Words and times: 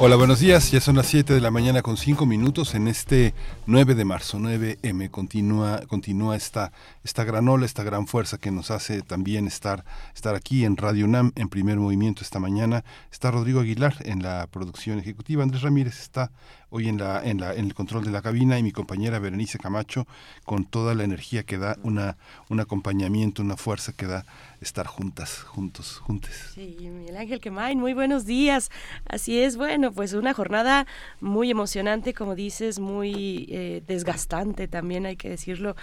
Hola, 0.00 0.16
buenos 0.16 0.40
días. 0.40 0.72
Ya 0.72 0.80
son 0.80 0.96
las 0.96 1.06
7 1.06 1.34
de 1.34 1.40
la 1.40 1.52
mañana 1.52 1.80
con 1.80 1.96
5 1.96 2.26
minutos 2.26 2.74
en 2.74 2.88
este 2.88 3.32
9 3.66 3.94
de 3.94 4.04
marzo, 4.04 4.38
9M. 4.38 5.08
Continúa, 5.08 5.82
continúa 5.86 6.34
esta, 6.34 6.72
esta 7.04 7.22
gran 7.22 7.48
ola, 7.48 7.64
esta 7.64 7.84
gran 7.84 8.08
fuerza 8.08 8.36
que 8.36 8.50
nos 8.50 8.72
hace 8.72 9.02
también 9.02 9.46
estar, 9.46 9.84
estar 10.12 10.34
aquí 10.34 10.64
en 10.64 10.76
Radio 10.76 11.04
UNAM 11.04 11.30
en 11.36 11.48
primer 11.48 11.78
movimiento 11.78 12.22
esta 12.22 12.40
mañana. 12.40 12.84
Está 13.12 13.30
Rodrigo 13.30 13.60
Aguilar 13.60 13.94
en 14.00 14.24
la 14.24 14.48
producción 14.48 14.98
ejecutiva. 14.98 15.44
Andrés 15.44 15.62
Ramírez 15.62 16.00
está 16.00 16.32
hoy 16.74 16.88
en, 16.88 16.98
la, 16.98 17.24
en, 17.24 17.38
la, 17.38 17.54
en 17.54 17.66
el 17.66 17.74
control 17.74 18.02
de 18.04 18.10
la 18.10 18.20
cabina 18.20 18.58
y 18.58 18.64
mi 18.64 18.72
compañera 18.72 19.20
Berenice 19.20 19.58
Camacho 19.58 20.08
con 20.44 20.64
toda 20.64 20.92
la 20.94 21.04
energía 21.04 21.44
que 21.44 21.56
da, 21.56 21.78
una, 21.84 22.16
un 22.48 22.58
acompañamiento, 22.58 23.42
una 23.42 23.56
fuerza 23.56 23.92
que 23.92 24.06
da 24.06 24.26
estar 24.60 24.86
juntas, 24.86 25.42
juntos, 25.42 25.98
juntes. 25.98 26.50
Sí, 26.54 26.76
Miguel 26.80 27.16
Ángel 27.16 27.40
Quemain, 27.40 27.78
muy 27.78 27.92
buenos 27.92 28.24
días. 28.26 28.70
Así 29.06 29.40
es, 29.40 29.56
bueno, 29.56 29.92
pues 29.92 30.14
una 30.14 30.34
jornada 30.34 30.86
muy 31.20 31.50
emocionante, 31.50 32.12
como 32.12 32.34
dices, 32.34 32.80
muy 32.80 33.46
eh, 33.50 33.82
desgastante 33.86 34.66
también, 34.66 35.06
hay 35.06 35.16
que 35.16 35.28
decirlo. 35.28 35.76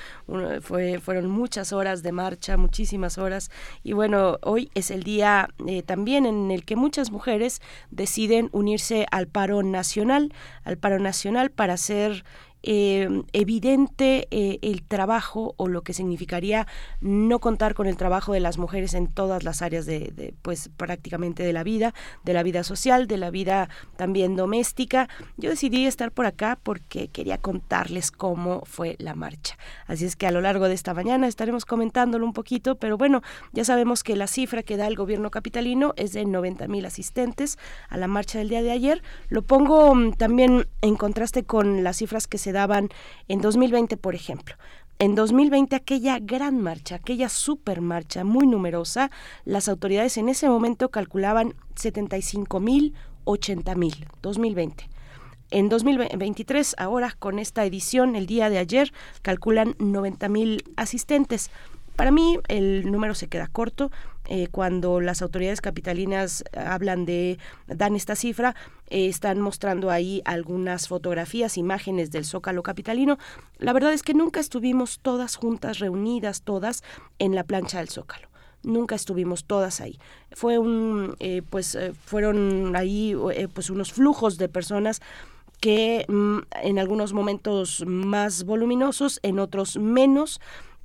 fue, 0.62 1.00
fueron 1.00 1.30
muchas 1.30 1.72
horas 1.72 2.04
de 2.04 2.12
marcha, 2.12 2.58
muchísimas 2.58 3.18
horas. 3.18 3.50
Y 3.84 3.94
bueno, 3.94 4.40
hoy 4.42 4.70
es 4.74 4.92
el 4.92 5.04
día 5.04 5.48
eh, 5.68 5.84
también 5.84 6.26
en 6.26 6.52
el 6.52 6.66
que 6.66 6.76
muchas 6.76 7.12
mujeres 7.12 7.62
deciden 7.92 8.50
unirse 8.52 9.06
al 9.12 9.28
paro 9.28 9.64
nacional, 9.64 10.34
al 10.64 10.78
paro 10.82 11.00
nacional 11.00 11.52
para 11.52 11.74
hacer 11.74 12.26
eh, 12.64 13.24
evidente 13.34 14.28
eh, 14.32 14.60
el 14.62 14.84
trabajo 14.84 15.56
o 15.58 15.68
lo 15.68 15.82
que 15.82 15.94
significaría 15.94 16.68
no 17.00 17.40
contar 17.40 17.74
con 17.74 17.88
el 17.88 17.98
trabajo 17.98 18.34
de 18.34 18.40
las 18.40 18.58
mujeres 18.58 18.94
en 18.94 19.08
todas 19.08 19.44
las 19.44 19.62
áreas 19.62 19.86
de, 19.86 20.34
pues 20.42 20.70
prácticamente 20.78 21.44
de 21.44 21.54
la 21.54 21.64
vida, 21.64 21.94
de 22.24 22.34
la 22.34 22.44
vida 22.44 22.64
social, 22.64 23.08
de 23.08 23.18
la 23.18 23.32
vida 23.32 23.70
también 23.96 24.36
doméstica. 24.36 25.10
Yo 25.38 25.50
decidí 25.50 25.86
estar 25.86 26.12
por 26.12 26.26
acá 26.26 26.60
porque 26.62 27.08
quería 27.08 27.38
contarles 27.38 28.12
cómo 28.12 28.62
fue 28.66 28.96
la 29.00 29.16
marcha. 29.16 29.58
Así 29.88 30.06
es 30.06 30.16
que 30.16 30.28
a 30.28 30.32
lo 30.32 30.42
largo 30.42 30.68
de 30.68 30.76
esta 30.76 30.94
mañana 30.94 31.28
estaremos 31.28 31.66
comentándolo 31.66 32.26
un 32.26 32.34
poquito, 32.34 32.76
pero 32.76 32.98
bueno, 32.98 33.22
ya 33.54 33.66
sabemos 33.66 34.04
que 34.04 34.16
la 34.16 34.28
cifra 34.28 34.64
que 34.64 34.78
da 34.78 34.88
el 34.88 34.96
gobierno 34.96 35.32
capitalino 35.32 35.94
es 35.96 36.14
de 36.14 36.26
90 36.26 36.68
mil 36.68 36.86
asistentes 36.86 37.58
a 37.90 37.98
la 37.98 38.08
marcha 38.08 38.40
del 38.40 38.50
día 38.50 38.62
de 38.62 38.72
ayer. 38.72 39.02
Lo 39.30 39.42
pongo 39.42 39.94
mm, 39.96 40.14
también 40.14 40.68
en 40.82 40.96
contraste 40.96 41.44
con 41.44 41.84
las 41.84 41.98
cifras 41.98 42.28
que 42.28 42.38
se 42.38 42.51
daban 42.52 42.90
en 43.28 43.42
2020, 43.42 43.98
por 43.98 44.16
ejemplo. 44.16 44.56
En 45.00 45.16
2020, 45.16 45.76
aquella 45.76 46.20
gran 46.20 46.62
marcha, 46.62 46.96
aquella 46.96 47.28
super 47.28 47.82
marcha 47.82 48.24
muy 48.24 48.46
numerosa, 48.46 49.10
las 49.46 49.68
autoridades 49.68 50.18
en 50.18 50.30
ese 50.30 50.48
momento 50.48 50.90
calculaban 50.90 51.56
75 51.76 52.60
mil, 52.60 52.94
80 53.24 53.74
mil, 53.76 54.06
2020. 54.22 54.88
En 55.50 55.70
2023, 55.70 56.76
ahora 56.78 57.16
con 57.18 57.40
esta 57.40 57.66
edición, 57.66 58.16
el 58.16 58.28
día 58.28 58.50
de 58.50 58.60
ayer, 58.60 58.94
calculan 59.22 59.76
90 59.80 60.30
mil 60.30 60.64
asistentes. 60.78 61.50
Para 61.96 62.12
mí 62.12 62.38
el 62.48 62.90
número 62.92 63.16
se 63.16 63.28
queda 63.28 63.48
corto. 63.48 63.92
Eh, 64.34 64.48
cuando 64.50 65.02
las 65.02 65.22
autoridades 65.22 65.60
capitalinas 65.60 66.46
hablan 66.56 67.06
de, 67.06 67.38
dan 67.68 67.98
esta 67.98 68.16
cifra, 68.16 68.56
eh, 68.90 69.08
están 69.08 69.42
mostrando 69.42 69.90
ahí 69.90 70.22
algunas 70.24 70.88
fotografías, 70.88 71.58
imágenes 71.58 72.12
del 72.12 72.24
Zócalo 72.24 72.64
capitalino. 72.64 73.18
La 73.58 73.74
verdad 73.74 73.92
es 73.92 74.04
que 74.04 74.14
nunca 74.14 74.40
estuvimos 74.40 75.02
todas 75.02 75.36
juntas, 75.36 75.80
reunidas 75.80 76.44
todas 76.44 76.82
en 77.20 77.36
la 77.36 77.44
plancha 77.44 77.80
del 77.80 77.90
Zócalo 77.90 78.30
nunca 78.64 78.94
estuvimos 78.94 79.46
todas 79.46 79.82
ahí. 79.82 79.98
Fue 80.34 80.60
un, 80.60 81.16
eh, 81.20 81.42
pues, 81.50 81.76
fueron 82.06 82.76
ahí, 82.76 83.16
pues, 83.56 83.72
unos 83.72 83.92
flujos 83.92 84.38
de 84.38 84.48
personas 84.50 85.02
que 85.60 86.06
mm, 86.08 86.38
en 86.62 86.78
algunos 86.78 87.14
momentos 87.14 87.84
más 87.88 88.44
voluminosos, 88.44 89.20
en 89.24 89.40
otros 89.40 89.78
menos, 89.78 90.40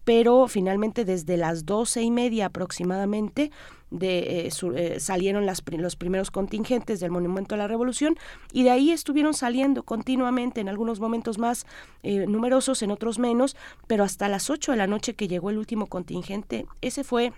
pero 0.06 0.46
finalmente 0.46 1.04
desde 1.04 1.36
las 1.36 1.66
doce 1.66 2.00
y 2.00 2.12
media 2.12 2.46
aproximadamente 2.46 3.50
de, 3.90 4.46
eh, 4.46 4.50
eh, 4.76 5.00
salieron 5.00 5.46
las, 5.46 5.64
los 5.66 5.96
primeros 5.96 6.30
contingentes 6.30 7.00
del 7.00 7.10
Monumento 7.10 7.56
a 7.56 7.58
la 7.58 7.66
Revolución 7.66 8.16
y 8.52 8.62
de 8.62 8.70
ahí 8.70 8.92
estuvieron 8.92 9.34
saliendo 9.34 9.82
continuamente, 9.82 10.60
en 10.60 10.68
algunos 10.68 11.00
momentos 11.00 11.38
más 11.38 11.66
eh, 12.04 12.24
numerosos, 12.28 12.82
en 12.82 12.92
otros 12.92 13.18
menos, 13.18 13.56
pero 13.88 14.04
hasta 14.04 14.28
las 14.28 14.48
8 14.48 14.70
de 14.70 14.78
la 14.78 14.86
noche 14.86 15.14
que 15.14 15.26
llegó 15.26 15.50
el 15.50 15.58
último 15.58 15.86
contingente, 15.86 16.66
ese 16.82 17.02
fue 17.02 17.32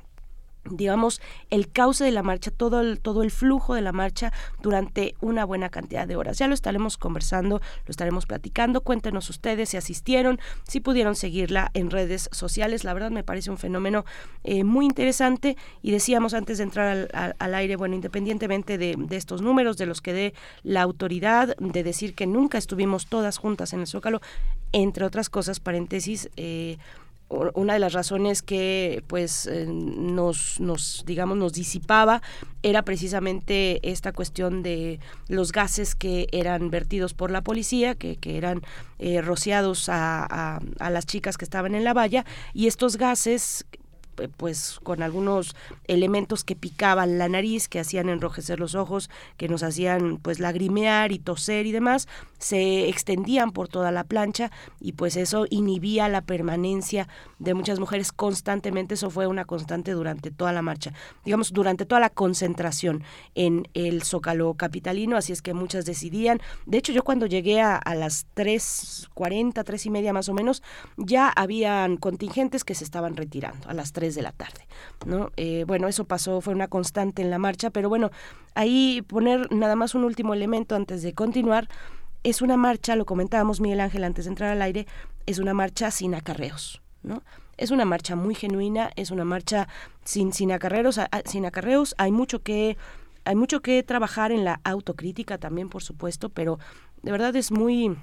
digamos, 0.65 1.21
el 1.51 1.71
cauce 1.71 2.05
de 2.05 2.11
la 2.11 2.23
marcha, 2.23 2.51
todo 2.51 2.81
el, 2.81 3.01
todo 3.01 3.23
el 3.23 3.31
flujo 3.31 3.75
de 3.75 3.83
la 3.83 3.93
marcha 3.93 4.33
durante 4.63 5.15
una 5.21 5.45
buena 5.45 5.69
cantidad 5.69 6.07
de 6.07 6.17
horas. 6.17 6.39
Ya 6.39 6.49
lo 6.49 6.55
estaremos 6.55 6.97
conversando, 6.97 7.61
lo 7.87 7.91
estaremos 7.91 8.27
platicando. 8.27 8.83
Cuéntenos 8.83 9.31
ustedes 9.31 9.71
si 9.71 9.77
asistieron, 9.77 10.39
si 10.67 10.81
pudieron 10.81 11.15
seguirla 11.15 11.71
en 11.75 11.91
redes 11.91 12.29
sociales. 12.33 12.85
La 12.85 12.95
verdad 12.95 13.11
me 13.11 13.25
parece 13.25 13.51
un 13.51 13.59
fenómeno 13.59 14.05
eh, 14.45 14.65
muy 14.65 14.87
interesante 14.87 15.57
y 15.83 15.91
decíamos 15.91 16.35
antes 16.35 16.59
de 16.59 16.65
entrar 16.65 17.09
al, 17.39 17.55
aire, 17.55 17.77
bueno, 17.77 17.95
independientemente 17.95 18.79
de, 18.79 18.95
de, 18.97 19.17
estos 19.17 19.43
números, 19.43 19.77
de 19.79 19.87
los 19.87 20.01
que 20.01 20.13
dé 20.13 20.35
la 20.63 20.83
autoridad, 20.83 21.57
de 21.59 21.83
decir 21.83 22.15
que 22.15 22.27
nunca 22.27 22.59
estuvimos 22.59 23.07
todas 23.07 23.39
juntas 23.39 23.73
en 23.73 23.81
el 23.81 23.87
Zócalo, 23.87 24.21
entre 24.73 25.05
otras 25.05 25.31
cosas, 25.31 25.61
paréntesis, 25.61 26.29
eh, 26.37 26.79
una 27.29 27.75
de 27.75 27.79
las 27.79 27.93
razones 27.93 28.43
que 28.43 29.05
pues 29.07 29.47
eh, 29.47 29.67
nos, 29.69 30.61
nos 30.61 31.05
digamos 31.07 31.37
nos 31.37 31.53
disipaba 31.53 32.23
era 32.63 32.83
precisamente 32.83 33.81
esta 33.89 34.13
cuestión 34.13 34.63
de 34.63 34.99
los 35.29 35.53
gases 35.53 35.95
que 35.95 36.27
eran 36.33 36.71
vertidos 36.71 37.13
por 37.13 37.31
la 37.31 37.43
policía 37.43 37.95
que, 37.95 38.17
que 38.17 38.39
eran 38.39 38.63
eh, 38.99 39.21
rociados 39.21 39.89
a, 39.89 40.25
a, 40.25 40.61
a, 40.79 40.91
las 40.91 41.07
chicas 41.07 41.37
que 41.37 41.45
estaban 41.45 41.75
en 41.75 41.85
la 41.85 41.93
valla 41.93 42.25
y 42.55 42.67
estos 42.67 42.97
gases 42.97 43.67
pues 44.37 44.81
con 44.83 45.03
algunos 45.03 45.55
elementos 45.87 46.45
que 46.45 46.57
picaban 46.57 47.19
la 47.19 47.29
nariz, 47.29 47.69
que 47.69 47.81
hacían 47.81 48.09
enrojecer 48.09 48.59
los 48.59 48.75
ojos, 48.75 49.11
que 49.37 49.49
nos 49.49 49.63
hacían 49.63 50.19
pues 50.19 50.41
lagrimear 50.41 51.13
y 51.13 51.19
toser 51.19 51.67
y 51.67 51.73
demás, 51.73 52.09
se 52.39 52.89
extendían 52.89 53.53
por 53.53 53.69
toda 53.69 53.93
la 53.93 54.05
plancha 54.05 54.51
y 54.81 54.93
pues 54.93 55.17
eso 55.17 55.47
inhibía 55.51 56.09
la 56.09 56.23
permanencia 56.23 57.09
de 57.39 57.55
muchas 57.55 57.79
mujeres 57.79 58.13
constantemente, 58.13 58.95
eso 58.95 59.11
fue 59.11 59.27
una 59.27 59.45
constante 59.45 59.93
durante 59.93 60.31
toda 60.31 60.53
la 60.53 60.63
marcha, 60.63 60.93
digamos 61.25 61.53
durante 61.53 61.87
toda 61.87 62.01
la 62.01 62.11
concentración 62.11 63.03
en 63.35 63.69
el 63.75 64.03
Zócalo 64.03 64.55
capitalino, 64.55 65.17
así 65.17 65.33
es 65.33 65.43
que 65.43 65.55
muchas 65.55 65.85
decidían, 65.85 66.41
de 66.67 66.79
hecho 66.79 66.93
yo 66.93 67.03
cuando 67.03 67.27
llegué 67.27 67.61
a, 67.61 67.77
a 67.77 67.95
las 67.95 68.27
3.40, 68.35 69.65
tres 69.65 69.87
y 69.87 69.91
media 69.91 70.13
más 70.13 70.29
o 70.29 70.35
menos, 70.35 70.63
ya 70.97 71.29
habían 71.29 71.97
contingentes 71.97 72.65
que 72.65 72.75
se 72.75 72.85
estaban 72.85 73.17
retirando. 73.17 73.69
A 73.69 73.75
las 73.75 73.93
3 73.93 74.08
de 74.15 74.23
la 74.23 74.33
tarde. 74.33 74.67
¿no? 75.07 75.31
Eh, 75.37 75.65
bueno, 75.67 75.89
eso 75.89 76.05
pasó, 76.05 76.41
fue 76.41 76.55
una 76.55 76.69
constante 76.69 77.23
en 77.23 77.31
la 77.31 77.39
marcha, 77.39 77.71
pero 77.71 77.89
bueno, 77.89 78.11
ahí 78.55 79.03
poner 79.03 79.53
nada 79.53 79.77
más 79.77 79.95
un 79.95 80.05
último 80.05 80.35
elemento 80.35 80.75
antes 80.75 81.03
de 81.03 81.15
continuar. 81.15 81.69
Es 82.25 82.43
una 82.43 82.57
marcha, 82.57 82.97
lo 82.97 83.07
comentábamos 83.07 83.61
Miguel 83.61 83.81
Ángel 83.81 84.05
antes 84.05 84.25
de 84.25 84.31
entrar 84.31 84.51
al 84.51 84.63
aire, 84.63 84.87
es 85.27 85.39
una 85.39 85.55
marcha 85.55 85.91
sin 85.91 86.15
acarreos, 86.15 86.83
¿no? 87.03 87.23
Es 87.57 87.71
una 87.71 87.85
marcha 87.85 88.17
muy 88.17 88.35
genuina, 88.35 88.91
es 88.97 89.11
una 89.11 89.25
marcha 89.25 89.69
sin, 90.05 90.33
sin 90.33 90.53
acarreos, 90.53 91.01
sin 91.25 91.47
acarreos, 91.47 91.95
hay 91.99 92.13
mucho 92.13 92.43
que 92.43 92.77
hay 93.25 93.35
mucho 93.35 93.61
que 93.61 93.83
trabajar 93.83 94.33
en 94.33 94.45
la 94.45 94.61
autocrítica 94.65 95.37
también, 95.37 95.69
por 95.69 95.83
supuesto, 95.83 96.31
pero 96.31 96.59
de 97.03 97.13
verdad 97.13 97.37
es 97.37 97.51
muy 97.51 97.95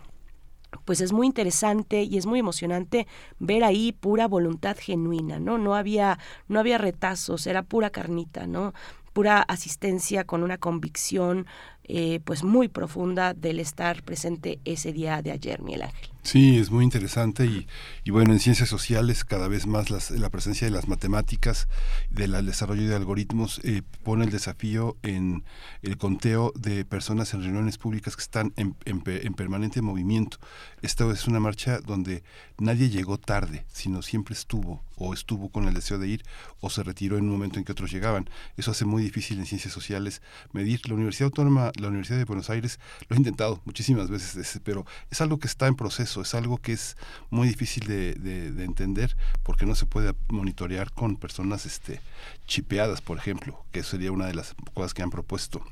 pues 0.83 1.01
es 1.01 1.13
muy 1.13 1.27
interesante 1.27 2.03
y 2.03 2.17
es 2.17 2.25
muy 2.25 2.39
emocionante 2.39 3.07
ver 3.39 3.63
ahí 3.63 3.91
pura 3.91 4.27
voluntad 4.27 4.77
genuina, 4.79 5.39
¿no? 5.39 5.57
No 5.57 5.75
había, 5.75 6.19
no 6.47 6.59
había 6.59 6.77
retazos, 6.77 7.47
era 7.47 7.63
pura 7.63 7.89
carnita, 7.89 8.47
¿no? 8.47 8.73
pura 9.15 9.41
asistencia 9.41 10.25
con 10.25 10.43
una 10.43 10.57
convicción 10.57 11.47
eh, 11.87 12.19
pues 12.23 12.43
muy 12.43 12.67
profunda 12.67 13.33
del 13.33 13.59
estar 13.59 14.03
presente 14.03 14.59
ese 14.65 14.93
día 14.93 15.21
de 15.21 15.31
ayer, 15.31 15.61
Miguel 15.61 15.83
Ángel. 15.83 16.09
Sí, 16.25 16.57
es 16.57 16.71
muy 16.71 16.83
interesante 16.83 17.45
y, 17.45 17.67
y, 18.03 18.09
bueno, 18.09 18.33
en 18.33 18.39
ciencias 18.39 18.67
sociales 18.67 19.23
cada 19.23 19.47
vez 19.47 19.67
más 19.67 19.91
la 20.09 20.29
presencia 20.31 20.65
de 20.65 20.73
las 20.73 20.87
matemáticas, 20.87 21.67
del 22.09 22.43
desarrollo 22.47 22.89
de 22.89 22.95
algoritmos 22.95 23.61
eh, 23.63 23.83
pone 24.03 24.25
el 24.25 24.31
desafío 24.31 24.97
en 25.03 25.43
el 25.83 25.97
conteo 25.97 26.51
de 26.55 26.83
personas 26.83 27.35
en 27.35 27.43
reuniones 27.43 27.77
públicas 27.77 28.15
que 28.15 28.23
están 28.23 28.53
en, 28.55 28.75
en, 28.85 29.03
en, 29.05 29.33
permanente 29.35 29.83
movimiento. 29.83 30.37
Esta 30.81 31.07
es 31.11 31.27
una 31.27 31.39
marcha 31.39 31.79
donde 31.79 32.23
nadie 32.57 32.89
llegó 32.89 33.19
tarde, 33.19 33.67
sino 33.71 34.01
siempre 34.01 34.33
estuvo 34.33 34.83
o 34.97 35.13
estuvo 35.13 35.49
con 35.49 35.67
el 35.67 35.73
deseo 35.73 35.99
de 35.99 36.07
ir 36.07 36.23
o 36.59 36.69
se 36.69 36.81
retiró 36.81 37.17
en 37.17 37.25
un 37.25 37.31
momento 37.31 37.59
en 37.59 37.65
que 37.65 37.71
otros 37.71 37.91
llegaban. 37.91 38.29
Eso 38.57 38.71
hace 38.71 38.85
muy 38.85 39.03
difícil 39.03 39.37
en 39.37 39.45
ciencias 39.45 39.73
sociales 39.73 40.23
medir. 40.53 40.81
La 40.87 40.95
Universidad 40.95 41.27
Autónoma, 41.27 41.71
la 41.79 41.87
Universidad 41.87 42.17
de 42.17 42.25
Buenos 42.25 42.49
Aires 42.49 42.79
lo 43.07 43.15
ha 43.15 43.17
intentado 43.17 43.61
muchísimas 43.65 44.09
veces, 44.09 44.59
pero 44.63 44.85
es 45.09 45.21
algo 45.21 45.39
que 45.39 45.47
está 45.47 45.67
en 45.67 45.75
proceso 45.75 46.21
es 46.21 46.33
algo 46.33 46.57
que 46.57 46.73
es 46.73 46.97
muy 47.29 47.47
difícil 47.47 47.87
de, 47.87 48.13
de, 48.15 48.63
entender 48.63 49.15
porque 49.43 49.65
no 49.65 49.75
se 49.75 49.85
puede 49.85 50.13
monitorear 50.27 50.91
con 50.91 51.17
personas 51.17 51.65
este, 51.65 52.01
chipeadas, 52.47 53.01
por 53.01 53.17
ejemplo, 53.17 53.63
que 53.71 53.83
sería 53.83 54.11
una 54.11 54.25
de 54.25 54.33
las 54.33 54.55
cosas 54.73 54.93
que 54.93 55.03
han 55.03 55.09
propuesto 55.09 55.63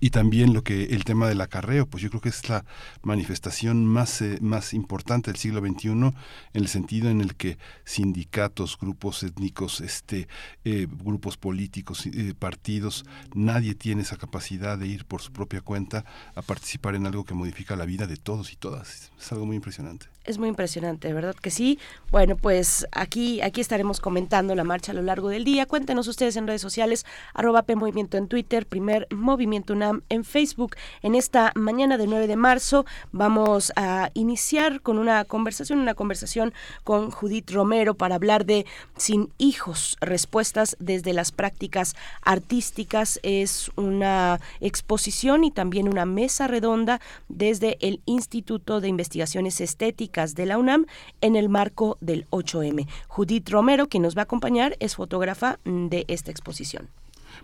y 0.00 0.10
también 0.10 0.52
lo 0.52 0.62
que 0.62 0.84
el 0.84 1.04
tema 1.04 1.28
del 1.28 1.40
acarreo, 1.40 1.86
pues 1.86 2.02
yo 2.02 2.10
creo 2.10 2.20
que 2.20 2.28
es 2.28 2.48
la 2.48 2.64
manifestación 3.02 3.86
más, 3.86 4.20
eh, 4.22 4.38
más 4.40 4.74
importante 4.74 5.30
del 5.30 5.38
siglo 5.38 5.60
XXI 5.60 5.88
en 5.88 6.14
el 6.54 6.68
sentido 6.68 7.10
en 7.10 7.20
el 7.20 7.34
que 7.34 7.58
sindicatos, 7.84 8.78
grupos 8.78 9.22
étnicos, 9.22 9.80
este, 9.80 10.28
eh, 10.64 10.86
grupos 10.90 11.36
políticos, 11.36 12.06
eh, 12.06 12.34
partidos, 12.38 13.04
nadie 13.34 13.74
tiene 13.74 14.02
esa 14.02 14.16
capacidad 14.16 14.78
de 14.78 14.86
ir 14.86 15.04
por 15.04 15.22
su 15.22 15.32
propia 15.32 15.60
cuenta 15.60 16.04
a 16.34 16.42
participar 16.42 16.94
en 16.94 17.06
algo 17.06 17.24
que 17.24 17.34
modifica 17.34 17.76
la 17.76 17.84
vida 17.84 18.06
de 18.06 18.16
todos 18.16 18.52
y 18.52 18.56
todas. 18.56 19.12
Es 19.18 19.32
algo 19.32 19.46
muy 19.46 19.56
impresionante 19.56 20.06
es 20.24 20.38
muy 20.38 20.48
impresionante, 20.48 21.12
¿verdad 21.12 21.34
que 21.34 21.50
sí? 21.50 21.78
Bueno, 22.10 22.36
pues 22.36 22.86
aquí, 22.92 23.40
aquí 23.40 23.60
estaremos 23.60 24.00
comentando 24.00 24.54
la 24.54 24.64
marcha 24.64 24.92
a 24.92 24.94
lo 24.94 25.02
largo 25.02 25.28
del 25.28 25.44
día. 25.44 25.64
Cuéntenos 25.64 26.08
ustedes 26.08 26.36
en 26.36 26.46
redes 26.46 26.60
sociales, 26.60 27.06
arroba 27.32 27.62
P 27.62 27.74
Movimiento 27.74 28.18
en 28.18 28.28
Twitter, 28.28 28.66
primer 28.66 29.06
Movimiento 29.10 29.72
UNAM 29.72 30.02
en 30.08 30.24
Facebook. 30.24 30.76
En 31.02 31.14
esta 31.14 31.52
mañana 31.54 31.96
de 31.96 32.06
9 32.06 32.26
de 32.26 32.36
marzo 32.36 32.84
vamos 33.12 33.72
a 33.76 34.10
iniciar 34.12 34.82
con 34.82 34.98
una 34.98 35.24
conversación, 35.24 35.78
una 35.78 35.94
conversación 35.94 36.52
con 36.84 37.10
Judith 37.10 37.50
Romero 37.50 37.94
para 37.94 38.16
hablar 38.16 38.44
de 38.44 38.66
Sin 38.96 39.30
hijos, 39.38 39.96
respuestas 40.00 40.76
desde 40.78 41.14
las 41.14 41.32
prácticas 41.32 41.96
artísticas. 42.22 43.20
Es 43.22 43.70
una 43.76 44.38
exposición 44.60 45.44
y 45.44 45.50
también 45.50 45.88
una 45.88 46.04
mesa 46.04 46.46
redonda 46.46 47.00
desde 47.28 47.78
el 47.80 48.00
Instituto 48.04 48.80
de 48.80 48.88
Investigaciones 48.88 49.60
Estéticas 49.60 50.10
de 50.28 50.46
la 50.46 50.58
UNAM 50.58 50.86
en 51.20 51.34
el 51.34 51.48
marco 51.48 51.96
del 52.00 52.26
8M. 52.30 52.86
Judith 53.08 53.48
Romero, 53.48 53.88
quien 53.88 54.02
nos 54.02 54.16
va 54.16 54.22
a 54.22 54.24
acompañar, 54.24 54.76
es 54.78 54.96
fotógrafa 54.96 55.58
de 55.64 56.04
esta 56.08 56.30
exposición. 56.30 56.88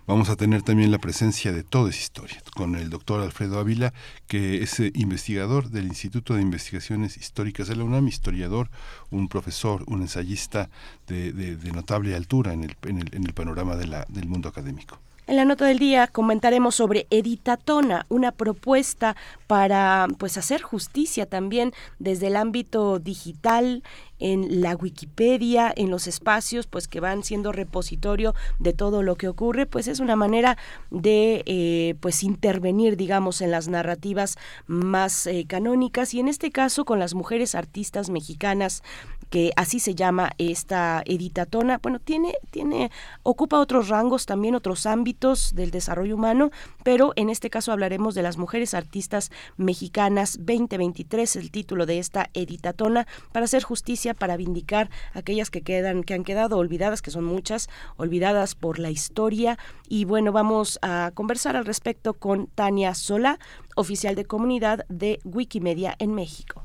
Vamos 0.07 0.29
a 0.29 0.37
tener 0.37 0.63
también 0.63 0.91
la 0.91 0.99
presencia 0.99 1.53
de 1.53 1.63
toda 1.63 1.91
esa 1.91 2.01
historia, 2.01 2.43
con 2.55 2.77
el 2.77 2.91
doctor 2.91 3.23
Alfredo 3.23 3.59
Ávila, 3.59 3.93
que 4.27 4.63
es 4.63 4.79
eh, 4.79 4.93
investigador 4.95 5.71
del 5.71 5.87
Instituto 5.87 6.35
de 6.35 6.43
Investigaciones 6.43 7.17
Históricas 7.17 7.69
de 7.69 7.77
la 7.77 7.85
UNAM, 7.85 8.07
historiador, 8.07 8.69
un 9.11 9.29
profesor, 9.29 9.85
un 9.87 10.03
ensayista 10.03 10.69
de, 11.07 11.57
notable 11.73 12.15
altura 12.15 12.53
en 12.53 12.65
el, 12.65 13.33
panorama 13.35 13.77
del 13.77 14.29
mundo 14.29 14.49
académico. 14.49 15.01
En 15.29 15.35
la 15.35 15.45
nota 15.45 15.67
del 15.67 15.81
día 15.81 16.07
comentaremos 16.07 16.77
sobre 16.77 17.09
Editatona, 17.11 18.07
una 18.09 18.31
propuesta 18.31 19.17
para 19.49 20.07
pues 20.19 20.39
hacer 20.39 20.63
justicia 20.63 21.27
también 21.27 21.73
desde 21.99 22.29
el 22.29 22.37
ámbito 22.37 23.01
digital 23.01 23.83
en 24.21 24.63
la 24.63 24.77
Wikipedia, 24.77 25.73
en 25.77 25.91
los 25.91 26.07
espacios 26.07 26.69
pues 26.69 26.87
que 26.87 27.01
van 27.01 27.25
siendo 27.25 27.51
repositorio 27.51 28.37
de 28.61 28.73
todo 28.73 29.03
lo 29.03 29.17
que 29.17 29.27
ocurre, 29.27 29.67
pues 29.67 29.89
es 29.89 29.99
una 29.99 30.15
manera 30.15 30.57
de 30.93 31.43
eh, 31.47 31.97
pues 31.99 32.23
intervenir 32.23 32.97
digamos 32.97 33.41
en 33.41 33.51
las 33.51 33.67
narrativas 33.67 34.39
más 34.69 35.27
eh, 35.27 35.45
canónicas 35.49 36.15
y 36.15 36.21
en 36.21 36.29
este 36.29 36.53
caso 36.53 36.85
con 36.85 37.01
las 37.01 37.15
mujeres 37.15 37.57
artistas 37.57 38.11
mexicanas 38.11 38.85
que 39.31 39.53
así 39.57 39.81
se 39.81 39.95
llama 39.95 40.33
esta 40.39 41.03
editatona, 41.05 41.79
bueno, 41.83 41.99
tiene, 41.99 42.35
tiene, 42.51 42.91
ocupa 43.23 43.59
otros 43.59 43.89
rangos, 43.89 44.27
también 44.27 44.55
otros 44.55 44.87
ámbitos 44.87 45.55
del 45.55 45.71
desarrollo 45.71 46.15
humano, 46.15 46.51
pero 46.85 47.13
en 47.17 47.31
este 47.31 47.51
caso 47.51 47.73
hablaremos 47.73 48.15
de 48.15 48.23
las 48.23 48.39
mujeres 48.39 48.75
artistas 48.75 49.31
mexicanas 49.57 50.39
2023, 50.39 51.37
el 51.37 51.51
título 51.51 51.87
de 51.87 51.99
esta 51.99 52.31
editatona, 52.35 53.07
para 53.33 53.45
hacer 53.45 53.63
justicia, 53.63 54.15
para 54.15 54.37
vindicar 54.37 54.91
aquellas 55.13 55.51
que 55.51 55.63
quedan, 55.63 56.03
que 56.03 56.15
han 56.15 56.25
quedado 56.25 56.59
olvidadas, 56.59 57.03
que 57.03 57.11
son 57.11 57.25
muchas, 57.25 57.69
olvidadas 57.97 58.55
por 58.55 58.79
la 58.79 58.91
historia. 58.91 59.59
Y 59.89 60.05
bueno, 60.05 60.33
vamos 60.33 60.79
a 60.83 61.11
conversar 61.15 61.57
al 61.57 61.65
respecto 61.65 62.15
con 62.15 62.47
Tania 62.49 62.95
Sola, 62.95 63.39
oficial 63.75 64.15
de 64.15 64.25
comunidad 64.25 64.85
de 64.89 65.21
Wikimedia 65.25 65.95
en 65.99 66.15
México. 66.15 66.63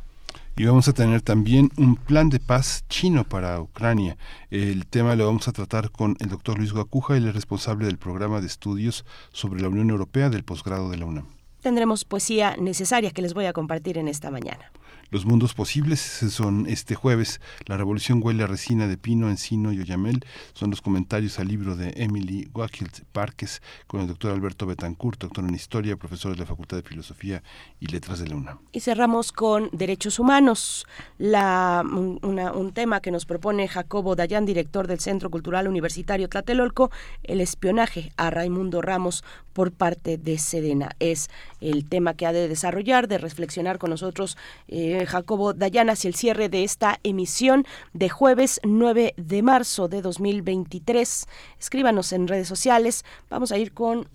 Y 0.58 0.66
vamos 0.66 0.88
a 0.88 0.94
tener 0.94 1.22
también 1.22 1.72
un 1.78 1.96
plan 1.96 2.30
de 2.30 2.40
paz 2.40 2.84
chino 2.90 3.24
para 3.24 3.60
Ucrania. 3.60 4.18
El 4.50 4.86
tema 4.86 5.16
lo 5.16 5.26
vamos 5.26 5.48
a 5.48 5.54
tratar 5.54 5.92
con 5.92 6.18
el 6.20 6.30
doctor 6.30 6.58
Luis 6.58 6.74
Guacuja, 6.74 7.18
es 7.18 7.34
responsable 7.34 7.86
del 7.86 7.98
programa 7.98 8.42
de 8.42 8.48
estudios 8.48 9.06
sobre 9.32 9.62
la 9.62 9.70
Unión 9.70 9.90
Europea 9.90 10.30
del 10.30 10.44
posgrado 10.44 10.90
de 10.90 10.98
la 10.98 11.06
UNAM. 11.06 11.26
Tendremos 11.62 12.06
poesía 12.06 12.58
necesaria 12.58 13.12
que 13.12 13.22
les 13.22 13.34
voy 13.34 13.46
a 13.46 13.54
compartir 13.54 13.98
en 13.98 14.08
esta 14.08 14.32
mañana. 14.32 14.72
Los 15.12 15.26
mundos 15.26 15.54
posibles 15.54 16.00
son 16.00 16.68
este 16.68 16.96
jueves. 16.96 17.42
La 17.66 17.76
revolución 17.76 18.22
huele 18.24 18.44
a 18.44 18.48
resina 18.48 18.88
de 18.88 18.96
pino, 18.96 19.30
encino 19.30 19.74
y 19.74 19.80
oyamel. 19.82 20.24
Son 20.54 20.70
los 20.70 20.82
comentarios 20.82 21.38
al 21.38 21.50
libro 21.50 21.76
de 21.76 21.92
Emily 21.98 22.48
Wakilt 22.54 23.02
Parques 23.12 23.62
con 23.88 24.00
el 24.00 24.08
doctor 24.08 24.32
Alberto 24.32 24.66
Betancourt, 24.66 25.20
doctor 25.20 25.44
en 25.44 25.54
Historia, 25.54 25.98
profesor 25.98 26.32
de 26.32 26.38
la 26.38 26.46
Facultad 26.46 26.78
de 26.78 26.84
Filosofía 26.84 27.44
y 27.82 27.88
Letras 27.88 28.20
de 28.20 28.30
la 28.30 28.38
UNAM. 28.38 28.60
Y 28.72 28.80
cerramos 28.80 29.34
con 29.34 29.70
Derechos 29.74 30.18
Humanos, 30.18 30.88
la, 31.18 31.84
un 31.86 32.72
tema 32.74 33.02
que 33.02 33.12
nos 33.12 33.26
propone 33.26 33.68
Jacobo 33.68 34.16
Dayan, 34.16 34.46
director 34.46 34.88
del 34.88 35.02
Centro 35.02 35.30
Cultural 35.30 35.68
Universitario 35.68 36.30
Tlatelolco, 36.30 36.90
el 37.24 37.42
espionaje 37.42 38.14
a 38.16 38.30
Raimundo 38.30 38.82
Ramos 38.82 39.26
por 39.52 39.74
parte 39.74 40.18
de 40.18 40.38
Sedena. 40.38 40.96
Es 41.00 41.30
el 41.60 41.84
tema 41.84 42.14
que 42.14 42.26
ha 42.26 42.32
de 42.32 42.48
desarrollar, 42.48 43.10
de 43.10 43.18
reflexionar 43.18 43.78
con 43.78 43.90
nosotros. 43.90 44.38
Eh, 44.70 45.01
Jacobo 45.06 45.54
Dayan 45.54 45.90
hacia 45.90 46.08
el 46.08 46.16
cierre 46.16 46.50
de 46.50 46.64
esta 46.64 47.00
emisión 47.04 47.66
de 47.94 48.10
jueves 48.10 48.60
9 48.64 49.14
de 49.18 49.42
marzo 49.42 49.88
de 49.88 50.02
2023. 50.02 51.28
Escríbanos 51.60 52.14
en 52.14 52.28
redes 52.28 52.48
sociales. 52.48 53.06
Vamos 53.30 53.52
a 53.52 53.58
ir 53.58 53.74
con 53.74 54.08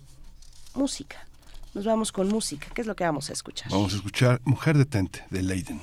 música. 0.73 1.27
Nos 1.73 1.85
vamos 1.85 2.11
con 2.11 2.27
música. 2.29 2.67
¿Qué 2.73 2.81
es 2.81 2.87
lo 2.87 2.95
que 2.95 3.03
vamos 3.03 3.29
a 3.29 3.33
escuchar? 3.33 3.71
Vamos 3.71 3.93
a 3.93 3.97
escuchar 3.97 4.41
Mujer 4.45 4.77
Detente 4.77 5.23
de 5.29 5.43
Leiden. 5.43 5.81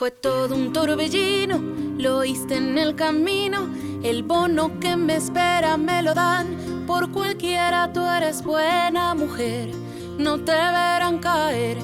Fue 0.00 0.10
todo 0.10 0.54
un 0.54 0.72
torbellino, 0.72 1.60
lo 1.98 2.20
oíste 2.20 2.56
en 2.56 2.78
el 2.78 2.94
camino 2.94 3.68
el 4.02 4.22
bono 4.22 4.80
que 4.80 4.96
me 4.96 5.16
espera 5.16 5.76
me 5.76 6.02
lo 6.02 6.14
dan. 6.14 6.86
Por 6.86 7.12
cualquiera 7.12 7.92
tú 7.92 8.00
eres 8.06 8.42
buena 8.42 9.14
mujer, 9.14 9.68
no 10.16 10.38
te 10.40 10.52
verán 10.52 11.18
caer. 11.18 11.76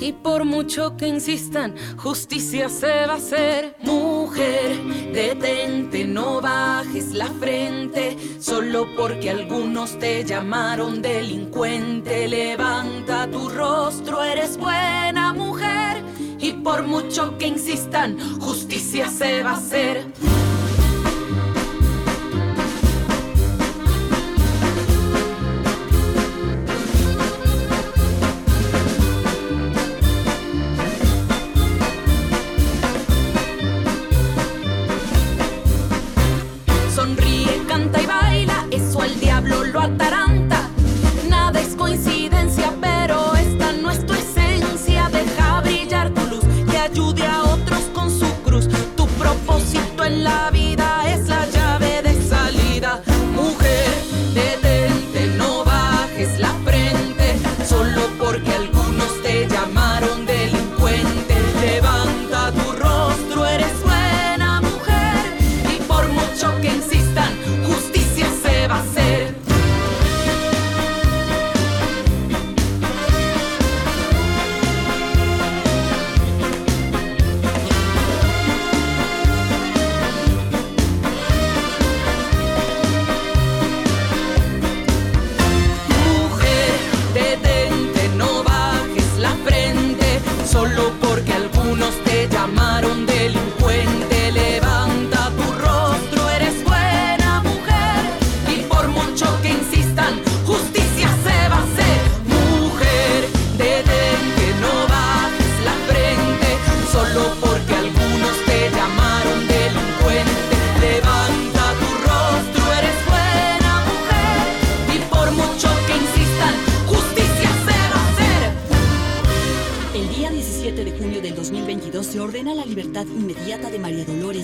Y 0.00 0.12
por 0.12 0.44
mucho 0.44 0.98
que 0.98 1.08
insistan, 1.08 1.74
justicia 1.96 2.68
se 2.68 3.06
va 3.06 3.14
a 3.14 3.16
hacer. 3.16 3.74
Mujer, 3.80 4.76
detente, 5.14 6.04
no 6.04 6.42
bajes 6.42 7.14
la 7.14 7.28
frente. 7.28 8.18
Solo 8.38 8.86
porque 8.98 9.30
algunos 9.30 9.98
te 9.98 10.22
llamaron 10.24 11.00
delincuente. 11.00 12.28
Levanta 12.28 13.26
tu 13.30 13.48
rostro, 13.48 14.22
eres 14.22 14.58
buena 14.58 15.32
mujer. 15.32 16.11
Y 16.42 16.54
por 16.54 16.82
mucho 16.82 17.38
que 17.38 17.46
insistan, 17.46 18.18
justicia 18.40 19.08
se 19.08 19.44
va 19.44 19.50
a 19.50 19.56
hacer. 19.56 20.04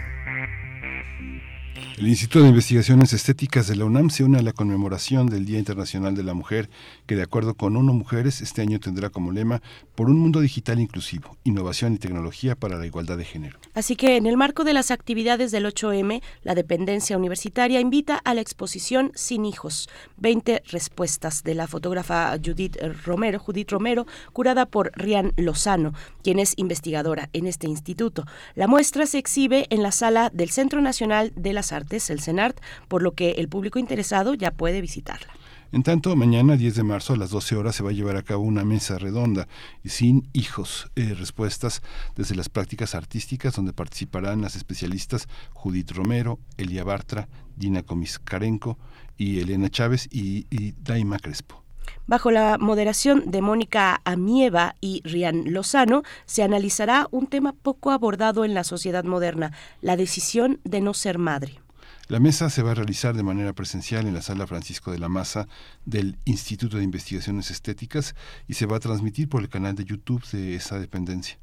El 1.97 2.09
Instituto 2.09 2.43
de 2.43 2.51
Investigaciones 2.51 3.15
Estéticas 3.15 3.69
de 3.69 3.75
la 3.75 3.87
UNAM 3.87 4.11
se 4.11 4.23
une 4.23 4.37
a 4.37 4.43
la 4.43 4.53
conmemoración 4.53 5.29
del 5.29 5.47
Día 5.47 5.59
Internacional 5.59 6.15
de 6.15 6.25
la 6.25 6.35
Mujer, 6.35 6.69
que 7.07 7.17
de 7.17 7.23
acuerdo 7.23 7.55
con 7.55 7.75
UNO 7.75 7.95
Mujeres 7.95 8.43
este 8.43 8.61
año 8.61 8.79
tendrá 8.79 9.09
como 9.09 9.33
lema 9.33 9.63
Por 9.95 10.11
un 10.11 10.19
mundo 10.19 10.41
digital 10.41 10.79
inclusivo, 10.79 11.39
innovación 11.45 11.95
y 11.95 11.99
tecnología 11.99 12.55
para 12.55 12.77
la 12.77 12.85
igualdad 12.85 13.17
de 13.17 13.25
género. 13.25 13.59
Así 13.73 13.97
que 13.97 14.19
en 14.19 14.27
el 14.27 14.37
marco 14.37 14.63
de 14.63 14.75
las 14.75 14.91
actividades 14.91 15.53
del 15.53 15.65
8M, 15.65 16.21
la 16.43 16.55
dependencia 16.55 17.17
universitaria 17.17 17.81
invita 17.81 18.21
a 18.23 18.35
la 18.35 18.43
exposición 18.43 19.11
Sin 19.15 19.47
hijos, 19.47 19.89
20 20.19 20.65
respuestas 20.67 21.45
de 21.45 21.55
la 21.55 21.67
fotógrafa 21.67 22.37
Judith 22.45 22.77
Romero, 23.07 23.39
Judith 23.39 23.71
Romero, 23.71 24.07
curada 24.35 24.67
por 24.67 24.93
Rian 24.97 25.33
Lozano, 25.39 25.95
quien 26.23 26.41
es 26.41 26.53
investigadora 26.59 27.31
en 27.33 27.47
este 27.47 27.69
instituto. 27.69 28.27
La 28.55 28.67
muestra 28.67 29.07
se 29.07 29.17
exhibe 29.17 29.67
en 29.71 29.83
la 29.83 29.93
sala 29.93 30.29
del 30.35 30.51
Centro 30.51 30.83
Nacional 30.83 31.33
de 31.37 31.55
las 31.55 31.73
Artes 31.73 31.86
el 32.11 32.21
CENART, 32.21 32.61
por 32.89 33.03
lo 33.03 33.13
que 33.13 33.33
el 33.33 33.49
público 33.49 33.79
interesado 33.79 34.35
ya 34.35 34.51
puede 34.51 34.81
visitarla. 34.81 35.33
En 35.73 35.83
tanto, 35.83 36.15
mañana 36.15 36.57
10 36.57 36.77
de 36.77 36.83
marzo 36.85 37.13
a 37.13 37.17
las 37.17 37.31
12 37.31 37.57
horas 37.57 37.75
se 37.75 37.83
va 37.83 37.91
a 37.91 37.93
llevar 37.93 38.17
a 38.17 38.23
cabo 38.23 38.45
una 38.45 38.65
mesa 38.65 38.99
redonda 38.99 39.49
y 39.83 39.89
sin 39.89 40.29
hijos, 40.33 40.91
eh, 40.95 41.15
respuestas 41.19 41.83
desde 42.15 42.37
las 42.37 42.49
prácticas 42.49 42.95
artísticas 42.95 43.57
donde 43.57 43.73
participarán 43.73 44.41
las 44.43 44.55
especialistas 44.55 45.29
Judith 45.53 45.91
Romero, 45.91 46.39
Elia 46.57 46.85
Bartra, 46.85 47.29
Dina 47.57 47.83
Comiscarenco 47.83 48.79
y 49.17 49.41
Elena 49.41 49.69
Chávez 49.69 50.09
y, 50.11 50.47
y 50.51 50.73
Daima 50.79 51.19
Crespo. 51.19 51.65
Bajo 52.07 52.31
la 52.31 52.59
moderación 52.59 53.25
de 53.27 53.43
Mónica 53.43 54.01
Amieva 54.05 54.77
y 54.81 55.03
Rian 55.05 55.53
Lozano, 55.53 56.05
se 56.27 56.45
analizará 56.45 57.09
un 57.11 57.27
tema 57.27 57.53
poco 57.53 57.91
abordado 57.91 58.45
en 58.45 58.55
la 58.55 58.63
sociedad 58.63 59.05
moderna, 59.05 59.53
la 59.81 59.97
decisión 59.97 60.61
de 60.63 60.81
no 60.81 60.95
ser 60.95 61.19
madre. 61.19 61.59
La 62.09 62.21
mesa 62.21 62.51
se 62.51 62.63
va 62.63 62.71
a 62.71 62.75
realizar 62.75 63.17
de 63.17 63.25
manera 63.25 63.53
presencial 63.53 64.07
en 64.07 64.15
la 64.15 64.23
sala 64.23 64.47
Francisco 64.47 64.93
de 64.93 65.01
la 65.01 65.09
Maza 65.09 65.49
del 65.87 66.19
Instituto 66.25 66.77
de 66.77 66.85
Investigaciones 66.85 67.51
Estéticas 67.51 68.15
y 68.47 68.55
se 68.55 68.67
va 68.67 68.77
a 68.77 68.81
transmitir 68.81 69.29
por 69.29 69.43
el 69.43 69.49
canal 69.49 69.75
de 69.75 69.85
YouTube 69.85 70.25
de 70.31 70.55
esa 70.55 70.79
dependencia. 70.79 71.37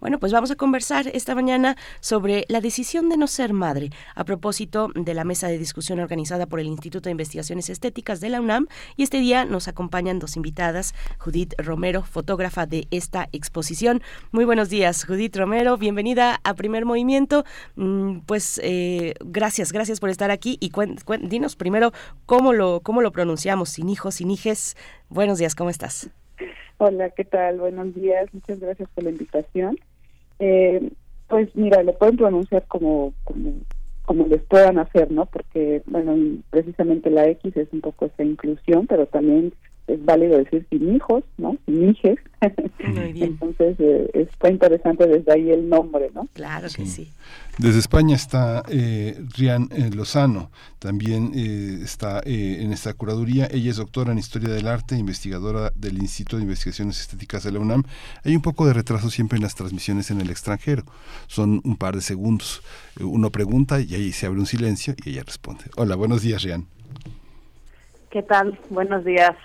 Bueno, 0.00 0.18
pues 0.18 0.32
vamos 0.32 0.50
a 0.50 0.56
conversar 0.56 1.08
esta 1.08 1.34
mañana 1.34 1.76
sobre 2.00 2.44
la 2.48 2.60
decisión 2.60 3.08
de 3.08 3.16
no 3.16 3.26
ser 3.26 3.52
madre, 3.52 3.90
a 4.14 4.24
propósito 4.24 4.90
de 4.94 5.14
la 5.14 5.24
mesa 5.24 5.48
de 5.48 5.58
discusión 5.58 6.00
organizada 6.00 6.46
por 6.46 6.60
el 6.60 6.66
Instituto 6.66 7.04
de 7.04 7.12
Investigaciones 7.12 7.70
Estéticas 7.70 8.20
de 8.20 8.28
la 8.28 8.40
UNAM. 8.40 8.66
Y 8.96 9.04
este 9.04 9.20
día 9.20 9.44
nos 9.44 9.68
acompañan 9.68 10.18
dos 10.18 10.36
invitadas, 10.36 10.94
Judith 11.18 11.54
Romero, 11.58 12.02
fotógrafa 12.02 12.66
de 12.66 12.88
esta 12.90 13.28
exposición. 13.32 14.02
Muy 14.32 14.44
buenos 14.44 14.68
días, 14.68 15.04
Judith 15.04 15.36
Romero, 15.36 15.78
bienvenida 15.78 16.40
a 16.44 16.54
Primer 16.54 16.84
Movimiento. 16.84 17.44
Mm, 17.76 18.18
pues 18.26 18.60
eh, 18.62 19.14
gracias, 19.20 19.72
gracias 19.72 20.00
por 20.00 20.10
estar 20.10 20.30
aquí 20.30 20.58
y 20.60 20.72
dinos 21.22 21.56
primero 21.56 21.92
cómo 22.26 22.52
lo, 22.52 22.80
cómo 22.80 23.00
lo 23.00 23.12
pronunciamos, 23.12 23.70
sin 23.70 23.88
hijos, 23.88 24.16
sin 24.16 24.30
hijes. 24.30 24.76
Buenos 25.08 25.38
días, 25.38 25.54
¿cómo 25.54 25.70
estás? 25.70 26.10
Hola, 26.78 27.08
¿qué 27.08 27.24
tal? 27.24 27.58
Buenos 27.58 27.94
días, 27.94 28.28
muchas 28.34 28.60
gracias 28.60 28.86
por 28.94 29.04
la 29.04 29.10
invitación. 29.10 29.78
Eh, 30.38 30.90
pues 31.26 31.48
mira, 31.56 31.82
lo 31.82 31.96
pueden 31.96 32.18
pronunciar 32.18 32.66
como, 32.66 33.14
como, 33.24 33.54
como 34.04 34.26
les 34.26 34.42
puedan 34.42 34.78
hacer, 34.78 35.10
¿no? 35.10 35.24
Porque, 35.24 35.82
bueno, 35.86 36.14
precisamente 36.50 37.08
la 37.08 37.28
X 37.28 37.56
es 37.56 37.68
un 37.72 37.80
poco 37.80 38.04
esa 38.04 38.22
inclusión, 38.22 38.86
pero 38.86 39.06
también 39.06 39.54
es 39.86 40.04
válido 40.04 40.38
decir 40.38 40.66
sin 40.70 40.94
hijos, 40.94 41.24
¿no? 41.38 41.56
Sin 41.66 41.90
hijes. 41.90 42.18
Entonces, 42.78 43.76
eh, 43.78 44.10
está 44.14 44.50
interesante 44.50 45.06
desde 45.06 45.32
ahí 45.32 45.50
el 45.50 45.68
nombre, 45.68 46.10
¿no? 46.14 46.28
Claro 46.34 46.68
que 46.74 46.86
sí. 46.86 47.08
Desde 47.58 47.78
España 47.78 48.14
está 48.14 48.62
eh, 48.68 49.18
Rian 49.34 49.70
eh, 49.72 49.88
Lozano, 49.90 50.50
también 50.78 51.32
eh, 51.34 51.80
está 51.82 52.20
en 52.24 52.70
esta 52.70 52.92
curaduría. 52.92 53.48
Ella 53.50 53.70
es 53.70 53.76
doctora 53.76 54.12
en 54.12 54.18
Historia 54.18 54.50
del 54.50 54.68
Arte, 54.68 54.98
investigadora 54.98 55.72
del 55.74 55.96
Instituto 55.96 56.36
de 56.36 56.42
Investigaciones 56.42 57.00
Estéticas 57.00 57.44
de 57.44 57.52
la 57.52 57.60
UNAM. 57.60 57.84
Hay 58.24 58.36
un 58.36 58.42
poco 58.42 58.66
de 58.66 58.74
retraso 58.74 59.08
siempre 59.08 59.36
en 59.36 59.42
las 59.42 59.54
transmisiones 59.54 60.10
en 60.10 60.20
el 60.20 60.28
extranjero. 60.28 60.84
Son 61.28 61.62
un 61.64 61.76
par 61.76 61.94
de 61.94 62.02
segundos. 62.02 62.62
Uno 63.00 63.30
pregunta 63.30 63.80
y 63.80 63.94
ahí 63.94 64.12
se 64.12 64.26
abre 64.26 64.38
un 64.38 64.46
silencio 64.46 64.94
y 65.04 65.10
ella 65.10 65.22
responde. 65.24 65.64
Hola, 65.76 65.96
buenos 65.96 66.20
días, 66.20 66.42
Rian. 66.42 66.75
¿Qué 68.16 68.22
tal? 68.22 68.58
Buenos 68.70 69.04
días. 69.04 69.36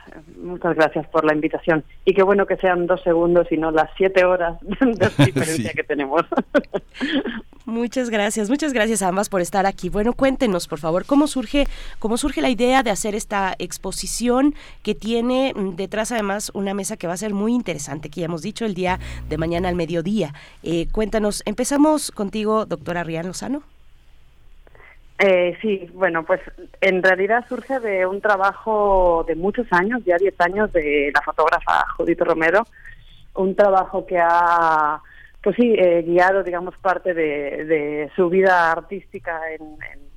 Muchas 0.42 0.78
gracias 0.78 1.06
por 1.08 1.26
la 1.26 1.34
invitación. 1.34 1.84
Y 2.06 2.14
qué 2.14 2.24
bueno 2.24 2.46
que 2.46 2.56
sean 2.56 2.88
dos 2.88 3.04
segundos 3.04 3.52
y 3.52 3.58
no 3.58 3.70
las 3.70 3.90
siete 3.98 4.24
horas 4.24 4.58
de 4.62 5.26
diferencia 5.26 5.74
que 5.74 5.84
tenemos. 5.84 6.22
Muchas 7.66 8.10
gracias, 8.10 8.50
muchas 8.50 8.72
gracias 8.72 9.02
a 9.02 9.10
ambas 9.10 9.28
por 9.28 9.42
estar 9.42 9.66
aquí. 9.66 9.90
Bueno, 9.90 10.14
cuéntenos, 10.14 10.68
por 10.70 10.80
favor, 10.80 11.06
cómo 11.06 11.28
surge, 11.28 11.68
cómo 12.00 12.16
surge 12.16 12.42
la 12.42 12.50
idea 12.50 12.82
de 12.82 12.92
hacer 12.92 13.14
esta 13.14 13.56
exposición 13.60 14.56
que 14.84 14.96
tiene 14.96 15.54
mm, 15.54 15.76
detrás 15.76 16.14
además 16.14 16.50
una 16.54 16.74
mesa 16.74 16.96
que 16.96 17.08
va 17.08 17.14
a 17.14 17.18
ser 17.18 17.34
muy 17.34 17.54
interesante, 17.54 18.10
que 18.10 18.22
ya 18.22 18.26
hemos 18.26 18.42
dicho 18.42 18.66
el 18.66 18.74
día 18.74 19.00
de 19.28 19.38
mañana 19.38 19.68
al 19.68 19.76
mediodía. 19.76 20.34
Eh, 20.64 20.88
cuéntanos, 20.94 21.44
empezamos 21.46 22.10
contigo, 22.10 22.66
doctora 22.66 23.04
Rian 23.04 23.28
Lozano. 23.28 23.64
Eh, 25.24 25.56
sí, 25.62 25.88
bueno, 25.94 26.26
pues 26.26 26.42
en 26.82 27.04
realidad 27.04 27.46
surge 27.48 27.80
de 27.80 28.08
un 28.08 28.22
trabajo 28.22 29.24
de 29.28 29.36
muchos 29.36 29.68
años, 29.70 30.02
ya 30.04 30.18
10 30.18 30.34
años, 30.42 30.74
de 30.74 31.12
la 31.14 31.22
fotógrafa 31.22 31.86
Judith 31.96 32.22
Romero, 32.22 32.64
un 33.36 33.56
trabajo 33.56 34.04
que 34.08 34.18
ha, 34.18 35.00
pues 35.44 35.56
sí, 35.58 35.76
eh, 35.78 36.02
guiado, 36.08 36.42
digamos, 36.42 36.76
parte 36.80 37.14
de, 37.14 38.10
su 38.16 38.30
vida 38.30 38.72
artística 38.72 39.40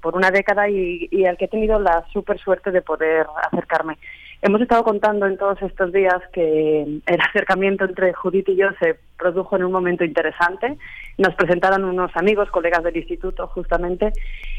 por 0.01 0.17
una 0.17 0.31
década 0.31 0.71
y, 0.71 1.07
y 1.11 1.27
al 1.27 1.37
que 1.37 1.45
he 1.45 1.49
tenido 1.49 1.79
la 1.79 2.07
súper 2.11 2.39
suerte 2.39 2.71
de 2.71 2.81
poder 2.81 3.27
acercarme. 3.53 3.99
Hemos 4.47 4.61
estado 4.61 4.85
contando 4.85 5.25
en 5.25 5.39
todos 5.39 5.57
estos 5.63 5.91
días 5.91 6.21
que 6.31 6.83
el 6.83 7.21
acercamiento 7.31 7.87
entre 7.87 8.13
Judith 8.13 8.51
y 8.51 8.57
yo 8.57 8.67
se 8.79 8.99
produjo 9.17 9.57
en 9.57 9.65
un 9.65 9.73
momento 9.73 10.05
interesante. 10.05 10.77
Nos 11.17 11.35
presentaron 11.35 11.83
unos 11.83 12.15
amigos, 12.15 12.51
colegas 12.51 12.85
del 12.85 12.95
instituto, 12.95 13.47
justamente, 13.47 14.13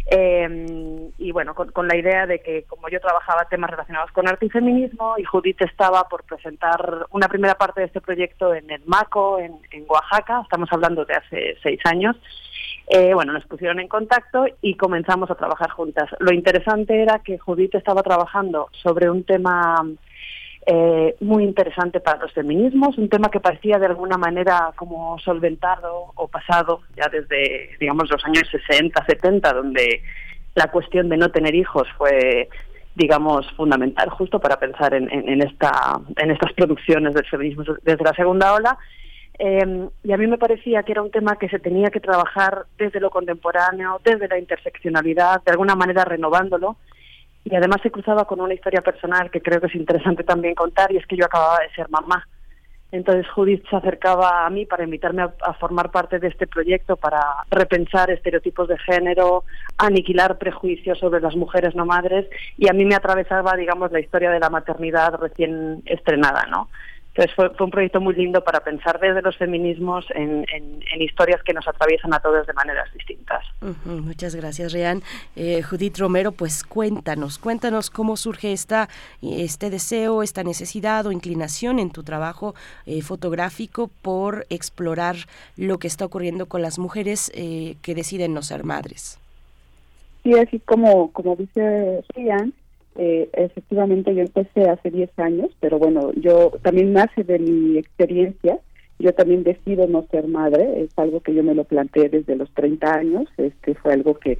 eh, 0.09 1.11
y 1.19 1.31
bueno, 1.31 1.53
con, 1.53 1.87
la 1.87 1.95
idea 1.95 2.25
de 2.25 2.39
que 2.39 2.63
como 2.63 2.89
yo 2.89 2.99
trabajaba 2.99 3.45
temas 3.47 3.69
relacionados 3.69 4.09
con 4.11 4.27
arte 4.27 4.47
y 4.47 4.49
feminismo, 4.49 5.19
y 5.19 5.23
Judith 5.23 5.61
estaba 5.61 6.09
por 6.09 6.23
presentar 6.23 7.05
una 7.11 7.27
primera 7.27 7.53
parte 7.53 7.81
de 7.81 7.85
este 7.85 8.01
proyecto 8.01 8.55
en 8.55 8.71
el 8.71 8.81
MACO, 8.87 9.37
en, 9.37 9.53
en 9.69 9.85
Oaxaca, 9.87 10.41
estamos 10.41 10.67
hablando 10.71 11.05
de 11.05 11.13
hace 11.13 11.57
seis 11.61 11.79
años, 11.85 12.15
eh, 12.87 13.13
bueno, 13.13 13.33
nos 13.33 13.45
pusieron 13.45 13.79
en 13.79 13.87
contacto 13.87 14.45
y 14.61 14.75
comenzamos 14.75 15.31
a 15.31 15.35
trabajar 15.35 15.71
juntas. 15.71 16.09
Lo 16.19 16.31
interesante 16.31 17.01
era 17.01 17.19
que 17.19 17.39
Judith 17.39 17.75
estaba 17.75 18.03
trabajando 18.03 18.69
sobre 18.83 19.09
un 19.09 19.23
tema 19.23 19.83
eh, 20.67 21.15
muy 21.19 21.43
interesante 21.43 21.99
para 21.99 22.19
los 22.19 22.31
feminismos, 22.33 22.97
un 22.97 23.09
tema 23.09 23.29
que 23.29 23.39
parecía 23.39 23.79
de 23.79 23.87
alguna 23.87 24.17
manera 24.17 24.71
como 24.75 25.17
solventado 25.19 26.11
o 26.15 26.27
pasado 26.27 26.81
ya 26.95 27.07
desde, 27.07 27.71
digamos, 27.79 28.09
los 28.09 28.23
años 28.25 28.47
60, 28.51 29.03
70, 29.05 29.53
donde 29.53 30.01
la 30.53 30.69
cuestión 30.69 31.09
de 31.09 31.17
no 31.17 31.29
tener 31.29 31.55
hijos 31.55 31.87
fue 31.97 32.49
digamos 32.95 33.45
fundamental 33.57 34.09
justo 34.09 34.39
para 34.39 34.57
pensar 34.57 34.93
en, 34.93 35.11
en, 35.11 35.41
esta 35.41 35.99
en 36.15 36.31
estas 36.31 36.53
producciones 36.53 37.13
del 37.13 37.25
feminismo 37.25 37.65
desde 37.83 38.05
la 38.05 38.13
segunda 38.13 38.53
ola 38.53 38.77
eh, 39.37 39.89
y 40.03 40.11
a 40.11 40.17
mí 40.17 40.27
me 40.27 40.37
parecía 40.37 40.83
que 40.83 40.93
era 40.93 41.01
un 41.01 41.11
tema 41.11 41.37
que 41.37 41.49
se 41.49 41.59
tenía 41.59 41.89
que 41.89 41.99
trabajar 41.99 42.65
desde 42.77 42.99
lo 42.99 43.09
contemporáneo, 43.09 43.99
desde 44.03 44.27
la 44.27 44.39
interseccionalidad, 44.39 45.43
de 45.43 45.51
alguna 45.51 45.75
manera 45.75 46.05
renovándolo. 46.05 46.77
Y 47.43 47.55
además 47.55 47.81
se 47.83 47.91
cruzaba 47.91 48.25
con 48.25 48.41
una 48.41 48.53
historia 48.53 48.81
personal 48.81 49.29
que 49.29 49.41
creo 49.41 49.61
que 49.61 49.67
es 49.67 49.75
interesante 49.75 50.23
también 50.23 50.55
contar, 50.55 50.91
y 50.91 50.97
es 50.97 51.05
que 51.05 51.17
yo 51.17 51.25
acababa 51.25 51.59
de 51.59 51.73
ser 51.75 51.89
mamá. 51.89 52.25
Entonces 52.91 53.27
Judith 53.31 53.63
se 53.69 53.75
acercaba 53.75 54.45
a 54.45 54.49
mí 54.49 54.65
para 54.65 54.85
invitarme 54.85 55.23
a, 55.23 55.53
formar 55.55 55.91
parte 55.91 56.17
de 56.17 56.29
este 56.29 56.47
proyecto, 56.47 56.95
para 56.95 57.19
repensar 57.51 58.09
estereotipos 58.09 58.69
de 58.69 58.77
género, 58.77 59.43
aniquilar 59.77 60.37
prejuicios 60.37 60.97
sobre 60.99 61.19
las 61.19 61.35
mujeres 61.35 61.75
no 61.75 61.85
madres 61.85 62.25
y 62.57 62.69
a 62.69 62.73
mí 62.73 62.85
me 62.85 62.95
atravesaba, 62.95 63.55
digamos, 63.57 63.91
la 63.91 63.99
historia 63.99 64.31
de 64.31 64.39
la 64.39 64.49
maternidad 64.49 65.15
recién 65.15 65.81
estrenada, 65.85 66.45
¿no? 66.49 66.69
Entonces 67.15 67.34
fue, 67.34 67.50
un 67.63 67.72
proyecto 67.72 68.01
muy 68.01 68.13
lindo 68.13 68.43
para 68.43 68.60
pensar 68.60 69.00
desde 69.00 69.22
los 69.22 69.38
feminismos 69.38 70.05
en, 70.13 70.45
historias 71.00 71.41
que 71.43 71.53
nos 71.53 71.65
atraviesan 71.65 72.13
a 72.13 72.19
todos 72.19 72.45
de 72.45 72.51
maneras 72.51 72.91
distintas. 72.93 73.45
muchas 73.86 74.36
gracias, 74.36 74.74
Rian. 74.74 75.01
Eh, 75.38 75.62
Judith 75.62 75.98
Romero, 75.98 76.34
pues 76.34 76.65
cuéntanos, 76.65 77.38
cuéntanos 77.38 77.89
cómo 77.89 78.17
surge 78.17 78.51
esta, 78.51 78.89
este 79.22 79.69
deseo, 79.69 80.24
esta 80.24 80.43
necesidad 80.43 81.05
o 81.05 81.12
inclinación 81.13 81.79
en 81.79 81.89
tu 81.89 82.03
trabajo 82.03 82.53
eh, 82.86 83.01
fotográfico 83.01 83.89
por 84.01 84.45
explorar 84.50 85.15
lo 85.55 85.77
que 85.77 85.88
está 85.88 86.03
ocurriendo 86.03 86.48
con 86.48 86.62
las 86.62 86.79
mujeres 86.79 87.31
eh, 87.34 87.77
que 87.81 87.95
deciden 87.95 88.34
no 88.34 88.41
ser 88.41 88.65
madres. 88.65 89.19
Sí, 90.24 90.34
así 90.34 90.60
como, 90.60 91.12
como 91.13 91.38
dice 91.38 92.03
Rian, 92.13 92.53
eh, 92.95 93.29
efectivamente 93.33 94.13
yo 94.15 94.21
empecé 94.21 94.69
hace 94.69 94.89
10 94.89 95.09
años, 95.19 95.51
pero 95.59 95.79
bueno, 95.79 96.11
yo 96.13 96.51
también 96.61 96.93
nace 96.93 97.23
de 97.23 97.39
mi 97.39 97.77
experiencia. 97.77 98.59
Yo 98.97 99.13
también 99.13 99.43
decido 99.43 99.87
no 99.87 100.07
ser 100.09 100.25
madre, 100.27 100.83
es 100.83 100.97
algo 100.97 101.19
que 101.19 101.33
yo 101.33 101.43
me 101.43 101.53
lo 101.53 101.65
planteé 101.65 102.07
desde 102.07 102.37
los 102.37 102.49
30 102.53 102.93
años, 102.93 103.27
este 103.35 103.75
fue 103.75 103.91
algo 103.91 104.17
que, 104.17 104.37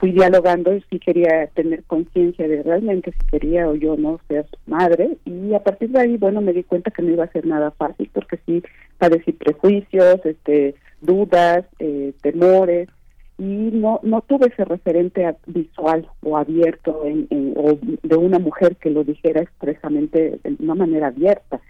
fui 0.00 0.10
dialogando 0.10 0.74
y 0.74 0.82
si 0.90 0.98
quería 0.98 1.46
tener 1.48 1.84
conciencia 1.84 2.48
de 2.48 2.62
realmente 2.62 3.12
si 3.12 3.26
quería 3.30 3.68
o 3.68 3.76
yo 3.76 3.96
no 3.96 4.18
ser 4.26 4.46
madre 4.66 5.16
y 5.24 5.54
a 5.54 5.62
partir 5.62 5.90
de 5.90 6.00
ahí, 6.00 6.16
bueno, 6.16 6.40
me 6.40 6.52
di 6.52 6.64
cuenta 6.64 6.90
que 6.90 7.02
no 7.02 7.12
iba 7.12 7.24
a 7.24 7.30
ser 7.30 7.46
nada 7.46 7.70
fácil 7.70 8.10
porque 8.12 8.40
sí 8.46 8.62
padecí 8.98 9.32
prejuicios, 9.32 10.24
este 10.24 10.74
dudas, 11.02 11.66
eh, 11.78 12.14
temores, 12.22 12.88
y 13.38 13.44
no 13.44 14.00
no 14.02 14.22
tuve 14.22 14.46
ese 14.48 14.64
referente 14.64 15.36
visual 15.46 16.08
o 16.22 16.36
abierto 16.36 17.04
en, 17.04 17.54
o 17.56 17.78
de 18.02 18.16
una 18.16 18.38
mujer 18.38 18.76
que 18.76 18.90
lo 18.90 19.04
dijera 19.04 19.42
expresamente 19.42 20.40
de 20.42 20.56
una 20.58 20.74
manera 20.74 21.08
abierta. 21.08 21.60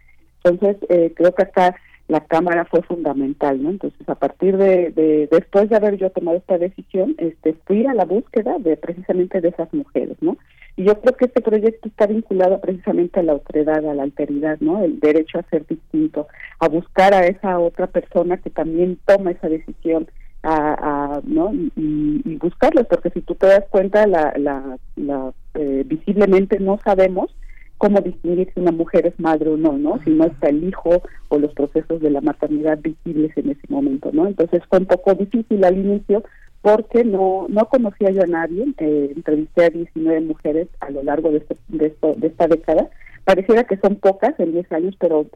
Entonces 0.45 0.77
eh, 0.89 1.13
creo 1.17 1.35
que 1.35 1.43
acá 1.43 1.75
la 2.09 2.21
cámara 2.21 2.65
fue 2.67 2.83
fundamental 2.83 3.61
no 3.61 3.71
entonces 3.71 4.09
a 4.09 4.15
partir 4.15 4.57
de, 4.57 4.91
de, 4.91 5.29
después 5.31 5.69
de 5.69 5.77
haber 5.77 5.97
yo 5.97 6.11
tomado 6.11 6.39
esta 6.39 6.57
decisión 6.57 7.17
este 7.19 7.55
fui 7.65 7.85
a 7.87 7.95
la 7.95 8.05
búsqueda 8.05 8.59
de 8.61 8.77
precisamente 8.77 9.41
de 9.41 9.49
esas 9.49 9.73
mujeres 9.75 10.17
no 10.21 10.37
y 10.77 10.85
yo 10.85 11.01
creo 11.01 11.17
que 11.17 11.25
este 11.25 11.41
proyecto 11.41 11.89
está 11.89 12.07
vinculado 12.07 12.61
precisamente 12.61 13.19
a 13.19 13.25
la 13.25 13.35
otredad 13.35 13.85
a 13.85 13.95
la 13.95 14.05
alteridad 14.05 14.59
no 14.61 14.85
el 14.85 15.01
derecho 15.01 15.41
a 15.41 15.51
ser 15.51 15.67
distinto 15.67 16.29
a 16.61 16.69
buscar 16.69 17.13
a 17.13 17.27
esa 17.27 17.59
otra 17.59 17.89
persona 17.89 18.37
que 18.37 18.51
también 18.51 18.99
toma 19.05 19.33
esa 19.33 19.49
decisión 19.49 20.07
a, 20.47 21.21
¿no? 21.25 21.53
Y, 21.55 22.23
y, 22.25 22.37
buscarlos, 22.37 22.87
porque 22.87 23.11
si 23.11 23.21
tú 23.23 23.35
te 23.35 23.47
das 23.47 23.65
cuenta, 23.71 24.07
la, 24.07 24.33
la, 24.37 25.33
eh, 25.55 25.83
visiblemente 25.87 26.61
no 26.61 26.79
sabemos 26.85 27.35
cómo 27.79 28.01
distinguir 28.01 28.51
si 28.55 28.61
una 28.61 28.73
mujer 28.73 29.07
es 29.07 29.19
madre 29.19 29.51
o 29.51 29.57
no, 29.57 29.73
¿no? 29.77 30.01
Si 30.05 30.11
no 30.11 30.25
está 30.25 30.49
el 30.49 30.65
hijo 30.65 31.03
o 31.29 31.39
los 31.39 31.53
procesos 31.53 32.01
de 32.01 32.11
la 32.11 32.21
maternidad 32.21 32.79
visibles 32.81 33.37
en 33.37 33.51
ese 33.51 33.67
momento, 33.69 34.11
¿no? 34.13 34.27
Entonces 34.27 34.63
fue 34.69 34.79
un 34.79 34.87
poco 34.87 35.15
difícil 35.15 35.65
al 35.65 35.77
inicio 35.77 36.25
porque 36.63 37.05
no 37.05 37.47
no 37.49 37.67
conocía 37.67 38.11
yo 38.11 38.23
a 38.23 38.27
nadie, 38.27 38.67
eh, 38.79 39.13
entrevisté 39.15 39.67
a 39.67 39.71
19 39.71 40.21
mujeres 40.23 40.69
a 40.81 40.91
lo 40.91 41.03
largo 41.03 41.31
de, 41.31 41.39
este, 41.39 41.57
de, 41.69 41.87
esto, 41.87 42.15
de 42.17 42.29
esta 42.29 42.47
década, 42.47 42.89
pareciera 43.25 43.65
que 43.65 43.77
son 43.77 43.97
pocas 43.97 44.39
en 44.41 44.53
10 44.53 44.73
años, 44.73 44.97
pero 44.99 45.27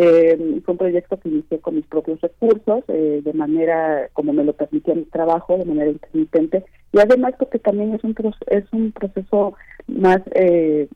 eh, 0.00 0.60
fue 0.64 0.72
un 0.72 0.78
proyecto 0.78 1.18
que 1.18 1.28
inicié 1.28 1.58
con 1.58 1.74
mis 1.74 1.86
propios 1.86 2.20
recursos, 2.20 2.84
eh, 2.86 3.20
de 3.24 3.32
manera 3.32 4.08
como 4.12 4.32
me 4.32 4.44
lo 4.44 4.52
permitía 4.52 4.94
mi 4.94 5.02
trabajo, 5.06 5.58
de 5.58 5.64
manera 5.64 5.90
intermitente, 5.90 6.64
y 6.92 7.00
además 7.00 7.34
porque 7.36 7.58
también 7.58 7.94
es 7.94 8.04
un, 8.04 8.14
es 8.46 8.64
un 8.72 8.92
proceso 8.92 9.54
más 9.88 10.20
eh, 10.36 10.88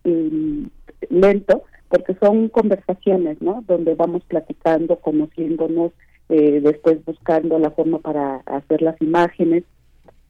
lento, 1.10 1.64
porque 1.88 2.14
son 2.22 2.48
conversaciones, 2.48 3.42
¿no? 3.42 3.64
Donde 3.66 3.96
vamos 3.96 4.22
platicando, 4.28 4.96
conociéndonos, 4.96 5.90
eh, 6.28 6.60
después 6.62 7.04
buscando 7.04 7.58
la 7.58 7.72
forma 7.72 7.98
para 7.98 8.36
hacer 8.46 8.82
las 8.82 9.00
imágenes, 9.02 9.64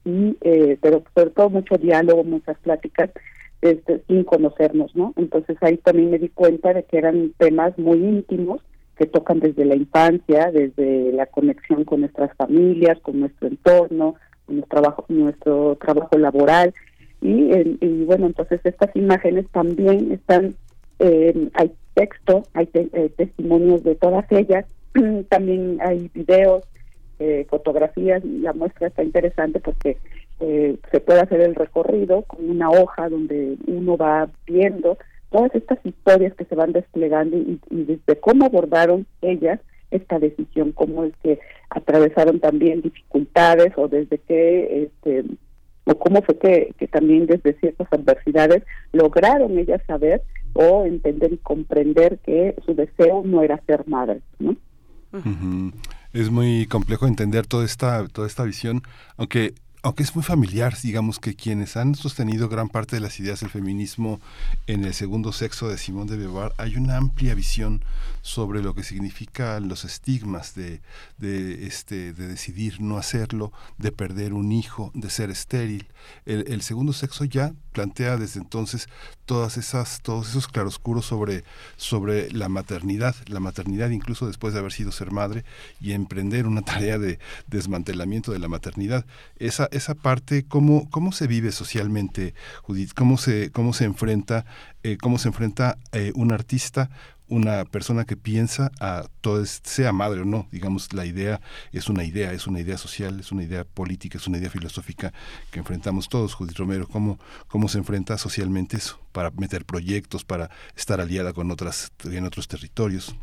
y 0.06 0.34
eh, 0.40 0.78
pero 0.80 1.04
sobre 1.14 1.30
todo 1.30 1.50
mucho 1.50 1.76
diálogo, 1.76 2.24
muchas 2.24 2.58
pláticas, 2.60 3.10
este, 3.62 4.02
sin 4.06 4.24
conocernos, 4.24 4.94
¿no? 4.94 5.14
Entonces 5.16 5.56
ahí 5.62 5.78
también 5.78 6.10
me 6.10 6.18
di 6.18 6.28
cuenta 6.28 6.74
de 6.74 6.84
que 6.84 6.98
eran 6.98 7.32
temas 7.38 7.78
muy 7.78 7.96
íntimos 7.98 8.60
que 8.96 9.06
tocan 9.06 9.40
desde 9.40 9.64
la 9.64 9.74
infancia, 9.74 10.50
desde 10.52 11.12
la 11.12 11.26
conexión 11.26 11.84
con 11.84 12.00
nuestras 12.00 12.36
familias, 12.36 13.00
con 13.00 13.20
nuestro 13.20 13.48
entorno, 13.48 14.16
con 14.44 14.56
nuestro 14.56 14.80
trabajo, 14.80 15.04
nuestro 15.08 15.76
trabajo 15.76 16.18
laboral 16.18 16.74
y, 17.22 17.52
y 17.80 18.04
bueno, 18.04 18.26
entonces 18.26 18.60
estas 18.64 18.94
imágenes 18.96 19.46
también 19.52 20.10
están, 20.10 20.54
eh, 20.98 21.48
hay 21.54 21.72
texto, 21.94 22.42
hay 22.52 22.68
eh, 22.74 23.12
testimonios 23.16 23.84
de 23.84 23.94
todas 23.94 24.26
ellas, 24.30 24.66
también 25.28 25.78
hay 25.80 26.10
videos, 26.12 26.64
eh, 27.20 27.46
fotografías, 27.48 28.24
la 28.24 28.52
muestra 28.52 28.88
está 28.88 29.04
interesante 29.04 29.60
porque 29.60 29.96
eh, 30.44 30.76
se 30.90 30.98
puede 30.98 31.20
hacer 31.20 31.40
el 31.40 31.54
recorrido 31.54 32.22
con 32.22 32.50
una 32.50 32.68
hoja 32.68 33.08
donde 33.08 33.56
uno 33.68 33.96
va 33.96 34.28
viendo 34.44 34.98
todas 35.30 35.54
estas 35.54 35.78
historias 35.84 36.34
que 36.34 36.44
se 36.44 36.56
van 36.56 36.72
desplegando 36.72 37.36
y, 37.36 37.60
desde 37.70 38.18
cómo 38.20 38.46
abordaron 38.46 39.06
ellas 39.20 39.60
esta 39.92 40.18
decisión, 40.18 40.72
cómo 40.72 41.04
es 41.04 41.12
que 41.22 41.38
atravesaron 41.70 42.40
también 42.40 42.82
dificultades 42.82 43.72
o 43.76 43.86
desde 43.86 44.18
qué, 44.18 44.82
este, 44.84 45.24
o 45.84 45.94
cómo 45.96 46.22
fue 46.22 46.36
que, 46.38 46.74
que 46.76 46.88
también 46.88 47.26
desde 47.26 47.54
ciertas 47.60 47.86
adversidades 47.92 48.64
lograron 48.92 49.56
ellas 49.58 49.80
saber 49.86 50.22
o 50.54 50.84
entender 50.84 51.34
y 51.34 51.38
comprender 51.38 52.18
que 52.18 52.56
su 52.66 52.74
deseo 52.74 53.22
no 53.24 53.42
era 53.42 53.62
ser 53.66 53.86
madre, 53.86 54.22
¿no? 54.40 54.56
Es 56.12 56.30
muy 56.30 56.66
complejo 56.66 57.06
entender 57.06 57.46
toda 57.46 57.64
esta, 57.64 58.08
toda 58.08 58.26
esta 58.26 58.44
visión, 58.44 58.82
aunque 59.16 59.54
aunque 59.82 60.04
es 60.04 60.14
muy 60.14 60.22
familiar, 60.22 60.76
digamos 60.80 61.18
que 61.18 61.34
quienes 61.34 61.76
han 61.76 61.96
sostenido 61.96 62.48
gran 62.48 62.68
parte 62.68 62.96
de 62.96 63.00
las 63.00 63.18
ideas 63.18 63.40
del 63.40 63.50
feminismo 63.50 64.20
en 64.68 64.84
el 64.84 64.94
segundo 64.94 65.32
sexo 65.32 65.68
de 65.68 65.76
Simón 65.76 66.06
de 66.06 66.16
Beauvoir, 66.16 66.52
hay 66.56 66.76
una 66.76 66.96
amplia 66.96 67.34
visión 67.34 67.84
sobre 68.22 68.62
lo 68.62 68.74
que 68.74 68.84
significan 68.84 69.68
los 69.68 69.84
estigmas 69.84 70.54
de, 70.54 70.80
de, 71.18 71.66
este, 71.66 72.12
de 72.12 72.28
decidir 72.28 72.80
no 72.80 72.96
hacerlo, 72.96 73.52
de 73.78 73.90
perder 73.90 74.32
un 74.32 74.52
hijo, 74.52 74.92
de 74.94 75.10
ser 75.10 75.30
estéril. 75.30 75.88
El, 76.26 76.62
segundo 76.62 76.92
sexo 76.92 77.24
ya 77.24 77.52
plantea 77.72 78.16
desde 78.16 78.38
entonces 78.38 78.88
todas 79.26 79.56
esas, 79.56 80.00
todos 80.02 80.28
esos 80.28 80.46
claroscuros 80.46 81.06
sobre, 81.06 81.42
sobre 81.76 82.30
la 82.30 82.48
maternidad, 82.48 83.16
la 83.26 83.40
maternidad 83.40 83.90
incluso 83.90 84.26
después 84.26 84.52
de 84.52 84.60
haber 84.60 84.72
sido 84.72 84.92
ser 84.92 85.10
madre 85.10 85.44
y 85.80 85.92
emprender 85.92 86.46
una 86.46 86.62
tarea 86.62 86.98
de 86.98 87.18
desmantelamiento 87.48 88.30
de 88.30 88.38
la 88.38 88.48
maternidad. 88.48 89.04
Esa, 89.38 89.68
esa 89.72 89.94
parte, 89.94 90.44
¿cómo, 90.46 90.88
cómo 90.90 91.12
se 91.12 91.26
vive 91.26 91.52
socialmente, 91.52 92.34
Judith? 92.62 92.92
¿Cómo 92.94 93.16
se, 93.18 93.50
cómo 93.50 93.72
se 93.72 93.84
enfrenta, 93.84 94.44
eh, 94.82 94.96
cómo 95.00 95.18
se 95.18 95.28
enfrenta 95.28 95.78
eh, 95.92 96.12
un 96.14 96.32
artista 96.32 96.90
una 97.32 97.64
persona 97.64 98.04
que 98.04 98.16
piensa 98.16 98.70
a 98.78 99.04
todo, 99.22 99.42
sea 99.46 99.92
madre 99.92 100.20
o 100.20 100.24
no, 100.26 100.48
digamos, 100.52 100.92
la 100.92 101.06
idea 101.06 101.40
es 101.72 101.88
una 101.88 102.04
idea, 102.04 102.32
es 102.32 102.46
una 102.46 102.60
idea 102.60 102.76
social, 102.76 103.18
es 103.20 103.32
una 103.32 103.42
idea 103.42 103.64
política, 103.64 104.18
es 104.18 104.28
una 104.28 104.36
idea 104.36 104.50
filosófica 104.50 105.14
que 105.50 105.60
enfrentamos 105.60 106.10
todos, 106.10 106.34
Judith 106.34 106.58
Romero, 106.58 106.86
¿cómo, 106.86 107.18
cómo 107.48 107.68
se 107.68 107.78
enfrenta 107.78 108.18
socialmente 108.18 108.76
eso, 108.76 108.98
para 109.12 109.30
meter 109.30 109.64
proyectos, 109.64 110.24
para 110.24 110.50
estar 110.76 111.00
aliada 111.00 111.32
con 111.32 111.50
otras, 111.50 111.90
en 112.04 112.24
otros 112.26 112.48
territorios. 112.48 113.16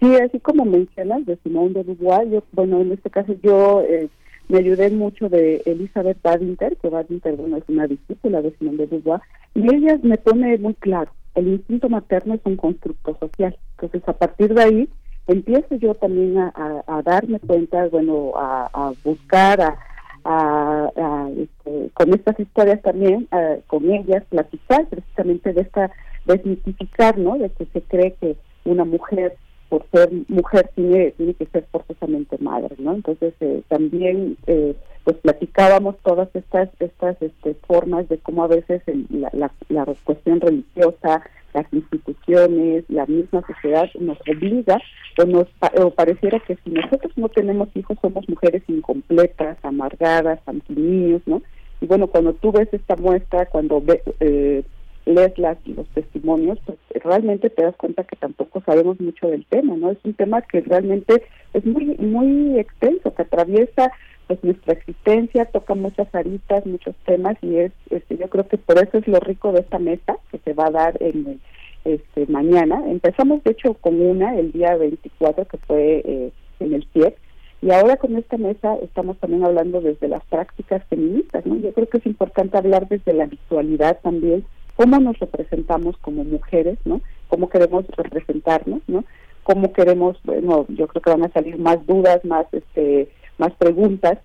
Sí, 0.00 0.14
así 0.14 0.38
como 0.40 0.64
mencionas 0.64 1.26
de 1.26 1.38
Beauvoir, 1.44 2.30
yo, 2.30 2.44
bueno, 2.52 2.80
en 2.80 2.92
este 2.92 3.10
caso 3.10 3.34
yo 3.42 3.82
eh, 3.82 4.08
me 4.48 4.58
ayudé 4.58 4.90
mucho 4.90 5.28
de 5.28 5.62
Elizabeth 5.66 6.20
Badinter, 6.22 6.76
que 6.76 6.88
Badinter, 6.88 7.36
bueno, 7.36 7.58
es 7.58 7.64
una 7.68 7.86
discípula 7.86 8.42
de 8.42 8.52
Simone 8.56 8.78
de 8.78 8.86
Beauvoir, 8.86 9.20
y 9.54 9.74
ella 9.74 9.98
me 10.02 10.16
pone 10.16 10.56
muy 10.58 10.74
claro, 10.74 11.10
el 11.34 11.48
instinto 11.48 11.88
materno 11.88 12.34
es 12.34 12.40
un 12.44 12.56
constructo 12.56 13.16
social. 13.18 13.56
Entonces, 13.76 14.08
a 14.08 14.12
partir 14.12 14.54
de 14.54 14.62
ahí, 14.62 14.88
empiezo 15.26 15.76
yo 15.76 15.94
también 15.94 16.38
a, 16.38 17.02
darme 17.04 17.38
cuenta, 17.40 17.86
bueno, 17.88 18.32
a, 18.34 18.92
buscar, 19.04 19.76
a, 20.24 21.30
este, 21.36 21.90
con 21.94 22.12
estas 22.14 22.40
historias 22.40 22.82
también, 22.82 23.28
con 23.66 23.90
ellas, 23.90 24.24
platicar 24.30 24.86
precisamente 24.88 25.52
de 25.52 25.60
esta, 25.60 25.90
desmitificar, 26.24 27.18
¿no? 27.18 27.38
De 27.38 27.50
que 27.50 27.66
se 27.66 27.82
cree 27.82 28.14
que 28.20 28.36
una 28.64 28.84
mujer 28.84 29.36
por 29.68 29.84
ser 29.90 30.10
mujer 30.28 30.70
tiene, 30.74 31.12
tiene 31.12 31.34
que 31.34 31.46
ser 31.46 31.66
forzosamente 31.70 32.38
madre, 32.38 32.74
¿no? 32.78 32.94
Entonces 32.94 33.34
eh, 33.40 33.62
también 33.68 34.36
eh, 34.46 34.74
pues 35.04 35.16
platicábamos 35.18 35.96
todas 36.02 36.28
estas 36.34 36.68
estas 36.80 37.20
este, 37.22 37.54
formas 37.66 38.08
de 38.08 38.18
cómo 38.18 38.44
a 38.44 38.48
veces 38.48 38.82
la, 39.10 39.30
la, 39.68 39.86
cuestión 40.04 40.40
religiosa, 40.40 41.22
las 41.54 41.72
instituciones, 41.72 42.84
la 42.88 43.06
misma 43.06 43.42
sociedad 43.46 43.88
nos 43.98 44.18
obliga 44.22 44.80
o 45.18 45.24
nos 45.24 45.46
o 45.82 45.90
pareciera 45.90 46.40
que 46.40 46.56
si 46.64 46.70
nosotros 46.70 47.12
no 47.16 47.28
tenemos 47.28 47.68
hijos 47.74 47.98
somos 48.00 48.28
mujeres 48.28 48.62
incompletas, 48.68 49.58
amargadas, 49.62 50.40
niños, 50.68 51.22
¿no? 51.26 51.42
Y 51.80 51.86
bueno, 51.86 52.08
cuando 52.08 52.32
tú 52.34 52.52
ves 52.52 52.68
esta 52.72 52.96
muestra, 52.96 53.46
cuando 53.46 53.80
ve, 53.80 54.02
eh, 54.20 54.64
lees 55.08 55.36
las, 55.38 55.56
los 55.66 55.88
testimonios, 55.88 56.58
pues 56.66 56.78
realmente 57.02 57.50
te 57.50 57.62
das 57.62 57.76
cuenta 57.76 58.04
que 58.04 58.16
tampoco 58.16 58.62
sabemos 58.64 59.00
mucho 59.00 59.28
del 59.28 59.44
tema, 59.46 59.76
¿no? 59.76 59.90
Es 59.90 59.98
un 60.04 60.14
tema 60.14 60.42
que 60.42 60.60
realmente 60.60 61.22
es 61.54 61.64
muy 61.64 61.96
muy 61.96 62.58
extenso, 62.58 63.14
que 63.14 63.22
atraviesa 63.22 63.90
pues 64.26 64.44
nuestra 64.44 64.74
existencia, 64.74 65.46
toca 65.46 65.74
muchas 65.74 66.14
aritas, 66.14 66.66
muchos 66.66 66.94
temas 67.06 67.36
y 67.42 67.56
es 67.56 67.72
este 67.90 68.18
yo 68.18 68.28
creo 68.28 68.46
que 68.46 68.58
por 68.58 68.76
eso 68.78 68.98
es 68.98 69.08
lo 69.08 69.18
rico 69.20 69.52
de 69.52 69.60
esta 69.60 69.78
mesa 69.78 70.18
que 70.30 70.38
se 70.38 70.52
va 70.52 70.66
a 70.66 70.70
dar 70.70 71.02
en 71.02 71.40
este 71.84 72.26
mañana. 72.26 72.82
Empezamos 72.86 73.42
de 73.44 73.52
hecho 73.52 73.74
con 73.74 74.00
una 74.00 74.38
el 74.38 74.52
día 74.52 74.76
24 74.76 75.46
que 75.46 75.56
fue 75.58 76.02
eh, 76.04 76.32
en 76.60 76.74
el 76.74 76.86
CIEP 76.92 77.16
y 77.62 77.70
ahora 77.72 77.96
con 77.96 78.14
esta 78.16 78.36
mesa 78.36 78.76
estamos 78.82 79.16
también 79.18 79.44
hablando 79.44 79.80
desde 79.80 80.06
las 80.06 80.24
prácticas 80.26 80.84
feministas, 80.90 81.46
¿no? 81.46 81.56
Yo 81.56 81.72
creo 81.72 81.88
que 81.88 81.98
es 81.98 82.06
importante 82.06 82.58
hablar 82.58 82.86
desde 82.88 83.14
la 83.14 83.26
visualidad 83.26 83.98
también 84.02 84.44
cómo 84.78 85.00
nos 85.00 85.18
representamos 85.18 85.96
como 85.98 86.22
mujeres, 86.22 86.78
¿no? 86.84 87.00
Cómo 87.26 87.48
queremos 87.48 87.84
representarnos, 87.88 88.80
¿no? 88.86 89.04
Cómo 89.42 89.72
queremos, 89.72 90.16
bueno, 90.22 90.66
yo 90.68 90.86
creo 90.86 91.02
que 91.02 91.10
van 91.10 91.24
a 91.24 91.32
salir 91.32 91.58
más 91.58 91.84
dudas, 91.84 92.24
más 92.24 92.46
este, 92.52 93.08
más 93.38 93.52
preguntas, 93.54 94.18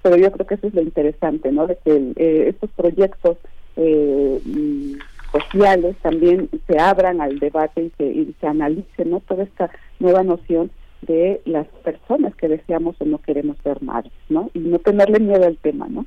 pero 0.00 0.16
yo 0.16 0.30
creo 0.30 0.46
que 0.46 0.54
eso 0.54 0.68
es 0.68 0.74
lo 0.74 0.82
interesante, 0.82 1.50
¿no? 1.50 1.66
De 1.66 1.76
que 1.84 2.12
eh, 2.14 2.48
estos 2.50 2.70
proyectos 2.70 3.36
eh, 3.76 4.40
mm, 4.44 4.92
sociales 5.32 5.96
también 6.02 6.48
se 6.68 6.78
abran 6.78 7.20
al 7.20 7.40
debate 7.40 7.82
y 7.82 7.92
se, 7.98 8.04
y 8.04 8.34
se 8.40 8.46
analice, 8.46 9.04
¿no? 9.04 9.18
Toda 9.18 9.42
esta 9.42 9.70
nueva 9.98 10.22
noción 10.22 10.70
de 11.02 11.40
las 11.46 11.66
personas 11.82 12.36
que 12.36 12.46
deseamos 12.46 12.94
o 13.00 13.04
no 13.06 13.18
queremos 13.18 13.56
ser 13.64 13.82
madres, 13.82 14.12
¿no? 14.28 14.50
Y 14.54 14.60
no 14.60 14.78
tenerle 14.78 15.18
miedo 15.18 15.44
al 15.44 15.56
tema, 15.56 15.88
¿no? 15.88 16.06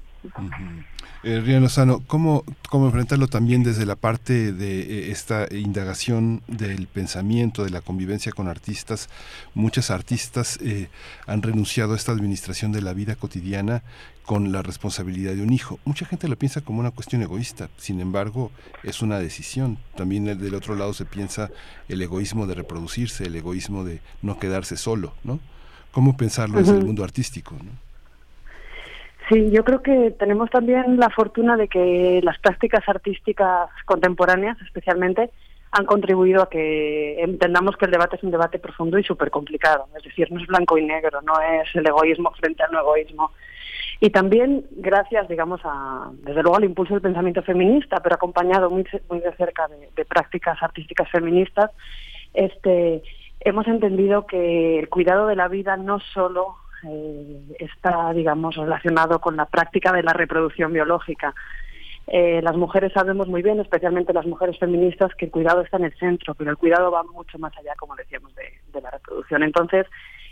Eh, 1.25 1.59
Lozano, 1.61 2.03
¿cómo, 2.05 2.43
¿cómo 2.69 2.87
enfrentarlo 2.87 3.27
también 3.27 3.63
desde 3.63 3.85
la 3.85 3.95
parte 3.95 4.51
de 4.51 4.81
eh, 4.81 5.11
esta 5.11 5.47
indagación 5.51 6.41
del 6.47 6.87
pensamiento, 6.87 7.63
de 7.63 7.69
la 7.69 7.79
convivencia 7.79 8.33
con 8.33 8.49
artistas? 8.49 9.07
Muchas 9.53 9.89
artistas 9.89 10.59
eh, 10.61 10.89
han 11.25 11.41
renunciado 11.41 11.93
a 11.93 11.95
esta 11.95 12.11
administración 12.11 12.73
de 12.73 12.81
la 12.81 12.91
vida 12.91 13.15
cotidiana 13.15 13.83
con 14.25 14.51
la 14.51 14.63
responsabilidad 14.63 15.33
de 15.33 15.43
un 15.43 15.53
hijo. 15.53 15.79
Mucha 15.85 16.05
gente 16.05 16.27
lo 16.27 16.37
piensa 16.37 16.59
como 16.59 16.81
una 16.81 16.91
cuestión 16.91 17.21
egoísta, 17.21 17.69
sin 17.77 18.01
embargo 18.01 18.51
es 18.83 19.01
una 19.01 19.17
decisión. 19.19 19.77
También 19.95 20.25
del 20.25 20.55
otro 20.55 20.75
lado 20.75 20.93
se 20.93 21.05
piensa 21.05 21.51
el 21.87 22.01
egoísmo 22.01 22.47
de 22.47 22.55
reproducirse, 22.55 23.27
el 23.27 23.35
egoísmo 23.37 23.85
de 23.85 24.01
no 24.21 24.39
quedarse 24.39 24.75
solo, 24.75 25.13
¿no? 25.23 25.39
¿Cómo 25.93 26.17
pensarlo 26.17 26.57
desde 26.57 26.77
el 26.77 26.85
mundo 26.85 27.03
artístico? 27.03 27.55
¿no? 27.55 27.82
Sí, 29.33 29.49
yo 29.49 29.63
creo 29.63 29.81
que 29.81 30.11
tenemos 30.11 30.51
también 30.51 30.97
la 30.97 31.09
fortuna 31.09 31.57
de 31.57 31.67
que 31.67 32.21
las 32.23 32.37
prácticas 32.37 32.87
artísticas 32.87 33.69
contemporáneas, 33.85 34.61
especialmente, 34.61 35.31
han 35.71 35.85
contribuido 35.87 36.43
a 36.43 36.49
que 36.49 37.19
entendamos 37.19 37.75
que 37.75 37.85
el 37.85 37.91
debate 37.91 38.17
es 38.17 38.23
un 38.23 38.29
debate 38.29 38.59
profundo 38.59 38.99
y 38.99 39.03
súper 39.03 39.31
complicado. 39.31 39.87
Es 39.97 40.03
decir, 40.03 40.31
no 40.31 40.39
es 40.39 40.45
blanco 40.45 40.77
y 40.77 40.85
negro, 40.85 41.19
no 41.23 41.33
es 41.41 41.67
el 41.73 41.87
egoísmo 41.87 42.31
frente 42.39 42.61
al 42.61 42.71
no 42.71 42.81
egoísmo. 42.81 43.31
Y 43.99 44.11
también 44.11 44.65
gracias, 44.69 45.27
digamos, 45.27 45.61
a, 45.63 46.11
desde 46.11 46.43
luego 46.43 46.57
al 46.57 46.65
impulso 46.65 46.93
del 46.93 47.01
pensamiento 47.01 47.41
feminista, 47.41 48.01
pero 48.03 48.15
acompañado 48.15 48.69
muy, 48.69 48.85
muy 49.09 49.19
de 49.19 49.33
cerca 49.35 49.67
de, 49.67 50.05
prácticas 50.05 50.61
artísticas 50.61 51.09
feministas, 51.09 51.71
este, 52.35 53.01
hemos 53.39 53.65
entendido 53.65 54.27
que 54.27 54.77
el 54.77 54.89
cuidado 54.89 55.25
de 55.25 55.35
la 55.35 55.47
vida 55.47 55.75
no 55.75 55.99
solo 55.99 56.57
eh, 56.87 57.41
está, 57.59 58.13
digamos, 58.13 58.55
relacionado 58.55 59.19
con 59.19 59.35
la 59.35 59.45
práctica 59.45 59.91
de 59.91 60.03
la 60.03 60.13
reproducción 60.13 60.73
biológica. 60.73 61.33
Eh, 62.07 62.41
las 62.43 62.55
mujeres 62.57 62.91
sabemos 62.93 63.27
muy 63.27 63.41
bien, 63.41 63.59
especialmente 63.59 64.13
las 64.13 64.25
mujeres 64.25 64.57
feministas, 64.59 65.15
que 65.15 65.25
el 65.25 65.31
cuidado 65.31 65.61
está 65.61 65.77
en 65.77 65.85
el 65.85 65.97
centro, 65.97 66.33
pero 66.35 66.51
el 66.51 66.57
cuidado 66.57 66.91
va 66.91 67.03
mucho 67.03 67.39
más 67.39 67.57
allá, 67.57 67.73
como 67.77 67.95
decíamos, 67.95 68.33
de, 68.35 68.81
la 68.81 68.91
reproducción. 68.91 69.43
Entonces, 69.43 69.85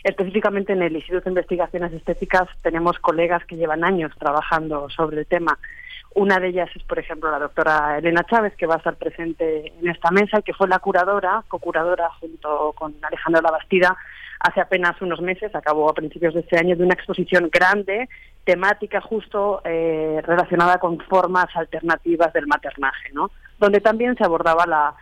específicamente 0.04 0.74
en 0.74 0.82
el 0.82 0.96
Instituto 0.96 1.26
de 1.26 1.32
Investigaciones 1.32 1.94
Estéticas 1.94 2.50
tenemos 2.62 3.00
colegas 3.00 3.46
que 3.46 3.56
llevan 3.56 3.84
años 3.84 4.12
trabajando 4.20 4.90
sobre 4.90 5.20
el 5.20 5.26
tema. 5.26 5.58
Una 6.14 6.40
de 6.40 6.50
ellas 6.50 6.70
es, 6.76 6.84
por 6.84 7.00
ejemplo, 7.00 7.32
la 7.32 7.40
doctora 7.40 7.98
Elena 8.00 8.26
Chávez, 8.30 8.54
que 8.58 8.66
va 8.66 8.76
a 8.76 8.80
estar 8.80 8.96
presente 8.98 9.72
en 9.80 9.90
esta 9.90 10.12
mesa 10.12 10.40
y 10.40 10.44
que 10.44 10.54
fue 10.54 10.68
la 10.68 10.80
curadora, 10.80 11.44
co-curadora 11.48 12.10
junto 12.20 12.74
con 12.74 12.96
Alejandra 13.02 13.42
Labastida, 13.42 13.96
hace 14.44 14.62
apenas 14.62 15.02
unos 15.02 15.22
meses, 15.22 15.54
acabó 15.56 15.90
a 15.90 15.94
principios 15.94 16.34
de 16.34 16.42
este 16.42 16.58
año, 16.58 16.76
de 16.76 16.84
una 16.84 16.94
exposición 16.94 17.50
grande, 17.52 18.10
temática 18.44 19.02
justo 19.02 19.62
eh, 19.66 20.22
relacionada 20.24 20.80
con 20.80 21.00
formas 21.02 21.48
alternativas 21.56 22.34
del 22.34 22.48
maternaje, 22.48 23.10
¿no? 23.14 23.32
donde 23.60 23.80
también 23.80 24.16
se 24.18 24.24
abordaba 24.24 24.66
la, 24.66 24.96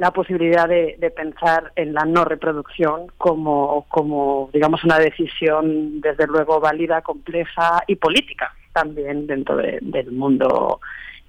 la 0.00 0.12
posibilidad 0.12 0.66
de, 0.66 1.12
pensar 1.14 1.72
en 1.76 1.92
la 1.92 2.06
no 2.06 2.24
reproducción 2.24 3.08
como, 3.18 3.84
como, 3.88 4.48
digamos, 4.52 4.82
una 4.82 4.98
decisión, 4.98 6.00
desde 6.00 6.26
luego, 6.26 6.58
válida, 6.58 7.02
compleja 7.02 7.82
y 7.86 7.96
política 7.96 8.54
también 8.72 9.26
dentro 9.26 9.56
del 9.56 10.10
mundo 10.10 10.80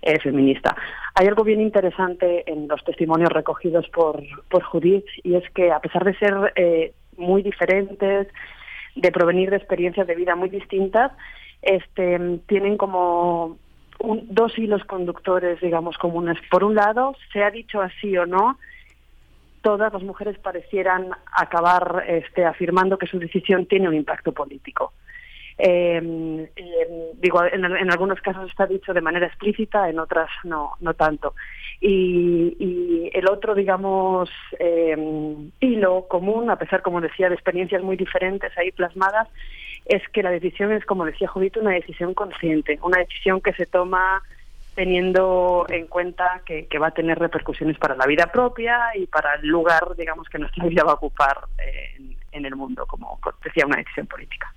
eh, 0.02 0.20
feminista. 0.20 0.74
Hay 1.16 1.28
algo 1.28 1.44
bien 1.44 1.60
interesante 1.60 2.50
en 2.50 2.70
los 2.70 2.82
testimonios 2.86 3.32
recogidos 3.32 3.90
por, 3.90 4.24
por 4.50 4.64
Judith 4.64 5.06
y 5.22 5.36
es 5.36 5.44
que 5.52 5.72
a 5.72 5.80
pesar 5.80 6.06
de 6.06 6.16
ser 6.18 6.54
eh, 6.56 6.94
muy 7.22 7.44
diferentes, 7.44 8.28
de 8.96 9.12
provenir 9.12 9.50
de 9.50 9.58
experiencias 9.58 10.08
de 10.08 10.16
vida 10.16 10.36
muy 10.36 10.50
distintas, 10.50 11.12
este, 11.62 12.20
tienen 12.48 12.78
como 12.78 13.58
dos 14.00 14.58
hilos 14.58 14.84
conductores, 14.86 15.62
digamos, 15.62 15.98
comunes. 15.98 16.38
Por 16.50 16.64
un 16.64 16.76
lado, 16.76 17.16
se 17.32 17.44
ha 17.44 17.52
dicho 17.52 17.82
así 17.82 18.18
o 18.18 18.26
no, 18.26 18.58
todas 19.62 19.94
las 19.94 20.02
mujeres 20.04 20.38
parecieran 20.40 21.12
acabar 21.32 22.04
este, 22.08 22.46
afirmando 22.46 22.98
que 22.98 23.08
su 23.08 23.20
decisión 23.20 23.68
tiene 23.68 23.88
un 23.88 23.96
impacto 23.96 24.32
político. 24.32 24.94
Eh, 25.58 26.50
digo, 27.20 27.44
en, 27.46 27.92
algunos 27.92 28.20
casos 28.22 28.50
está 28.50 28.66
dicho 28.66 28.94
de 28.94 29.02
manera 29.02 29.28
explícita, 29.28 29.90
en 29.90 30.00
otras 30.00 30.30
no, 30.44 30.72
no 30.80 30.96
tanto. 30.96 31.36
Y, 31.84 33.10
el 33.14 33.28
otro, 33.28 33.56
digamos, 33.56 34.30
eh, 34.60 34.96
hilo 35.60 36.08
común, 36.08 36.50
a 36.50 36.56
pesar, 36.56 36.82
como 36.82 37.02
decía, 37.02 37.28
de 37.28 37.36
experiencias 37.36 37.82
muy 37.84 37.98
diferentes 37.98 38.56
ahí 38.58 38.72
plasmadas, 38.72 39.28
es 39.86 40.08
que 40.10 40.24
la 40.24 40.30
decisión 40.30 40.72
es, 40.72 40.86
como 40.86 41.06
decía 41.06 41.28
Judith, 41.28 41.58
una 41.58 41.72
decisión 41.72 42.14
consciente, 42.14 42.80
una 42.84 43.00
decisión 43.00 43.42
que 43.42 43.54
se 43.54 43.66
toma 43.66 44.22
teniendo 44.76 45.66
en 45.70 45.88
cuenta 45.88 46.42
que, 46.46 46.68
va 46.80 46.88
a 46.88 46.92
tener 46.92 47.20
repercusiones 47.20 47.78
para 47.78 47.96
la 47.96 48.06
vida 48.06 48.28
propia 48.28 48.80
y 48.96 49.06
para 49.08 49.36
el 49.36 49.48
lugar, 49.48 49.96
digamos, 49.98 50.30
que 50.30 50.40
nuestra 50.40 50.66
vida 50.66 50.84
va 50.84 50.92
a 50.92 50.96
ocupar 50.96 51.40
en, 52.32 52.46
el 52.46 52.56
mundo, 52.56 52.86
como 52.86 53.20
decía, 53.44 53.66
una 53.66 53.78
decisión 53.78 54.08
política. 54.08 54.54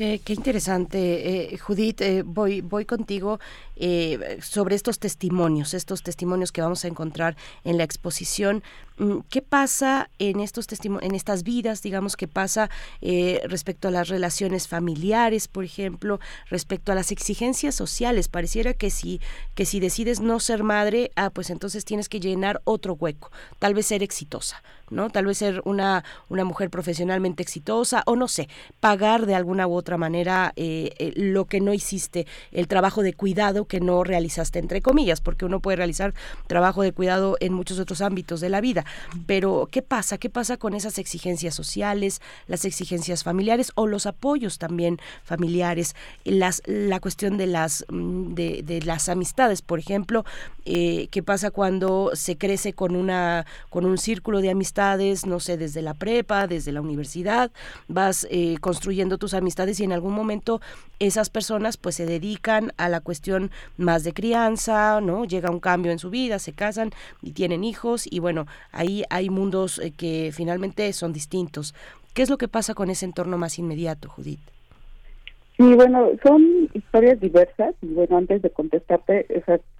Qué, 0.00 0.32
interesante, 0.32 1.52
eh, 1.52 1.58
Judith. 1.58 2.00
Eh, 2.00 2.22
voy, 2.24 2.62
voy 2.62 2.86
contigo 2.86 3.38
eh, 3.76 4.38
sobre 4.40 4.74
estos 4.74 4.98
testimonios, 4.98 5.74
estos 5.74 6.02
testimonios 6.02 6.52
que 6.52 6.62
vamos 6.62 6.86
a 6.86 6.88
encontrar 6.88 7.36
en 7.64 7.76
la 7.76 7.84
exposición. 7.84 8.62
Mm, 9.00 9.20
¿Qué 9.30 9.40
pasa 9.40 10.10
en 10.18 10.40
estos 10.40 10.66
en 10.84 11.14
estas 11.14 11.42
vidas, 11.42 11.80
digamos, 11.80 12.18
qué 12.18 12.28
pasa 12.28 12.68
eh, 13.00 13.40
respecto 13.48 13.88
a 13.88 13.90
las 13.90 14.08
relaciones 14.08 14.68
familiares, 14.68 15.48
por 15.48 15.64
ejemplo, 15.64 16.20
respecto 16.50 16.92
a 16.92 16.94
las 16.94 17.10
exigencias 17.10 17.74
sociales? 17.74 18.28
Pareciera 18.28 18.74
que 18.74 18.90
si 18.90 19.18
que 19.54 19.64
si 19.64 19.80
decides 19.80 20.20
no 20.20 20.38
ser 20.38 20.64
madre, 20.64 21.12
ah, 21.16 21.30
pues 21.30 21.48
entonces 21.48 21.86
tienes 21.86 22.10
que 22.10 22.20
llenar 22.20 22.60
otro 22.64 22.92
hueco, 22.92 23.30
tal 23.58 23.72
vez 23.72 23.86
ser 23.86 24.02
exitosa, 24.02 24.62
¿no? 24.90 25.08
Tal 25.08 25.24
vez 25.24 25.38
ser 25.38 25.62
una 25.64 26.04
una 26.28 26.44
mujer 26.44 26.68
profesionalmente 26.68 27.42
exitosa 27.42 28.02
o 28.04 28.16
no 28.16 28.28
sé, 28.28 28.50
pagar 28.80 29.24
de 29.24 29.34
alguna 29.34 29.66
u 29.66 29.72
otra 29.76 29.96
manera 29.96 30.52
eh, 30.56 31.14
lo 31.16 31.46
que 31.46 31.62
no 31.62 31.72
hiciste, 31.72 32.26
el 32.52 32.68
trabajo 32.68 33.02
de 33.02 33.14
cuidado 33.14 33.64
que 33.64 33.80
no 33.80 34.04
realizaste, 34.04 34.58
entre 34.58 34.82
comillas, 34.82 35.22
porque 35.22 35.46
uno 35.46 35.60
puede 35.60 35.76
realizar 35.76 36.12
trabajo 36.48 36.82
de 36.82 36.92
cuidado 36.92 37.38
en 37.40 37.54
muchos 37.54 37.78
otros 37.78 38.02
ámbitos 38.02 38.42
de 38.42 38.50
la 38.50 38.60
vida. 38.60 38.84
Pero, 39.26 39.68
¿qué 39.70 39.82
pasa? 39.82 40.18
¿Qué 40.18 40.30
pasa 40.30 40.56
con 40.56 40.74
esas 40.74 40.98
exigencias 40.98 41.54
sociales, 41.54 42.20
las 42.46 42.64
exigencias 42.64 43.24
familiares 43.24 43.72
o 43.74 43.86
los 43.86 44.06
apoyos 44.06 44.58
también 44.58 44.98
familiares? 45.24 45.94
Las, 46.24 46.62
la 46.66 47.00
cuestión 47.00 47.36
de 47.36 47.46
las, 47.46 47.84
mm, 47.88 48.34
de, 48.34 48.80
las 48.84 49.08
amistades, 49.08 49.62
por 49.62 49.78
ejemplo, 49.78 50.24
eh, 50.64 51.08
¿qué 51.10 51.22
pasa 51.22 51.50
cuando 51.50 52.10
se 52.14 52.36
crece 52.36 52.72
con, 52.72 52.96
una, 52.96 53.46
con 53.68 53.84
un 53.84 53.98
círculo 53.98 54.40
de 54.40 54.50
amistades, 54.50 55.26
no 55.26 55.40
sé, 55.40 55.56
desde 55.56 55.82
la 55.82 55.94
prepa, 55.94 56.46
desde 56.46 56.72
la 56.72 56.80
universidad, 56.80 57.50
vas 57.88 58.26
eh, 58.30 58.56
construyendo 58.60 59.18
tus 59.18 59.34
amistades 59.34 59.80
y 59.80 59.84
en 59.84 59.92
algún 59.92 60.14
momento 60.14 60.60
esas 60.98 61.30
personas 61.30 61.76
pues 61.76 61.94
se 61.96 62.06
dedican 62.06 62.72
a 62.76 62.88
la 62.88 63.00
cuestión 63.00 63.50
más 63.76 64.04
de 64.04 64.12
crianza, 64.12 65.00
¿no? 65.00 65.24
Llega 65.24 65.50
un 65.50 65.60
cambio 65.60 65.92
en 65.92 65.98
su 65.98 66.10
vida, 66.10 66.38
se 66.38 66.52
casan 66.52 66.92
y 67.22 67.32
tienen 67.32 67.64
hijos 67.64 68.06
y 68.10 68.18
bueno, 68.18 68.46
ahí 68.80 69.04
hay 69.10 69.28
mundos 69.28 69.78
eh, 69.78 69.92
que 69.96 70.30
finalmente 70.32 70.90
son 70.92 71.12
distintos. 71.12 71.74
¿Qué 72.14 72.22
es 72.22 72.30
lo 72.30 72.38
que 72.38 72.48
pasa 72.48 72.74
con 72.74 72.88
ese 72.90 73.04
entorno 73.04 73.36
más 73.36 73.58
inmediato, 73.58 74.08
Judith? 74.08 74.40
Sí, 75.56 75.74
bueno, 75.74 76.08
son 76.24 76.70
historias 76.72 77.20
diversas 77.20 77.74
y 77.82 77.88
bueno, 77.88 78.16
antes 78.16 78.40
de 78.40 78.48
contestarte, 78.48 79.26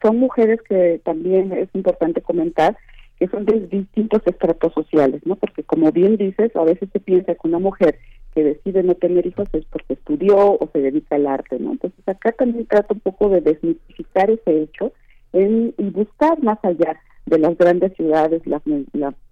son 0.02 0.18
mujeres 0.18 0.60
que 0.68 1.00
también 1.04 1.52
es 1.52 1.68
importante 1.74 2.20
comentar 2.20 2.76
que 3.18 3.28
son 3.28 3.46
de 3.46 3.60
distintos 3.66 4.20
estratos 4.26 4.72
sociales, 4.74 5.22
¿no? 5.24 5.36
Porque 5.36 5.62
como 5.62 5.90
bien 5.90 6.16
dices, 6.18 6.54
a 6.54 6.64
veces 6.64 6.90
se 6.92 7.00
piensa 7.00 7.34
que 7.34 7.48
una 7.48 7.58
mujer 7.58 7.98
que 8.34 8.44
decide 8.44 8.82
no 8.82 8.94
tener 8.94 9.26
hijos 9.26 9.48
es 9.52 9.64
porque 9.66 9.94
estudió 9.94 10.36
o 10.36 10.70
se 10.72 10.80
dedica 10.80 11.16
al 11.16 11.26
arte, 11.26 11.58
¿no? 11.58 11.72
Entonces 11.72 12.06
acá 12.06 12.32
también 12.32 12.66
trata 12.66 12.92
un 12.92 13.00
poco 13.00 13.30
de 13.30 13.40
desmitificar 13.40 14.30
ese 14.30 14.62
hecho 14.62 14.92
en, 15.32 15.74
y 15.78 15.90
buscar 15.90 16.42
más 16.42 16.58
allá 16.62 17.00
de 17.30 17.38
las 17.38 17.56
grandes 17.56 17.94
ciudades, 17.94 18.42
las, 18.46 18.62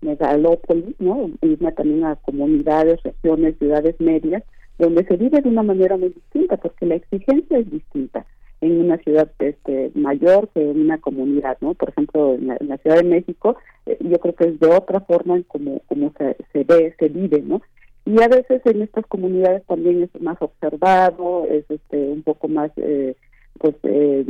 megalópolis, 0.00 0.94
¿no? 0.98 1.30
Irme 1.42 1.72
también 1.72 2.04
a 2.04 2.16
comunidades, 2.16 3.02
regiones, 3.02 3.58
ciudades 3.58 4.00
medias, 4.00 4.42
donde 4.78 5.04
se 5.04 5.16
vive 5.16 5.42
de 5.42 5.48
una 5.48 5.62
manera 5.62 5.96
muy 5.96 6.10
distinta, 6.10 6.56
porque 6.56 6.86
la 6.86 6.94
exigencia 6.94 7.58
es 7.58 7.70
distinta 7.70 8.24
en 8.60 8.80
una 8.80 8.96
ciudad 8.98 9.30
este, 9.38 9.90
mayor 9.94 10.48
que 10.48 10.70
en 10.70 10.80
una 10.80 10.98
comunidad, 10.98 11.58
¿no? 11.60 11.74
Por 11.74 11.90
ejemplo, 11.90 12.34
en 12.34 12.48
la, 12.68 12.78
Ciudad 12.78 12.96
de 12.96 13.04
México, 13.04 13.56
eh, 13.86 13.98
yo 14.00 14.18
creo 14.18 14.34
que 14.34 14.44
es 14.44 14.60
de 14.60 14.68
otra 14.68 15.00
forma 15.00 15.36
en 15.36 15.42
como, 15.44 15.80
como 15.86 16.12
se, 16.18 16.36
se 16.52 16.64
ve, 16.64 16.94
se 16.98 17.08
vive, 17.08 17.42
¿no? 17.42 17.60
y 18.08 18.22
a 18.22 18.28
veces 18.28 18.62
en 18.64 18.80
estas 18.80 19.04
comunidades 19.06 19.62
también 19.66 20.02
es 20.02 20.22
más 20.22 20.38
observado, 20.40 21.44
es 21.50 21.64
este 21.68 21.96
un 22.08 22.22
poco 22.22 22.48
más 22.48 22.70
eh, 22.76 23.14
pues 23.58 23.74
eh, 23.82 24.24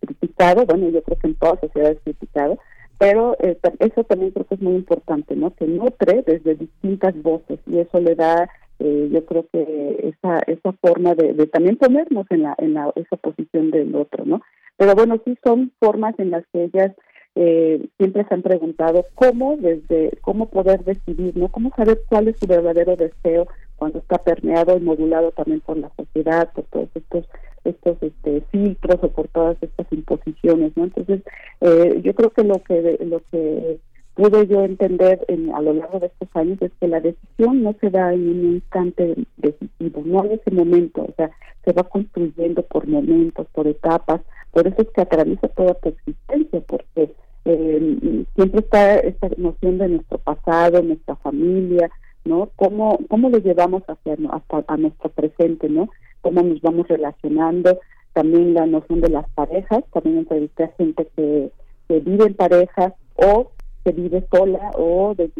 criticado, 0.00 0.66
bueno 0.66 0.90
yo 0.90 1.02
creo 1.02 1.18
que 1.18 1.28
en 1.28 1.34
todas 1.36 1.54
las 1.54 1.72
sociedades 1.72 1.98
criticado, 2.04 2.58
pero 2.98 3.36
eh, 3.40 3.58
eso 3.80 4.04
también 4.04 4.30
creo 4.30 4.46
que 4.46 4.54
es 4.54 4.60
muy 4.60 4.74
importante, 4.74 5.36
¿no? 5.36 5.54
Que 5.54 5.66
nutre 5.66 6.22
desde 6.26 6.54
distintas 6.54 7.20
voces 7.22 7.58
y 7.66 7.78
eso 7.78 8.00
le 8.00 8.14
da 8.14 8.48
yo 8.78 9.24
creo 9.24 9.46
que 9.50 10.12
esa 10.12 10.38
esa 10.46 10.72
forma 10.72 11.14
de, 11.14 11.32
de, 11.32 11.46
también 11.46 11.76
ponernos 11.76 12.26
en 12.28 12.42
la 12.42 12.54
en 12.58 12.74
la 12.74 12.92
esa 12.94 13.16
posición 13.16 13.70
del 13.70 13.94
otro, 13.94 14.26
¿no? 14.26 14.42
Pero 14.76 14.94
bueno 14.94 15.18
sí 15.24 15.34
son 15.42 15.72
formas 15.80 16.14
en 16.18 16.30
las 16.30 16.44
que 16.52 16.64
ellas 16.64 16.92
eh, 17.38 17.86
siempre 17.98 18.24
se 18.24 18.34
han 18.34 18.40
preguntado 18.40 19.04
cómo 19.14 19.56
desde 19.58 20.16
cómo 20.22 20.48
poder 20.48 20.84
decidir, 20.84 21.36
¿no? 21.36 21.48
Cómo 21.48 21.70
saber 21.76 22.00
cuál 22.08 22.28
es 22.28 22.38
su 22.38 22.46
verdadero 22.46 22.96
deseo 22.96 23.46
cuando 23.76 23.98
está 23.98 24.16
permeado 24.16 24.76
y 24.76 24.80
modulado 24.80 25.32
también 25.32 25.60
por 25.60 25.76
la 25.76 25.90
sociedad, 25.96 26.50
por 26.54 26.64
todos 26.64 26.88
estos 26.94 27.28
estos 27.66 27.96
este, 28.02 28.42
filtros 28.52 28.98
o 29.02 29.08
por 29.08 29.28
todas 29.28 29.56
estas 29.62 29.86
imposiciones, 29.92 30.72
¿no? 30.76 30.84
Entonces, 30.84 31.22
eh, 31.60 32.00
yo 32.02 32.14
creo 32.14 32.30
que 32.30 32.44
lo 32.44 32.62
que 32.62 32.98
lo 33.04 33.20
que 33.30 33.78
pude 34.14 34.46
yo 34.46 34.64
entender 34.64 35.24
en, 35.28 35.54
a 35.54 35.60
lo 35.60 35.74
largo 35.74 36.00
de 36.00 36.06
estos 36.06 36.28
años 36.34 36.60
es 36.62 36.72
que 36.80 36.88
la 36.88 37.00
decisión 37.00 37.62
no 37.62 37.74
se 37.80 37.90
da 37.90 38.14
en 38.14 38.28
un 38.28 38.54
instante 38.54 39.14
decisivo, 39.36 40.02
no 40.04 40.22
hay 40.22 40.32
ese 40.32 40.50
momento, 40.50 41.02
o 41.02 41.12
sea, 41.16 41.30
se 41.64 41.72
va 41.72 41.82
construyendo 41.82 42.62
por 42.62 42.86
momentos, 42.88 43.46
por 43.52 43.66
etapas, 43.66 44.22
por 44.52 44.66
eso 44.66 44.76
es 44.78 44.88
que 44.88 45.02
atraviesa 45.02 45.48
toda 45.48 45.74
tu 45.74 45.90
existencia, 45.90 46.60
porque 46.66 47.12
eh, 47.44 48.24
siempre 48.34 48.60
está 48.60 48.96
esta 48.96 49.28
noción 49.36 49.76
de 49.78 49.88
nuestro 49.88 50.16
pasado, 50.18 50.82
nuestra 50.82 51.16
familia, 51.16 51.90
¿no? 52.24 52.50
¿Cómo, 52.56 52.98
cómo 53.08 53.28
lo 53.28 53.38
llevamos 53.38 53.82
hacia, 53.86 54.16
hasta 54.32 54.64
a 54.66 54.76
nuestro 54.78 55.10
presente, 55.10 55.68
¿no? 55.68 55.90
Cómo 56.26 56.42
nos 56.42 56.60
vamos 56.60 56.88
relacionando, 56.88 57.78
también 58.12 58.52
la 58.52 58.66
noción 58.66 59.00
de 59.00 59.10
las 59.10 59.30
parejas, 59.30 59.84
también 59.92 60.18
entrevisté 60.18 60.64
a 60.64 60.72
gente 60.76 61.06
que, 61.14 61.52
vive 61.88 62.24
en 62.26 62.34
parejas 62.34 62.94
o 63.14 63.52
que 63.84 63.92
vive 63.92 64.26
sola 64.32 64.72
o 64.74 65.14
de, 65.14 65.30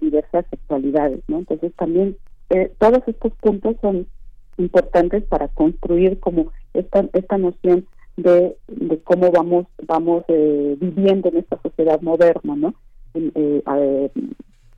diversas 0.00 0.46
sexualidades, 0.48 1.20
¿no? 1.28 1.40
Entonces 1.40 1.74
también 1.76 2.16
eh, 2.48 2.72
todos 2.78 3.00
estos 3.06 3.34
puntos 3.34 3.76
son 3.82 4.06
importantes 4.56 5.24
para 5.24 5.48
construir 5.48 6.18
como 6.20 6.50
esta, 6.72 7.06
esta 7.12 7.36
noción 7.36 7.86
de, 8.16 8.56
cómo 9.04 9.30
vamos 9.30 9.66
vamos 9.86 10.24
eh, 10.28 10.74
viviendo 10.80 11.28
en 11.28 11.36
esta 11.36 11.60
sociedad 11.60 12.00
moderna, 12.00 12.56
¿no? 12.56 12.74
Eh, 13.12 14.10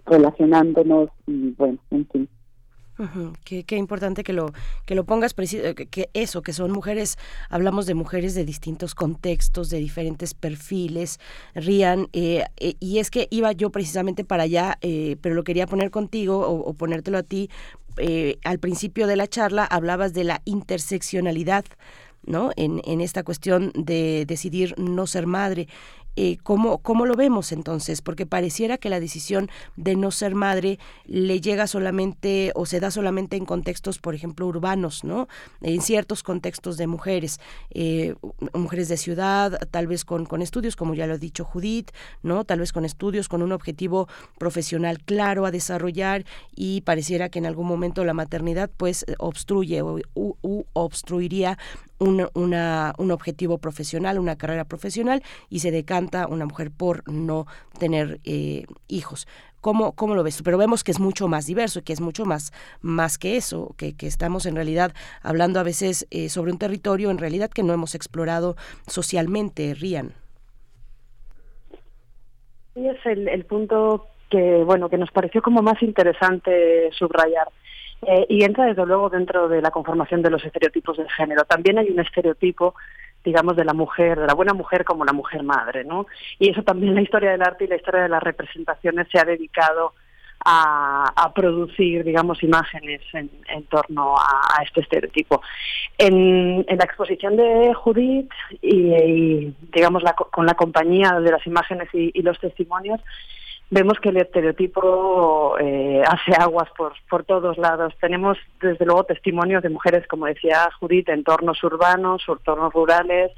relacionándonos 0.07 1.11
y 1.29 1.53
bueno, 1.53 1.79
en 1.93 2.09
fin. 2.09 2.29
Qué, 3.45 3.77
importante 3.77 4.25
que 4.25 4.33
lo 4.33 4.53
que 4.87 4.95
lo 4.95 5.05
pongas 5.05 5.35
que, 5.35 5.75
que, 5.91 6.11
eso 6.15 6.43
que 6.43 6.53
son 6.53 6.73
mujeres 6.73 7.19
hablamos 7.49 7.87
de 7.87 7.95
mujeres 7.95 8.35
de 8.35 8.45
distintos 8.45 8.95
contextos 8.95 9.71
de 9.71 9.79
diferentes 9.79 10.35
perfiles 10.35 11.19
Rían 11.55 12.09
eh, 12.13 12.45
y 12.59 12.99
es 12.99 13.11
que 13.11 13.29
iba 13.31 13.53
yo 13.53 13.71
precisamente 13.71 14.25
para 14.25 14.45
allá 14.45 14.79
pero 15.21 15.35
lo 15.35 15.45
quería 15.45 15.67
poner 15.67 15.91
contigo 15.91 16.41
o, 16.41 16.61
o 16.61 16.75
ponértelo 16.75 17.19
a 17.19 17.23
ti 17.23 17.51
al 18.45 18.59
principio 18.59 19.07
de 19.07 19.17
la 19.17 19.27
charla 19.27 19.65
hablabas 19.65 20.13
de 20.13 20.25
la 20.25 20.43
interseccionalidad 20.45 21.65
¿no? 22.25 22.51
En, 22.57 22.81
en 22.85 23.01
esta 23.01 23.23
cuestión 23.23 23.73
de 23.75 24.25
decidir 24.27 24.75
no 24.79 25.07
ser 25.07 25.27
madre. 25.27 25.69
Eh, 26.17 26.39
¿cómo, 26.43 26.79
¿cómo, 26.79 27.07
lo 27.07 27.15
vemos 27.15 27.53
entonces? 27.53 28.03
Porque 28.03 28.27
pareciera 28.27 28.77
que 28.77 28.91
la 28.91 29.01
decisión 29.01 29.51
de 29.77 29.97
no 29.97 30.11
ser 30.11 30.35
madre 30.35 30.79
le 31.07 31.41
llega 31.41 31.67
solamente 31.67 32.53
o 32.55 32.67
se 32.67 32.81
da 32.81 32.91
solamente 32.91 33.37
en 33.37 33.47
contextos, 33.47 33.99
por 33.99 34.15
ejemplo, 34.15 34.47
urbanos, 34.47 35.05
¿no? 35.05 35.29
En 35.63 35.81
ciertos 35.81 36.23
contextos 36.23 36.77
de 36.77 36.87
mujeres, 36.87 37.41
eh, 37.71 38.15
mujeres 38.53 38.89
de 38.89 38.97
ciudad, 38.97 39.59
tal 39.71 39.87
vez 39.87 40.05
con, 40.05 40.27
con 40.27 40.43
estudios, 40.43 40.77
como 40.77 40.95
ya 40.95 41.07
lo 41.07 41.15
ha 41.15 41.19
dicho 41.19 41.45
Judith, 41.45 41.91
¿no? 42.23 42.45
Tal 42.45 42.61
vez 42.61 42.73
con 42.73 42.85
estudios, 42.85 43.29
con 43.29 43.43
un 43.43 43.53
objetivo 43.53 44.09
profesional 44.39 45.01
claro 45.01 45.47
a 45.47 45.51
desarrollar 45.51 46.25
y 46.55 46.83
pareciera 46.83 47.31
que 47.31 47.39
en 47.39 47.47
algún 47.47 47.67
momento 47.67 48.05
la 48.05 48.15
maternidad 48.15 48.71
pues 48.77 49.07
obstruye 49.19 49.81
o 49.83 50.03
obstruiría 50.75 51.59
un, 52.03 52.29
una, 52.35 52.95
un 52.99 53.11
objetivo 53.11 53.59
profesional, 53.59 54.19
una 54.19 54.37
carrera 54.37 54.65
profesional 54.65 55.23
y 55.49 55.61
se 55.61 55.71
decanta 55.71 56.27
una 56.27 56.45
mujer 56.45 56.71
por 56.71 57.09
no 57.11 57.47
tener 57.79 58.21
eh, 58.25 58.65
hijos. 58.89 59.27
¿Cómo, 59.61 59.93
¿Cómo, 59.93 60.17
lo 60.17 60.25
ves? 60.25 60.43
Pero 60.43 60.59
vemos 60.59 60.83
que 60.83 60.91
es 60.91 60.99
mucho 60.99 61.29
más 61.29 61.47
diverso 61.47 61.79
y 61.79 61.83
que 61.83 61.93
es 61.93 62.01
mucho 62.01 62.25
más, 62.25 62.53
más 62.81 63.17
que 63.17 63.37
eso, 63.37 63.75
que, 63.77 63.95
estamos 64.01 64.45
en 64.47 64.57
realidad 64.57 64.93
hablando 65.23 65.61
a 65.61 65.63
veces 65.63 66.09
eh, 66.11 66.29
sobre 66.29 66.51
un 66.51 66.59
territorio 66.59 67.11
en 67.11 67.19
realidad 67.19 67.49
que 67.49 67.63
no 67.63 67.73
hemos 67.73 67.95
explorado 67.95 68.57
socialmente, 68.89 69.75
Rían. 69.75 70.15
Sí, 72.75 72.89
es 72.89 73.07
el, 73.07 73.29
el 73.29 73.45
punto 73.45 74.09
que, 74.31 74.65
bueno, 74.65 74.89
que 74.89 74.99
nos 74.99 75.13
pareció 75.13 75.43
como 75.43 75.63
más 75.63 75.81
interesante 75.81 76.91
subrayar. 76.99 77.49
Eh, 78.05 78.27
y 78.29 78.43
entra 78.43 78.67
desde 78.67 78.85
luego 78.85 79.09
dentro 79.11 79.49
de 79.49 79.63
la 79.63 79.71
conformación 79.71 80.23
de 80.23 80.31
los 80.31 80.45
estereotipos 80.45 80.97
de 80.97 81.09
género. 81.09 81.45
También 81.45 81.79
hay 81.79 81.89
un 81.91 82.01
estereotipo 82.01 82.75
digamos, 83.25 83.57
de 83.57 83.65
la 83.65 83.73
mujer, 83.73 84.19
de 84.19 84.27
la 84.27 84.35
buena 84.35 84.53
mujer 84.53 84.85
como 84.85 85.05
la 85.05 85.13
mujer 85.13 85.43
madre, 85.43 85.85
¿no? 85.85 86.07
Y 86.39 86.51
eso 86.51 86.63
también 86.63 86.95
la 86.95 87.03
historia 87.03 87.31
del 87.31 87.43
arte 87.43 87.65
y 87.65 87.69
la 87.69 87.77
historia 87.77 88.03
de 88.03 88.09
las 88.09 88.23
representaciones 88.23 89.07
se 89.11 89.19
ha 89.21 89.25
dedicado 89.25 89.95
a, 90.45 91.33
producir, 91.33 92.03
digamos, 92.03 92.43
imágenes 92.43 93.01
en, 93.13 93.31
torno 93.69 94.17
a, 94.17 94.61
este 94.65 94.81
estereotipo. 94.81 95.41
En, 95.97 96.67
la 96.67 96.85
exposición 96.85 97.37
de 97.37 97.73
Judith 97.75 98.31
y, 98.61 99.55
digamos, 99.73 100.03
con 100.33 100.45
la 100.45 100.55
compañía 100.55 101.21
de 101.21 101.31
las 101.31 101.47
imágenes 101.47 101.89
y 101.93 102.23
los 102.23 102.41
testimonios, 102.41 103.01
vemos 103.73 103.99
que 104.01 104.11
el 104.11 104.19
estereotipo 104.19 105.57
eh, 105.59 106.03
hace 106.07 106.33
aguas 106.39 106.69
por, 106.77 106.93
por 107.09 107.25
todos 107.25 107.57
lados. 107.57 107.95
Tenemos, 107.99 108.37
desde 108.61 108.85
luego, 108.85 109.05
testimonios 109.05 109.63
de 109.63 109.71
mujeres, 109.71 110.07
como 110.07 110.27
decía 110.27 110.69
Judith, 110.79 111.09
en 111.09 111.21
entornos 111.21 111.65
urbanos, 111.65 112.23
entornos 112.29 112.73
rurales, 112.75 113.33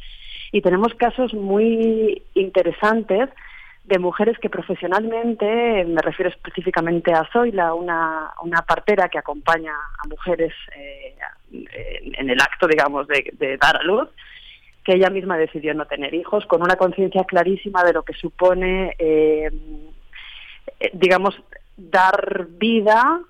y 0.50 0.60
tenemos 0.60 0.92
casos 0.94 1.32
muy 1.34 2.22
interesantes 2.34 3.30
de 3.84 3.98
mujeres 4.00 4.36
que 4.38 4.50
profesionalmente, 4.50 5.84
me 5.84 6.02
refiero 6.02 6.30
específicamente 6.30 7.12
a 7.12 7.28
Zoila, 7.32 7.74
una, 7.74 8.32
una 8.42 8.62
partera 8.62 9.08
que 9.08 9.18
acompaña 9.18 9.72
a 9.72 10.08
mujeres 10.08 10.52
eh, 10.74 11.14
en, 12.18 12.28
el 12.28 12.40
acto, 12.40 12.66
digamos, 12.66 13.06
de, 13.06 13.30
de 13.34 13.56
dar 13.56 13.76
a 13.76 13.84
luz, 13.84 14.08
que 14.82 14.94
ella 14.94 15.10
misma 15.10 15.36
decidió 15.36 15.74
no 15.74 15.86
tener 15.86 16.12
hijos, 16.12 16.44
con 16.46 16.60
una 16.60 16.74
conciencia 16.74 17.22
clarísima 17.22 17.84
de 17.84 17.92
lo 17.92 18.02
que 18.02 18.14
supone 18.14 18.96
eh, 18.98 19.50
eh, 20.84 20.90
digamos, 20.92 21.34
dar 21.76 22.46
vida 22.48 23.20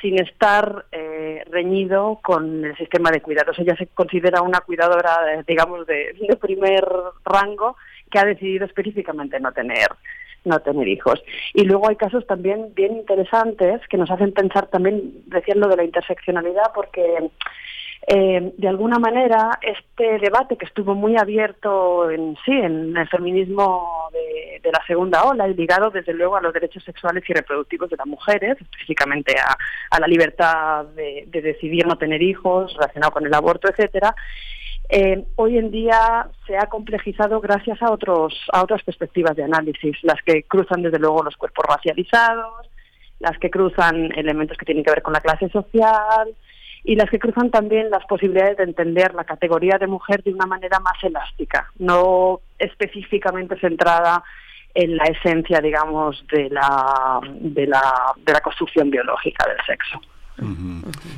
sin 0.00 0.18
estar 0.18 0.86
eh, 0.92 1.44
reñido 1.50 2.20
con 2.22 2.64
el 2.64 2.76
sistema 2.76 3.10
de 3.10 3.20
cuidados. 3.20 3.58
Ella 3.58 3.76
se 3.76 3.86
considera 3.86 4.40
una 4.40 4.60
cuidadora, 4.60 5.42
digamos, 5.46 5.86
de, 5.86 6.14
de 6.18 6.36
primer 6.36 6.86
rango 7.24 7.76
que 8.10 8.18
ha 8.18 8.24
decidido 8.24 8.64
específicamente 8.64 9.38
no 9.40 9.52
tener 9.52 9.88
no 10.44 10.58
tener 10.60 10.88
hijos. 10.88 11.22
Y 11.52 11.64
luego 11.64 11.88
hay 11.88 11.96
casos 11.96 12.26
también 12.26 12.72
bien 12.74 12.96
interesantes 12.96 13.80
que 13.88 13.98
nos 13.98 14.10
hacen 14.10 14.32
pensar 14.32 14.68
también, 14.68 15.22
decían 15.26 15.60
lo 15.60 15.68
de 15.68 15.76
la 15.76 15.84
interseccionalidad, 15.84 16.72
porque 16.74 17.30
eh, 18.06 18.52
de 18.56 18.68
alguna 18.68 18.98
manera 18.98 19.58
este 19.60 20.18
debate 20.18 20.56
que 20.56 20.64
estuvo 20.64 20.94
muy 20.94 21.16
abierto 21.16 22.10
en 22.10 22.36
sí 22.44 22.52
en 22.52 22.96
el 22.96 23.08
feminismo 23.08 24.08
de, 24.12 24.70
la 24.70 24.84
segunda 24.86 25.24
ola 25.24 25.48
y 25.48 25.54
ligado 25.54 25.90
desde 25.90 26.14
luego 26.14 26.36
a 26.36 26.40
los 26.40 26.52
derechos 26.52 26.84
sexuales 26.84 27.24
y 27.28 27.32
reproductivos 27.32 27.90
de 27.90 27.96
las 27.96 28.06
mujeres, 28.06 28.56
específicamente 28.60 29.34
a, 29.90 30.00
la 30.00 30.06
libertad 30.06 30.84
de, 30.96 31.24
de, 31.26 31.42
decidir 31.42 31.86
no 31.86 31.98
tener 31.98 32.22
hijos, 32.22 32.72
relacionado 32.74 33.12
con 33.12 33.26
el 33.26 33.34
aborto, 33.34 33.68
etcétera, 33.68 34.14
eh, 34.92 35.24
hoy 35.36 35.56
en 35.56 35.70
día 35.70 36.26
se 36.48 36.56
ha 36.56 36.66
complejizado 36.66 37.40
gracias 37.40 37.80
a 37.80 37.92
otros 37.92 38.34
a 38.52 38.62
otras 38.64 38.82
perspectivas 38.82 39.36
de 39.36 39.44
análisis, 39.44 39.96
las 40.02 40.20
que 40.22 40.42
cruzan 40.42 40.82
desde 40.82 40.98
luego 40.98 41.22
los 41.22 41.36
cuerpos 41.36 41.64
racializados, 41.68 42.68
las 43.20 43.38
que 43.38 43.50
cruzan 43.50 44.10
elementos 44.16 44.58
que 44.58 44.64
tienen 44.64 44.82
que 44.82 44.90
ver 44.90 45.02
con 45.02 45.12
la 45.12 45.20
clase 45.20 45.48
social 45.50 46.34
y 46.84 46.96
las 46.96 47.10
que 47.10 47.18
cruzan 47.18 47.50
también 47.50 47.90
las 47.90 48.04
posibilidades 48.06 48.56
de 48.56 48.64
entender 48.64 49.14
la 49.14 49.24
categoría 49.24 49.76
de 49.78 49.86
mujer 49.86 50.22
de 50.22 50.32
una 50.32 50.46
manera 50.46 50.80
más 50.80 51.02
elástica, 51.02 51.70
no 51.78 52.40
específicamente 52.58 53.58
centrada 53.58 54.22
en 54.74 54.96
la 54.96 55.04
esencia, 55.04 55.60
digamos, 55.60 56.24
de 56.32 56.48
la, 56.48 57.20
de 57.22 57.66
la, 57.66 57.82
de 58.24 58.32
la 58.32 58.40
construcción 58.40 58.90
biológica 58.90 59.46
del 59.48 59.64
sexo. 59.66 60.00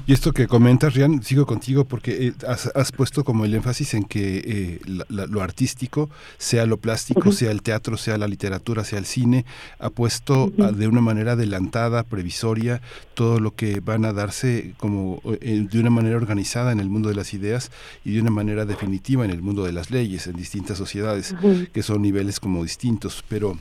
Y 0.06 0.12
esto 0.12 0.32
que 0.32 0.46
comentas, 0.46 0.94
Rian, 0.94 1.22
sigo 1.22 1.46
contigo 1.46 1.84
porque 1.84 2.28
eh, 2.28 2.32
has, 2.46 2.92
puesto 2.92 3.24
como 3.24 3.44
el 3.44 3.54
énfasis 3.54 3.94
en 3.94 4.04
que 4.04 4.42
eh, 4.44 4.80
lo 5.08 5.42
artístico, 5.42 6.10
sea 6.38 6.66
lo 6.66 6.76
plástico, 6.76 7.32
sea 7.32 7.50
el 7.50 7.62
teatro, 7.62 7.96
sea 7.96 8.18
la 8.18 8.26
literatura, 8.26 8.84
sea 8.84 8.98
el 8.98 9.06
cine, 9.06 9.44
ha 9.78 9.90
puesto 9.90 10.50
de 10.50 10.88
una 10.88 11.00
manera 11.00 11.32
adelantada, 11.32 12.02
previsoria, 12.02 12.80
todo 13.14 13.40
lo 13.40 13.54
que 13.54 13.80
van 13.80 14.04
a 14.04 14.12
darse 14.12 14.74
como 14.78 15.20
eh, 15.40 15.66
de 15.70 15.80
una 15.80 15.90
manera 15.90 16.16
organizada 16.16 16.72
en 16.72 16.80
el 16.80 16.88
mundo 16.88 17.08
de 17.08 17.14
las 17.14 17.34
ideas 17.34 17.70
y 18.04 18.14
de 18.14 18.20
una 18.20 18.30
manera 18.30 18.64
definitiva 18.64 19.24
en 19.24 19.30
el 19.30 19.42
mundo 19.42 19.64
de 19.64 19.72
las 19.72 19.90
leyes, 19.90 20.26
en 20.26 20.36
distintas 20.36 20.78
sociedades, 20.78 21.34
que 21.72 21.82
son 21.82 22.02
niveles 22.02 22.40
como 22.40 22.62
distintos, 22.62 23.24
pero 23.28 23.56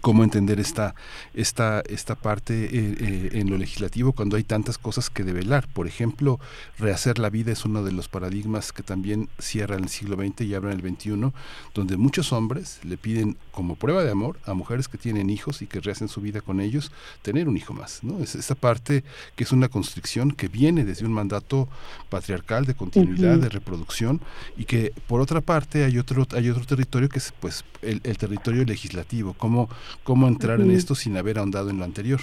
cómo 0.00 0.24
entender 0.24 0.58
esta, 0.60 0.94
esta, 1.34 1.82
esta 1.88 2.14
parte 2.14 2.64
eh, 2.64 2.70
eh, 2.72 3.28
en 3.32 3.50
lo 3.50 3.58
legislativo 3.58 4.12
cuando 4.12 4.36
hay 4.36 4.44
tantas 4.44 4.78
cosas 4.78 5.10
que 5.10 5.24
develar. 5.24 5.68
Por 5.68 5.86
ejemplo, 5.86 6.40
rehacer 6.78 7.18
la 7.18 7.30
vida 7.30 7.52
es 7.52 7.64
uno 7.64 7.84
de 7.84 7.92
los 7.92 8.08
paradigmas 8.08 8.72
que 8.72 8.82
también 8.82 9.28
cierra 9.38 9.76
el 9.76 9.88
siglo 9.88 10.16
XX 10.16 10.42
y 10.42 10.54
abre 10.54 10.72
el 10.72 10.80
XXI, 10.80 11.32
donde 11.74 11.96
muchos 11.96 12.32
hombres 12.32 12.80
le 12.84 12.96
piden 12.96 13.36
como 13.50 13.76
prueba 13.76 14.02
de 14.02 14.10
amor 14.10 14.38
a 14.46 14.54
mujeres 14.54 14.88
que 14.88 14.98
tienen 14.98 15.30
hijos 15.30 15.62
y 15.62 15.66
que 15.66 15.80
rehacen 15.80 16.08
su 16.08 16.20
vida 16.20 16.40
con 16.40 16.60
ellos, 16.60 16.90
tener 17.22 17.48
un 17.48 17.56
hijo 17.56 17.74
más. 17.74 18.02
¿no? 18.02 18.18
Es 18.22 18.34
esta 18.34 18.54
parte 18.54 19.04
que 19.36 19.44
es 19.44 19.52
una 19.52 19.68
constricción 19.68 20.32
que 20.32 20.48
viene 20.48 20.84
desde 20.84 21.04
un 21.04 21.12
mandato 21.12 21.68
patriarcal 22.08 22.64
de 22.64 22.74
continuidad, 22.74 23.38
de 23.38 23.48
reproducción, 23.48 24.20
y 24.56 24.64
que 24.64 24.92
por 25.06 25.20
otra 25.20 25.40
parte 25.40 25.84
hay 25.84 25.98
otro, 25.98 26.26
hay 26.32 26.48
otro 26.50 26.64
territorio 26.64 27.08
que 27.08 27.18
es 27.18 27.32
pues 27.40 27.64
el, 27.82 28.00
el 28.04 28.16
territorio 28.16 28.64
legislativo, 28.64 29.34
como 29.34 29.68
cómo 30.02 30.28
entrar 30.28 30.60
en 30.60 30.70
esto 30.70 30.94
sin 30.94 31.16
haber 31.16 31.38
ahondado 31.38 31.70
en 31.70 31.78
lo 31.78 31.84
anterior. 31.84 32.20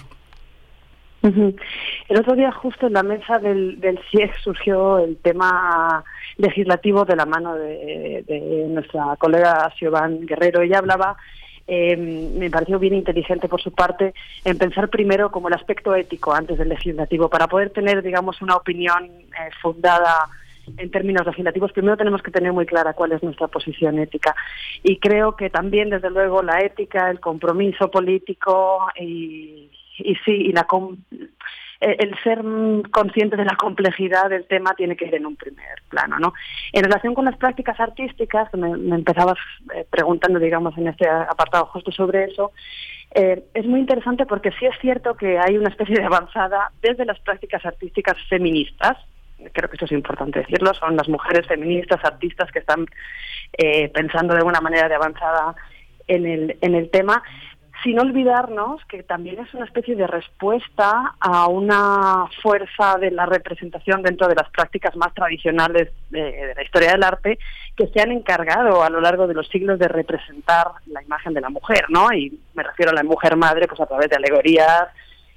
El 1.21 2.17
otro 2.17 2.35
día 2.35 2.51
justo 2.51 2.87
en 2.87 2.93
la 2.93 3.03
mesa 3.03 3.39
del, 3.39 3.79
del 3.81 3.99
CIEG 4.09 4.33
surgió 4.41 4.99
el 4.99 5.17
tema 5.17 6.03
legislativo 6.37 7.03
de 7.03 7.15
la 7.15 7.25
mano 7.25 7.55
de, 7.55 8.65
nuestra 8.69 9.15
colega 9.17 9.71
Siobhan 9.77 10.25
Guerrero. 10.25 10.61
Ella 10.61 10.77
hablaba, 10.77 11.17
em, 11.67 12.33
me 12.37 12.49
pareció 12.49 12.79
bien 12.79 12.93
inteligente 12.93 13.49
por 13.49 13.61
su 13.61 13.71
parte, 13.73 14.13
en 14.45 14.57
pensar 14.57 14.89
primero 14.89 15.29
como 15.29 15.49
el 15.49 15.53
aspecto 15.55 15.93
ético 15.93 16.33
antes 16.33 16.57
del 16.57 16.69
legislativo, 16.69 17.29
para 17.29 17.47
poder 17.47 17.71
tener, 17.71 18.01
digamos, 18.01 18.41
una 18.41 18.55
opinión 18.55 19.03
eh, 19.03 19.49
fundada 19.61 20.29
en 20.77 20.91
términos 20.91 21.25
legislativos, 21.25 21.71
primero 21.71 21.97
tenemos 21.97 22.21
que 22.21 22.31
tener 22.31 22.53
muy 22.53 22.65
clara 22.65 22.93
cuál 22.93 23.11
es 23.11 23.23
nuestra 23.23 23.47
posición 23.47 23.99
ética. 23.99 24.35
Y 24.83 24.97
creo 24.97 25.35
que 25.35 25.49
también, 25.49 25.89
desde 25.89 26.09
luego, 26.09 26.41
la 26.41 26.59
ética, 26.59 27.09
el 27.09 27.19
compromiso 27.19 27.89
político 27.89 28.87
y, 28.99 29.69
sí, 30.25 30.31
y 30.31 30.51
la 30.51 30.65
el 31.81 32.13
ser 32.23 32.43
consciente 32.91 33.37
de 33.37 33.45
la 33.45 33.55
complejidad 33.55 34.29
del 34.29 34.45
tema 34.45 34.73
tiene 34.73 34.97
que 34.97 35.05
ir 35.05 35.15
en 35.15 35.25
un 35.25 35.37
primer 35.37 35.81
plano, 35.87 36.19
¿no? 36.19 36.33
En 36.73 36.83
relación 36.83 37.13
con 37.13 37.23
las 37.23 37.37
prácticas 37.37 37.79
artísticas, 37.79 38.53
me, 38.53 38.75
me 38.75 38.95
empezabas 38.95 39.37
eh, 39.73 39.85
preguntando, 39.89 40.39
digamos, 40.39 40.77
en 40.77 40.89
este 40.89 41.07
apartado 41.07 41.67
justo 41.67 41.89
sobre 41.93 42.25
eso, 42.25 42.51
eh, 43.15 43.43
es 43.53 43.65
muy 43.65 43.79
interesante 43.79 44.25
porque 44.25 44.51
sí 44.59 44.65
es 44.65 44.75
cierto 44.81 45.15
que 45.15 45.39
hay 45.39 45.57
una 45.57 45.69
especie 45.69 45.95
de 45.95 46.03
avanzada 46.03 46.71
desde 46.81 47.05
las 47.05 47.19
prácticas 47.19 47.65
artísticas 47.65 48.17
feministas, 48.29 48.97
creo 49.53 49.69
que 49.69 49.75
esto 49.75 49.85
es 49.85 49.91
importante 49.91 50.39
decirlo, 50.39 50.73
son 50.73 50.95
las 50.95 51.07
mujeres 51.07 51.47
feministas, 51.47 52.03
artistas 52.03 52.51
que 52.51 52.59
están 52.59 52.85
eh, 53.57 53.89
pensando 53.89 54.35
de 54.35 54.43
una 54.43 54.61
manera 54.61 54.87
de 54.87 54.95
avanzada 54.95 55.55
en 56.07 56.25
el, 56.25 56.57
en 56.61 56.75
el 56.75 56.89
tema, 56.89 57.23
sin 57.83 57.99
olvidarnos 57.99 58.83
que 58.85 59.03
también 59.03 59.39
es 59.39 59.53
una 59.53 59.65
especie 59.65 59.95
de 59.95 60.05
respuesta 60.05 61.15
a 61.19 61.47
una 61.47 62.25
fuerza 62.41 62.97
de 62.99 63.11
la 63.11 63.25
representación 63.25 64.01
dentro 64.01 64.27
de 64.27 64.35
las 64.35 64.49
prácticas 64.49 64.95
más 64.97 65.13
tradicionales 65.13 65.89
de, 66.09 66.53
la 66.55 66.63
historia 66.63 66.91
del 66.91 67.03
arte 67.03 67.39
que 67.77 67.87
se 67.87 68.01
han 68.01 68.11
encargado 68.11 68.83
a 68.83 68.89
lo 68.89 68.99
largo 68.99 69.27
de 69.27 69.33
los 69.33 69.47
siglos 69.47 69.79
de 69.79 69.87
representar 69.87 70.67
la 70.87 71.01
imagen 71.01 71.33
de 71.33 71.41
la 71.41 71.49
mujer, 71.49 71.85
¿no? 71.89 72.11
Y 72.11 72.37
me 72.53 72.63
refiero 72.63 72.91
a 72.91 72.95
la 72.95 73.03
mujer 73.03 73.37
madre, 73.37 73.67
pues 73.67 73.79
a 73.79 73.85
través 73.85 74.09
de 74.09 74.17
alegorías, 74.17 74.89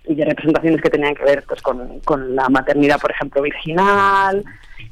y 0.04 0.14
de 0.14 0.24
representaciones 0.24 0.80
que 0.80 0.90
tenían 0.90 1.14
que 1.14 1.24
ver 1.24 1.44
pues 1.46 1.62
con, 1.62 2.00
con 2.00 2.34
la 2.34 2.48
maternidad, 2.48 3.00
por 3.00 3.10
ejemplo, 3.10 3.42
virginal, 3.42 4.44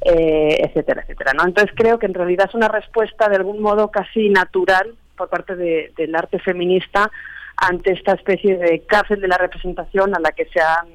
eh, 0.03 0.57
etcétera, 0.61 1.03
etcétera. 1.03 1.33
¿no? 1.35 1.45
Entonces 1.45 1.75
creo 1.77 1.99
que 1.99 2.07
en 2.07 2.15
realidad 2.15 2.47
es 2.49 2.55
una 2.55 2.69
respuesta 2.69 3.29
de 3.29 3.37
algún 3.37 3.61
modo 3.61 3.91
casi 3.91 4.29
natural 4.29 4.95
por 5.17 5.29
parte 5.29 5.57
del 5.57 6.15
arte 6.15 6.39
feminista 6.39 7.11
ante 7.57 7.93
esta 7.93 8.13
especie 8.13 8.57
de 8.57 8.81
cárcel 8.87 9.21
de 9.21 9.29
la 9.29 9.37
representación 9.37 10.15
a 10.15 10.21
la 10.21 10.33
que 10.33 10.47
se 10.47 10.61
han 10.61 10.89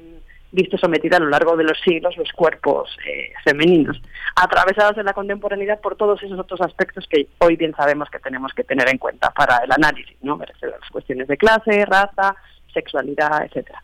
visto 0.50 0.78
sometida 0.78 1.18
a 1.18 1.20
lo 1.20 1.28
largo 1.28 1.56
de 1.56 1.64
los 1.64 1.78
siglos 1.80 2.16
los 2.16 2.32
cuerpos 2.32 2.96
eh, 3.06 3.32
femeninos, 3.44 4.00
atravesados 4.34 4.96
en 4.98 5.04
la 5.04 5.12
contemporaneidad 5.12 5.80
por 5.80 5.96
todos 5.96 6.22
esos 6.22 6.38
otros 6.38 6.60
aspectos 6.60 7.06
que 7.08 7.28
hoy 7.38 7.56
bien 7.56 7.74
sabemos 7.76 8.08
que 8.10 8.18
tenemos 8.18 8.52
que 8.54 8.64
tener 8.64 8.88
en 8.88 8.98
cuenta 8.98 9.30
para 9.30 9.58
el 9.58 9.70
análisis, 9.70 10.16
¿no? 10.22 10.38
las 10.38 10.90
cuestiones 10.90 11.28
de 11.28 11.36
clase, 11.36 11.84
raza, 11.84 12.34
sexualidad, 12.72 13.44
etcétera. 13.44 13.82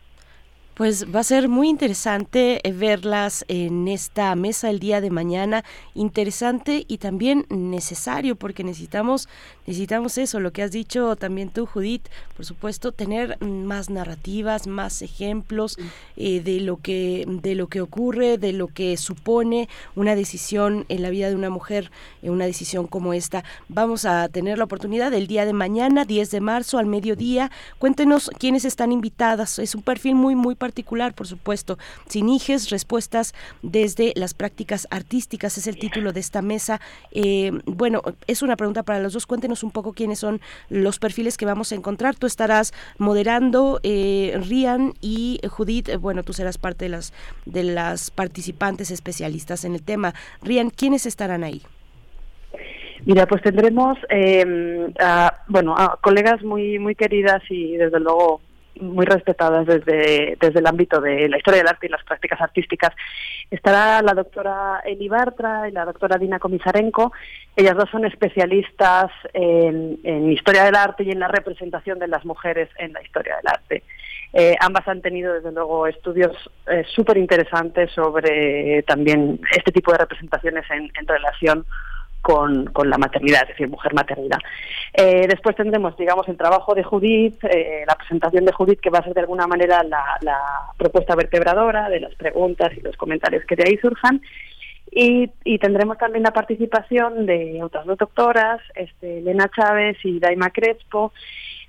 Pues 0.75 1.13
va 1.13 1.19
a 1.19 1.23
ser 1.23 1.49
muy 1.49 1.69
interesante 1.69 2.59
eh, 2.67 2.71
verlas 2.71 3.45
en 3.47 3.87
esta 3.87 4.33
mesa 4.35 4.71
el 4.71 4.79
día 4.79 5.01
de 5.01 5.11
mañana, 5.11 5.63
interesante 5.93 6.83
y 6.87 6.97
también 6.97 7.45
necesario 7.49 8.35
porque 8.35 8.63
necesitamos 8.63 9.29
necesitamos 9.67 10.17
eso, 10.17 10.39
lo 10.39 10.51
que 10.51 10.63
has 10.63 10.71
dicho 10.71 11.15
también 11.15 11.49
tú 11.49 11.67
Judith, 11.67 12.07
por 12.35 12.45
supuesto 12.45 12.91
tener 12.91 13.37
más 13.41 13.91
narrativas, 13.91 14.65
más 14.65 15.03
ejemplos 15.03 15.77
eh, 16.17 16.41
de 16.41 16.59
lo 16.59 16.77
que 16.77 17.25
de 17.27 17.53
lo 17.53 17.67
que 17.67 17.79
ocurre, 17.79 18.39
de 18.39 18.51
lo 18.51 18.67
que 18.67 18.97
supone 18.97 19.69
una 19.95 20.15
decisión 20.15 20.85
en 20.89 21.03
la 21.03 21.11
vida 21.11 21.29
de 21.29 21.35
una 21.35 21.51
mujer, 21.51 21.91
eh, 22.23 22.31
una 22.31 22.45
decisión 22.45 22.87
como 22.87 23.13
esta. 23.13 23.43
Vamos 23.69 24.05
a 24.05 24.27
tener 24.27 24.57
la 24.57 24.63
oportunidad 24.63 25.13
el 25.13 25.27
día 25.27 25.45
de 25.45 25.53
mañana, 25.53 26.03
10 26.03 26.31
de 26.31 26.41
marzo 26.41 26.79
al 26.79 26.87
mediodía. 26.87 27.51
Cuéntenos 27.77 28.31
quiénes 28.39 28.65
están 28.65 28.91
invitadas. 28.91 29.59
Es 29.59 29.75
un 29.75 29.83
perfil 29.83 30.15
muy 30.15 30.33
muy 30.33 30.55
particular, 30.63 31.13
por 31.13 31.27
supuesto. 31.27 31.77
Siniges, 32.07 32.69
respuestas 32.69 33.33
desde 33.61 34.13
las 34.15 34.33
prácticas 34.33 34.87
artísticas, 34.91 35.57
es 35.57 35.67
el 35.67 35.77
título 35.77 36.13
de 36.13 36.21
esta 36.21 36.41
mesa. 36.41 36.79
Eh, 37.11 37.51
bueno, 37.65 38.01
es 38.27 38.41
una 38.41 38.55
pregunta 38.55 38.83
para 38.83 39.01
los 39.01 39.11
dos. 39.11 39.25
Cuéntenos 39.25 39.61
un 39.61 39.71
poco 39.71 39.91
quiénes 39.91 40.19
son 40.19 40.39
los 40.69 40.99
perfiles 40.99 41.35
que 41.35 41.45
vamos 41.45 41.73
a 41.73 41.75
encontrar. 41.75 42.15
Tú 42.15 42.27
estarás 42.27 42.73
moderando, 42.97 43.81
eh, 43.83 44.39
Rian 44.47 44.93
y 45.01 45.41
Judith, 45.49 45.89
eh, 45.89 45.97
bueno, 45.97 46.23
tú 46.23 46.31
serás 46.31 46.57
parte 46.57 46.85
de 46.85 46.89
las, 46.89 47.11
de 47.45 47.63
las 47.63 48.09
participantes 48.09 48.89
especialistas 48.89 49.65
en 49.65 49.73
el 49.75 49.83
tema. 49.83 50.13
Rian, 50.41 50.69
¿quiénes 50.69 51.05
estarán 51.05 51.43
ahí? 51.43 51.61
Mira, 53.05 53.25
pues 53.25 53.41
tendremos, 53.41 53.97
eh, 54.09 54.45
bueno, 55.49 55.75
a 55.77 55.99
colegas 56.01 56.41
muy 56.41 56.79
muy 56.79 56.95
queridas 56.95 57.41
y 57.49 57.75
desde 57.75 57.99
luego 57.99 58.39
muy 58.79 59.05
respetadas 59.05 59.65
desde, 59.65 60.37
desde 60.39 60.59
el 60.59 60.67
ámbito 60.67 60.99
de 60.99 61.29
la 61.29 61.37
historia 61.37 61.59
del 61.59 61.67
arte 61.67 61.87
y 61.87 61.89
las 61.89 62.03
prácticas 62.03 62.41
artísticas. 62.41 62.93
Estará 63.51 64.01
la 64.01 64.13
doctora 64.13 64.81
Eli 64.85 65.07
Bartra 65.07 65.67
y 65.69 65.71
la 65.71 65.85
doctora 65.85 66.17
Dina 66.17 66.39
Komisarenko. 66.39 67.13
Ellas 67.55 67.75
dos 67.75 67.89
son 67.89 68.05
especialistas 68.05 69.11
en, 69.33 70.31
historia 70.31 70.63
del 70.63 70.75
arte 70.75 71.03
y 71.03 71.11
en 71.11 71.19
la 71.19 71.27
representación 71.27 71.99
de 71.99 72.07
las 72.07 72.25
mujeres 72.25 72.69
en 72.77 72.93
la 72.93 73.01
historia 73.01 73.37
del 73.37 73.47
arte. 73.47 73.83
Eh, 74.33 74.55
ambas 74.59 74.87
han 74.87 75.01
tenido, 75.01 75.33
desde 75.33 75.51
luego, 75.51 75.85
estudios 75.85 76.35
eh, 76.67 76.83
súper 76.95 77.17
interesantes 77.17 77.91
sobre 77.91 78.81
también 78.83 79.39
este 79.51 79.71
tipo 79.71 79.91
de 79.91 79.99
representaciones 79.99 80.65
en, 80.71 80.89
relación 81.07 81.65
con, 82.23 82.71
la 82.85 82.97
maternidad, 82.97 83.43
es 83.43 83.49
decir, 83.49 83.67
mujer-maternidad. 83.67 84.39
Eh, 84.93 85.27
después 85.27 85.55
tendremos, 85.55 85.95
digamos, 85.97 86.27
el 86.29 86.37
trabajo 86.37 86.73
de 86.73 86.83
Judith, 86.83 87.43
la 87.43 87.95
presentación 87.95 88.45
de 88.45 88.53
Judith, 88.53 88.79
que 88.79 88.89
va 88.89 88.99
a 88.99 89.03
ser 89.03 89.13
de 89.13 89.21
alguna 89.21 89.45
manera 89.45 89.83
la, 89.83 90.03
la, 90.21 90.39
propuesta 90.77 91.15
vertebradora 91.15 91.89
de 91.89 91.99
las 91.99 92.15
preguntas 92.15 92.71
y 92.75 92.81
los 92.81 92.97
comentarios 92.97 93.43
que 93.45 93.55
de 93.55 93.65
ahí 93.67 93.77
surjan. 93.77 94.21
Y, 94.95 95.57
tendremos 95.57 95.97
también 95.97 96.23
la 96.23 96.31
participación 96.31 97.25
de 97.25 97.61
otras 97.63 97.85
dos 97.85 97.97
doctoras, 97.97 98.61
este, 98.75 99.19
Elena 99.19 99.49
Chávez 99.49 99.97
y 100.03 100.19
Daima 100.19 100.51
Crespo. 100.51 101.13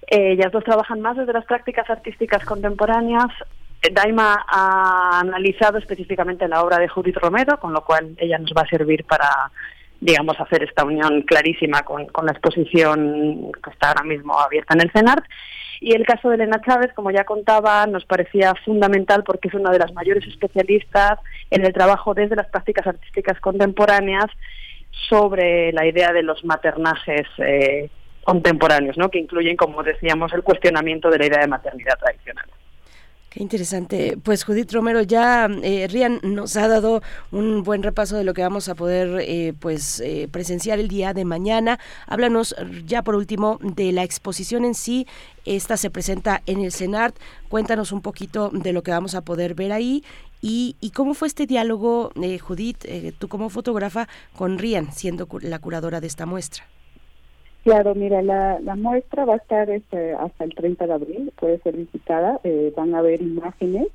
Eh, 0.07 0.33
ellas 0.33 0.53
dos 0.53 0.63
trabajan 0.63 1.01
más 1.01 1.17
desde 1.17 1.33
las 1.33 1.47
prácticas 1.47 1.89
artísticas 1.89 2.45
contemporáneas. 2.45 3.31
Eh, 3.81 3.91
Daima 3.91 4.45
ha 4.47 5.21
analizado 5.21 5.79
específicamente 5.79 6.47
la 6.49 6.63
obra 6.63 6.79
de 6.79 6.89
Judith 6.89 7.17
Romero, 7.17 7.59
con 7.59 7.73
lo 7.73 7.83
cual 7.83 8.15
ella 8.19 8.39
nos 8.39 8.53
va 8.53 8.63
a 8.63 8.69
servir 8.69 9.05
para, 9.05 9.51
digamos, 10.05 10.39
hacer 10.39 10.63
esta 10.63 10.85
unión 10.85 11.23
clarísima 11.23 11.83
con, 11.83 12.05
con 12.09 12.27
la 12.27 12.33
exposición 12.33 13.51
que 13.53 13.71
está 13.71 13.89
ahora 13.89 14.03
mismo 14.03 14.39
abierta 14.39 14.75
en 14.75 14.83
el 14.83 14.93
CENART. 14.93 15.25
Y 15.81 15.95
el 15.95 16.05
caso 16.05 16.29
de 16.29 16.35
Elena 16.35 16.61
Chávez, 16.61 16.93
como 16.95 17.11
ya 17.11 17.25
contaba, 17.25 17.87
nos 17.87 18.05
parecía 18.05 18.55
fundamental 18.67 19.25
porque 19.25 19.49
es 19.49 19.55
una 19.55 19.71
de 19.71 19.79
las 19.79 19.95
mayores 19.95 20.27
especialistas 20.27 21.19
en 21.51 21.65
el 21.65 21.73
trabajo 21.73 22.13
desde 22.13 22.37
las 22.37 22.49
prácticas 22.49 22.87
artísticas 22.87 23.41
contemporáneas 23.41 24.27
sobre 25.09 25.73
la 25.73 25.87
idea 25.87 26.13
de 26.13 26.23
los 26.23 26.45
maternajes 26.45 27.27
eh, 27.39 27.89
contemporáneos, 28.25 28.99
¿no? 28.99 29.09
que 29.09 29.19
incluyen, 29.19 29.57
como 29.57 29.83
decíamos, 29.83 30.35
el 30.35 30.43
cuestionamiento 30.43 31.09
de 31.09 31.19
la 31.19 31.27
idea 31.27 31.41
de 31.41 31.49
maternidad 31.49 31.99
tradicional. 31.99 32.47
Qué 33.35 33.43
interesante. 33.43 34.17
Pues 34.23 34.45
Judith 34.45 34.71
Romero 34.71 35.03
ya 35.03 35.49
eh, 35.65 35.89
Rian 35.91 36.21
nos 36.23 36.57
ha 36.57 36.69
dado 36.69 37.03
un 37.33 37.65
buen 37.65 37.83
repaso 37.83 38.17
de 38.17 38.23
lo 38.23 38.33
que 38.33 38.43
vamos 38.43 38.69
a 38.69 38.77
poder 38.77 39.19
eh, 39.23 39.55
pues 39.59 39.99
eh, 39.99 40.29
presenciar 40.31 40.79
el 40.79 40.87
día 40.87 41.13
de 41.15 41.25
mañana. 41.25 41.81
Háblanos 42.07 42.55
ya 42.87 43.03
por 43.03 43.17
último 43.17 43.59
de 43.61 43.91
la 43.91 44.05
exposición 44.05 44.65
en 44.65 44.77
sí. 44.77 45.09
Esta 45.47 45.77
se 45.77 45.91
presenta 45.91 46.43
en 46.47 46.61
el 46.61 46.71
CENART. 46.71 47.17
Cuéntanos 47.49 47.91
un 47.91 48.03
poquito 48.03 48.51
de 48.53 48.73
lo 48.73 48.85
que 48.85 48.93
vamos 48.93 49.17
a 49.17 49.23
poder 49.23 49.57
ver 49.57 49.73
ahí 49.73 50.05
y, 50.41 50.77
y 50.81 50.91
cómo 50.91 51.15
fue 51.15 51.27
este 51.27 51.49
diálogo, 51.49 52.13
Judith, 52.41 52.87
tú 53.19 53.27
como 53.27 53.51
fotógrafa, 53.51 54.07
con 54.37 54.59
Rian, 54.59 54.93
siendo 54.93 55.27
la 55.41 55.59
curadora 55.59 56.01
de 56.01 56.07
esta 56.07 56.25
muestra. 56.25 56.69
Claro, 57.65 57.95
mira, 57.95 58.21
la, 58.21 58.77
muestra 58.77 59.25
va 59.25 59.35
a 59.35 59.39
estar 59.39 59.71
este, 59.71 60.13
hasta 60.13 60.45
el 60.45 60.55
30 60.55 60.87
de 60.87 60.93
abril, 60.93 61.33
puede 61.41 61.59
ser 61.61 61.75
visitada, 61.75 62.39
eh, 62.45 62.71
van 62.77 62.95
a 62.95 62.99
haber 62.99 63.23
imágenes, 63.23 63.89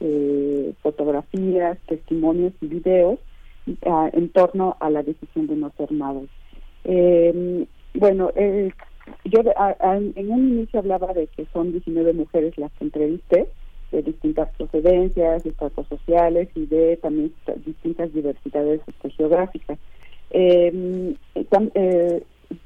eh, 0.00 0.72
fotografías, 0.82 1.76
testimonios 1.86 2.54
y 2.62 2.66
videos 2.66 3.18
ah, 3.84 4.08
en 4.14 4.30
torno 4.30 4.78
a 4.80 4.88
la 4.88 5.02
decisión 5.02 5.46
de 5.48 5.56
no 5.56 5.70
ser 5.76 5.92
madre. 5.92 6.28
Eh, 6.84 7.66
bueno, 7.92 8.30
yo 9.24 9.40
en 9.44 10.30
un 10.32 10.48
inicio 10.48 10.78
hablaba 10.78 11.12
de 11.12 11.26
que 11.26 11.44
son 11.52 11.72
19 11.72 12.14
mujeres 12.14 12.56
las 12.56 12.72
que 12.72 12.84
entrevisté, 12.84 13.48
de 13.92 14.02
distintas 14.02 14.48
procedencias, 14.56 15.44
estratos 15.44 15.86
sociales 15.88 16.48
y 16.54 16.64
de 16.64 16.96
también 16.96 17.34
distintas 17.66 18.14
diversidades 18.14 18.80
geográficas. 19.14 19.78
Eh, 20.30 21.14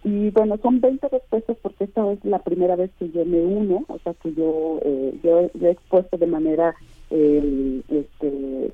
y 0.03 0.30
bueno, 0.30 0.59
son 0.62 0.80
20 0.80 1.09
respuestas 1.09 1.57
porque 1.62 1.85
esta 1.85 2.11
es 2.12 2.24
la 2.24 2.39
primera 2.39 2.76
vez 2.76 2.91
que 2.99 3.11
yo 3.11 3.24
me 3.24 3.41
uno, 3.41 3.85
o 3.89 3.99
sea 3.99 4.14
que 4.14 4.32
yo, 4.32 4.80
eh, 4.82 5.14
yo, 5.22 5.51
he 5.61 5.70
expuesto 5.70 6.16
de 6.16 6.26
manera, 6.26 6.74
eh, 7.11 7.82
este, 7.89 8.72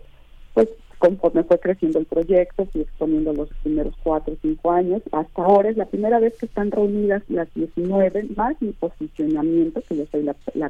pues 0.55 0.69
conforme 0.99 1.45
fue 1.45 1.59
creciendo 1.59 1.99
el 1.99 2.07
proyecto, 2.07 2.67
fui 2.67 2.83
exponiendo 2.83 3.33
los 3.33 3.49
primeros 3.63 3.95
cuatro 4.03 4.35
o 4.35 4.39
cinco 4.43 4.71
años. 4.71 5.03
Hasta 5.13 5.43
ahora 5.43 5.71
es 5.71 5.77
la 5.77 5.87
primera 5.87 6.21
vez 6.21 6.37
que 6.37 6.47
están 6.47 6.71
reunidas 6.71 7.23
las 7.29 7.53
19, 7.55 8.25
más 8.37 8.61
mi 8.61 8.73
posicionamiento, 8.73 9.83
que 9.89 9.97
yo 9.97 10.05
soy 10.13 10.23
la, 10.23 10.37
la 10.55 10.69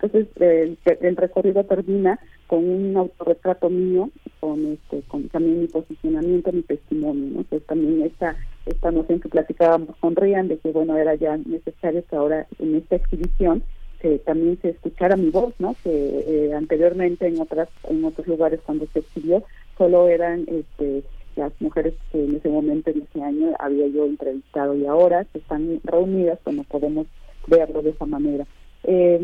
entonces, 0.00 0.28
el, 0.40 1.16
recorrido 1.16 1.64
termina 1.64 2.18
con 2.46 2.68
un 2.68 2.96
autorretrato 2.96 3.68
mío, 3.70 4.10
con 4.40 4.64
este, 4.66 5.02
con 5.08 5.28
también 5.28 5.62
mi 5.62 5.66
posicionamiento, 5.66 6.52
mi 6.52 6.62
testimonio, 6.62 7.30
¿no? 7.32 7.38
Entonces, 7.40 7.66
también 7.66 8.02
esta, 8.02 8.36
esta 8.66 8.90
noción 8.90 9.20
que 9.20 9.28
platicábamos 9.28 9.96
con 9.96 10.14
Rian 10.16 10.48
de 10.48 10.58
que, 10.58 10.70
bueno, 10.70 10.96
era 10.96 11.14
ya 11.14 11.36
necesario 11.36 12.04
que 12.08 12.16
ahora 12.16 12.46
en 12.58 12.76
esta 12.76 12.96
exhibición 12.96 13.62
que 14.00 14.18
también 14.18 14.58
se 14.60 14.70
escuchara 14.70 15.16
mi 15.16 15.30
voz, 15.30 15.54
¿no? 15.58 15.74
Que 15.82 15.90
eh, 15.90 16.54
anteriormente 16.54 17.26
en 17.26 17.40
otras 17.40 17.68
en 17.88 18.04
otros 18.04 18.26
lugares 18.26 18.60
cuando 18.64 18.86
se 18.92 18.98
exhibió 19.00 19.42
solo 19.78 20.08
eran 20.08 20.46
este 20.48 21.02
las 21.36 21.52
mujeres 21.60 21.94
que 22.10 22.24
en 22.24 22.34
ese 22.34 22.48
momento, 22.48 22.90
en 22.90 23.02
ese 23.02 23.22
año, 23.22 23.54
había 23.58 23.86
yo 23.88 24.06
entrevistado 24.06 24.74
y 24.74 24.86
ahora 24.86 25.24
que 25.26 25.38
están 25.38 25.80
reunidas, 25.84 26.38
pues 26.42 26.56
no 26.56 26.64
podemos 26.64 27.06
verlo 27.46 27.82
de 27.82 27.90
esa 27.90 28.06
manera. 28.06 28.46
Eh, 28.84 29.18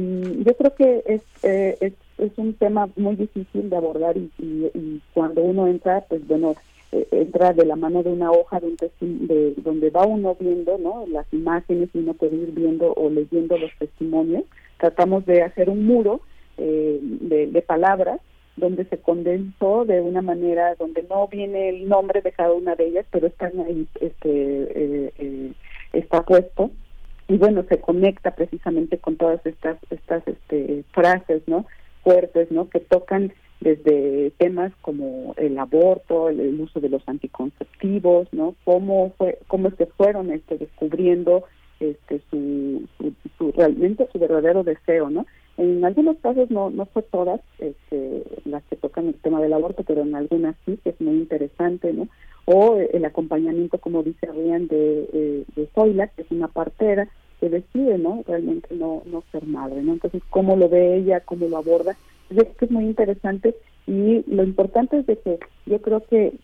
yo 0.44 0.56
creo 0.56 0.74
que 0.74 1.02
es, 1.06 1.22
eh, 1.42 1.76
es, 1.80 1.92
es, 2.24 2.38
un 2.38 2.54
tema 2.54 2.88
muy 2.96 3.16
difícil 3.16 3.70
de 3.70 3.76
abordar 3.76 4.16
y, 4.16 4.30
y, 4.38 5.00
cuando 5.14 5.42
uno 5.42 5.66
entra, 5.66 6.02
pues 6.08 6.26
bueno, 6.26 6.54
eh, 6.92 7.06
entra 7.10 7.52
de 7.52 7.64
la 7.64 7.74
mano 7.74 8.02
de 8.02 8.10
una 8.10 8.30
hoja 8.30 8.60
de, 8.60 8.66
un 9.00 9.26
de 9.26 9.54
donde 9.56 9.90
va 9.90 10.04
uno 10.04 10.36
viendo 10.38 10.76
no 10.76 11.06
las 11.06 11.26
imágenes 11.32 11.88
y 11.94 11.98
uno 11.98 12.12
puede 12.12 12.36
ir 12.36 12.52
viendo 12.52 12.92
o 12.92 13.08
leyendo 13.08 13.56
los 13.56 13.70
testimonios. 13.78 14.44
Tratamos 14.78 15.24
de 15.24 15.42
hacer 15.42 15.70
un 15.70 15.86
muro 15.86 16.20
eh, 16.58 16.98
de, 17.00 17.62
palabras 17.62 18.20
donde 18.56 18.84
se 18.84 18.98
condensó 18.98 19.86
de 19.86 20.02
una 20.02 20.20
manera 20.20 20.74
donde 20.74 21.02
no 21.08 21.26
viene 21.28 21.70
el 21.70 21.88
nombre 21.88 22.20
de 22.20 22.32
cada 22.32 22.52
una 22.52 22.74
de 22.74 22.88
ellas, 22.88 23.06
pero 23.10 23.26
están 23.26 23.58
ahí, 23.60 23.88
este, 24.00 24.28
eh, 24.30 25.52
está 25.94 26.22
puesto. 26.22 26.70
Y 27.28 27.38
bueno 27.38 27.64
se 27.70 27.80
conecta 27.80 28.32
precisamente 28.32 28.98
con 28.98 29.16
todas 29.16 29.44
estas 29.46 29.78
estas 29.90 30.26
este, 30.28 30.84
frases 30.92 31.42
no 31.46 31.64
fuertes 32.02 32.50
no 32.50 32.68
que 32.68 32.80
tocan 32.80 33.32
desde 33.60 34.32
temas 34.38 34.72
como 34.82 35.34
el 35.36 35.58
aborto 35.58 36.28
el, 36.28 36.60
uso 36.60 36.80
de 36.80 36.88
los 36.88 37.02
anticonceptivos 37.08 38.28
no 38.32 38.54
cómo 38.64 39.12
fue 39.16 39.38
cómo 39.46 39.70
se 39.70 39.86
fueron 39.86 40.32
este 40.32 40.58
descubriendo 40.58 41.44
este 41.80 42.20
su, 42.30 42.88
su, 43.38 43.52
realmente 43.52 44.08
su 44.12 44.18
verdadero 44.18 44.62
deseo 44.62 45.10
no 45.10 45.26
en 45.58 45.84
algunos 45.84 46.16
casos 46.18 46.50
no 46.50 46.70
no 46.70 46.86
fue 46.86 47.02
todas 47.02 47.40
este, 47.58 48.24
las 48.44 48.62
que 48.64 48.76
tocan 48.76 49.08
el 49.08 49.14
tema 49.14 49.40
del 49.40 49.52
aborto 49.52 49.84
pero 49.84 50.02
en 50.02 50.14
algunas 50.14 50.56
sí 50.66 50.78
que 50.82 50.90
es 50.90 51.00
muy 51.00 51.14
interesante 51.14 51.92
no 51.92 52.08
o 52.44 52.76
el 52.76 53.04
acompañamiento, 53.04 53.78
como 53.78 54.02
dice 54.02 54.26
Rian, 54.26 54.66
de, 54.66 55.08
eh, 55.12 55.44
de 55.54 55.68
Zoila, 55.74 56.08
que 56.08 56.22
es 56.22 56.30
una 56.30 56.48
partera 56.48 57.08
que 57.42 57.48
decide, 57.48 57.98
¿no? 57.98 58.22
Realmente 58.24 58.72
no, 58.76 59.02
no 59.04 59.24
ser 59.32 59.44
madre, 59.44 59.82
¿no? 59.82 59.94
Entonces, 59.94 60.22
cómo 60.30 60.54
lo 60.54 60.68
ve 60.68 60.96
ella, 60.98 61.18
cómo 61.18 61.48
lo 61.48 61.56
aborda, 61.56 61.96
yo 62.30 62.36
creo 62.36 62.56
que 62.56 62.64
es 62.66 62.70
muy 62.70 62.84
interesante 62.84 63.56
y 63.84 64.22
lo 64.32 64.44
importante 64.44 64.98
es 64.98 65.06
de 65.06 65.16
que 65.16 65.40
yo 65.66 65.82
creo 65.82 66.04
que, 66.04 66.34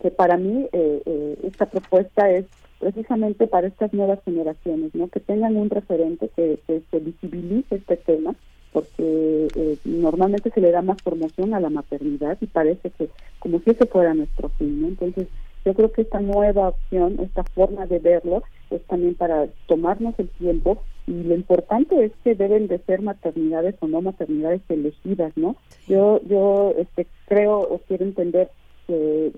que 0.00 0.10
para 0.10 0.38
mí 0.38 0.66
eh, 0.72 1.02
eh, 1.04 1.38
esta 1.44 1.66
propuesta 1.66 2.30
es 2.30 2.46
precisamente 2.78 3.46
para 3.46 3.66
estas 3.66 3.92
nuevas 3.92 4.20
generaciones, 4.24 4.94
¿no? 4.94 5.08
Que 5.08 5.20
tengan 5.20 5.54
un 5.54 5.68
referente 5.68 6.30
que, 6.34 6.58
que 6.66 6.80
se 6.90 6.98
visibilice 6.98 7.74
este 7.76 7.98
tema 7.98 8.34
porque 8.72 9.48
eh, 9.54 9.76
normalmente 9.84 10.50
se 10.50 10.62
le 10.62 10.70
da 10.70 10.80
más 10.80 10.96
promoción 11.02 11.52
a 11.52 11.60
la 11.60 11.68
maternidad 11.68 12.38
y 12.40 12.46
parece 12.46 12.88
que 12.88 13.10
como 13.38 13.60
si 13.60 13.70
ese 13.70 13.84
fuera 13.84 14.14
nuestro 14.14 14.48
fin, 14.48 14.80
¿no? 14.80 14.88
Entonces, 14.88 15.28
yo 15.64 15.74
creo 15.74 15.92
que 15.92 16.02
esta 16.02 16.20
nueva 16.20 16.68
opción, 16.68 17.18
esta 17.20 17.44
forma 17.44 17.86
de 17.86 17.98
verlo, 17.98 18.42
es 18.70 18.82
también 18.86 19.14
para 19.14 19.46
tomarnos 19.66 20.14
el 20.18 20.28
tiempo 20.30 20.82
y 21.06 21.12
lo 21.12 21.34
importante 21.34 22.04
es 22.04 22.12
que 22.24 22.34
deben 22.34 22.68
de 22.68 22.78
ser 22.78 23.02
maternidades 23.02 23.74
o 23.80 23.86
no 23.86 24.00
maternidades 24.00 24.62
elegidas, 24.68 25.32
¿no? 25.36 25.56
Yo 25.88 26.20
yo 26.28 26.74
este 26.78 27.06
creo 27.26 27.58
o 27.60 27.78
quiero 27.86 28.04
entender 28.04 28.50
que 28.86 29.32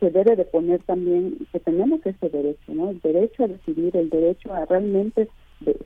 se 0.00 0.10
debe 0.10 0.36
de 0.36 0.44
poner 0.44 0.82
también 0.82 1.46
que 1.52 1.60
tenemos 1.60 2.00
ese 2.04 2.28
derecho, 2.28 2.72
¿no? 2.74 2.90
El 2.90 3.00
derecho 3.00 3.44
a 3.44 3.48
decidir, 3.48 3.96
el 3.96 4.10
derecho 4.10 4.52
a 4.52 4.64
realmente 4.64 5.28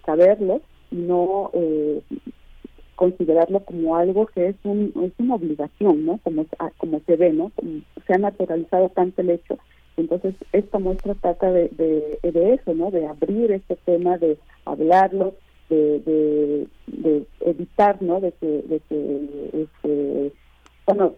saberlo 0.05 0.61
y 0.91 0.97
no 0.97 1.51
eh, 1.55 2.01
considerarlo 2.99 3.61
como 3.61 3.95
algo 3.95 4.27
que 4.27 4.49
es, 4.49 4.57
un, 4.65 4.93
una 5.19 5.37
obligación, 5.37 6.05
¿no? 6.05 6.19
Como, 6.25 6.45
ah, 6.59 6.71
como 6.79 7.01
se 7.07 7.15
ve, 7.15 7.33
¿no? 7.33 7.53
se 8.05 8.13
ha 8.13 8.19
naturalizado 8.19 8.89
tanto 8.89 9.23
el 9.23 9.31
hecho. 9.31 9.57
Entonces, 9.97 10.35
esta 10.53 10.81
muestra 10.81 11.15
trata 11.15 11.53
de, 11.53 11.69
de, 11.69 12.55
eso, 12.55 12.75
¿no? 12.75 12.91
De 12.91 13.07
abrir 13.07 13.53
este 13.53 13.77
tema, 13.77 14.19
de 14.19 14.37
hablarlo, 14.65 15.35
de, 15.71 16.67
de, 16.87 17.25
evitar, 17.41 18.03
¿no? 18.03 18.21
De 18.21 18.33
que, 18.33 18.47
de 18.47 18.81
que 18.89 19.51
este, 19.63 20.33
bueno, 20.85 21.15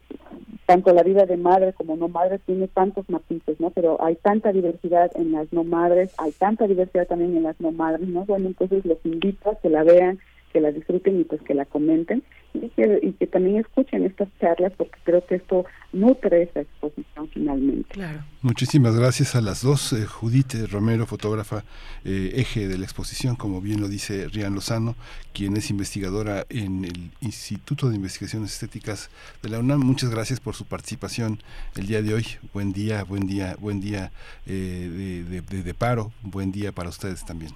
tanto 0.67 0.93
la 0.93 1.03
vida 1.03 1.25
de 1.25 1.39
madre 1.39 1.73
como 1.73 1.97
no 1.97 2.09
madre 2.09 2.41
tiene 2.41 2.69
tantos 2.69 3.09
matices, 3.09 3.59
¿no? 3.59 3.71
Pero 3.71 4.05
hay 4.05 4.17
tanta 4.17 4.53
diversidad 4.53 5.11
en 5.15 5.33
las 5.33 5.51
no 5.51 5.65
madres, 5.65 6.13
hay 6.19 6.33
tanta 6.33 6.67
diversidad 6.67 7.07
también 7.07 7.37
en 7.39 7.45
las 7.45 7.59
no 7.59 7.73
madres, 7.73 8.07
¿no? 8.07 8.27
Bueno, 8.27 8.49
entonces 8.49 8.85
los 8.85 8.99
invito 9.05 9.51
a 9.51 9.55
que 9.57 9.71
la 9.71 9.83
vean, 9.83 10.19
que 10.53 10.61
la 10.61 10.73
disfruten 10.73 11.21
y 11.21 11.25
pues 11.25 11.41
que 11.43 11.55
la 11.55 11.65
comenten 11.65 12.23
y 12.55 12.69
que, 12.71 13.01
y 13.03 13.13
que 13.13 13.27
también 13.27 13.57
escuchen 13.57 14.05
estas 14.05 14.29
charlas 14.41 14.73
porque 14.77 14.99
creo 15.05 15.25
que 15.25 15.37
esto 15.37 15.65
nutre 15.93 16.43
esa 16.43 16.61
exposición 16.61 17.29
finalmente. 17.33 17.89
Claro. 17.91 18.25
Muchísimas 18.43 18.97
gracias 18.97 19.37
a 19.37 19.41
las 19.41 19.63
dos. 19.63 19.93
Eh, 19.93 20.07
Judith 20.07 20.55
Romero, 20.71 21.07
fotógrafa 21.07 21.65
eh, 22.05 22.33
eje 22.35 22.69
de 22.69 22.79
la 22.79 22.85
exposición, 22.85 23.37
como 23.37 23.61
bien 23.61 23.81
lo 23.81 23.89
dice 23.89 24.29
Rian 24.29 24.55
Lozano, 24.55 24.97
quien 25.33 25.57
es 25.57 25.71
investigadora 25.71 26.47
en 26.49 26.85
el 26.85 27.11
Instituto 27.21 27.89
de 27.89 27.97
Investigaciones 27.97 28.53
Estéticas 28.53 29.11
de 29.43 29.49
la 29.51 29.59
UNAM. 29.59 29.81
Muchas 29.81 30.11
gracias 30.11 30.41
por 30.41 30.55
su 30.55 30.65
participación 30.67 31.39
el 31.77 31.87
día 31.87 32.03
de 32.03 32.15
hoy. 32.15 32.27
Buen 32.53 32.73
día, 32.73 33.05
buen 33.05 33.27
día, 33.27 33.57
buen 33.61 33.81
día 33.81 34.11
eh, 34.47 35.25
de, 35.29 35.41
de, 35.43 35.63
de 35.63 35.75
paro. 35.75 36.13
Buen 36.23 36.51
día 36.51 36.73
para 36.73 36.89
ustedes 36.89 37.25
también. 37.25 37.53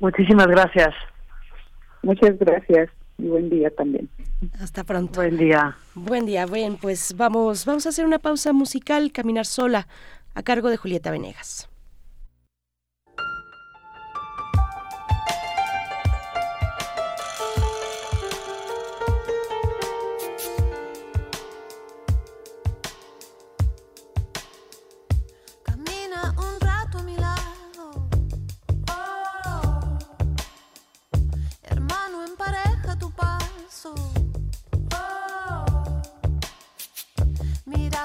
Muchísimas 0.00 0.46
gracias. 0.46 0.94
Muchas 2.02 2.38
gracias 2.38 2.90
y 3.18 3.26
buen 3.26 3.50
día 3.50 3.70
también. 3.70 4.08
Hasta 4.60 4.84
pronto. 4.84 5.20
Buen 5.20 5.36
día. 5.36 5.76
Buen 5.94 6.26
día. 6.26 6.46
Bien, 6.46 6.76
pues 6.76 7.14
vamos, 7.16 7.64
vamos 7.64 7.86
a 7.86 7.88
hacer 7.88 8.04
una 8.04 8.18
pausa 8.18 8.52
musical, 8.52 9.12
Caminar 9.12 9.46
sola, 9.46 9.88
a 10.34 10.42
cargo 10.42 10.68
de 10.68 10.76
Julieta 10.76 11.10
Venegas. 11.10 11.68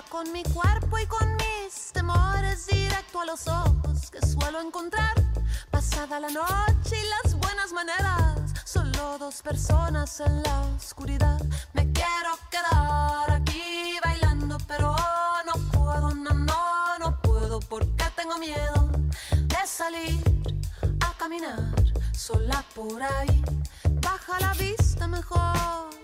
Con 0.10 0.32
mi 0.32 0.42
cuerpo 0.42 0.98
y 0.98 1.06
con 1.06 1.36
mis 1.36 1.92
temores 1.92 2.66
directo 2.66 3.22
a 3.22 3.26
los 3.26 3.48
ojos 3.48 4.10
que 4.10 4.26
suelo 4.26 4.60
encontrar. 4.60 5.14
Pasada 5.70 6.20
la 6.20 6.30
noche 6.30 6.98
y 7.00 7.08
las 7.10 7.36
buenas 7.36 7.72
maneras, 7.74 8.40
solo 8.66 9.20
dos 9.20 9.44
personas 9.44 10.20
en 10.20 10.42
la 10.42 10.62
oscuridad. 10.76 11.40
Me 11.74 11.92
quiero 11.92 12.32
quedar 12.50 13.32
aquí 13.32 13.94
bailando, 14.04 14.58
pero 14.68 14.96
no 15.46 15.54
puedo, 15.72 16.16
no, 16.16 16.34
no, 16.34 17.00
no 17.00 17.22
puedo 17.22 17.60
porque 17.60 18.06
tengo 18.16 18.40
miedo 18.40 18.90
de 19.32 19.68
salir 19.68 20.24
a 21.02 21.14
caminar 21.20 21.72
sola 22.14 22.66
por 22.74 23.00
ahí. 23.00 23.44
Baja 24.02 24.40
la 24.40 24.54
vista 24.54 25.08
mejor. 25.08 26.03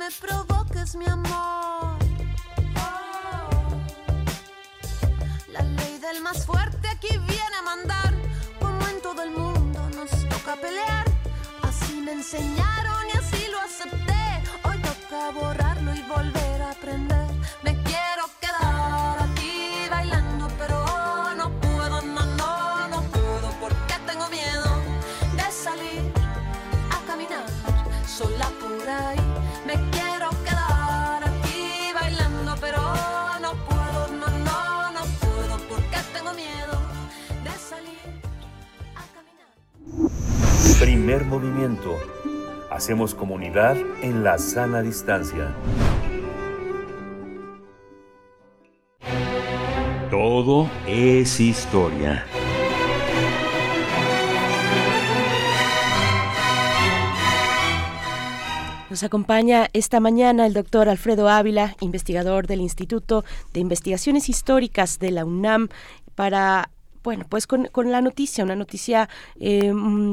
Me 0.00 0.10
provoques 0.12 0.96
mi 0.96 1.04
amor. 1.04 1.98
La 5.52 5.60
ley 5.60 5.98
del 5.98 6.22
más 6.22 6.46
fuerte 6.46 6.88
aquí 6.88 7.12
viene 7.28 7.56
a 7.58 7.62
mandar. 7.62 8.14
Como 8.58 8.80
en 8.88 9.02
todo 9.02 9.22
el 9.22 9.30
mundo 9.30 9.78
nos 9.90 10.10
toca 10.30 10.56
pelear. 10.56 11.04
Así 11.62 12.00
me 12.00 12.12
enseñaron 12.12 13.02
y 13.12 13.18
así 13.18 13.42
lo 13.52 13.58
acepté. 13.68 14.24
Hoy 14.64 14.78
toca 14.88 15.30
borrarlo 15.32 15.94
y 15.94 16.02
volver 16.14 16.62
a 16.62 16.70
aprender. 16.70 17.29
Primer 40.80 41.26
movimiento. 41.26 41.94
Hacemos 42.70 43.14
comunidad 43.14 43.76
en 44.00 44.24
la 44.24 44.38
sana 44.38 44.80
distancia. 44.80 45.54
Todo 50.10 50.70
es 50.86 51.38
historia. 51.38 52.24
Nos 58.88 59.02
acompaña 59.02 59.68
esta 59.74 60.00
mañana 60.00 60.46
el 60.46 60.54
doctor 60.54 60.88
Alfredo 60.88 61.28
Ávila, 61.28 61.76
investigador 61.80 62.46
del 62.46 62.62
Instituto 62.62 63.26
de 63.52 63.60
Investigaciones 63.60 64.30
Históricas 64.30 64.98
de 64.98 65.10
la 65.10 65.26
UNAM, 65.26 65.68
para 66.14 66.70
bueno, 67.02 67.24
pues 67.28 67.46
con, 67.46 67.66
con, 67.66 67.90
la 67.90 68.00
noticia, 68.00 68.44
una 68.44 68.56
noticia 68.56 69.08
eh, 69.38 69.72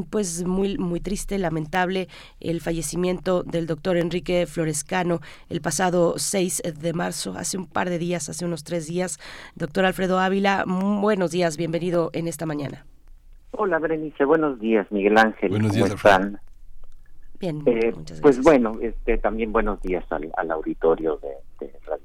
pues 0.10 0.46
muy, 0.46 0.78
muy 0.78 1.00
triste, 1.00 1.38
lamentable, 1.38 2.08
el 2.40 2.62
fallecimiento 2.62 3.44
del 3.44 3.68
doctor 3.68 3.98
Enrique 3.98 4.46
Florescano 4.46 5.20
el 5.50 5.62
pasado 5.62 6.16
6 6.18 6.64
de 6.80 6.94
marzo, 6.94 7.34
hace 7.38 7.58
un 7.58 7.66
par 7.68 7.90
de 7.90 7.98
días, 8.00 8.30
hace 8.30 8.46
unos 8.46 8.64
tres 8.64 8.88
días. 8.88 9.20
Doctor 9.56 9.86
Alfredo 9.86 10.20
Ávila, 10.20 10.64
buenos 10.68 11.32
días, 11.32 11.58
bienvenido 11.58 12.10
en 12.14 12.28
esta 12.28 12.46
mañana. 12.46 12.86
Hola, 13.52 13.80
Berenice, 13.80 14.24
buenos 14.26 14.60
días, 14.60 14.86
Miguel 14.92 15.18
Ángel. 15.18 15.50
Buenos 15.50 15.74
días, 15.74 15.90
¿Cómo 15.90 15.96
están? 15.96 16.40
Bien, 17.40 17.62
Eh, 17.66 17.94
muchas 17.96 18.20
pues 18.22 18.38
gracias. 18.38 18.44
bueno, 18.44 18.78
este, 18.82 19.18
también 19.18 19.52
buenos 19.52 19.82
días 19.82 20.04
al, 20.12 20.32
al 20.38 20.52
auditorio 20.52 21.18
de, 21.18 21.66
de 21.66 21.74
Radio 21.86 22.04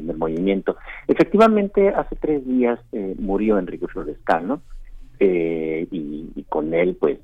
Primer 0.00 0.16
Movimiento. 0.16 0.76
Efectivamente, 1.06 1.90
hace 1.90 2.16
tres 2.16 2.46
días 2.46 2.80
eh, 2.92 3.14
murió 3.18 3.58
Enrique 3.58 3.86
Florescano 3.86 4.62
eh, 5.18 5.86
y, 5.90 6.42
con 6.48 6.72
él, 6.72 6.96
pues, 6.98 7.18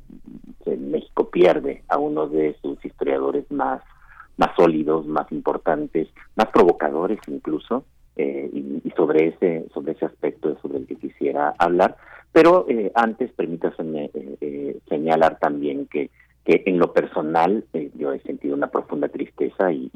México 0.66 1.30
pierde 1.30 1.82
a 1.88 1.98
uno 1.98 2.26
de 2.28 2.54
sus 2.60 2.84
historiadores 2.84 3.50
más, 3.50 3.80
sólidos, 4.56 5.06
más 5.06 5.30
importantes, 5.32 6.08
más 6.36 6.48
provocadores 6.52 7.18
incluso, 7.28 7.84
eh, 8.16 8.50
y, 8.52 8.90
sobre 8.96 9.28
ese, 9.28 9.66
sobre 9.72 9.92
ese 9.92 10.04
aspecto 10.04 10.50
es 10.50 10.58
sobre 10.60 10.78
el 10.78 10.86
que 10.86 10.96
quisiera 10.96 11.54
hablar. 11.58 11.96
Pero 12.32 12.66
eh, 12.68 12.92
antes, 12.94 13.32
permítaseme 13.32 14.10
eh, 14.14 14.78
señalar 14.88 15.38
también 15.38 15.86
que 15.86 16.10
que 16.46 16.62
en 16.64 16.78
lo 16.78 16.92
personal 16.92 17.64
eh, 17.72 17.90
yo 17.96 18.12
he 18.12 18.20
sentido 18.20 18.54
una 18.54 18.68
profunda 18.68 19.08
tristeza 19.08 19.72
y, 19.72 19.90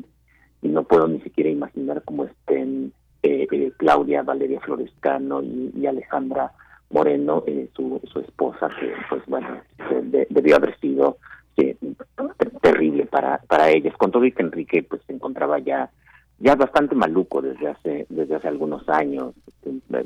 y 0.63 0.69
no 0.69 0.83
puedo 0.85 1.09
ni 1.09 1.21
siquiera 1.21 1.51
imaginar 1.51 2.03
cómo 2.05 2.25
estén 2.25 2.93
eh, 3.23 3.47
eh, 3.51 3.73
Claudia 3.77 4.23
Valeria 4.23 4.61
Florescano 4.61 5.43
y, 5.43 5.87
Alejandra 5.87 6.53
Moreno, 6.91 7.45
eh, 7.47 7.69
su, 7.75 8.01
su 8.13 8.21
esposa, 8.21 8.69
que 8.81 8.93
pues 9.09 9.23
bueno, 9.27 9.49
de- 10.03 10.27
debió 10.31 10.57
haber 10.57 10.79
sido 10.81 11.19
eh, 11.57 11.77
ter- 12.39 12.51
terrible 12.61 13.07
para, 13.07 13.39
para 13.49 13.71
ellas, 13.71 13.95
con 13.97 14.11
todo 14.11 14.25
y 14.25 14.33
que 14.33 14.43
Enrique 14.43 14.83
pues 14.83 15.03
se 15.07 15.13
encontraba 15.13 15.59
ya 15.59 15.91
ya 16.43 16.55
bastante 16.55 16.95
maluco 16.95 17.43
desde 17.43 17.69
hace 17.69 18.07
desde 18.09 18.35
hace 18.37 18.49
algunos 18.49 18.89
años, 18.89 19.35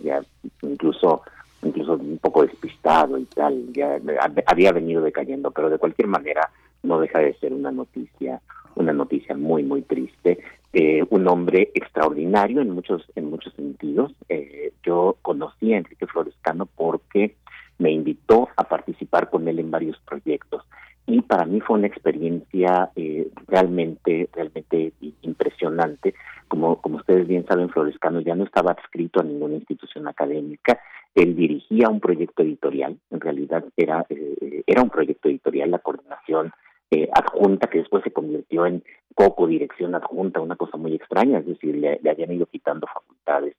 ya 0.03 0.21
incluso 0.63 1.23
incluso 1.63 1.93
un 1.95 2.19
poco 2.19 2.43
despistado 2.43 3.17
y 3.17 3.25
tal, 3.27 3.73
ya 3.73 3.99
había 4.47 4.73
venido 4.73 5.01
decayendo, 5.01 5.53
pero 5.53 5.71
de 5.71 5.79
cualquier 5.79 6.09
manera 6.09 6.51
no 6.83 6.99
deja 7.01 7.21
de 7.21 7.35
ser 7.35 7.53
una 7.53 7.71
noticia, 7.71 8.41
una 8.77 8.93
noticia 8.93 9.37
muy 9.37 9.63
muy 9.63 9.83
triste. 9.83 10.39
Eh, 10.73 11.05
un 11.11 11.29
hombre 11.29 11.71
extraordinario 11.75 12.61
en 12.61 12.71
muchos 12.71 13.05
en 13.15 13.31
muchos 13.31 13.53
sentidos. 13.55 14.13
Eh, 14.29 14.73
yo 14.83 15.17
conocí 15.23 15.73
a 15.73 15.79
Enrique 15.79 16.07
Florescano 16.07 16.67
porque 16.67 17.37
me 17.79 17.91
invitó 17.91 18.49
a 18.57 18.65
participar 18.65 19.31
con 19.31 19.49
él 19.49 19.59
en 19.59 19.71
varios 19.71 19.99
proyectos 20.01 20.63
y 21.07 21.21
para 21.23 21.45
mí 21.45 21.61
fue 21.61 21.79
una 21.79 21.87
experiencia 21.87 22.91
eh, 22.97 23.29
realmente 23.47 24.29
realmente 24.33 24.93
impresionante 25.23 26.15
como 26.49 26.81
como 26.81 26.97
ustedes 26.97 27.27
bien 27.27 27.45
saben 27.47 27.69
Florescano 27.69 28.21
ya 28.21 28.35
no 28.35 28.45
estaba 28.45 28.73
adscrito 28.73 29.21
a 29.21 29.25
ninguna 29.25 29.57
institución 29.57 30.09
académica 30.09 30.81
él 31.15 31.37
dirigía 31.37 31.89
un 31.89 32.01
proyecto 32.01 32.43
editorial 32.43 32.97
en 33.11 33.21
realidad 33.21 33.65
era 33.77 34.07
eh, 34.09 34.63
era 34.67 34.83
un 34.83 34.91
proyecto 34.91 35.29
editorial 35.29 35.71
la 35.71 35.79
coordinación 35.81 36.53
eh, 36.91 37.09
adjunta 37.13 37.69
que 37.69 37.79
después 37.79 38.03
se 38.05 38.13
convirtió 38.13 38.67
en 38.67 38.83
poco 39.15 39.47
dirección 39.47 39.95
adjunta 39.95 40.41
una 40.41 40.57
cosa 40.57 40.77
muy 40.77 40.95
extraña 40.95 41.39
es 41.39 41.47
decir 41.47 41.77
le, 41.77 42.01
habían 42.09 42.33
ido 42.33 42.47
quitando 42.47 42.87
facultades 42.87 43.57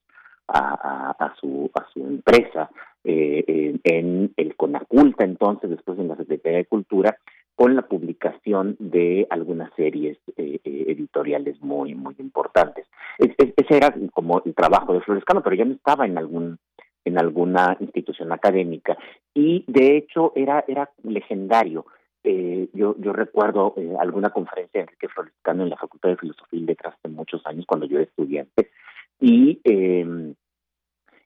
a, 0.47 1.33
su 1.39 1.71
a 1.73 1.85
su 1.91 2.01
empresa 2.01 2.69
eh, 3.03 3.43
en, 3.47 3.81
en 3.83 4.33
el 4.37 4.55
CONACULTA 4.55 5.23
entonces 5.23 5.69
después 5.69 5.97
en 5.97 6.09
la 6.09 6.15
Secretaría 6.15 6.59
de 6.59 6.65
Cultura 6.65 7.17
con 7.55 7.75
la 7.75 7.83
publicación 7.83 8.75
de 8.79 9.27
algunas 9.29 9.73
series 9.75 10.17
eh, 10.35 10.59
eh, 10.63 10.85
editoriales 10.87 11.61
muy 11.61 11.95
muy 11.95 12.15
importantes. 12.19 12.85
Es, 13.17 13.31
es, 13.37 13.53
ese 13.55 13.77
era 13.77 13.95
como 14.13 14.41
el 14.45 14.53
trabajo 14.53 14.93
de 14.93 15.01
Florescano, 15.01 15.41
pero 15.41 15.55
ya 15.55 15.65
no 15.65 15.73
estaba 15.73 16.05
en 16.05 16.17
algún 16.17 16.59
en 17.05 17.17
alguna 17.17 17.77
institución 17.79 18.31
académica 18.31 18.97
y 19.33 19.63
de 19.67 19.95
hecho 19.95 20.33
era 20.35 20.65
era 20.67 20.89
legendario 21.03 21.85
eh, 22.25 22.69
yo 22.73 22.95
yo 22.99 23.13
recuerdo 23.13 23.73
eh, 23.77 23.93
alguna 23.99 24.31
conferencia 24.31 24.79
de 24.79 24.83
Enrique 24.83 25.07
Florescano 25.07 25.63
en 25.63 25.69
la 25.69 25.77
Facultad 25.77 26.09
de 26.09 26.17
Filosofía 26.17 26.59
y 26.59 26.63
Letras 26.63 26.95
hace 26.97 27.07
muchos 27.07 27.45
años 27.45 27.65
cuando 27.67 27.85
yo 27.85 27.97
era 27.97 28.05
estudiante 28.05 28.71
y 29.19 29.59
eh, 29.63 30.33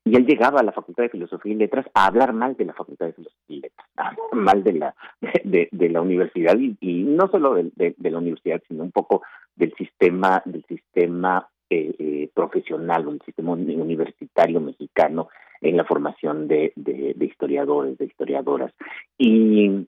y 0.05 0.15
él 0.15 0.25
llegaba 0.25 0.59
a 0.59 0.63
la 0.63 0.71
Facultad 0.71 1.03
de 1.03 1.09
Filosofía 1.09 1.53
y 1.53 1.57
Letras 1.57 1.85
a 1.93 2.07
hablar 2.07 2.33
mal 2.33 2.55
de 2.55 2.65
la 2.65 2.73
Facultad 2.73 3.07
de 3.07 3.13
Filosofía 3.13 3.57
y 3.57 3.61
Letras, 3.61 3.87
mal 4.33 4.63
de 4.63 4.73
la 4.73 4.95
de, 5.21 5.69
de 5.71 5.89
la 5.89 6.01
universidad 6.01 6.57
y, 6.57 6.75
y 6.81 7.03
no 7.03 7.27
solo 7.29 7.53
de, 7.55 7.71
de, 7.75 7.95
de, 7.97 8.11
la 8.11 8.17
universidad, 8.17 8.61
sino 8.67 8.83
un 8.83 8.91
poco 8.91 9.21
del 9.55 9.73
sistema 9.75 10.41
del 10.45 10.65
sistema 10.65 11.47
eh, 11.69 11.95
eh, 11.99 12.29
profesional 12.33 13.07
o 13.07 13.11
el 13.11 13.21
sistema 13.21 13.51
universitario 13.51 14.59
mexicano 14.59 15.29
en 15.61 15.77
la 15.77 15.83
formación 15.83 16.47
de, 16.47 16.71
de 16.75 17.25
historiadores, 17.25 17.97
de 17.97 18.05
historiadoras. 18.05 18.73
Y 19.17 19.85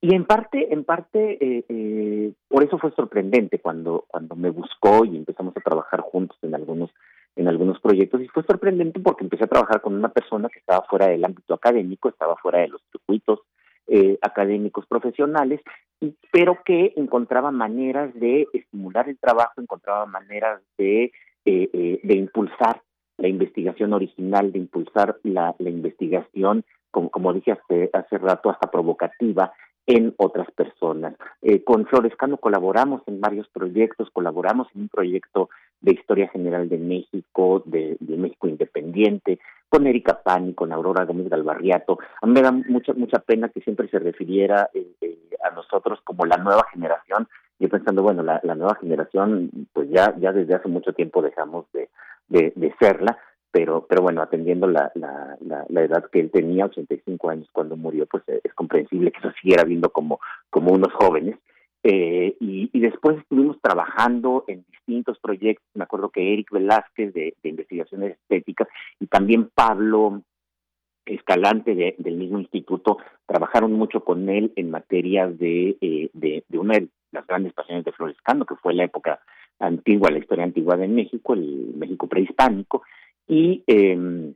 y 0.00 0.14
en 0.14 0.24
parte, 0.24 0.72
en 0.72 0.84
parte, 0.84 1.38
eh, 1.40 1.64
eh, 1.68 2.32
por 2.48 2.62
eso 2.62 2.78
fue 2.78 2.92
sorprendente 2.92 3.58
cuando 3.58 4.04
cuando 4.08 4.36
me 4.36 4.50
buscó 4.50 5.04
y 5.04 5.16
empezamos 5.16 5.56
a 5.56 5.60
trabajar 5.60 6.00
juntos 6.00 6.36
en 6.42 6.54
algunos 6.54 6.90
en 7.36 7.48
algunos 7.48 7.80
proyectos. 7.80 8.22
Y 8.22 8.28
fue 8.28 8.42
sorprendente 8.42 8.98
porque 9.00 9.24
empecé 9.24 9.44
a 9.44 9.48
trabajar 9.48 9.80
con 9.80 9.94
una 9.94 10.08
persona 10.08 10.48
que 10.48 10.58
estaba 10.58 10.86
fuera 10.88 11.06
del 11.08 11.24
ámbito 11.24 11.54
académico, 11.54 12.08
estaba 12.08 12.36
fuera 12.36 12.60
de 12.60 12.68
los 12.68 12.82
circuitos 12.90 13.40
eh, 13.88 14.18
académicos 14.20 14.84
profesionales, 14.86 15.60
y, 16.00 16.12
pero 16.32 16.58
que 16.64 16.92
encontraba 16.96 17.52
maneras 17.52 18.12
de 18.14 18.48
estimular 18.52 19.08
el 19.08 19.16
trabajo, 19.16 19.60
encontraba 19.60 20.06
maneras 20.06 20.60
de, 20.76 21.04
eh, 21.44 21.70
eh, 21.72 22.00
de 22.02 22.14
impulsar 22.14 22.82
la 23.18 23.28
investigación 23.28 23.92
original, 23.92 24.50
de 24.50 24.58
impulsar 24.58 25.18
la, 25.22 25.54
investigación, 25.60 26.64
como, 26.90 27.10
como 27.10 27.32
dije 27.32 27.52
hace, 27.52 27.88
hace 27.92 28.18
rato, 28.18 28.50
hasta 28.50 28.70
provocativa, 28.70 29.52
en 29.86 30.14
otras 30.16 30.50
personas. 30.50 31.14
Eh, 31.42 31.62
con 31.62 31.86
Florescano 31.86 32.38
colaboramos 32.38 33.02
en 33.06 33.20
varios 33.20 33.48
proyectos, 33.48 34.10
colaboramos 34.10 34.68
en 34.74 34.82
un 34.82 34.88
proyecto 34.88 35.48
de 35.80 35.92
Historia 35.92 36.28
General 36.28 36.68
de 36.68 36.78
México, 36.78 37.62
de, 37.64 37.96
México 38.00 38.48
Independiente, 38.48 39.38
con 39.68 39.86
Erika 39.86 40.22
Pani, 40.22 40.54
con 40.54 40.72
Aurora 40.72 41.04
Gómez 41.04 41.28
Galvarriato. 41.28 41.98
A 42.20 42.26
mí 42.26 42.32
me 42.32 42.42
da 42.42 42.50
mucha 42.50 42.92
mucha 42.94 43.18
pena 43.18 43.48
que 43.48 43.60
siempre 43.60 43.88
se 43.88 43.98
refiriera 43.98 44.70
eh, 44.74 44.86
eh, 45.00 45.18
a 45.44 45.54
nosotros 45.54 46.00
como 46.02 46.26
la 46.26 46.36
nueva 46.38 46.66
generación. 46.72 47.28
Yo 47.58 47.68
pensando, 47.68 48.02
bueno, 48.02 48.22
la, 48.22 48.40
nueva 48.54 48.74
generación, 48.80 49.50
pues 49.72 49.88
ya 49.88 50.14
ya 50.18 50.32
desde 50.32 50.54
hace 50.54 50.68
mucho 50.68 50.92
tiempo 50.92 51.22
dejamos 51.22 51.64
de, 51.72 51.88
de, 52.28 52.52
de 52.54 52.74
serla, 52.78 53.18
pero 53.56 53.86
pero 53.88 54.02
bueno, 54.02 54.20
atendiendo 54.20 54.66
la, 54.66 54.92
la, 54.94 55.34
la, 55.40 55.82
edad 55.82 56.10
que 56.12 56.20
él 56.20 56.30
tenía, 56.30 56.66
85 56.66 57.30
años 57.30 57.48
cuando 57.52 57.74
murió, 57.74 58.04
pues 58.04 58.22
es 58.28 58.52
comprensible 58.52 59.10
que 59.10 59.22
se 59.22 59.32
siguiera 59.40 59.64
viendo 59.64 59.88
como, 59.88 60.20
como 60.50 60.72
unos 60.72 60.92
jóvenes. 60.92 61.38
Eh, 61.82 62.36
y, 62.38 62.68
y, 62.70 62.80
después 62.80 63.16
estuvimos 63.16 63.58
trabajando 63.62 64.44
en 64.46 64.62
distintos 64.70 65.18
proyectos, 65.20 65.64
me 65.72 65.84
acuerdo 65.84 66.10
que 66.10 66.34
Eric 66.34 66.50
Velázquez 66.50 67.14
de, 67.14 67.34
de 67.42 67.48
investigaciones 67.48 68.18
estéticas 68.18 68.68
y 69.00 69.06
también 69.06 69.48
Pablo 69.54 70.20
Escalante 71.06 71.74
de, 71.74 71.94
del 71.96 72.16
mismo 72.16 72.38
instituto 72.38 72.98
trabajaron 73.24 73.72
mucho 73.72 74.04
con 74.04 74.28
él 74.28 74.52
en 74.56 74.70
materia 74.70 75.28
de, 75.28 75.78
eh, 75.80 76.10
de 76.12 76.58
una 76.58 76.74
de 76.74 76.88
las 77.10 77.26
grandes 77.26 77.54
pasiones 77.54 77.86
de 77.86 77.92
Florescano, 77.92 78.44
que 78.44 78.56
fue 78.56 78.74
la 78.74 78.84
época 78.84 79.20
antigua, 79.58 80.10
la 80.10 80.18
historia 80.18 80.44
antigua 80.44 80.76
de 80.76 80.88
México, 80.88 81.32
el 81.32 81.72
México 81.76 82.06
prehispánico, 82.06 82.82
y 83.26 83.62
eh, 83.66 84.34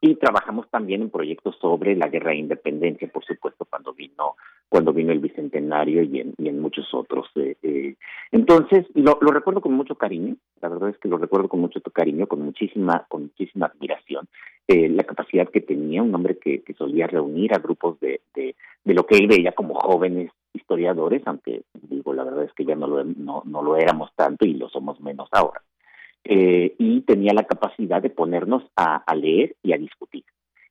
y 0.00 0.14
trabajamos 0.16 0.68
también 0.70 1.02
en 1.02 1.10
proyectos 1.10 1.56
sobre 1.60 1.96
la 1.96 2.08
guerra 2.08 2.30
de 2.30 2.36
independencia, 2.36 3.08
por 3.08 3.24
supuesto, 3.24 3.64
cuando 3.64 3.92
vino 3.92 4.36
cuando 4.68 4.92
vino 4.92 5.12
el 5.12 5.20
bicentenario 5.20 6.02
y 6.02 6.20
en, 6.20 6.60
muchos 6.60 6.92
otros. 6.92 7.28
Eh, 7.36 7.56
eh. 7.62 7.94
Entonces 8.32 8.84
lo, 8.94 9.16
lo 9.20 9.30
recuerdo 9.30 9.60
con 9.60 9.72
mucho 9.72 9.94
cariño. 9.94 10.36
La 10.60 10.68
verdad 10.68 10.90
es 10.90 10.98
que 10.98 11.08
lo 11.08 11.18
recuerdo 11.18 11.48
con 11.48 11.60
mucho 11.60 11.80
cariño, 11.80 12.26
con 12.26 12.42
muchísima 12.42 13.06
con 13.08 13.22
muchísima 13.22 13.66
admiración. 13.66 14.28
Eh, 14.66 14.88
la 14.88 15.04
capacidad 15.04 15.48
que 15.48 15.60
tenía 15.60 16.02
un 16.02 16.14
hombre 16.14 16.38
que, 16.38 16.62
solía 16.76 17.06
reunir 17.06 17.54
a 17.54 17.58
grupos 17.58 17.98
de, 18.00 18.20
de 18.34 18.56
de 18.84 18.94
lo 18.94 19.06
que 19.06 19.16
él 19.16 19.28
veía 19.28 19.52
como 19.52 19.74
jóvenes 19.74 20.30
historiadores, 20.52 21.22
aunque 21.26 21.62
digo 21.82 22.12
la 22.12 22.24
verdad 22.24 22.44
es 22.44 22.52
que 22.52 22.64
ya 22.64 22.74
no 22.74 22.86
lo 22.86 23.04
no, 23.04 23.42
no 23.46 23.62
lo 23.62 23.76
éramos 23.76 24.10
tanto 24.14 24.44
y 24.44 24.54
lo 24.54 24.68
somos 24.68 25.00
menos 25.00 25.28
ahora 25.32 25.62
eh, 26.28 26.74
y 26.78 27.02
tenía 27.02 27.32
la 27.32 27.44
capacidad 27.44 28.02
de 28.02 28.10
ponernos 28.10 28.62
a, 28.76 29.02
leer 29.14 29.54
y 29.62 29.72
a 29.72 29.78
discutir. 29.78 30.24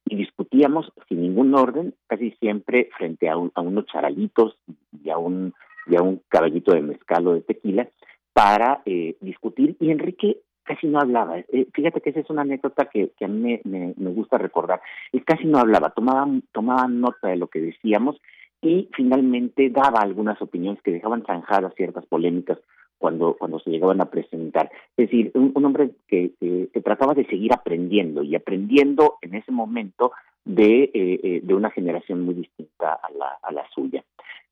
Y 0.05 0.15
discutíamos 0.15 0.91
sin 1.07 1.21
ningún 1.21 1.55
orden, 1.55 1.93
casi 2.07 2.31
siempre 2.31 2.89
frente 2.97 3.29
a, 3.29 3.37
un, 3.37 3.51
a 3.55 3.61
unos 3.61 3.85
charalitos 3.85 4.57
y 5.03 5.09
a 5.09 5.17
un, 5.17 5.53
y 5.87 5.95
a 5.95 6.01
un 6.01 6.21
caballito 6.29 6.73
de 6.73 6.81
mezcal 6.81 7.27
o 7.27 7.33
de 7.33 7.41
tequila 7.41 7.87
para 8.33 8.81
eh, 8.85 9.15
discutir. 9.21 9.77
Y 9.79 9.91
Enrique 9.91 10.37
casi 10.63 10.87
no 10.87 10.99
hablaba. 10.99 11.39
Eh, 11.39 11.67
fíjate 11.73 12.01
que 12.01 12.09
esa 12.09 12.19
es 12.19 12.29
una 12.29 12.41
anécdota 12.41 12.85
que, 12.85 13.11
a 13.21 13.27
mí 13.27 13.59
me 13.63 14.09
gusta 14.11 14.37
recordar. 14.37 14.81
Él 15.11 15.23
casi 15.23 15.45
no 15.45 15.59
hablaba, 15.59 15.91
tomaba, 15.91 16.27
tomaba 16.51 16.87
nota 16.87 17.29
de 17.29 17.37
lo 17.37 17.47
que 17.47 17.61
decíamos 17.61 18.17
y 18.61 18.89
finalmente 18.95 19.69
daba 19.69 19.99
algunas 20.01 20.41
opiniones 20.41 20.81
que 20.81 20.91
dejaban 20.91 21.23
zanjadas 21.25 21.73
ciertas 21.75 22.05
polémicas 22.07 22.57
cuando, 23.05 23.35
cuando 23.37 23.59
se 23.59 23.69
llegaban 23.69 24.01
a 24.01 24.09
presentar. 24.09 24.71
Es 24.97 25.11
decir, 25.11 25.29
un, 25.35 25.63
hombre 25.63 25.91
que, 26.07 26.31
que, 26.39 26.69
que, 26.73 26.81
trataba 26.81 27.13
de 27.13 27.23
seguir 27.27 27.53
aprendiendo 27.53 28.23
y 28.23 28.33
aprendiendo 28.33 29.19
en 29.21 29.35
ese 29.35 29.51
momento 29.51 30.11
de, 30.43 30.85
eh, 30.85 31.19
eh, 31.21 31.39
de 31.43 31.53
una 31.53 31.69
generación 31.69 32.21
muy 32.21 32.33
distinta 32.33 32.93
a 32.93 33.11
la, 33.11 33.37
a 33.43 33.51
la 33.51 33.63
suya. 33.75 34.03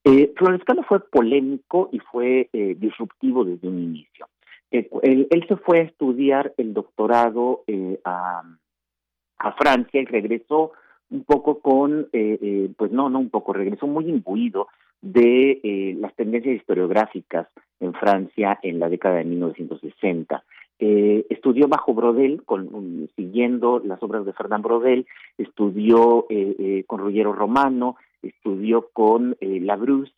Eh, 0.04 0.32
Florescano 0.38 0.84
fue 0.84 0.99
polémico 0.99 1.89
y 1.91 1.97
fue 1.97 2.47
eh, 2.54 2.76
disruptivo 2.78 3.43
desde 3.43 3.68
un 3.68 3.80
inicio. 3.80 4.28
Eh, 4.70 4.88
él, 5.01 5.28
él, 5.32 5.45
se 5.47 5.56
fue 5.56 5.80
a 5.80 5.84
estudiar 5.86 6.54
el 6.58 6.76
doctorado 6.76 7.64
a, 8.06 8.43
a 9.39 9.51
Francia 9.54 9.99
y 9.99 10.06
regresó 10.06 10.74
un 11.12 11.24
poco 11.24 11.60
con, 11.60 12.08
eh, 12.14 12.39
eh, 12.41 12.70
pues 12.78 12.91
no, 12.91 13.10
no 13.10 13.20
un 13.20 13.30
poco, 13.30 13.54
regresó 13.54 13.88
muy 13.88 14.10
imbuido 14.10 14.68
de 15.01 15.60
eh, 15.64 15.95
las 15.99 16.16
tendencias 16.16 16.56
historiográficas 16.56 17.47
en 17.80 17.93
Francia 17.93 18.60
en 18.64 18.80
la 18.80 18.89
década 18.89 19.16
de 19.16 19.26
1960. 19.26 20.43
Eh, 20.80 21.26
estudió 21.30 21.68
bajo 21.68 21.93
Brodel, 21.93 22.43
con, 22.43 23.10
siguiendo 23.16 23.80
las 23.80 24.01
obras 24.01 24.26
de 24.26 24.34
Fernand 24.34 24.64
Brodel, 24.64 25.06
estudió 25.38 26.26
eh, 26.30 26.56
eh, 26.58 26.84
con 26.88 26.99
Ruggiero 26.99 27.34
Romano, 27.34 27.95
estudió 28.22 28.89
con 28.91 29.38
Labrousse, 29.39 30.14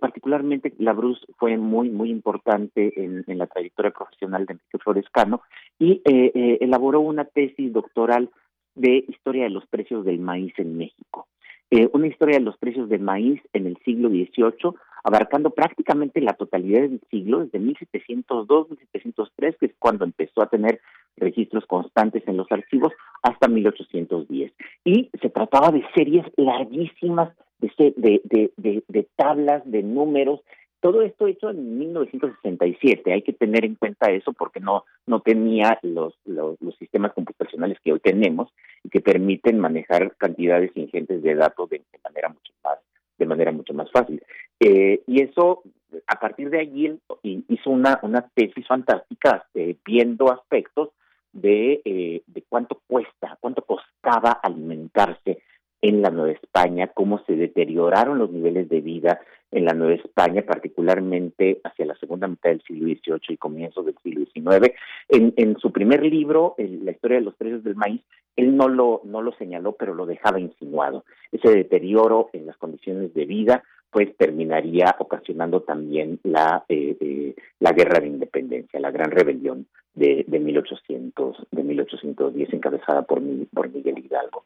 particularmente 0.00 0.72
Labrousse 0.78 1.26
fue 1.36 1.56
muy, 1.58 1.90
muy 1.90 2.10
importante 2.10 2.92
en, 3.02 3.22
en 3.26 3.38
la 3.38 3.46
trayectoria 3.46 3.90
profesional 3.90 4.46
de 4.46 4.54
Enrique 4.54 4.78
Florescano 4.78 5.42
y 5.78 6.00
elaboró 6.04 7.00
una 7.00 7.24
tesis 7.26 7.72
doctoral 7.72 8.30
de 8.74 9.04
historia 9.08 9.44
de 9.44 9.50
los 9.50 9.66
precios 9.66 10.04
del 10.04 10.18
maíz 10.18 10.52
en 10.58 10.76
México 10.76 11.26
eh, 11.70 11.88
una 11.92 12.06
historia 12.06 12.38
de 12.38 12.44
los 12.44 12.56
precios 12.58 12.88
del 12.88 13.00
maíz 13.00 13.40
en 13.52 13.66
el 13.66 13.76
siglo 13.84 14.08
XVIII, 14.08 14.74
abarcando 15.02 15.50
prácticamente 15.50 16.20
la 16.20 16.34
totalidad 16.34 16.82
del 16.82 17.00
siglo, 17.10 17.40
desde 17.40 17.58
1702, 17.58 18.70
1703, 18.70 19.56
que 19.58 19.66
es 19.66 19.72
cuando 19.80 20.04
empezó 20.04 20.42
a 20.42 20.48
tener 20.48 20.80
registros 21.16 21.66
constantes 21.66 22.22
en 22.28 22.36
los 22.36 22.46
archivos, 22.52 22.92
hasta 23.22 23.48
1810. 23.48 24.52
Y 24.84 25.10
se 25.20 25.30
trataba 25.30 25.72
de 25.72 25.84
series 25.94 26.24
larguísimas 26.36 27.34
de, 27.58 27.72
de, 27.96 28.20
de, 28.24 28.52
de, 28.56 28.84
de 28.86 29.08
tablas, 29.16 29.62
de 29.64 29.82
números, 29.82 30.42
todo 30.84 31.00
esto 31.00 31.26
hecho 31.26 31.48
en 31.48 31.78
1967, 31.78 33.10
hay 33.10 33.22
que 33.22 33.32
tener 33.32 33.64
en 33.64 33.74
cuenta 33.74 34.12
eso 34.12 34.34
porque 34.34 34.60
no 34.60 34.84
no 35.06 35.20
tenía 35.20 35.78
los, 35.80 36.12
los, 36.26 36.60
los 36.60 36.76
sistemas 36.76 37.14
computacionales 37.14 37.78
que 37.80 37.94
hoy 37.94 38.00
tenemos 38.00 38.50
y 38.82 38.90
que 38.90 39.00
permiten 39.00 39.58
manejar 39.58 40.14
cantidades 40.16 40.72
ingentes 40.74 41.22
de 41.22 41.36
datos 41.36 41.70
de, 41.70 41.80
manera 42.04 42.28
mucho 42.28 42.52
más 42.62 42.78
de 43.16 43.24
manera 43.24 43.50
mucho 43.50 43.72
más 43.72 43.90
fácil. 43.90 44.22
Eh, 44.60 45.00
y 45.06 45.22
eso, 45.22 45.62
a 46.06 46.20
partir 46.20 46.50
de 46.50 46.60
allí, 46.60 47.00
hizo 47.22 47.70
una, 47.70 47.98
una 48.02 48.28
tesis 48.34 48.66
fantástica 48.66 49.46
eh, 49.54 49.76
viendo 49.86 50.30
aspectos 50.30 50.90
de, 51.32 51.80
eh, 51.86 52.22
de 52.26 52.42
cuánto 52.46 52.82
cuesta, 52.86 53.38
cuánto 53.40 53.62
costaba 53.62 54.32
alimentarse 54.32 55.38
en 55.80 56.02
la 56.02 56.10
Nueva 56.10 56.32
España, 56.32 56.88
cómo 56.88 57.22
se 57.26 57.36
deterioraron 57.36 58.18
los 58.18 58.30
niveles 58.30 58.68
de 58.68 58.80
vida 58.80 59.20
en 59.54 59.64
la 59.64 59.72
Nueva 59.72 59.94
España, 59.94 60.42
particularmente 60.42 61.60
hacia 61.62 61.86
la 61.86 61.94
segunda 61.96 62.26
mitad 62.26 62.50
del 62.50 62.62
siglo 62.62 62.86
XVIII 62.86 63.20
y 63.28 63.36
comienzos 63.36 63.86
del 63.86 63.96
siglo 64.02 64.26
XIX. 64.26 64.74
En, 65.08 65.32
en 65.36 65.56
su 65.58 65.70
primer 65.70 66.02
libro, 66.02 66.56
La 66.58 66.90
historia 66.90 67.18
de 67.18 67.24
los 67.24 67.36
precios 67.36 67.62
del 67.62 67.76
maíz, 67.76 68.02
él 68.36 68.56
no 68.56 68.68
lo, 68.68 69.00
no 69.04 69.22
lo 69.22 69.32
señaló, 69.36 69.72
pero 69.72 69.94
lo 69.94 70.06
dejaba 70.06 70.40
insinuado. 70.40 71.04
Ese 71.30 71.50
deterioro 71.50 72.30
en 72.32 72.46
las 72.46 72.56
condiciones 72.56 73.14
de 73.14 73.24
vida, 73.24 73.62
pues 73.90 74.16
terminaría 74.16 74.96
ocasionando 74.98 75.62
también 75.62 76.18
la, 76.24 76.64
eh, 76.68 76.96
eh, 77.00 77.34
la 77.60 77.70
guerra 77.70 78.00
de 78.00 78.08
independencia, 78.08 78.80
la 78.80 78.90
gran 78.90 79.12
rebelión 79.12 79.66
de, 79.94 80.24
de, 80.26 80.38
1800, 80.40 81.46
de 81.50 81.62
1810, 81.62 82.52
encabezada 82.52 83.02
por, 83.02 83.22
por 83.52 83.70
Miguel 83.70 83.98
Hidalgo. 83.98 84.44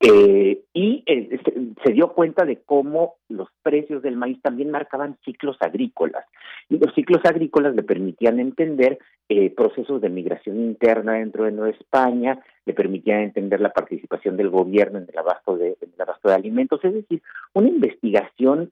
Eh, 0.00 0.62
y 0.72 1.02
eh, 1.06 1.40
se, 1.84 1.92
dio 1.92 2.12
cuenta 2.12 2.44
de 2.44 2.60
cómo 2.64 3.16
los 3.28 3.48
precios 3.62 4.00
del 4.02 4.16
maíz 4.16 4.40
también 4.42 4.70
marcaban 4.70 5.16
ciclos 5.24 5.56
agrícolas. 5.60 6.24
Y 6.68 6.78
los 6.78 6.94
ciclos 6.94 7.20
agrícolas 7.24 7.74
le 7.74 7.82
permitían 7.82 8.38
entender 8.38 8.98
eh, 9.28 9.50
procesos 9.50 10.00
de 10.00 10.08
migración 10.08 10.60
interna 10.60 11.14
dentro 11.14 11.44
de 11.44 11.52
Nueva 11.52 11.76
España, 11.76 12.38
le 12.64 12.74
permitían 12.74 13.22
entender 13.22 13.60
la 13.60 13.72
participación 13.72 14.36
del 14.36 14.50
gobierno 14.50 14.98
en 14.98 15.06
el 15.10 15.18
abasto 15.18 15.56
de, 15.56 15.76
el 15.80 16.00
abasto 16.00 16.28
de 16.28 16.34
alimentos, 16.34 16.84
es 16.84 16.94
decir, 16.94 17.22
una 17.54 17.68
investigación 17.68 18.70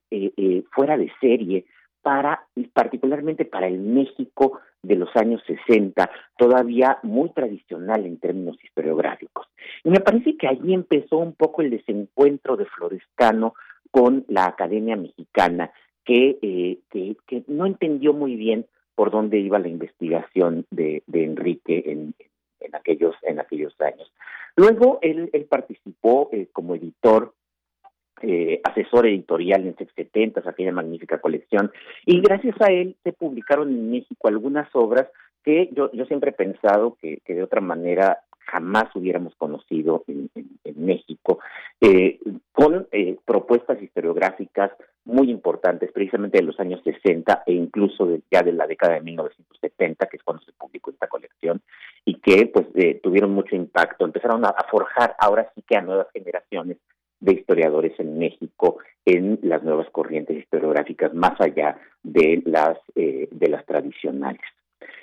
fuera 0.73 0.97
de 0.97 1.11
serie 1.21 1.65
para, 2.03 2.47
particularmente 2.73 3.45
para 3.45 3.67
el 3.67 3.81
México 3.81 4.61
de 4.83 4.97
los 4.97 5.09
años 5.17 5.43
60, 5.47 6.11
todavía 6.39 6.99
muy 7.03 7.31
tradicional 7.31 8.07
en 8.07 8.19
términos 8.19 8.57
historiográficos. 8.63 9.47
Y 9.85 9.91
me 9.91 10.01
parece 10.01 10.37
que 10.37 10.47
allí 10.47 10.75
empezó 10.75 11.19
un 11.19 11.33
poco 11.33 11.63
el 11.63 11.71
desencuentro 11.71 12.57
de 12.57 12.67
Florescano 12.67 13.55
con 13.91 14.25
la 14.29 14.47
Academia 14.47 14.97
Mexicana, 14.97 15.71
que, 16.05 16.39
eh, 16.43 16.79
que, 16.91 17.45
no 17.49 17.67
entendió 17.67 18.13
muy 18.13 18.37
bien 18.37 18.67
por 18.95 19.11
dónde 19.11 19.39
iba 19.39 19.59
la 19.59 19.69
investigación 19.69 20.67
de, 20.71 21.03
Enrique 21.13 21.83
en, 21.87 22.15
en, 22.61 22.75
aquellos, 22.75 23.15
en 23.23 23.41
aquellos 23.41 23.75
años. 23.81 24.11
Luego 24.55 24.99
él, 25.03 25.31
él 25.33 25.45
participó 25.45 26.31
eh, 26.33 26.49
como 26.53 26.75
editor 26.75 27.35
eh, 28.23 28.61
asesor 28.65 29.07
editorial 29.07 29.67
en 29.67 29.77
70, 29.77 30.43
aquella 30.47 30.73
magnífica 30.73 31.21
colección, 31.21 31.71
y 32.05 32.21
gracias 32.21 32.57
a 32.61 32.73
él 32.73 32.97
se 33.05 33.13
publicaron 33.13 33.69
en 33.69 33.91
México 33.91 34.29
algunas 34.29 34.69
obras 34.75 35.07
que 35.45 35.71
yo, 35.73 35.93
yo 35.93 36.07
siempre 36.07 36.31
he 36.31 36.35
pensado 36.35 36.97
que, 37.01 37.21
que 37.25 37.35
de 37.35 37.43
otra 37.43 37.61
manera 37.61 38.19
jamás 38.47 38.85
hubiéramos 38.95 39.35
conocido 39.37 40.05
en, 40.07 40.31
México, 40.77 41.41
eh, 41.81 42.21
con 42.53 42.87
eh, 42.93 43.17
propuestas 43.25 43.83
historiográficas 43.83 44.71
muy 45.05 45.31
importantes, 45.31 45.91
precisamente 45.91 46.39
de 46.39 46.45
los 46.45 46.59
años 46.61 46.81
60 46.85 47.43
e 47.47 47.53
incluso 47.53 48.09
ya 48.31 48.43
de 48.43 48.53
la 48.53 48.67
década 48.67 48.95
de 48.95 49.01
1970, 49.01 50.07
que 50.07 50.17
es 50.17 50.23
cuando 50.23 50.45
se 50.45 50.53
publicó 50.53 50.91
esta 50.91 51.09
colección, 51.09 51.61
y 52.05 52.15
que 52.21 52.47
pues 52.47 52.67
tuvieron 53.03 53.33
mucho 53.33 53.57
impacto, 53.57 54.05
empezaron 54.05 54.45
a 54.45 54.55
forjar 54.71 55.17
ahora 55.19 55.51
sí 55.55 55.63
que 55.67 55.77
a 55.77 55.83
nuevas 55.83 56.07
generaciones 56.13 56.79
de 57.21 57.33
historiadores 57.33 57.99
en 57.99 58.19
México 58.19 58.79
en 59.05 59.39
las 59.43 59.63
nuevas 59.63 59.89
corrientes 59.91 60.37
historiográficas 60.37 61.15
más 61.15 61.41
allá 61.41 61.79
de 62.03 62.43
las 62.45 62.79
eh, 62.95 63.29
de 63.31 63.49
las 63.49 63.65
tradicionales. 63.67 64.43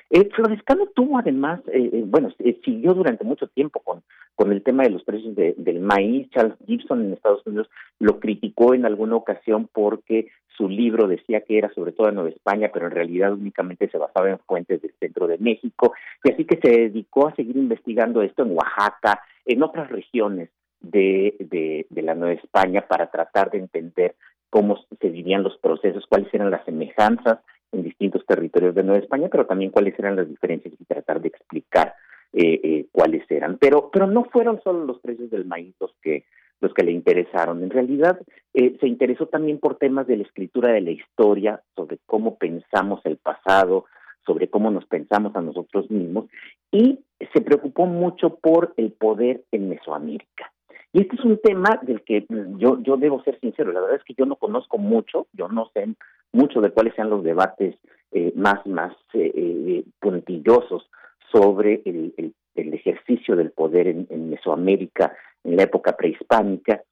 Eh, 0.10 0.30
Florescano 0.36 0.86
tuvo 0.94 1.18
además, 1.18 1.62
eh, 1.68 1.90
eh 1.92 2.04
bueno, 2.06 2.32
siguió 2.64 2.94
durante 2.94 3.24
mucho 3.24 3.48
tiempo 3.48 3.80
con, 3.80 4.04
con 4.36 4.52
el 4.52 4.62
tema 4.62 4.84
de 4.84 4.92
los 4.92 5.04
precios 5.04 5.36
del 5.36 5.80
maíz. 5.80 6.30
Charles 6.30 6.56
Gibson 6.68 7.02
en 7.02 7.14
Estados 7.14 7.46
Unidos 7.48 7.68
lo 7.98 8.20
criticó 8.20 8.76
en 8.76 8.86
alguna 8.86 9.16
ocasión 9.16 9.68
porque 9.74 10.28
su 10.56 10.70
libro 10.70 11.08
decía 11.08 11.42
que 11.42 11.58
era 11.58 11.74
sobre 11.74 11.94
todo 11.94 12.10
en 12.10 12.16
Nueva 12.16 12.30
España, 12.30 12.70
pero 12.72 12.86
en 12.86 12.92
realidad 12.92 13.34
únicamente 13.34 13.90
se 13.90 13.98
basaba 13.98 14.30
en 14.30 14.38
fuentes 14.40 14.84
del 14.84 14.94
centro 15.00 15.26
de 15.26 15.40
México. 15.40 15.94
Y 16.24 16.32
así 16.32 16.46
que 16.46 16.60
se 16.62 16.70
dedicó 16.70 17.28
a 17.28 17.36
seguir 17.36 17.58
investigando 17.58 18.22
esto 18.22 18.44
en 18.44 18.52
Oaxaca, 18.52 19.20
en 19.46 19.64
otras 19.64 19.90
regiones 19.90 20.50
de, 20.84 21.86
de, 21.90 22.02
la 22.02 22.14
Nueva 22.14 22.34
España 22.34 22.86
para 22.88 23.10
tratar 23.10 23.50
de 23.50 23.58
entender 23.58 24.16
cómo 24.50 24.78
se 25.00 25.10
vivían 25.10 25.42
los 25.42 25.58
procesos, 25.58 26.06
cuáles 26.08 26.32
eran 26.34 26.52
las 26.52 26.64
semejanzas 26.66 27.40
en 27.72 27.84
distintos 27.84 28.24
territorios 28.28 28.76
de 28.76 28.84
Nueva 28.84 29.02
España, 29.02 29.30
pero 29.32 29.48
también 29.48 29.72
cuáles 29.72 29.98
eran 29.98 30.16
las 30.16 30.30
diferencias 30.30 30.74
y 30.78 30.86
tratar 30.86 31.22
de 31.22 31.30
explicar 31.30 31.96
eh, 32.34 32.60
eh, 32.64 32.86
cuáles 32.92 33.24
eran. 33.32 33.58
Pero, 33.58 33.90
pero 33.92 34.06
no 34.06 34.26
fueron 34.26 34.62
solo 34.62 34.86
los 34.86 35.00
precios 35.00 35.32
del 35.32 35.46
maíz 35.46 35.74
los 35.80 35.94
que 36.02 36.26
los 36.64 36.74
que 36.74 36.84
le 36.84 36.94
interesaron. 36.94 37.62
En 37.62 37.70
realidad, 37.70 38.20
eh, 38.54 38.78
se 38.80 38.88
interesó 38.88 39.28
también 39.28 39.60
por 39.60 39.76
temas 39.76 40.08
de 40.08 40.16
la 40.16 40.24
escritura 40.24 40.72
de 40.72 40.80
la 40.80 40.92
historia, 40.92 41.62
sobre 41.76 42.00
cómo 42.06 42.38
pensamos 42.38 43.02
el 43.04 43.18
pasado, 43.18 43.86
sobre 44.26 44.48
cómo 44.50 44.72
nos 44.72 44.86
pensamos 44.86 45.36
a 45.36 45.42
nosotros 45.42 45.92
mismos, 45.92 46.30
y 46.72 47.00
se 47.34 47.42
preocupó 47.42 47.86
mucho 47.86 48.36
por 48.36 48.74
el 48.78 48.94
poder 48.94 49.44
en 49.52 49.68
Mesoamérica. 49.68 50.53
Y 50.94 51.02
este 51.02 51.16
es 51.16 51.26
un 51.26 51.40
tema 51.40 51.80
del 51.82 52.02
que 52.04 52.26
mm, 52.30 52.60
yo, 52.60 52.80
yo 52.82 52.98
debo 52.98 53.22
ser 53.24 53.40
sincero, 53.40 53.72
la 53.72 53.82
verdad 53.82 53.98
es 53.98 54.04
que 54.04 54.14
yo 54.14 54.26
no 54.26 54.36
conozco 54.36 54.78
mucho, 54.78 55.28
yo 55.34 55.50
no 55.50 55.70
sé 55.74 55.88
mucho 56.32 56.62
de 56.62 56.70
cuáles 56.70 56.94
sean 56.96 57.10
los 57.10 57.24
debates 57.24 57.76
eh, 58.12 58.32
más, 58.36 58.66
más 58.68 58.94
eh, 59.14 59.32
eh, 59.36 59.84
puntillosos 60.00 60.88
sobre 61.32 61.82
el, 61.86 62.14
el, 62.56 62.74
ejercicio 62.74 63.36
del 63.36 63.52
poder 63.52 63.88
en, 63.88 64.30
Mesoamérica 64.30 65.16
en 65.44 65.56
la 65.56 65.64
época 65.64 65.96
prehispánica, 65.98 66.84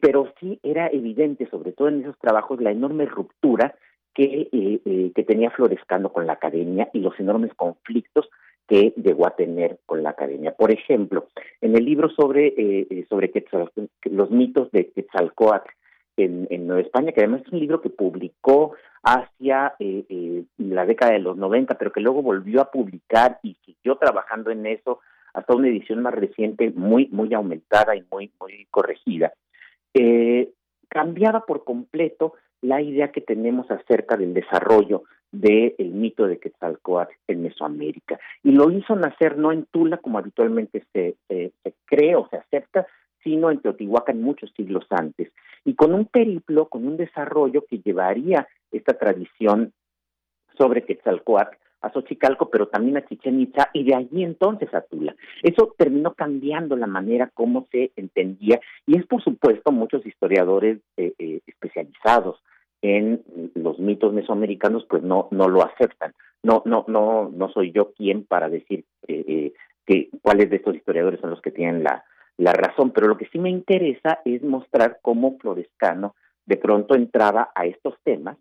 pero 0.00 0.32
sí 0.38 0.60
era 0.62 0.88
evidente, 0.88 1.48
sobre 1.50 1.72
todo 1.72 1.88
en 1.88 2.02
esos 2.02 2.18
trabajos, 2.18 2.60
la 2.60 2.70
enorme 2.70 3.06
ruptura 3.06 3.74
que, 4.14 4.48
que 5.14 5.24
tenía 5.24 5.50
Florescano 5.50 6.12
con 6.12 6.26
la 6.26 6.34
academia 6.34 6.88
y 6.92 7.00
los 7.00 7.18
enormes 7.18 7.52
conflictos 7.54 8.28
que 8.68 8.92
llegó 9.02 9.26
a 9.26 9.34
tener 9.34 9.78
con 9.86 10.02
la 10.02 10.10
academia. 10.10 10.52
Por 10.52 10.70
ejemplo, 10.70 11.28
en 11.62 11.74
el 11.74 11.84
libro 11.84 12.10
sobre, 12.10 12.48
eh, 12.48 12.86
eh 12.90 13.06
sobre 13.08 13.32
los 14.04 14.30
mitos 14.30 14.70
de 14.70 14.90
Quetzalcoatl 14.90 15.70
en, 16.18 16.66
Nueva 16.66 16.82
España, 16.82 17.12
que 17.12 17.20
además 17.20 17.42
es 17.46 17.52
un 17.52 17.60
libro 17.60 17.80
que 17.80 17.90
publicó 17.90 18.74
hacia 19.02 19.74
eh, 19.78 20.04
eh, 20.08 20.44
la 20.58 20.84
década 20.84 21.12
de 21.12 21.20
los 21.20 21.36
90, 21.36 21.78
pero 21.78 21.92
que 21.92 22.00
luego 22.00 22.22
volvió 22.22 22.60
a 22.60 22.70
publicar 22.70 23.38
y 23.42 23.56
siguió 23.64 23.96
trabajando 23.96 24.50
en 24.50 24.66
eso 24.66 25.00
hasta 25.32 25.54
una 25.54 25.68
edición 25.68 26.02
más 26.02 26.14
reciente, 26.14 26.70
muy, 26.74 27.08
muy 27.12 27.32
aumentada 27.32 27.96
y 27.96 28.04
muy, 28.10 28.32
muy 28.40 28.66
corregida. 28.70 29.32
cambiaba 30.88 31.46
por 31.46 31.64
completo 31.64 32.34
la 32.60 32.82
idea 32.82 33.12
que 33.12 33.20
tenemos 33.20 33.70
acerca 33.70 34.16
del 34.16 34.34
desarrollo 34.34 35.04
del 35.32 35.74
mito 35.78 36.26
de 36.26 36.38
Quetzalcoatl 36.38 37.12
en 37.26 37.42
Mesoamérica. 37.42 38.18
Y 38.42 38.52
lo 38.52 38.70
hizo 38.70 38.96
nacer 38.96 39.36
no 39.36 39.52
en 39.52 39.66
Tula, 39.66 39.98
como 39.98 40.18
habitualmente 40.18 40.84
se, 40.92 41.16
se, 41.28 41.52
cree 41.84 42.16
o 42.16 42.28
se 42.28 42.36
acepta, 42.36 42.86
sino 43.22 43.50
en 43.50 43.60
Teotihuacán 43.60 44.22
muchos 44.22 44.52
siglos 44.56 44.86
antes. 44.90 45.30
Y 45.64 45.74
con 45.74 45.92
un 45.92 46.06
periplo, 46.06 46.68
con 46.68 46.86
un 46.86 46.96
desarrollo 46.96 47.64
que 47.68 47.78
llevaría 47.78 48.48
esta 48.72 48.94
tradición 48.96 49.72
sobre 50.56 50.84
Quetzalcoatl 50.84 51.56
a 51.80 51.92
Xochicalco, 51.92 52.50
pero 52.50 52.66
también 52.66 52.96
a 52.96 53.06
Chichen 53.06 53.40
Itza, 53.40 53.70
y 53.72 53.84
de 53.84 53.94
allí 53.94 54.24
entonces 54.24 54.72
a 54.74 54.80
Tula. 54.80 55.14
Eso 55.42 55.74
terminó 55.78 56.14
cambiando 56.14 56.76
la 56.76 56.88
manera 56.88 57.30
como 57.32 57.68
se 57.70 57.92
entendía, 57.96 58.60
y 58.86 58.98
es 58.98 59.06
por 59.06 59.22
supuesto 59.22 59.70
muchos 59.70 60.04
historiadores 60.04 60.80
eh, 60.96 61.12
eh, 61.18 61.40
especializados 61.46 62.42
en 62.82 63.22
los 63.54 63.78
mitos 63.78 64.12
mesoamericanos 64.12 64.84
pues 64.88 65.02
no 65.02 65.28
no 65.30 65.48
lo 65.48 65.64
aceptan. 65.64 66.14
No 66.42 66.62
no 66.64 66.84
no 66.88 67.30
no 67.30 67.48
soy 67.50 67.72
yo 67.72 67.92
quien 67.92 68.24
para 68.24 68.48
decir 68.48 68.84
eh, 69.06 69.24
eh, 69.26 69.52
que 69.86 70.10
cuáles 70.22 70.50
de 70.50 70.56
estos 70.56 70.76
historiadores 70.76 71.20
son 71.20 71.30
los 71.30 71.40
que 71.40 71.50
tienen 71.50 71.82
la 71.82 72.04
la 72.36 72.52
razón 72.52 72.92
pero 72.92 73.08
lo 73.08 73.16
que 73.16 73.28
sí 73.32 73.38
me 73.38 73.50
interesa 73.50 74.20
es 74.24 74.42
mostrar 74.42 74.98
cómo 75.02 75.38
Florescano 75.38 76.14
de 76.46 76.56
pronto 76.56 76.94
entraba 76.94 77.50
a 77.54 77.66
estos 77.66 77.94
temas 78.04 78.36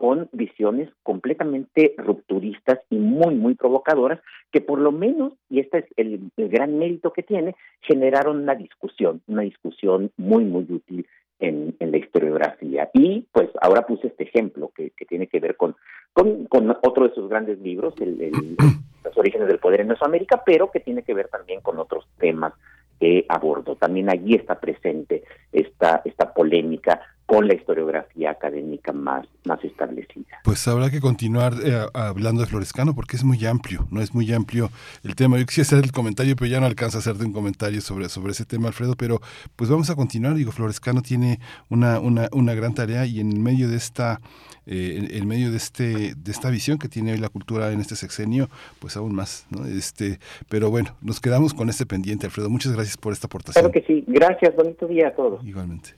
con 0.00 0.30
visiones 0.32 0.88
completamente 1.02 1.94
rupturistas 1.98 2.78
y 2.88 2.96
muy, 2.96 3.34
muy 3.34 3.54
provocadoras, 3.54 4.18
que 4.50 4.62
por 4.62 4.78
lo 4.78 4.92
menos, 4.92 5.34
y 5.50 5.60
este 5.60 5.80
es 5.80 5.84
el, 5.98 6.30
el, 6.38 6.48
gran 6.48 6.78
mérito 6.78 7.12
que 7.12 7.22
tiene, 7.22 7.54
generaron 7.82 8.38
una 8.38 8.54
discusión, 8.54 9.20
una 9.26 9.42
discusión 9.42 10.10
muy, 10.16 10.44
muy 10.44 10.64
útil 10.70 11.06
en, 11.40 11.74
la 11.80 11.96
historiografía. 11.96 12.90
Y 12.94 13.26
pues 13.32 13.48
ahora 13.60 13.86
puse 13.86 14.08
este 14.08 14.24
ejemplo 14.24 14.70
que, 14.74 14.90
que 14.90 15.04
tiene 15.06 15.26
que 15.26 15.40
ver 15.40 15.56
con, 15.56 15.76
con, 16.12 16.44
con, 16.46 16.70
otro 16.70 17.08
de 17.08 17.14
sus 17.14 17.28
grandes 17.28 17.58
libros, 17.60 17.94
el, 18.00 18.32
Los 19.04 19.16
orígenes 19.16 19.48
del 19.48 19.58
poder 19.58 19.80
en 19.80 19.88
Mesoamérica, 19.88 20.42
pero 20.44 20.70
que 20.70 20.80
tiene 20.80 21.02
que 21.02 21.14
ver 21.14 21.28
también 21.28 21.62
con 21.62 21.78
otros 21.78 22.06
temas 22.18 22.52
que 22.98 23.24
abordo. 23.28 23.74
También 23.76 24.10
allí 24.10 24.34
está 24.34 24.60
presente 24.60 25.24
esta, 25.52 26.02
esta 26.04 26.34
polémica 26.34 27.00
con 27.30 27.46
la 27.46 27.54
historiografía 27.54 28.32
académica 28.32 28.92
más, 28.92 29.24
más 29.44 29.62
establecida. 29.62 30.40
Pues 30.42 30.66
habrá 30.66 30.90
que 30.90 31.00
continuar 31.00 31.52
eh, 31.64 31.86
hablando 31.94 32.40
de 32.40 32.48
Florescano 32.48 32.92
porque 32.92 33.14
es 33.14 33.22
muy 33.22 33.46
amplio, 33.46 33.86
no 33.92 34.00
es 34.00 34.12
muy 34.12 34.32
amplio 34.32 34.68
el 35.04 35.14
tema. 35.14 35.38
Yo 35.38 35.46
quisiera 35.46 35.68
hacer 35.68 35.84
el 35.84 35.92
comentario, 35.92 36.34
pero 36.34 36.50
ya 36.50 36.58
no 36.58 36.66
alcanza 36.66 36.98
a 36.98 37.00
hacerte 37.00 37.24
un 37.24 37.32
comentario 37.32 37.80
sobre, 37.82 38.08
sobre 38.08 38.32
ese 38.32 38.44
tema, 38.44 38.66
Alfredo, 38.66 38.96
pero 38.98 39.20
pues 39.54 39.70
vamos 39.70 39.90
a 39.90 39.94
continuar. 39.94 40.34
Digo, 40.34 40.50
Florescano 40.50 41.02
tiene 41.02 41.38
una, 41.68 42.00
una, 42.00 42.28
una 42.32 42.52
gran 42.54 42.74
tarea 42.74 43.06
y 43.06 43.20
en 43.20 43.40
medio 43.40 43.68
de 43.68 43.76
esta, 43.76 44.20
eh, 44.66 45.06
en, 45.12 45.28
medio 45.28 45.52
de 45.52 45.56
este, 45.56 46.16
de 46.16 46.32
esta 46.32 46.50
visión 46.50 46.78
que 46.78 46.88
tiene 46.88 47.12
hoy 47.12 47.18
la 47.18 47.28
cultura 47.28 47.70
en 47.70 47.78
este 47.78 47.94
sexenio, 47.94 48.48
pues 48.80 48.96
aún 48.96 49.14
más, 49.14 49.46
¿no? 49.50 49.66
Este, 49.66 50.18
pero 50.48 50.68
bueno, 50.70 50.96
nos 51.00 51.20
quedamos 51.20 51.54
con 51.54 51.68
este 51.68 51.86
pendiente, 51.86 52.26
Alfredo. 52.26 52.50
Muchas 52.50 52.72
gracias 52.72 52.96
por 52.96 53.12
esta 53.12 53.28
aportación. 53.28 53.62
Claro 53.62 53.72
que 53.72 53.86
sí, 53.86 54.02
gracias, 54.08 54.52
bonito 54.56 54.88
día 54.88 55.06
a 55.06 55.14
todos. 55.14 55.46
Igualmente. 55.46 55.90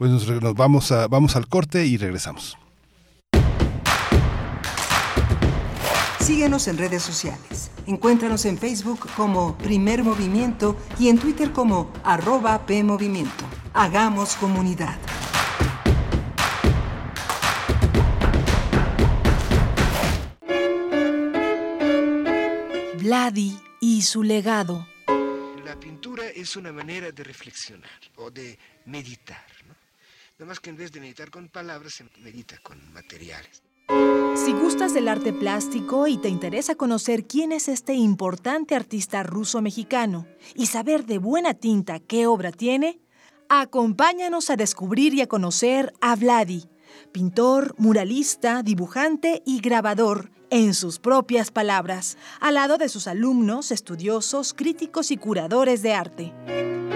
Pues 0.00 0.10
nos, 0.10 0.54
vamos, 0.54 0.92
a, 0.92 1.08
vamos 1.08 1.36
al 1.36 1.46
corte 1.46 1.84
y 1.84 1.98
regresamos. 1.98 2.56
Síguenos 6.20 6.68
en 6.68 6.78
redes 6.78 7.02
sociales. 7.02 7.70
Encuéntranos 7.86 8.46
en 8.46 8.56
Facebook 8.56 9.00
como 9.14 9.58
Primer 9.58 10.02
Movimiento 10.02 10.74
y 10.98 11.10
en 11.10 11.18
Twitter 11.18 11.52
como 11.52 11.92
arroba 12.02 12.64
PMovimiento. 12.64 13.44
Hagamos 13.74 14.36
comunidad. 14.36 14.96
Vladi 22.96 23.54
y 23.82 24.00
su 24.00 24.22
legado. 24.22 24.86
La 25.62 25.78
pintura 25.78 26.24
es 26.34 26.56
una 26.56 26.72
manera 26.72 27.12
de 27.12 27.22
reflexionar 27.22 28.00
o 28.16 28.30
de 28.30 28.58
meditar. 28.86 29.49
Nada 30.40 30.48
más 30.52 30.60
que 30.60 30.70
en 30.70 30.78
vez 30.78 30.90
de 30.90 31.00
meditar 31.00 31.30
con 31.30 31.50
palabras, 31.50 31.92
se 31.92 32.06
medita 32.22 32.56
con 32.62 32.78
materiales. 32.94 33.62
Si 34.34 34.54
gustas 34.54 34.94
del 34.94 35.08
arte 35.08 35.34
plástico 35.34 36.06
y 36.06 36.16
te 36.16 36.30
interesa 36.30 36.76
conocer 36.76 37.26
quién 37.26 37.52
es 37.52 37.68
este 37.68 37.92
importante 37.92 38.74
artista 38.74 39.22
ruso-mexicano 39.22 40.26
y 40.54 40.64
saber 40.64 41.04
de 41.04 41.18
buena 41.18 41.52
tinta 41.52 42.00
qué 42.00 42.26
obra 42.26 42.52
tiene, 42.52 43.02
acompáñanos 43.50 44.48
a 44.48 44.56
descubrir 44.56 45.12
y 45.12 45.20
a 45.20 45.26
conocer 45.26 45.92
a 46.00 46.16
Vladi, 46.16 46.70
pintor, 47.12 47.74
muralista, 47.76 48.62
dibujante 48.62 49.42
y 49.44 49.60
grabador, 49.60 50.30
en 50.48 50.72
sus 50.72 51.00
propias 51.00 51.50
palabras, 51.50 52.16
al 52.40 52.54
lado 52.54 52.78
de 52.78 52.88
sus 52.88 53.08
alumnos, 53.08 53.70
estudiosos, 53.70 54.54
críticos 54.54 55.10
y 55.10 55.18
curadores 55.18 55.82
de 55.82 55.92
arte. 55.92 56.32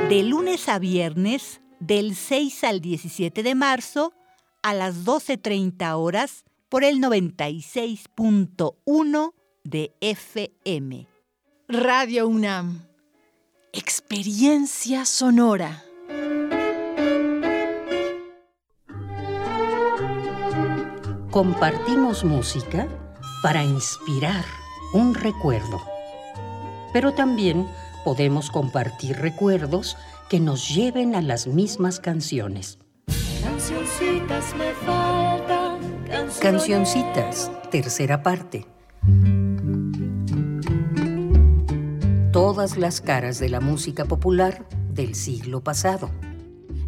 De 0.08 0.22
lunes 0.22 0.68
a 0.70 0.78
viernes, 0.78 1.60
del 1.86 2.16
6 2.16 2.64
al 2.64 2.80
17 2.80 3.42
de 3.42 3.54
marzo, 3.54 4.14
a 4.62 4.72
las 4.72 5.04
12.30 5.04 5.98
horas, 5.98 6.46
por 6.70 6.82
el 6.82 6.98
96.1 6.98 9.34
de 9.64 9.92
FM. 10.00 11.06
Radio 11.68 12.26
UNAM. 12.26 12.86
Experiencia 13.72 15.04
sonora. 15.04 15.84
Compartimos 21.30 22.24
música 22.24 22.88
para 23.42 23.62
inspirar 23.62 24.46
un 24.94 25.14
recuerdo. 25.14 25.82
Pero 26.94 27.12
también 27.12 27.68
podemos 28.04 28.50
compartir 28.50 29.16
recuerdos 29.16 29.96
que 30.34 30.40
nos 30.40 30.74
lleven 30.74 31.14
a 31.14 31.22
las 31.22 31.46
mismas 31.46 32.00
canciones. 32.00 32.80
Cancioncitas 33.40 34.52
me 34.56 34.72
faltan. 34.84 35.78
Cancioncitas, 36.40 37.52
tercera 37.70 38.20
parte. 38.20 38.66
Todas 42.32 42.76
las 42.76 43.00
caras 43.00 43.38
de 43.38 43.48
la 43.48 43.60
música 43.60 44.06
popular 44.06 44.68
del 44.90 45.14
siglo 45.14 45.60
pasado. 45.60 46.10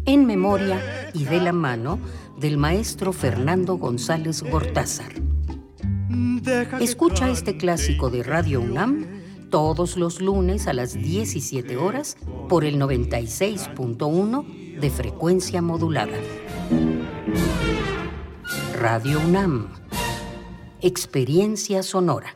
En 0.03 0.25
memoria 0.25 0.81
y 1.13 1.23
de 1.23 1.39
la 1.39 1.53
mano 1.53 1.99
del 2.37 2.57
maestro 2.57 3.13
Fernando 3.13 3.77
González 3.77 4.43
Gortázar. 4.43 5.13
Escucha 6.81 7.29
este 7.29 7.55
clásico 7.55 8.09
de 8.09 8.23
Radio 8.23 8.59
UNAM 8.59 9.16
todos 9.49 9.97
los 9.97 10.21
lunes 10.21 10.67
a 10.67 10.73
las 10.73 10.93
17 10.93 11.77
horas 11.77 12.17
por 12.49 12.65
el 12.65 12.79
96.1 12.79 14.79
de 14.79 14.89
frecuencia 14.89 15.61
modulada. 15.61 16.17
Radio 18.79 19.19
UNAM. 19.19 19.69
Experiencia 20.81 21.83
sonora. 21.83 22.35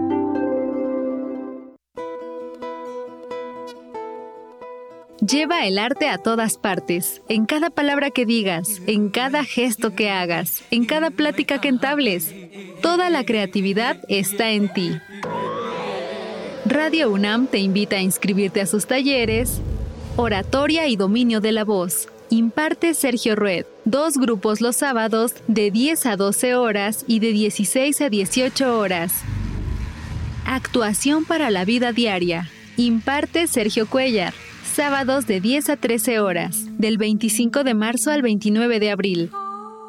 Lleva 5.27 5.67
el 5.67 5.77
arte 5.77 6.09
a 6.09 6.17
todas 6.17 6.57
partes, 6.57 7.21
en 7.29 7.45
cada 7.45 7.69
palabra 7.69 8.09
que 8.09 8.25
digas, 8.25 8.81
en 8.87 9.09
cada 9.09 9.43
gesto 9.43 9.93
que 9.93 10.09
hagas, 10.09 10.63
en 10.71 10.85
cada 10.85 11.11
plática 11.11 11.61
que 11.61 11.67
entables. 11.67 12.33
Toda 12.81 13.11
la 13.11 13.23
creatividad 13.23 13.97
está 14.09 14.49
en 14.49 14.73
ti. 14.73 14.97
Radio 16.65 17.11
UNAM 17.11 17.45
te 17.45 17.59
invita 17.59 17.97
a 17.97 18.01
inscribirte 18.01 18.61
a 18.61 18.65
sus 18.65 18.87
talleres 18.87 19.61
Oratoria 20.15 20.87
y 20.87 20.95
Dominio 20.95 21.39
de 21.39 21.51
la 21.51 21.65
Voz. 21.65 22.07
Imparte 22.31 22.95
Sergio 22.95 23.35
Rued. 23.35 23.67
Dos 23.85 24.17
grupos 24.17 24.59
los 24.59 24.77
sábados 24.77 25.35
de 25.47 25.69
10 25.69 26.07
a 26.07 26.15
12 26.15 26.55
horas 26.55 27.05
y 27.05 27.19
de 27.19 27.31
16 27.31 28.01
a 28.01 28.09
18 28.09 28.79
horas. 28.79 29.13
Actuación 30.47 31.25
para 31.25 31.51
la 31.51 31.63
vida 31.63 31.91
diaria. 31.91 32.49
Imparte 32.75 33.45
Sergio 33.45 33.85
Cuellar 33.85 34.33
sábados 34.71 35.27
de 35.27 35.41
10 35.41 35.69
a 35.69 35.77
13 35.77 36.19
horas, 36.19 36.65
del 36.77 36.97
25 36.97 37.63
de 37.63 37.73
marzo 37.73 38.11
al 38.11 38.21
29 38.21 38.79
de 38.79 38.91
abril. 38.91 39.31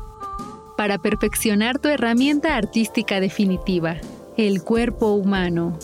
para 0.76 0.98
perfeccionar 0.98 1.78
tu 1.78 1.88
herramienta 1.88 2.56
artística 2.56 3.20
definitiva, 3.20 3.96
el 4.36 4.62
cuerpo 4.62 5.12
humano. 5.12 5.78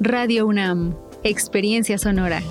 Radio 0.00 0.46
UNAM, 0.46 0.94
experiencia 1.22 1.96
sonora. 1.98 2.42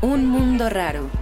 Un 0.00 0.26
mundo 0.26 0.70
raro 0.70 1.21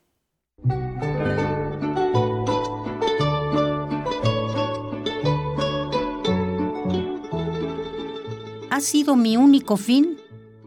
Ha 8.71 8.79
sido 8.79 9.17
mi 9.17 9.35
único 9.35 9.75
fin 9.75 10.17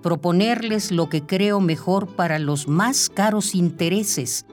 proponerles 0.02 0.92
lo 0.92 1.09
que 1.09 1.22
creo 1.22 1.59
mejor 1.61 2.14
para 2.14 2.38
los 2.38 2.68
más 2.68 3.09
caros 3.09 3.55
intereses, 3.55 4.44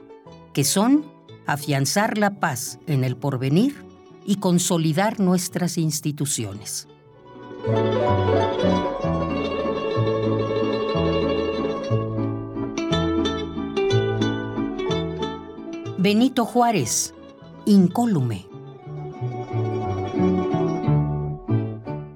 que 0.54 0.64
son 0.64 1.04
afianzar 1.46 2.16
la 2.16 2.40
paz 2.40 2.78
en 2.86 3.04
el 3.04 3.14
porvenir 3.14 3.84
y 4.24 4.36
consolidar 4.36 5.20
nuestras 5.20 5.76
instituciones. 5.76 6.88
Benito 15.98 16.46
Juárez, 16.46 17.12
incólume. 17.66 18.46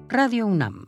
Radio 0.09 0.47
UNAM 0.47 0.87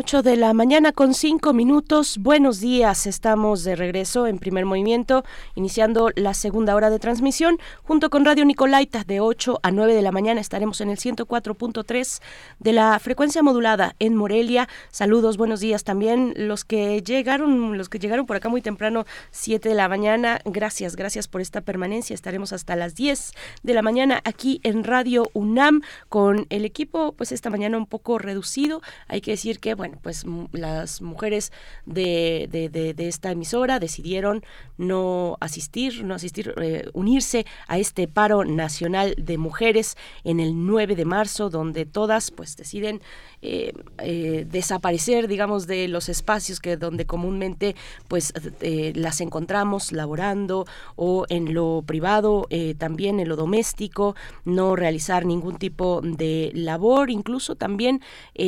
8 0.00 0.22
de 0.22 0.36
la 0.38 0.54
mañana 0.54 0.92
con 0.92 1.12
5 1.12 1.52
minutos. 1.52 2.16
Buenos 2.16 2.58
días, 2.58 3.06
estamos 3.06 3.64
de 3.64 3.76
regreso 3.76 4.26
en 4.26 4.38
primer 4.38 4.64
movimiento, 4.64 5.24
iniciando 5.54 6.08
la 6.16 6.32
segunda 6.32 6.74
hora 6.74 6.88
de 6.88 6.98
transmisión. 6.98 7.58
Junto 7.82 8.08
con 8.08 8.24
Radio 8.24 8.46
Nicolaita, 8.46 9.04
de 9.04 9.20
8 9.20 9.60
a 9.62 9.70
9 9.70 9.92
de 9.92 10.00
la 10.00 10.10
mañana 10.10 10.40
estaremos 10.40 10.80
en 10.80 10.88
el 10.88 10.96
104.3 10.96 12.22
de 12.60 12.72
la 12.72 12.98
frecuencia 12.98 13.42
modulada 13.42 13.94
en 13.98 14.16
Morelia. 14.16 14.70
Saludos, 14.90 15.36
buenos 15.36 15.60
días 15.60 15.84
también. 15.84 16.32
Los 16.34 16.64
que 16.64 17.02
llegaron, 17.02 17.76
los 17.76 17.90
que 17.90 17.98
llegaron 17.98 18.24
por 18.24 18.36
acá 18.36 18.48
muy 18.48 18.62
temprano, 18.62 19.04
7 19.32 19.68
de 19.68 19.74
la 19.74 19.90
mañana, 19.90 20.40
gracias, 20.46 20.96
gracias 20.96 21.28
por 21.28 21.42
esta 21.42 21.60
permanencia. 21.60 22.14
Estaremos 22.14 22.54
hasta 22.54 22.74
las 22.74 22.94
10 22.94 23.32
de 23.64 23.74
la 23.74 23.82
mañana 23.82 24.22
aquí 24.24 24.60
en 24.62 24.82
Radio 24.82 25.24
UNAM 25.34 25.82
con 26.08 26.46
el 26.48 26.64
equipo, 26.64 27.12
pues 27.12 27.32
esta 27.32 27.50
mañana 27.50 27.76
un 27.76 27.84
poco 27.86 28.16
reducido. 28.18 28.80
Hay 29.06 29.20
que 29.20 29.32
decir 29.32 29.60
que, 29.60 29.74
bueno, 29.74 29.89
pues 30.02 30.24
las 30.52 31.02
mujeres 31.02 31.52
de, 31.86 32.48
de, 32.50 33.08
esta 33.08 33.32
emisora 33.32 33.78
decidieron 33.78 34.42
no 34.76 35.36
asistir, 35.40 36.04
no 36.04 36.14
asistir, 36.14 36.54
eh, 36.60 36.88
unirse 36.92 37.46
a 37.66 37.78
este 37.78 38.08
paro 38.08 38.44
nacional 38.44 39.14
de 39.16 39.38
mujeres 39.38 39.96
en 40.24 40.40
el 40.40 40.66
9 40.66 40.96
de 40.96 41.04
marzo, 41.04 41.50
donde 41.50 41.86
todas 41.86 42.30
pues 42.30 42.56
deciden 42.56 43.00
eh, 43.42 43.72
eh, 43.98 44.46
desaparecer, 44.50 45.26
digamos, 45.26 45.66
de 45.66 45.88
los 45.88 46.10
espacios 46.10 46.60
que 46.60 46.76
donde 46.76 47.06
comúnmente 47.06 47.74
pues 48.06 48.34
eh, 48.60 48.92
las 48.94 49.22
encontramos 49.22 49.92
laborando 49.92 50.66
o 50.94 51.24
en 51.30 51.54
lo 51.54 51.82
privado, 51.86 52.46
también 52.76 53.18
en 53.18 53.28
lo 53.28 53.36
doméstico, 53.36 54.14
no 54.44 54.76
realizar 54.76 55.24
ningún 55.24 55.56
tipo 55.56 56.02
de 56.02 56.50
labor, 56.54 57.10
incluso 57.10 57.54
también 57.54 58.02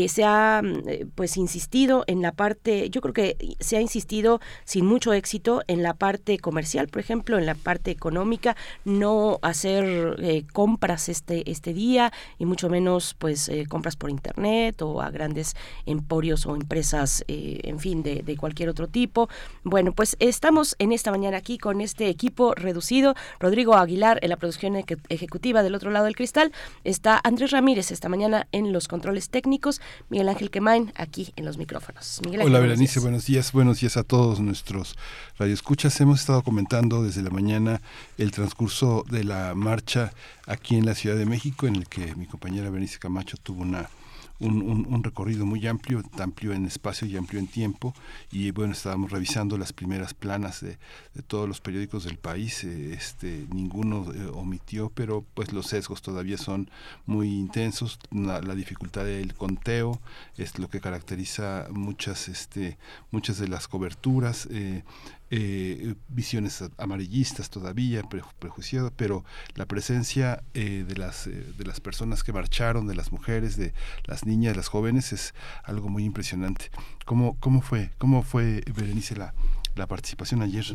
se 0.08 0.24
ha 0.24 0.60
pues 1.14 1.31
insistido 1.36 2.04
en 2.06 2.22
la 2.22 2.32
parte, 2.32 2.90
yo 2.90 3.00
creo 3.00 3.14
que 3.14 3.56
se 3.60 3.76
ha 3.76 3.80
insistido 3.80 4.40
sin 4.64 4.86
mucho 4.86 5.12
éxito 5.12 5.62
en 5.66 5.82
la 5.82 5.94
parte 5.94 6.38
comercial, 6.38 6.88
por 6.88 7.00
ejemplo, 7.00 7.38
en 7.38 7.46
la 7.46 7.54
parte 7.54 7.90
económica, 7.90 8.56
no 8.84 9.38
hacer 9.42 10.44
compras 10.52 11.08
este 11.08 11.50
este 11.50 11.72
día 11.74 12.12
y 12.38 12.46
mucho 12.46 12.68
menos 12.68 13.14
pues 13.18 13.50
compras 13.68 13.96
por 13.96 14.10
internet 14.10 14.82
o 14.82 15.00
a 15.00 15.10
grandes 15.10 15.54
emporios 15.86 16.46
o 16.46 16.54
empresas, 16.54 17.24
eh, 17.28 17.60
en 17.64 17.78
fin, 17.78 18.02
de, 18.02 18.36
cualquier 18.36 18.68
otro 18.68 18.88
tipo. 18.88 19.28
Bueno, 19.62 19.92
pues 19.92 20.16
estamos 20.18 20.74
en 20.78 20.92
esta 20.92 21.10
mañana 21.10 21.36
aquí 21.36 21.58
con 21.58 21.80
este 21.80 22.08
equipo 22.08 22.54
reducido. 22.54 23.14
Rodrigo 23.38 23.74
Aguilar 23.74 24.18
en 24.22 24.30
la 24.30 24.36
producción 24.36 24.74
ejecutiva 25.08 25.62
del 25.62 25.74
otro 25.74 25.90
lado 25.90 26.06
del 26.06 26.16
cristal. 26.16 26.52
Está 26.82 27.20
Andrés 27.22 27.50
Ramírez 27.50 27.90
esta 27.90 28.08
mañana 28.08 28.48
en 28.52 28.72
los 28.72 28.88
controles 28.88 29.28
técnicos. 29.28 29.80
Miguel 30.08 30.28
Ángel 30.28 30.50
Quemain 30.50 30.92
aquí 30.96 31.21
en 31.36 31.44
los 31.44 31.58
micrófonos. 31.58 32.20
Hola 32.42 32.60
Berenice, 32.60 33.00
buenos 33.00 33.26
días. 33.26 33.52
Buenos 33.52 33.80
días 33.80 33.96
a 33.96 34.02
todos 34.02 34.40
nuestros 34.40 34.96
radioescuchas. 35.38 36.00
Hemos 36.00 36.20
estado 36.20 36.42
comentando 36.42 37.02
desde 37.02 37.22
la 37.22 37.30
mañana 37.30 37.80
el 38.18 38.30
transcurso 38.30 39.04
de 39.10 39.24
la 39.24 39.54
marcha 39.54 40.12
aquí 40.46 40.76
en 40.76 40.86
la 40.86 40.94
Ciudad 40.94 41.16
de 41.16 41.26
México, 41.26 41.66
en 41.66 41.76
el 41.76 41.88
que 41.88 42.14
mi 42.16 42.26
compañera 42.26 42.70
Berenice 42.70 42.98
Camacho 42.98 43.36
tuvo 43.36 43.62
una 43.62 43.88
un, 44.46 45.02
recorrido 45.04 45.46
muy 45.46 45.66
amplio, 45.66 46.02
amplio 46.18 46.52
en 46.52 46.66
espacio 46.66 47.06
y 47.06 47.16
amplio 47.16 47.40
en 47.40 47.46
tiempo. 47.46 47.94
Y 48.30 48.50
bueno, 48.50 48.72
estábamos 48.72 49.10
revisando 49.10 49.56
las 49.58 49.72
primeras 49.72 50.14
planas 50.14 50.60
de, 50.60 50.78
todos 51.26 51.48
los 51.48 51.60
periódicos 51.60 52.04
del 52.04 52.18
país. 52.18 52.64
Eh, 52.64 52.92
este, 52.94 53.46
ninguno 53.52 54.12
eh, 54.12 54.30
omitió, 54.34 54.90
pero 54.90 55.24
pues 55.34 55.52
los 55.52 55.66
sesgos 55.66 56.02
todavía 56.02 56.38
son 56.38 56.70
muy 57.06 57.28
intensos. 57.28 57.98
La, 58.10 58.40
dificultad 58.52 59.04
del 59.04 59.34
conteo 59.34 60.00
es 60.36 60.58
lo 60.58 60.68
que 60.68 60.80
caracteriza 60.80 61.68
muchas, 61.70 62.28
este, 62.28 62.76
muchas 63.10 63.38
de 63.38 63.48
las 63.48 63.66
coberturas. 63.66 64.46
Eh, 64.50 64.82
eh, 65.34 65.94
visiones 66.08 66.62
amarillistas 66.76 67.48
todavía, 67.48 68.02
prejuiciadas, 68.38 68.92
pero 68.94 69.24
la 69.54 69.64
presencia 69.64 70.42
eh, 70.52 70.84
de, 70.86 70.94
las, 70.94 71.26
eh, 71.26 71.30
de 71.56 71.64
las 71.64 71.80
personas 71.80 72.22
que 72.22 72.34
marcharon, 72.34 72.86
de 72.86 72.94
las 72.94 73.12
mujeres, 73.12 73.56
de 73.56 73.72
las 74.04 74.26
niñas, 74.26 74.52
de 74.52 74.58
las 74.58 74.68
jóvenes, 74.68 75.14
es 75.14 75.32
algo 75.64 75.88
muy 75.88 76.04
impresionante. 76.04 76.70
¿Cómo, 77.06 77.38
cómo 77.40 77.62
fue, 77.62 77.92
cómo 77.96 78.22
fue 78.22 78.62
Berenice, 78.76 79.16
la, 79.16 79.32
la 79.74 79.86
participación 79.86 80.42
ayer? 80.42 80.66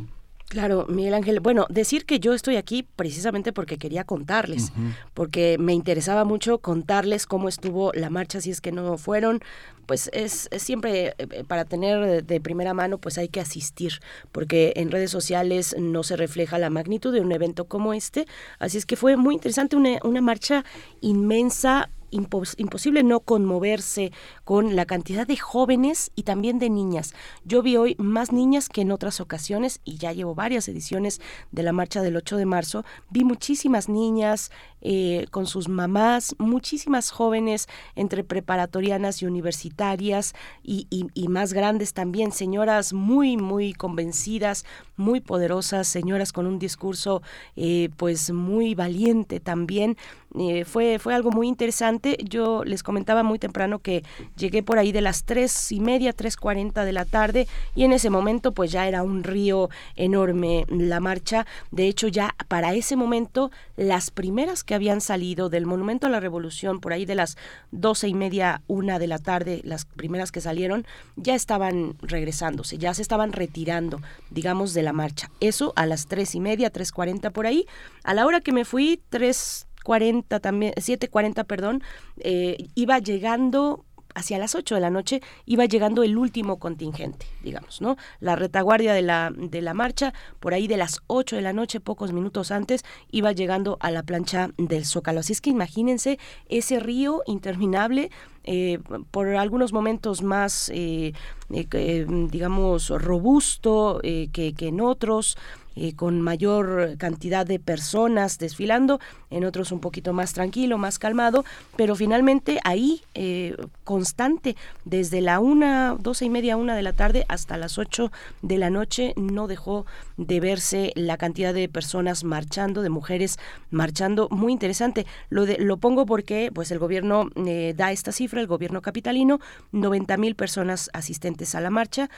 Claro, 0.50 0.86
Miguel 0.88 1.14
Ángel. 1.14 1.42
Bueno, 1.42 1.66
decir 1.70 2.06
que 2.06 2.22
yo 2.22 2.34
estoy 2.34 2.56
aquí 2.56 2.88
precisamente 2.96 3.52
porque 3.52 3.78
quería 3.78 4.06
contarles, 4.06 4.72
porque 5.14 5.58
me 5.60 5.74
interesaba 5.74 6.24
mucho 6.24 6.60
contarles 6.60 7.26
cómo 7.26 7.50
estuvo 7.50 7.92
la 7.94 8.10
marcha, 8.10 8.40
si 8.40 8.52
es 8.52 8.62
que 8.62 8.72
no 8.72 8.98
fueron, 8.98 9.42
pues 9.88 10.10
es, 10.14 10.50
siempre 10.58 11.16
eh, 11.18 11.44
para 11.46 11.66
tener 11.66 12.24
de 12.24 12.40
primera 12.40 12.74
mano, 12.74 12.98
pues 12.98 13.18
hay 13.18 13.28
que 13.28 13.42
asistir, 13.42 14.00
porque 14.32 14.72
en 14.78 14.90
redes 14.90 15.12
sociales 15.12 15.76
no 15.78 16.04
se 16.04 16.16
refleja 16.16 16.58
la 16.58 16.70
magnitud 16.70 17.14
de 17.14 17.20
un 17.20 17.34
evento 17.34 17.66
como 17.66 17.94
este, 17.94 18.26
así 18.58 18.78
es 18.78 18.86
que 18.86 18.96
fue 18.96 19.18
muy 19.18 19.36
interesante, 19.36 19.76
una, 19.76 20.00
una 20.04 20.22
marcha 20.22 20.64
inmensa, 21.02 21.90
imposible 22.12 23.04
no 23.04 23.20
conmoverse 23.20 24.12
con 24.44 24.76
la 24.76 24.86
cantidad 24.86 25.28
de 25.28 25.38
jóvenes 25.38 26.12
y 26.16 26.24
también 26.24 26.60
de 26.60 26.70
niñas. 26.70 27.14
Yo 27.46 27.62
vi 27.62 27.78
hoy 27.78 27.96
más 28.00 28.32
niñas 28.32 28.70
que 28.70 28.82
en 28.82 28.92
otras 28.92 29.20
ocasiones 29.20 29.82
y 29.84 29.98
ya 29.98 30.14
llevo 30.14 30.36
varias 30.36 30.68
ediciones 30.68 31.22
de 31.52 31.64
la 31.64 31.74
marcha 31.74 32.02
del 32.02 32.18
8 32.18 32.38
de 32.38 32.46
marzo. 32.46 32.86
Vi 33.10 33.24
muchísimas 33.24 33.90
niñas 33.90 34.52
eh, 34.82 35.26
con 35.32 35.48
sus 35.48 35.70
mamás, 35.70 36.36
muchísimas 36.38 37.12
jóvenes 37.12 37.68
entre 37.96 38.24
preparatorianas 38.24 39.22
y 39.22 39.26
universitarias 39.26 40.34
y, 40.64 40.88
más 41.28 41.52
grandes 41.54 41.94
también, 41.94 42.32
señoras 42.32 42.94
muy, 42.94 43.38
muy 43.38 43.74
convencidas, 43.74 44.66
muy 44.96 45.20
poderosas, 45.20 45.88
señoras 45.88 46.32
con 46.32 46.48
un 46.48 46.58
discurso 46.58 47.22
eh, 47.56 47.90
pues 47.98 48.32
muy 48.32 48.76
valiente 48.76 49.40
también. 49.40 49.98
Eh, 50.38 50.66
fue, 50.66 51.00
fue 51.00 51.14
algo 51.16 51.32
muy 51.32 51.48
interesante. 51.48 52.18
Yo 52.24 52.64
les 52.64 52.84
comentaba 52.84 53.24
muy 53.24 53.40
temprano 53.40 53.80
que 53.80 54.04
llegué 54.36 54.62
por 54.62 54.78
ahí 54.78 54.92
de 54.92 55.02
las 55.02 55.24
tres 55.24 55.72
y 55.72 55.80
media, 55.80 56.14
tres 56.14 56.38
cuarenta 56.38 56.86
de 56.86 56.94
la 56.94 57.06
tarde 57.06 57.48
y 57.76 57.84
en 57.84 57.94
ese 57.94 58.10
momento 58.10 58.52
pues 58.52 58.72
ya 58.72 58.88
era 58.88 59.04
un 59.04 59.24
río 59.24 59.70
enorme 59.96 60.66
la 60.70 61.00
marcha. 61.00 61.46
De 61.72 61.88
hecho 61.88 62.08
ya 62.08 62.36
para 62.48 62.74
ese 62.74 62.96
momento 62.96 63.52
las 63.76 64.12
primeras 64.12 64.64
que 64.68 64.76
habían 64.76 65.02
salido 65.02 65.50
del 65.50 65.66
Monumento 65.66 66.06
a 66.06 66.12
la 66.12 66.20
Revolución 66.20 66.80
por 66.80 66.94
ahí 66.94 67.06
de 67.06 67.16
las 67.16 67.38
doce 67.72 68.08
y 68.08 68.14
media, 68.14 68.62
una 68.68 69.00
de 69.00 69.08
la 69.08 69.18
tarde, 69.18 69.62
las 69.64 69.86
primeras 69.86 70.32
que 70.32 70.42
salieron 70.42 70.86
ya 71.16 71.34
estaban 71.34 71.96
regresándose, 72.02 72.78
ya 72.78 72.94
se 72.94 73.02
estaban 73.02 73.32
retirando, 73.32 74.00
digamos, 74.30 74.76
de 74.76 74.84
la 74.84 74.94
marcha. 74.94 75.32
Eso 75.40 75.74
a 75.76 75.88
las 75.88 76.06
tres 76.06 76.36
y 76.36 76.40
media, 76.40 76.70
tres 76.70 76.92
cuarenta 76.92 77.32
por 77.32 77.48
ahí. 77.48 77.66
A 78.04 78.14
la 78.14 78.28
hora 78.28 78.42
que 78.42 78.52
me 78.52 78.66
fui, 78.66 79.02
tres 79.10 79.68
40 79.88 80.42
también, 80.42 80.74
7.40, 80.74 81.46
perdón, 81.46 81.82
eh, 82.18 82.68
iba 82.76 83.00
llegando 83.00 83.86
hacia 84.16 84.38
las 84.38 84.56
8 84.56 84.76
de 84.76 84.82
la 84.82 84.90
noche 84.90 85.22
iba 85.46 85.66
llegando 85.66 86.04
el 86.04 86.18
último 86.18 86.58
contingente, 86.58 87.28
digamos, 87.44 87.82
¿no? 87.82 87.98
La 88.20 88.36
retaguardia 88.36 88.94
de 88.94 89.02
la, 89.02 89.32
de 89.36 89.62
la 89.62 89.74
marcha, 89.74 90.14
por 90.40 90.54
ahí 90.54 90.68
de 90.68 90.78
las 90.78 91.02
8 91.08 91.36
de 91.36 91.42
la 91.42 91.54
noche, 91.54 91.80
pocos 91.80 92.14
minutos 92.14 92.52
antes, 92.52 92.84
iba 93.12 93.32
llegando 93.32 93.78
a 93.80 93.92
la 93.92 94.04
plancha 94.04 94.50
del 94.58 94.86
Zócalo. 94.86 95.20
Así 95.20 95.34
es 95.34 95.42
que 95.42 95.50
imagínense 95.50 96.20
ese 96.50 96.80
río 96.80 97.22
interminable 97.26 98.10
eh, 98.44 98.80
por 99.12 99.28
algunos 99.28 99.74
momentos 99.74 100.24
más, 100.24 100.72
eh, 100.74 101.14
digamos, 101.50 102.90
robusto 102.90 104.00
que, 104.02 104.30
que, 104.32 104.68
en 104.68 104.80
otros, 104.80 105.38
eh, 105.80 105.94
con 105.94 106.22
mayor 106.22 106.98
cantidad 106.98 107.46
de 107.46 107.60
personas 107.60 108.40
desfilando, 108.40 109.00
en 109.30 109.46
otros 109.46 109.72
un 109.72 109.80
poquito 109.80 110.12
más 110.12 110.34
tranquilo, 110.34 110.80
más 110.80 110.98
calmado, 110.98 111.46
pero 111.76 111.96
finalmente 111.96 112.60
ahí 112.64 113.04
eh, 113.14 113.56
constante, 113.84 114.56
desde 114.86 115.22
la 115.22 115.40
una, 115.40 115.96
doce 116.00 116.26
y 116.26 116.30
media, 116.32 116.58
una 116.58 116.76
de 116.76 116.82
la 116.82 116.94
tarde 116.94 117.26
hasta 117.28 117.58
las 117.58 117.78
ocho 117.78 118.12
de 118.42 118.58
la 118.58 118.72
noche, 118.72 119.14
no 119.18 119.46
dejó 119.46 119.86
de 120.18 120.40
verse 120.40 120.94
la 120.96 121.18
cantidad 121.18 121.54
de 121.54 121.70
personas 121.70 122.24
marchando, 122.24 122.82
de 122.82 122.90
mujeres 122.90 123.38
marchando, 123.70 124.30
muy 124.32 124.54
interesante. 124.54 125.06
Lo, 125.30 125.46
de, 125.46 125.60
lo 125.60 125.78
pongo 125.78 126.08
porque 126.08 126.52
pues 126.52 126.72
el 126.72 126.80
gobierno 126.80 127.30
eh, 127.36 127.76
da 127.78 127.92
esta 127.92 128.12
cifra, 128.12 128.42
el 128.42 128.48
gobierno 128.48 128.82
capitalino, 128.82 129.40
90 129.74 130.18
mil 130.18 130.34
personas 130.34 130.90
asistentes 130.94 131.54
a 131.54 131.62
la 131.62 131.70
marcha 131.70 132.10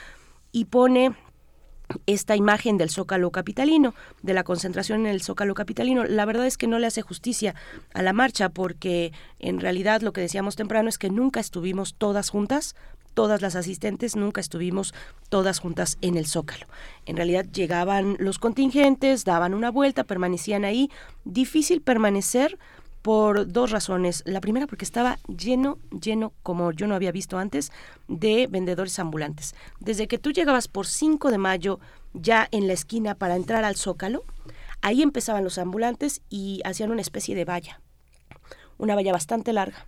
y 0.50 0.64
pone 0.64 1.14
esta 2.06 2.36
imagen 2.36 2.76
del 2.76 2.90
Zócalo 2.90 3.30
capitalino, 3.30 3.94
de 4.22 4.34
la 4.34 4.44
concentración 4.44 5.00
en 5.00 5.12
el 5.12 5.22
Zócalo 5.22 5.54
capitalino. 5.54 6.04
La 6.04 6.24
verdad 6.24 6.46
es 6.46 6.56
que 6.56 6.66
no 6.66 6.78
le 6.78 6.86
hace 6.86 7.02
justicia 7.02 7.54
a 7.94 8.02
la 8.02 8.12
marcha 8.12 8.48
porque 8.48 9.12
en 9.38 9.60
realidad 9.60 10.02
lo 10.02 10.12
que 10.12 10.20
decíamos 10.20 10.56
temprano 10.56 10.88
es 10.88 10.98
que 10.98 11.10
nunca 11.10 11.40
estuvimos 11.40 11.94
todas 11.94 12.30
juntas, 12.30 12.74
todas 13.14 13.42
las 13.42 13.56
asistentes 13.56 14.16
nunca 14.16 14.40
estuvimos 14.40 14.94
todas 15.28 15.58
juntas 15.58 15.98
en 16.00 16.16
el 16.16 16.26
Zócalo. 16.26 16.66
En 17.06 17.16
realidad 17.16 17.46
llegaban 17.52 18.16
los 18.18 18.38
contingentes, 18.38 19.24
daban 19.24 19.54
una 19.54 19.70
vuelta, 19.70 20.04
permanecían 20.04 20.64
ahí. 20.64 20.90
Difícil 21.24 21.80
permanecer 21.80 22.58
por 23.02 23.50
dos 23.50 23.70
razones. 23.70 24.22
La 24.26 24.40
primera 24.40 24.66
porque 24.66 24.84
estaba 24.84 25.18
lleno, 25.26 25.78
lleno, 25.90 26.32
como 26.42 26.72
yo 26.72 26.86
no 26.86 26.94
había 26.94 27.12
visto 27.12 27.38
antes, 27.38 27.72
de 28.08 28.46
vendedores 28.48 28.98
ambulantes. 28.98 29.54
Desde 29.78 30.08
que 30.08 30.18
tú 30.18 30.32
llegabas 30.32 30.68
por 30.68 30.86
5 30.86 31.30
de 31.30 31.38
mayo 31.38 31.80
ya 32.12 32.48
en 32.50 32.66
la 32.66 32.72
esquina 32.72 33.14
para 33.14 33.36
entrar 33.36 33.64
al 33.64 33.76
Zócalo, 33.76 34.24
ahí 34.82 35.02
empezaban 35.02 35.44
los 35.44 35.58
ambulantes 35.58 36.22
y 36.28 36.60
hacían 36.64 36.90
una 36.90 37.02
especie 37.02 37.34
de 37.34 37.44
valla, 37.44 37.80
una 38.78 38.94
valla 38.94 39.12
bastante 39.12 39.52
larga 39.52 39.86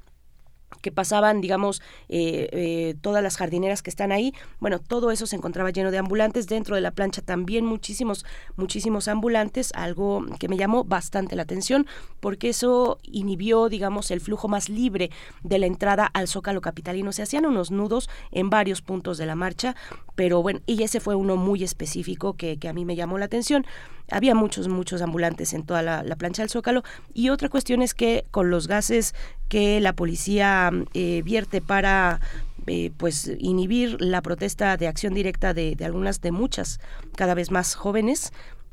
que 0.82 0.92
pasaban, 0.92 1.40
digamos, 1.40 1.80
eh, 2.08 2.48
eh, 2.52 2.94
todas 3.00 3.22
las 3.22 3.36
jardineras 3.36 3.82
que 3.82 3.88
están 3.88 4.12
ahí. 4.12 4.34
Bueno, 4.60 4.78
todo 4.78 5.10
eso 5.10 5.26
se 5.26 5.36
encontraba 5.36 5.70
lleno 5.70 5.90
de 5.90 5.98
ambulantes. 5.98 6.48
Dentro 6.48 6.74
de 6.74 6.82
la 6.82 6.90
plancha 6.90 7.22
también 7.22 7.64
muchísimos, 7.64 8.26
muchísimos 8.56 9.08
ambulantes, 9.08 9.72
algo 9.74 10.26
que 10.38 10.48
me 10.48 10.56
llamó 10.58 10.84
bastante 10.84 11.36
la 11.36 11.42
atención, 11.42 11.86
porque 12.20 12.50
eso 12.50 12.98
inhibió, 13.04 13.68
digamos, 13.68 14.10
el 14.10 14.20
flujo 14.20 14.48
más 14.48 14.68
libre 14.68 15.10
de 15.42 15.58
la 15.58 15.66
entrada 15.66 16.04
al 16.04 16.28
Zócalo 16.28 16.60
Capitalino. 16.60 17.12
Se 17.12 17.22
hacían 17.22 17.46
unos 17.46 17.70
nudos 17.70 18.10
en 18.30 18.50
varios 18.50 18.82
puntos 18.82 19.18
de 19.18 19.26
la 19.26 19.36
marcha, 19.36 19.76
pero 20.14 20.42
bueno, 20.42 20.60
y 20.66 20.82
ese 20.82 21.00
fue 21.00 21.14
uno 21.14 21.36
muy 21.36 21.64
específico 21.64 22.34
que, 22.34 22.58
que 22.58 22.68
a 22.68 22.72
mí 22.72 22.84
me 22.84 22.96
llamó 22.96 23.18
la 23.18 23.24
atención 23.26 23.64
había 24.12 24.34
muchos, 24.34 24.68
muchos 24.68 25.02
ambulantes 25.02 25.54
en 25.54 25.64
toda 25.64 25.82
la, 25.82 26.16
plancha 26.16 26.42
del 26.42 26.50
Zócalo. 26.50 26.82
Y 27.14 27.30
otra 27.30 27.48
cuestión 27.48 27.82
es 27.82 27.94
que 27.94 28.24
con 28.30 28.50
los 28.50 28.68
gases 28.68 29.14
que 29.48 29.80
la 29.80 29.94
policía 29.94 30.70
eh, 30.94 31.22
vierte 31.24 31.60
para 31.60 32.20
eh, 32.66 32.90
pues 32.96 33.32
inhibir 33.38 33.96
la 34.00 34.22
protesta 34.22 34.76
de 34.76 34.86
acción 34.86 35.14
directa 35.14 35.54
de, 35.54 35.76
algunas, 35.82 36.20
de 36.20 36.30
muchas, 36.30 36.78
cada 37.16 37.34
vez 37.34 37.50
más 37.50 37.74
jóvenes, 37.74 38.32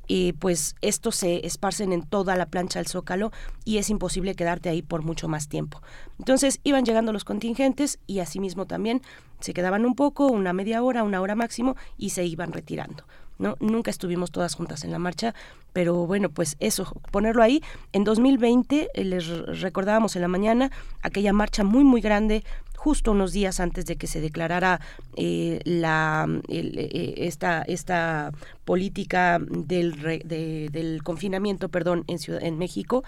y 0.09 0.33
pues 0.33 0.75
estos 0.81 1.15
se 1.15 1.45
esparcen 1.45 1.93
en 1.93 2.01
toda 2.01 2.35
la 2.35 2.47
plancha 2.47 2.79
del 2.79 2.87
Zócalo 2.87 3.31
y 3.63 3.77
es 3.77 3.91
imposible 3.91 4.33
quedarte 4.33 4.67
ahí 4.67 4.81
por 4.81 5.03
mucho 5.03 5.27
más 5.27 5.47
tiempo. 5.47 5.83
Entonces 6.17 6.59
iban 6.63 6.83
llegando 6.83 7.13
los 7.13 7.23
contingentes 7.23 7.99
y 8.07 8.19
asimismo 8.19 8.65
también 8.65 9.03
se 9.39 9.53
quedaban 9.53 9.85
un 9.85 9.93
poco, 9.93 10.25
una 10.25 10.51
media 10.51 10.81
hora, 10.81 11.03
una 11.03 11.21
hora 11.21 11.35
máximo 11.35 11.75
y 11.95 12.09
se 12.09 12.25
iban 12.25 12.51
retirando. 12.51 13.05
¿no? 13.37 13.55
Nunca 13.59 13.91
estuvimos 13.91 14.31
todas 14.31 14.55
juntas 14.55 14.83
en 14.83 14.91
la 14.91 14.97
marcha, 14.97 15.35
pero 15.73 16.07
bueno, 16.07 16.29
pues 16.29 16.57
eso, 16.59 16.91
ponerlo 17.11 17.43
ahí. 17.43 17.61
En 17.93 18.03
2020 18.03 18.89
eh, 18.91 19.05
les 19.05 19.27
recordábamos 19.61 20.15
en 20.15 20.23
la 20.23 20.27
mañana 20.27 20.71
aquella 21.03 21.33
marcha 21.33 21.63
muy, 21.63 21.83
muy 21.83 22.01
grande 22.01 22.43
justo 22.79 23.11
unos 23.11 23.33
días 23.33 23.59
antes 23.59 23.85
de 23.85 23.97
que 23.97 24.07
se 24.07 24.21
declarara 24.21 24.79
eh, 25.17 25.59
la, 25.65 26.25
eh, 26.47 27.13
esta, 27.17 27.61
esta 27.63 28.31
política 28.63 29.37
del, 29.39 30.21
del 30.23 31.03
confinamiento 31.03 31.67
perdón, 31.67 32.05
en, 32.07 32.19
Ciudad, 32.19 32.41
en 32.41 32.57
México, 32.57 33.03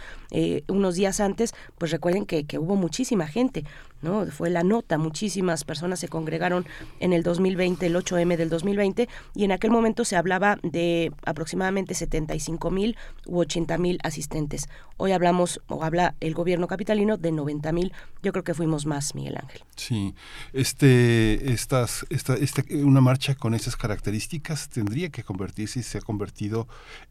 unos 0.67 0.95
días 0.95 1.21
antes, 1.21 1.53
pues 1.77 1.91
recuerden 1.91 2.25
que, 2.25 2.43
que 2.43 2.59
hubo 2.59 2.75
muchísima 2.75 3.27
gente. 3.27 3.63
¿no? 4.01 4.25
Fue 4.27 4.49
la 4.49 4.63
nota, 4.63 4.97
muchísimas 4.97 5.63
personas 5.63 5.99
se 5.99 6.07
congregaron 6.07 6.65
en 6.99 7.13
el 7.13 7.23
2020, 7.23 7.85
el 7.85 7.95
8M 7.95 8.35
del 8.35 8.49
2020, 8.49 9.07
y 9.35 9.43
en 9.43 9.51
aquel 9.51 9.71
momento 9.71 10.05
se 10.05 10.15
hablaba 10.15 10.57
de 10.63 11.11
aproximadamente 11.25 11.93
75 11.93 12.71
mil 12.71 12.97
u 13.25 13.39
80 13.39 13.77
mil 13.77 13.99
asistentes. 14.03 14.67
Hoy 14.97 15.11
hablamos, 15.11 15.61
o 15.67 15.83
habla 15.83 16.15
el 16.19 16.33
gobierno 16.33 16.67
capitalino, 16.67 17.17
de 17.17 17.31
90 17.31 17.71
mil. 17.71 17.93
Yo 18.21 18.31
creo 18.31 18.43
que 18.43 18.53
fuimos 18.53 18.85
más, 18.85 19.15
Miguel 19.15 19.37
Ángel. 19.37 19.60
Sí, 19.75 20.13
este, 20.53 21.51
estas, 21.51 22.05
esta, 22.09 22.35
esta, 22.35 22.63
una 22.83 23.01
marcha 23.01 23.33
con 23.35 23.53
esas 23.53 23.75
características 23.75 24.69
tendría 24.69 25.09
que 25.09 25.23
convertirse 25.23 25.79
y 25.79 25.83
se 25.83 25.97
ha 25.97 26.01
convertido 26.01 26.67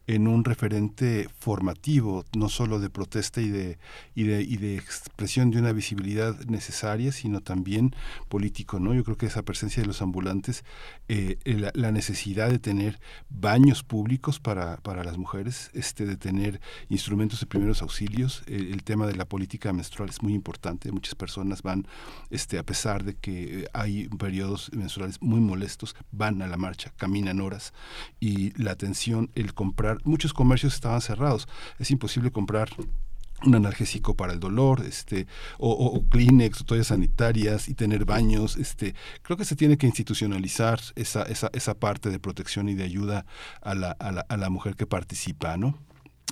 en 0.07 0.27
un 0.27 0.45
referente 0.45 1.27
formativo, 1.37 2.23
no 2.33 2.49
solo 2.49 2.79
de 2.79 2.89
protesta 2.89 3.41
y 3.41 3.49
de, 3.49 3.77
y 4.15 4.23
de, 4.23 4.41
y 4.43 4.57
de 4.57 4.77
expresión 4.77 5.51
de 5.51 5.59
una 5.59 5.73
visibilidad 5.73 6.39
necesaria 6.45 7.11
sino 7.11 7.41
también 7.41 7.95
político, 8.29 8.79
¿no? 8.79 8.93
Yo 8.93 9.03
creo 9.03 9.17
que 9.17 9.25
esa 9.25 9.43
presencia 9.43 9.81
de 9.81 9.87
los 9.87 10.01
ambulantes, 10.01 10.63
eh, 11.07 11.37
la, 11.73 11.91
necesidad 11.91 12.49
de 12.49 12.59
tener 12.59 12.99
baños 13.29 13.83
públicos 13.83 14.39
para, 14.39 14.77
para 14.77 15.03
las 15.03 15.17
mujeres, 15.17 15.71
este, 15.73 16.05
de 16.05 16.15
tener 16.15 16.61
instrumentos 16.89 17.41
de 17.41 17.47
primeros 17.47 17.81
auxilios, 17.81 18.43
el 18.47 18.83
tema 18.83 19.07
de 19.07 19.15
la 19.15 19.25
política 19.25 19.73
menstrual 19.73 20.09
es 20.09 20.21
muy 20.21 20.33
importante, 20.33 20.91
muchas 20.91 21.15
personas 21.15 21.63
van, 21.63 21.85
este, 22.41 22.57
a 22.57 22.63
pesar 22.63 23.03
de 23.03 23.13
que 23.13 23.69
hay 23.71 24.07
periodos 24.07 24.71
menstruales 24.73 25.21
muy 25.21 25.39
molestos, 25.39 25.95
van 26.11 26.41
a 26.41 26.47
la 26.47 26.57
marcha, 26.57 26.91
caminan 26.97 27.39
horas 27.39 27.71
y 28.19 28.51
la 28.59 28.71
atención, 28.71 29.29
el 29.35 29.53
comprar, 29.53 29.99
muchos 30.05 30.33
comercios 30.33 30.73
estaban 30.73 31.01
cerrados, 31.01 31.47
es 31.77 31.91
imposible 31.91 32.31
comprar 32.31 32.69
un 33.45 33.53
analgésico 33.53 34.15
para 34.15 34.33
el 34.33 34.39
dolor, 34.39 34.83
este, 34.83 35.27
o, 35.59 35.69
o, 35.69 36.09
Kleenex, 36.09 36.65
toallas 36.65 36.87
sanitarias 36.87 37.69
y 37.69 37.75
tener 37.75 38.05
baños, 38.05 38.57
este, 38.57 38.95
creo 39.21 39.37
que 39.37 39.45
se 39.45 39.55
tiene 39.55 39.77
que 39.77 39.85
institucionalizar 39.85 40.79
esa, 40.95 41.21
esa, 41.23 41.51
esa 41.53 41.75
parte 41.75 42.09
de 42.09 42.17
protección 42.17 42.69
y 42.69 42.73
de 42.73 42.85
ayuda 42.85 43.27
a 43.61 43.75
la, 43.75 43.91
a 43.91 44.11
la, 44.11 44.21
a 44.21 44.37
la 44.37 44.49
mujer 44.49 44.75
que 44.75 44.87
participa, 44.87 45.57
¿no? 45.57 45.77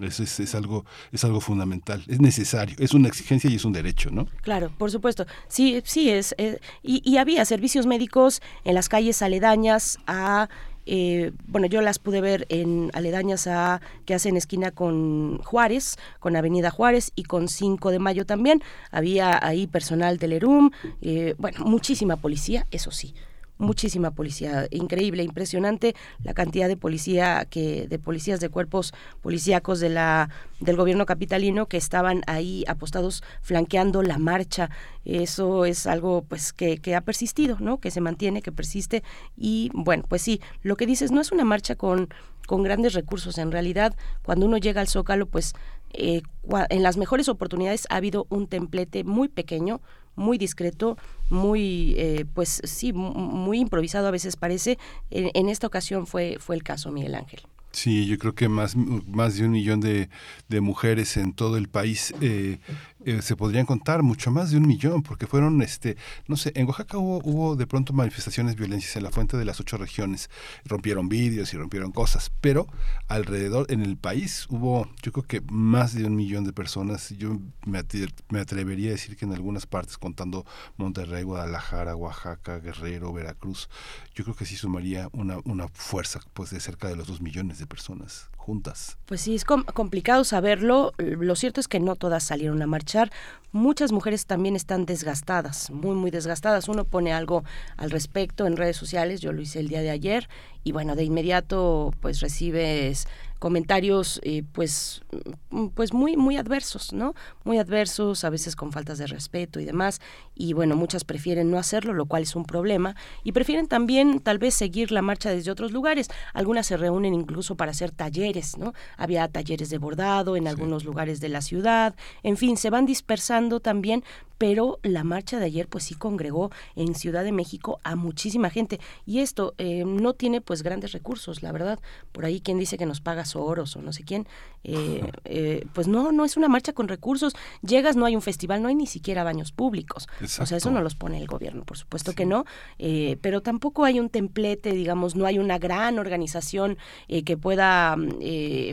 Eso 0.01 0.23
es, 0.23 0.39
es, 0.39 0.55
algo, 0.55 0.85
es 1.11 1.23
algo 1.23 1.41
fundamental, 1.41 2.03
es 2.07 2.19
necesario, 2.19 2.75
es 2.79 2.93
una 2.93 3.07
exigencia 3.07 3.49
y 3.49 3.55
es 3.55 3.65
un 3.65 3.73
derecho, 3.73 4.09
¿no? 4.11 4.27
Claro, 4.41 4.71
por 4.77 4.91
supuesto. 4.91 5.25
Sí, 5.47 5.81
sí 5.85 6.09
es. 6.09 6.35
Y, 6.83 7.01
y, 7.03 7.17
había 7.17 7.43
servicios 7.45 7.85
médicos 7.85 8.41
en 8.63 8.75
las 8.75 8.89
calles 8.89 9.21
aledañas 9.21 9.97
a 10.07 10.49
eh, 10.91 11.33
bueno, 11.45 11.67
yo 11.67 11.81
las 11.81 11.99
pude 11.99 12.19
ver 12.19 12.47
en 12.49 12.89
aledañas 12.95 13.45
a 13.45 13.79
que 14.05 14.15
hacen 14.15 14.35
esquina 14.35 14.71
con 14.71 15.37
Juárez, 15.43 15.97
con 16.19 16.35
Avenida 16.35 16.71
Juárez 16.71 17.11
y 17.15 17.25
con 17.25 17.47
5 17.47 17.91
de 17.91 17.99
Mayo 17.99 18.25
también. 18.25 18.63
Había 18.89 19.39
ahí 19.45 19.67
personal 19.67 20.17
del 20.17 20.33
ERUM, 20.33 20.71
eh, 21.01 21.35
bueno, 21.37 21.63
muchísima 21.63 22.15
policía, 22.15 22.65
eso 22.71 22.89
sí, 22.89 23.13
muchísima 23.59 24.11
policía, 24.11 24.67
increíble, 24.71 25.21
impresionante 25.21 25.95
la 26.23 26.33
cantidad 26.33 26.67
de 26.67 26.77
policía 26.77 27.45
que 27.49 27.87
de 27.87 27.99
policías 27.99 28.39
de 28.39 28.49
cuerpos 28.49 28.93
policíacos 29.21 29.79
de 29.79 29.89
la 29.89 30.29
del 30.59 30.77
gobierno 30.77 31.05
capitalino 31.05 31.67
que 31.67 31.77
estaban 31.77 32.21
ahí 32.25 32.63
apostados 32.67 33.21
flanqueando 33.41 34.01
la 34.01 34.17
marcha. 34.17 34.69
Eso 35.05 35.65
es 35.65 35.85
algo 35.87 36.23
pues 36.23 36.53
que, 36.53 36.79
que 36.79 36.95
ha 36.95 37.01
persistido, 37.01 37.57
¿no? 37.59 37.79
Que 37.79 37.91
se 37.91 38.01
mantiene, 38.01 38.41
que 38.41 38.51
persiste 38.51 39.03
y 39.37 39.69
bueno, 39.73 40.03
pues 40.07 40.21
sí, 40.21 40.41
lo 40.63 40.75
que 40.75 40.85
dices 40.85 41.11
no 41.11 41.21
es 41.21 41.31
una 41.31 41.45
marcha 41.45 41.75
con 41.75 42.09
con 42.49 42.63
grandes 42.63 42.93
recursos. 42.93 43.37
En 43.37 43.51
realidad, 43.51 43.95
cuando 44.23 44.47
uno 44.47 44.57
llega 44.57 44.81
al 44.81 44.87
Zócalo, 44.87 45.27
pues 45.27 45.53
eh, 45.93 46.23
en 46.69 46.81
las 46.81 46.97
mejores 46.97 47.29
oportunidades 47.29 47.85
ha 47.91 47.97
habido 47.97 48.25
un 48.29 48.47
templete 48.47 49.03
muy 49.03 49.27
pequeño, 49.27 49.81
muy 50.15 50.37
discreto, 50.37 50.97
muy, 51.29 51.95
eh, 51.97 52.25
pues 52.33 52.61
sí, 52.63 52.93
muy 52.93 53.59
improvisado 53.59 54.07
a 54.07 54.11
veces 54.11 54.35
parece. 54.35 54.77
En, 55.09 55.49
esta 55.49 55.67
ocasión 55.67 56.07
fue, 56.07 56.37
fue 56.39 56.55
el 56.55 56.63
caso, 56.63 56.91
Miguel 56.91 57.15
Ángel. 57.15 57.41
Sí, 57.71 58.07
yo 58.07 58.17
creo 58.17 58.33
que 58.33 58.49
más, 58.49 58.75
más 58.75 59.37
de 59.37 59.45
un 59.45 59.51
millón 59.51 59.79
de, 59.79 60.09
de 60.47 60.61
mujeres 60.61 61.17
en 61.17 61.33
todo 61.33 61.55
el 61.55 61.69
país 61.69 62.13
eh, 62.19 62.57
eh, 63.05 63.21
se 63.21 63.35
podrían 63.35 63.65
contar 63.65 64.03
mucho 64.03 64.29
más 64.29 64.51
de 64.51 64.57
un 64.57 64.67
millón, 64.67 65.03
porque 65.03 65.25
fueron, 65.25 65.61
este, 65.61 65.95
no 66.27 66.35
sé, 66.35 66.51
en 66.55 66.67
Oaxaca 66.67 66.97
hubo, 66.97 67.21
hubo 67.23 67.55
de 67.55 67.65
pronto 67.65 67.93
manifestaciones 67.93 68.55
violencias 68.55 68.95
en 68.97 69.03
la 69.03 69.11
fuente 69.11 69.37
de 69.37 69.45
las 69.45 69.59
ocho 69.59 69.77
regiones, 69.77 70.29
rompieron 70.65 71.07
vídeos 71.07 71.53
y 71.53 71.57
rompieron 71.57 71.91
cosas, 71.91 72.31
pero 72.41 72.67
alrededor 73.07 73.71
en 73.71 73.81
el 73.81 73.95
país 73.97 74.47
hubo, 74.49 74.89
yo 75.01 75.13
creo 75.13 75.25
que 75.25 75.41
más 75.49 75.93
de 75.93 76.05
un 76.05 76.15
millón 76.15 76.43
de 76.43 76.51
personas, 76.51 77.09
yo 77.17 77.39
me, 77.65 77.83
me 78.29 78.39
atrevería 78.39 78.89
a 78.89 78.93
decir 78.93 79.15
que 79.15 79.25
en 79.25 79.33
algunas 79.33 79.65
partes, 79.65 79.97
contando 79.97 80.45
Monterrey, 80.77 81.23
Guadalajara, 81.23 81.95
Oaxaca, 81.95 82.59
Guerrero, 82.59 83.13
Veracruz, 83.13 83.69
yo 84.13 84.25
creo 84.25 84.35
que 84.35 84.45
sí 84.45 84.57
sumaría 84.57 85.09
una, 85.13 85.37
una 85.45 85.69
fuerza 85.69 86.19
pues 86.33 86.49
de 86.49 86.59
cerca 86.59 86.89
de 86.89 86.97
los 86.97 87.07
dos 87.07 87.21
millones 87.21 87.59
de 87.59 87.67
personas 87.67 88.29
juntas. 88.39 88.97
Pues 89.05 89.21
sí, 89.21 89.35
es 89.35 89.45
complicado 89.45 90.23
saberlo. 90.23 90.93
Lo 90.97 91.35
cierto 91.35 91.59
es 91.59 91.67
que 91.67 91.79
no 91.79 91.95
todas 91.95 92.23
salieron 92.23 92.61
a 92.61 92.67
marchar. 92.67 93.11
Muchas 93.51 93.91
mujeres 93.91 94.25
también 94.25 94.55
están 94.55 94.85
desgastadas, 94.85 95.69
muy, 95.69 95.95
muy 95.95 96.09
desgastadas. 96.09 96.67
Uno 96.67 96.85
pone 96.85 97.13
algo 97.13 97.43
al 97.77 97.91
respecto 97.91 98.47
en 98.47 98.57
redes 98.57 98.77
sociales, 98.77 99.21
yo 99.21 99.33
lo 99.33 99.41
hice 99.41 99.59
el 99.59 99.67
día 99.67 99.81
de 99.81 99.89
ayer, 99.89 100.29
y 100.63 100.71
bueno, 100.71 100.95
de 100.95 101.03
inmediato 101.03 101.93
pues 102.01 102.19
recibes 102.19 103.07
comentarios 103.39 104.19
eh, 104.23 104.43
pues 104.51 105.01
mm, 105.49 105.67
pues 105.67 105.93
muy 105.93 106.17
muy 106.17 106.35
adversos 106.35 106.91
no 106.93 107.15
muy 107.45 107.57
adversos 107.57 108.25
a 108.25 108.29
veces 108.29 108.55
con 108.55 108.71
faltas 108.73 108.97
de 108.97 109.07
respeto 109.07 109.61
y 109.61 109.65
demás 109.65 110.01
y 110.35 110.51
bueno 110.53 110.75
muchas 110.75 111.05
prefieren 111.05 111.49
no 111.49 111.57
hacerlo 111.57 111.93
lo 111.93 112.05
cual 112.05 112.23
es 112.23 112.35
un 112.35 112.43
problema 112.43 112.95
y 113.23 113.31
prefieren 113.31 113.67
también 113.67 114.19
tal 114.19 114.37
vez 114.39 114.53
seguir 114.53 114.91
la 114.91 115.01
marcha 115.01 115.29
desde 115.29 115.51
otros 115.51 115.71
lugares. 115.71 116.09
Algunas 116.33 116.67
se 116.67 116.77
reúnen 116.77 117.13
incluso 117.13 117.55
para 117.55 117.71
hacer 117.71 117.91
talleres 117.91 118.57
no 118.57 118.73
había 118.97 119.27
talleres 119.29 119.69
de 119.69 119.77
bordado 119.77 120.35
en 120.35 120.47
algunos 120.47 120.83
lugares 120.83 121.21
de 121.21 121.29
la 121.29 121.41
ciudad 121.41 121.95
en 122.23 122.35
fin 122.35 122.57
se 122.57 122.69
van 122.69 122.85
dispersando 122.85 123.61
también 123.61 124.03
pero 124.39 124.79
la 124.83 125.03
marcha 125.03 125.37
de 125.37 125.45
ayer 125.45 125.67
pues 125.67 125.83
sí 125.83 125.95
congregó 125.95 126.49
en 126.75 126.95
Ciudad 126.95 127.23
de 127.23 127.33
México 127.33 127.79
a 127.83 127.95
muchísima 127.95 128.49
gente 128.49 128.79
y 129.05 129.19
esto 129.19 129.53
eh, 129.57 129.83
no 129.85 130.13
tiene 130.13 130.41
pues 130.49 130.63
grandes 130.63 130.93
recursos 130.93 131.43
la 131.43 131.51
verdad 131.51 131.79
por 132.11 132.25
ahí 132.25 132.41
quien 132.41 132.57
dice 132.57 132.77
que 132.77 132.87
nos 132.87 133.01
paga 133.01 133.25
Soros 133.25 133.75
o 133.75 133.81
no 133.81 133.93
sé 133.93 134.03
quién, 134.03 134.27
eh, 134.63 135.11
eh, 135.25 135.65
pues 135.73 135.87
no, 135.87 136.11
no 136.11 136.25
es 136.25 136.37
una 136.37 136.47
marcha 136.47 136.73
con 136.73 136.87
recursos. 136.87 137.33
Llegas, 137.61 137.95
no 137.95 138.05
hay 138.05 138.15
un 138.15 138.21
festival, 138.21 138.61
no 138.61 138.67
hay 138.67 138.75
ni 138.75 138.87
siquiera 138.87 139.23
baños 139.23 139.51
públicos. 139.51 140.07
O 140.21 140.45
sea, 140.45 140.57
eso 140.57 140.71
no 140.71 140.81
los 140.81 140.95
pone 140.95 141.17
el 141.19 141.27
gobierno, 141.27 141.63
por 141.63 141.77
supuesto 141.77 142.13
que 142.13 142.25
no, 142.25 142.45
eh, 142.77 143.17
pero 143.21 143.41
tampoco 143.41 143.85
hay 143.85 143.99
un 143.99 144.09
templete, 144.09 144.71
digamos, 144.71 145.15
no 145.15 145.25
hay 145.25 145.39
una 145.39 145.57
gran 145.57 145.99
organización 145.99 146.77
que 147.07 147.37
pueda 147.37 147.95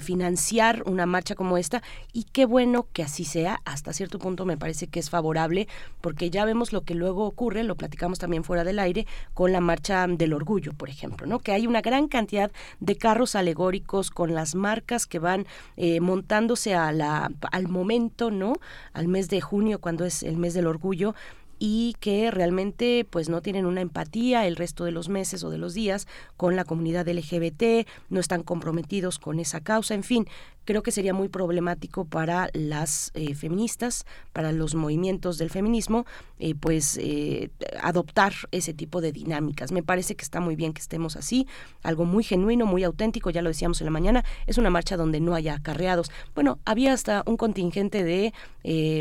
financiar 0.01 0.82
una 0.86 1.07
marcha 1.07 1.35
como 1.35 1.59
esta 1.59 1.82
y 2.12 2.24
qué 2.24 2.47
bueno 2.47 2.86
que 2.93 3.03
así 3.03 3.24
sea. 3.24 3.61
Hasta 3.65 3.93
cierto 3.93 4.19
punto 4.19 4.44
me 4.44 4.57
parece 4.57 4.86
que 4.86 5.01
es 5.01 5.11
favorable 5.11 5.69
porque 6.01 6.31
ya 6.31 6.44
vemos 6.44 6.73
lo 6.73 6.82
que 6.82 6.94
luego 6.94 7.27
ocurre, 7.27 7.65
lo 7.65 7.77
platicamos 7.77 8.19
también 8.19 8.44
fuera 8.44 8.65
del 8.65 8.78
aire, 8.78 9.07
con 9.35 9.53
la 9.53 9.61
marcha 9.61 10.07
del 10.07 10.32
orgullo, 10.32 10.73
por 10.73 10.89
ejemplo, 10.89 11.27
¿no? 11.27 11.39
Que 11.39 11.53
hay 11.53 11.65
una 11.66 11.80
gran 11.80 12.09
cantidad 12.09 12.51
de 12.80 12.97
carros 12.97 13.34
alegóricos 13.34 14.10
con 14.10 14.34
las 14.34 14.55
marcas 14.55 15.06
que 15.06 15.18
van 15.18 15.47
eh, 15.76 16.01
montándose 16.01 16.74
a 16.74 16.93
la, 16.93 17.30
al 17.52 17.68
momento, 17.68 18.30
¿no? 18.30 18.55
Al 18.93 19.09
mes 19.09 19.28
de 19.28 19.40
junio, 19.40 19.80
cuando 19.80 20.05
es 20.05 20.22
el 20.22 20.36
mes 20.36 20.55
del 20.55 20.66
orgullo, 20.66 21.14
y 21.59 21.95
que 22.01 22.31
realmente 22.31 23.07
pues 23.09 23.28
no 23.28 23.41
tienen 23.43 23.66
una 23.66 23.81
empatía 23.81 24.47
el 24.47 24.57
resto 24.57 24.85
de 24.85 24.93
los 24.93 25.09
meses 25.09 25.45
o 25.45 25.51
de 25.51 25.59
los 25.59 25.74
días 25.74 26.07
con 26.37 26.57
la 26.57 26.65
comunidad 26.65 27.09
LGBT, 27.09 27.87
no 28.11 28.20
están 28.20 28.43
comprometidos 28.43 29.19
con 29.19 29.41
esa 29.41 29.61
causa, 29.61 29.95
en 29.95 30.03
fin, 30.03 30.27
creo 30.66 30.83
que 30.83 30.91
sería 30.91 31.15
muy 31.15 31.28
problemático 31.28 32.05
para 32.05 32.51
las 32.53 33.11
eh, 33.15 33.35
feministas, 33.35 34.05
para 34.35 34.53
los 34.53 34.74
movimientos 34.74 35.39
del 35.39 35.49
feminismo, 35.49 36.05
eh, 36.39 36.55
pues 36.55 36.99
eh, 37.01 37.51
adoptar 37.81 38.35
ese 38.51 38.74
tipo 38.74 39.01
de 39.01 39.12
dinámicas. 39.12 39.73
Me 39.73 39.83
parece 39.83 40.16
que 40.16 40.24
está 40.24 40.41
muy 40.41 40.57
bien 40.57 40.74
que 40.74 40.83
estemos 40.83 41.16
así, 41.16 41.47
algo 41.83 42.05
muy 42.05 42.24
genuino, 42.24 42.66
muy 42.66 42.85
auténtico, 42.85 43.31
ya 43.31 43.41
lo 43.41 43.49
decíamos 43.49 43.81
en 43.81 43.87
la 43.87 43.93
mañana, 43.93 44.24
es 44.47 44.59
una 44.59 44.69
marcha 44.69 44.97
donde 44.97 45.20
no 45.20 45.35
haya 45.35 45.55
acarreados. 45.55 46.11
Bueno, 46.35 46.59
había 46.65 46.93
hasta 46.93 47.23
un 47.27 47.37
contingente 47.37 48.05
de 48.05 48.33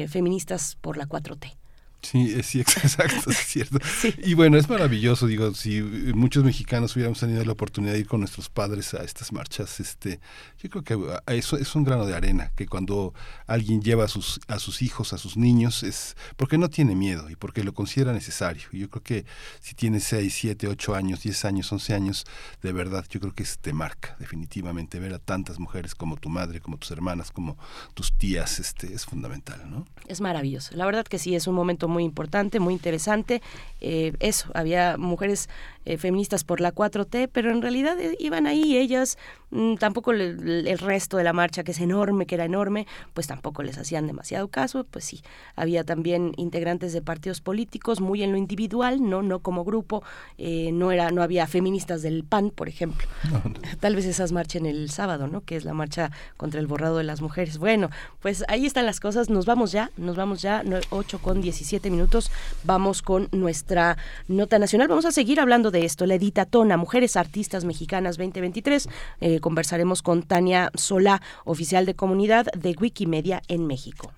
feministas 0.08 0.78
por 0.80 0.96
la 0.98 1.08
4T. 1.08 1.65
Sí, 2.06 2.44
sí, 2.44 2.60
exacto, 2.60 3.32
es 3.32 3.38
cierto. 3.38 3.80
Y 4.24 4.34
bueno, 4.34 4.58
es 4.58 4.70
maravilloso, 4.70 5.28
digo, 5.28 5.54
si 5.54 5.82
muchos 5.82 6.44
mexicanos 6.44 6.96
hubiéramos 6.96 7.20
tenido 7.20 7.44
la 7.44 7.52
oportunidad 7.52 7.94
de 7.94 8.00
ir 8.00 8.08
con 8.08 8.20
nuestros 8.20 8.50
padres 8.50 8.94
a 8.94 9.04
estas 9.04 9.32
marchas, 9.32 9.80
este, 9.80 10.20
yo 10.62 10.70
creo 10.70 10.84
que 10.84 11.36
eso 11.36 11.58
es 11.58 11.76
un 11.76 11.84
grano 11.84 12.06
de 12.06 12.16
arena, 12.16 12.52
que 12.56 12.68
cuando 12.68 13.14
alguien 13.48 13.82
lleva 13.82 14.06
a 14.06 14.08
sus, 14.08 14.40
a 14.48 14.60
sus 14.60 14.82
hijos, 14.82 15.14
a 15.14 15.18
sus 15.18 15.38
niños, 15.38 15.84
es 15.84 16.16
porque 16.38 16.58
no 16.58 16.70
tiene 16.70 16.96
miedo 16.96 17.30
y 17.30 17.36
porque 17.36 17.64
lo 17.64 17.74
considera 17.74 18.14
necesario. 18.14 18.68
Y 18.72 18.80
yo 18.80 18.90
creo 18.90 19.04
que 19.04 19.26
si 19.60 19.76
tienes 19.76 20.04
6, 20.04 20.34
7, 20.34 20.68
8 20.68 20.96
años, 20.96 21.24
10 21.24 21.46
años, 21.46 21.72
11 21.72 21.94
años, 21.94 22.26
de 22.62 22.72
verdad, 22.72 23.06
yo 23.10 23.20
creo 23.20 23.34
que 23.34 23.46
te 23.62 23.74
marca 23.74 24.16
definitivamente 24.20 25.00
ver 25.00 25.14
a 25.14 25.20
tantas 25.20 25.60
mujeres 25.60 25.96
como 25.96 26.18
tu 26.18 26.30
madre, 26.30 26.60
como 26.60 26.78
tus 26.78 26.92
hermanas, 26.92 27.32
como 27.32 27.58
tus 27.94 28.14
tías, 28.18 28.60
este, 28.60 28.94
es 28.94 29.06
fundamental, 29.06 29.70
¿no? 29.70 29.86
Es 30.08 30.22
maravilloso, 30.22 30.76
la 30.76 30.86
verdad 30.86 31.06
que 31.06 31.18
sí, 31.18 31.36
es 31.36 31.48
un 31.48 31.56
momento 31.56 31.88
muy 31.88 31.95
importante, 32.04 32.60
muy 32.60 32.74
interesante. 32.74 33.42
Eh, 33.82 34.14
eso, 34.20 34.50
había 34.54 34.98
mujeres 34.98 35.48
eh, 35.86 35.98
feministas 35.98 36.44
por 36.44 36.60
la 36.60 36.74
4T, 36.74 37.30
pero 37.32 37.52
en 37.52 37.62
realidad 37.62 38.00
eh, 38.00 38.16
iban 38.20 38.48
ahí 38.48 38.78
ellas, 38.78 39.18
mm, 39.52 39.76
tampoco 39.76 40.12
el 40.12 40.80
resto 40.80 41.18
de 41.18 41.24
la 41.24 41.34
marcha, 41.34 41.64
que 41.64 41.72
es 41.72 41.80
enorme, 41.80 42.26
que 42.26 42.34
era 42.36 42.46
enorme, 42.46 42.88
pues 43.14 43.28
tampoco 43.28 43.62
les 43.62 43.78
hacían 43.78 44.08
demasiado 44.08 44.48
caso, 44.48 44.86
pues 44.86 45.06
sí, 45.06 45.22
había 45.56 45.84
también 45.84 46.34
integrantes 46.38 46.94
de 46.94 47.02
partidos 47.02 47.42
políticos, 47.42 48.02
muy 48.02 48.24
en 48.24 48.32
lo 48.32 48.38
individual, 48.38 49.08
no, 49.08 49.22
no 49.22 49.40
como 49.40 49.64
grupo, 49.64 50.04
no 50.38 50.92
era, 50.92 51.12
no 51.12 51.22
había 51.22 51.46
feministas 51.46 52.02
del 52.02 52.24
PAN, 52.24 52.50
por 52.50 52.68
ejemplo. 52.68 53.08
Tal 53.80 53.96
vez 53.96 54.06
esas 54.06 54.32
marchen 54.32 54.66
el 54.66 54.90
sábado, 54.90 55.28
¿no? 55.28 55.42
Que 55.42 55.56
es 55.56 55.66
la 55.66 55.74
marcha 55.74 56.12
contra 56.38 56.60
el 56.60 56.68
borrado 56.68 56.98
de 56.98 57.04
las 57.04 57.22
mujeres. 57.22 57.60
Bueno, 57.60 57.90
pues 58.22 58.44
ahí 58.48 58.66
están 58.66 58.86
las 58.86 59.00
cosas, 59.00 59.30
nos 59.30 59.46
vamos 59.46 59.72
ya, 59.72 59.92
nos 59.98 60.16
vamos 60.16 60.42
ya, 60.42 60.64
8 60.90 61.20
con 61.20 61.42
17 61.42 61.85
minutos, 61.90 62.32
vamos 62.64 63.02
con 63.02 63.28
nuestra 63.32 63.98
nota 64.28 64.60
nacional, 64.60 64.88
vamos 64.88 65.06
a 65.06 65.12
seguir 65.12 65.40
hablando 65.40 65.72
de 65.72 65.86
esto, 65.86 66.06
la 66.06 66.16
editatona 66.16 66.78
Mujeres 66.78 67.16
Artistas 67.16 67.66
Mexicanas 67.66 68.18
2023. 68.18 68.90
Eh, 69.22 69.40
conversaremos 69.40 70.02
con 70.02 70.24
Tania 70.24 70.72
Solá, 70.76 71.22
oficial 71.44 71.86
de 71.86 71.96
comunidad 71.96 72.48
de 72.58 72.76
Wikimedia 72.80 73.42
en 73.48 73.68
México. 73.68 74.12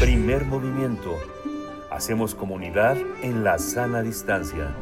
Primer 0.00 0.44
movimiento. 0.44 1.16
Hacemos 1.90 2.34
comunidad 2.34 2.96
en 3.22 3.44
la 3.44 3.58
sana 3.58 4.02
distancia. 4.02 4.74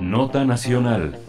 Nota 0.00 0.44
Nacional. 0.44 1.27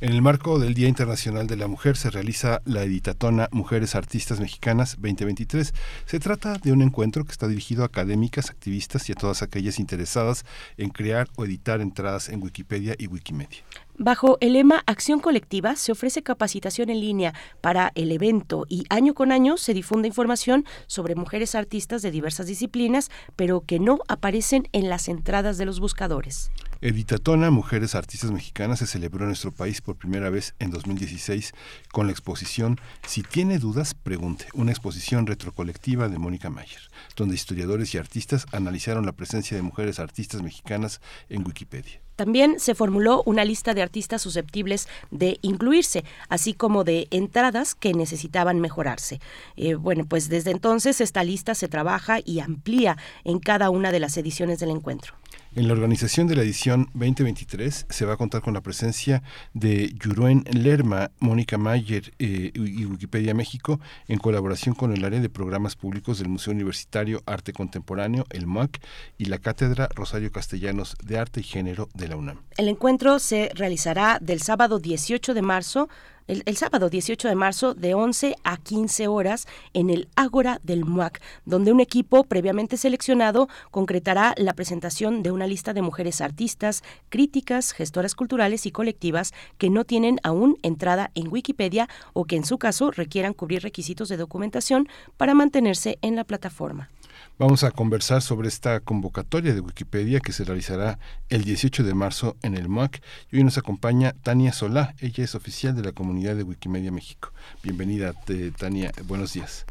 En 0.00 0.12
el 0.12 0.22
marco 0.22 0.60
del 0.60 0.74
Día 0.74 0.86
Internacional 0.86 1.48
de 1.48 1.56
la 1.56 1.66
Mujer 1.66 1.96
se 1.96 2.08
realiza 2.08 2.62
la 2.64 2.84
editatona 2.84 3.48
Mujeres 3.50 3.96
Artistas 3.96 4.38
Mexicanas 4.38 4.94
2023. 5.00 5.74
Se 6.06 6.20
trata 6.20 6.52
de 6.54 6.70
un 6.70 6.82
encuentro 6.82 7.24
que 7.24 7.32
está 7.32 7.48
dirigido 7.48 7.82
a 7.82 7.86
académicas, 7.86 8.48
activistas 8.48 9.08
y 9.08 9.12
a 9.12 9.16
todas 9.16 9.42
aquellas 9.42 9.80
interesadas 9.80 10.44
en 10.76 10.90
crear 10.90 11.28
o 11.34 11.44
editar 11.44 11.80
entradas 11.80 12.28
en 12.28 12.40
Wikipedia 12.40 12.94
y 12.96 13.08
Wikimedia. 13.08 13.64
Bajo 14.00 14.38
el 14.40 14.52
lema 14.52 14.84
Acción 14.86 15.18
Colectiva 15.18 15.74
se 15.74 15.90
ofrece 15.90 16.22
capacitación 16.22 16.88
en 16.88 17.00
línea 17.00 17.34
para 17.60 17.90
el 17.96 18.12
evento 18.12 18.64
y 18.68 18.84
año 18.90 19.12
con 19.12 19.32
año 19.32 19.56
se 19.56 19.74
difunde 19.74 20.06
información 20.06 20.64
sobre 20.86 21.16
mujeres 21.16 21.56
artistas 21.56 22.00
de 22.00 22.12
diversas 22.12 22.46
disciplinas, 22.46 23.10
pero 23.34 23.62
que 23.62 23.80
no 23.80 23.98
aparecen 24.06 24.68
en 24.70 24.88
las 24.88 25.08
entradas 25.08 25.58
de 25.58 25.66
los 25.66 25.80
buscadores. 25.80 26.52
Editatona 26.80 27.50
Mujeres 27.50 27.96
Artistas 27.96 28.30
Mexicanas 28.30 28.78
se 28.78 28.86
celebró 28.86 29.24
en 29.24 29.30
nuestro 29.30 29.50
país 29.50 29.80
por 29.80 29.96
primera 29.96 30.30
vez 30.30 30.54
en 30.60 30.70
2016 30.70 31.52
con 31.90 32.06
la 32.06 32.12
exposición 32.12 32.76
Si 33.04 33.24
tiene 33.24 33.58
dudas, 33.58 33.94
pregunte, 33.94 34.46
una 34.54 34.70
exposición 34.70 35.26
retrocolectiva 35.26 36.08
de 36.08 36.18
Mónica 36.18 36.50
Mayer, 36.50 36.82
donde 37.16 37.34
historiadores 37.34 37.92
y 37.96 37.98
artistas 37.98 38.46
analizaron 38.52 39.06
la 39.06 39.12
presencia 39.12 39.56
de 39.56 39.64
mujeres 39.64 39.98
artistas 39.98 40.40
mexicanas 40.40 41.00
en 41.28 41.44
Wikipedia. 41.44 42.00
También 42.18 42.58
se 42.58 42.74
formuló 42.74 43.22
una 43.26 43.44
lista 43.44 43.74
de 43.74 43.82
artistas 43.82 44.22
susceptibles 44.22 44.88
de 45.12 45.38
incluirse, 45.40 46.02
así 46.28 46.52
como 46.52 46.82
de 46.82 47.06
entradas 47.12 47.76
que 47.76 47.94
necesitaban 47.94 48.58
mejorarse. 48.58 49.20
Eh, 49.54 49.76
bueno, 49.76 50.04
pues 50.04 50.28
desde 50.28 50.50
entonces 50.50 51.00
esta 51.00 51.22
lista 51.22 51.54
se 51.54 51.68
trabaja 51.68 52.18
y 52.24 52.40
amplía 52.40 52.96
en 53.22 53.38
cada 53.38 53.70
una 53.70 53.92
de 53.92 54.00
las 54.00 54.16
ediciones 54.16 54.58
del 54.58 54.70
encuentro. 54.70 55.14
En 55.54 55.66
la 55.66 55.72
organización 55.72 56.28
de 56.28 56.36
la 56.36 56.42
edición 56.42 56.90
2023 56.92 57.86
se 57.88 58.04
va 58.04 58.12
a 58.12 58.16
contar 58.18 58.42
con 58.42 58.52
la 58.52 58.60
presencia 58.60 59.22
de 59.54 59.94
Yuruen 59.94 60.44
Lerma, 60.52 61.10
Mónica 61.20 61.56
Mayer 61.56 62.12
eh, 62.18 62.52
y 62.54 62.84
Wikipedia 62.84 63.32
México, 63.32 63.80
en 64.08 64.18
colaboración 64.18 64.74
con 64.74 64.92
el 64.92 65.04
área 65.04 65.20
de 65.20 65.30
programas 65.30 65.74
públicos 65.74 66.18
del 66.18 66.28
Museo 66.28 66.52
Universitario 66.52 67.22
Arte 67.24 67.54
Contemporáneo, 67.54 68.26
el 68.30 68.46
MUAC, 68.46 68.78
y 69.16 69.24
la 69.24 69.38
Cátedra 69.38 69.88
Rosario 69.94 70.30
Castellanos 70.30 70.96
de 71.02 71.18
Arte 71.18 71.40
y 71.40 71.44
Género 71.44 71.88
de 71.94 72.08
la 72.08 72.16
UNAM. 72.16 72.42
El 72.58 72.68
encuentro 72.68 73.18
se 73.18 73.50
realizará 73.54 74.18
del 74.20 74.42
sábado 74.42 74.78
18 74.78 75.32
de 75.32 75.42
marzo 75.42 75.88
el, 76.28 76.56
sábado 76.56 76.90
18 76.90 77.26
de 77.26 77.34
marzo 77.34 77.74
de 77.74 77.94
11 77.94 78.36
a 78.44 78.58
15 78.58 79.08
horas 79.08 79.46
en 79.72 79.88
el 79.88 80.08
Ágora 80.14 80.60
del 80.62 80.84
MUAC, 80.84 81.20
donde 81.46 81.72
un 81.72 81.80
equipo 81.80 82.24
previamente 82.24 82.76
seleccionado 82.76 83.48
concretará 83.70 84.34
la 84.36 84.52
presentación 84.52 85.22
de 85.22 85.30
una 85.30 85.46
lista 85.46 85.72
de 85.72 85.82
mujeres 85.82 86.20
artistas, 86.20 86.82
críticas, 87.08 87.72
gestoras 87.72 88.14
culturales 88.14 88.66
y 88.66 88.70
colectivas 88.70 89.32
que 89.56 89.70
no 89.70 89.84
tienen 89.84 90.20
aún 90.22 90.58
entrada 90.62 91.10
en 91.14 91.28
Wikipedia 91.28 91.88
o 92.12 92.26
que 92.26 92.36
en 92.36 92.44
su 92.44 92.58
caso 92.58 92.90
requieran 92.90 93.32
cubrir 93.32 93.62
requisitos 93.62 94.08
de 94.10 94.18
documentación 94.18 94.86
para 95.16 95.34
mantenerse 95.34 95.98
en 96.02 96.14
la 96.14 96.24
plataforma. 96.24 96.90
Vamos 97.38 97.62
a 97.62 97.70
conversar 97.70 98.20
sobre 98.20 98.48
esta 98.48 98.80
convocatoria 98.80 99.54
de 99.54 99.60
Wikipedia 99.60 100.18
que 100.18 100.32
se 100.32 100.42
realizará 100.42 100.98
el 101.28 101.44
18 101.44 101.84
de 101.84 101.94
marzo 101.94 102.34
en 102.42 102.56
el 102.56 102.68
MOAC. 102.68 103.00
Y 103.30 103.36
hoy 103.36 103.44
nos 103.44 103.56
acompaña 103.58 104.12
Tania 104.24 104.52
Solá, 104.52 104.94
ella 105.00 105.22
es 105.22 105.36
oficial 105.36 105.76
de 105.76 105.84
la 105.84 105.92
comunidad 105.92 106.34
de 106.34 106.42
Wikimedia 106.42 106.90
México. 106.90 107.30
Bienvenida, 107.62 108.12
Tania, 108.58 108.90
buenos 109.06 109.34
días. 109.34 109.66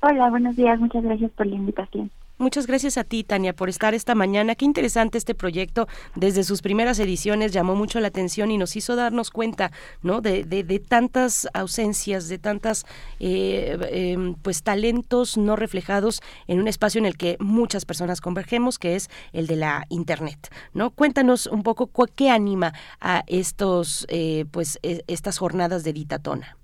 Hola, 0.00 0.30
buenos 0.30 0.56
días, 0.56 0.80
muchas 0.80 1.04
gracias 1.04 1.30
por 1.32 1.46
la 1.46 1.56
invitación. 1.56 2.10
Muchas 2.40 2.66
gracias 2.66 2.96
a 2.96 3.04
ti, 3.04 3.22
Tania, 3.22 3.54
por 3.54 3.68
estar 3.68 3.92
esta 3.92 4.14
mañana. 4.14 4.54
Qué 4.54 4.64
interesante 4.64 5.18
este 5.18 5.34
proyecto. 5.34 5.88
Desde 6.14 6.42
sus 6.42 6.62
primeras 6.62 6.98
ediciones 6.98 7.52
llamó 7.52 7.76
mucho 7.76 8.00
la 8.00 8.08
atención 8.08 8.50
y 8.50 8.56
nos 8.56 8.76
hizo 8.76 8.96
darnos 8.96 9.30
cuenta, 9.30 9.72
¿no? 10.00 10.22
De, 10.22 10.44
de, 10.44 10.78
tantas 10.78 11.46
ausencias, 11.52 12.28
de 12.28 12.38
tantas, 12.38 12.86
eh, 13.18 13.76
em, 13.90 14.36
pues, 14.36 14.62
talentos 14.62 15.36
no 15.36 15.54
reflejados 15.54 16.22
en 16.46 16.60
un 16.60 16.68
espacio 16.68 16.98
en 16.98 17.04
el 17.04 17.18
que 17.18 17.36
muchas 17.40 17.84
personas 17.84 18.22
convergemos, 18.22 18.78
que 18.78 18.96
es 18.96 19.10
el 19.34 19.46
de 19.46 19.56
la 19.56 19.84
Internet, 19.90 20.50
¿no? 20.72 20.92
Cuéntanos 20.92 21.46
un 21.46 21.62
poco 21.62 21.90
qué 22.06 22.30
anima 22.30 22.72
a 23.02 23.22
estos, 23.26 24.06
eh, 24.08 24.46
pues, 24.50 24.78
e, 24.82 25.04
estas 25.08 25.36
jornadas 25.36 25.84
de 25.84 25.92
Ditatona. 25.92 26.56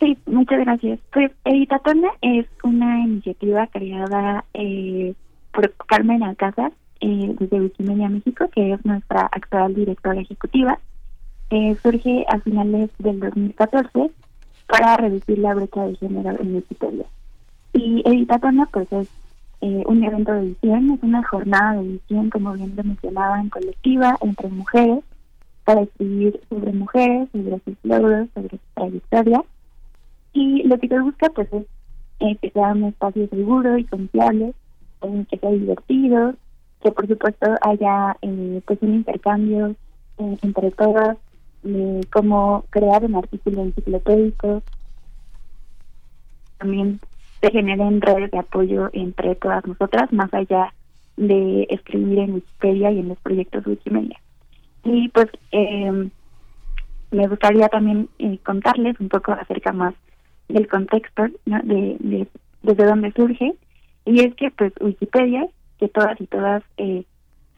Sí, 0.00 0.18
muchas 0.26 0.60
gracias. 0.60 1.00
Pues 1.12 1.30
Editatona 1.44 2.08
es 2.20 2.46
una 2.62 3.00
iniciativa 3.00 3.66
creada 3.68 4.44
eh, 4.54 5.14
por 5.52 5.72
Carmen 5.86 6.22
Alcázar, 6.22 6.72
eh, 7.00 7.34
desde 7.38 7.60
Wikimedia 7.60 8.08
México, 8.08 8.48
que 8.52 8.72
es 8.72 8.84
nuestra 8.84 9.22
actual 9.32 9.74
directora 9.74 10.20
ejecutiva, 10.20 10.78
eh, 11.50 11.76
surge 11.82 12.24
a 12.28 12.40
finales 12.40 12.90
del 12.98 13.20
2014 13.20 14.10
para 14.66 14.96
reducir 14.96 15.38
la 15.38 15.54
brecha 15.54 15.84
de 15.84 15.96
género 15.96 16.40
en 16.40 16.56
Wikipedia. 16.56 17.04
Y 17.72 18.02
Editatona, 18.06 18.66
pues 18.72 18.90
es 18.92 19.08
eh, 19.60 19.82
un 19.86 20.02
evento 20.04 20.32
de 20.32 20.40
edición, 20.40 20.90
es 20.90 21.02
una 21.02 21.22
jornada 21.22 21.74
de 21.74 21.88
edición, 21.88 22.30
como 22.30 22.52
bien 22.52 22.74
lo 22.76 22.84
mencionaba, 22.84 23.40
en 23.40 23.50
colectiva, 23.50 24.16
entre 24.20 24.48
mujeres, 24.48 25.04
para 25.64 25.82
escribir 25.82 26.40
sobre 26.48 26.72
mujeres, 26.72 27.28
sobre 27.32 27.60
sus 27.60 27.76
logros, 27.82 28.28
sobre 28.34 28.50
su 28.50 28.64
trayectoria. 28.74 29.42
Y 30.34 30.64
lo 30.64 30.78
que 30.78 30.88
se 30.88 31.00
busca, 31.00 31.30
pues, 31.30 31.48
es 31.52 31.64
eh, 32.20 32.36
que 32.40 32.50
sea 32.50 32.72
un 32.72 32.84
espacio 32.84 33.28
seguro 33.28 33.78
y 33.78 33.84
confiable, 33.84 34.52
eh, 35.02 35.26
que 35.30 35.38
sea 35.38 35.50
divertido, 35.50 36.34
que 36.82 36.90
por 36.92 37.06
supuesto 37.06 37.46
haya 37.62 38.16
eh, 38.22 38.60
pues 38.66 38.78
un 38.82 38.94
intercambio 38.94 39.74
eh, 40.18 40.36
entre 40.42 40.70
todas, 40.72 41.16
de 41.62 42.06
cómo 42.12 42.64
crear 42.70 43.04
un 43.04 43.14
artículo 43.16 43.62
enciclopédico, 43.62 44.62
también 46.58 47.00
se 47.40 47.50
generen 47.50 48.00
redes 48.00 48.30
de 48.30 48.38
apoyo 48.38 48.90
entre 48.92 49.34
todas 49.34 49.66
nosotras, 49.66 50.12
más 50.12 50.32
allá 50.32 50.72
de 51.16 51.66
escribir 51.70 52.18
en 52.18 52.34
Wikipedia 52.34 52.90
y 52.90 52.98
en 53.00 53.08
los 53.08 53.18
proyectos 53.18 53.66
Wikimedia. 53.66 54.18
Y 54.84 55.08
pues 55.08 55.28
me 57.10 57.28
gustaría 57.28 57.68
también 57.68 58.08
contarles 58.44 58.98
un 59.00 59.08
poco 59.08 59.32
acerca 59.32 59.72
más 59.72 59.94
del 60.54 60.68
contexto, 60.68 61.26
¿no? 61.46 61.60
de, 61.64 61.96
de 61.98 62.26
desde 62.62 62.84
dónde 62.84 63.12
surge. 63.12 63.54
Y 64.06 64.20
es 64.20 64.34
que 64.34 64.50
pues 64.50 64.72
Wikipedia, 64.80 65.46
que 65.78 65.88
todas 65.88 66.20
y 66.20 66.26
todas 66.26 66.62
eh, 66.76 67.04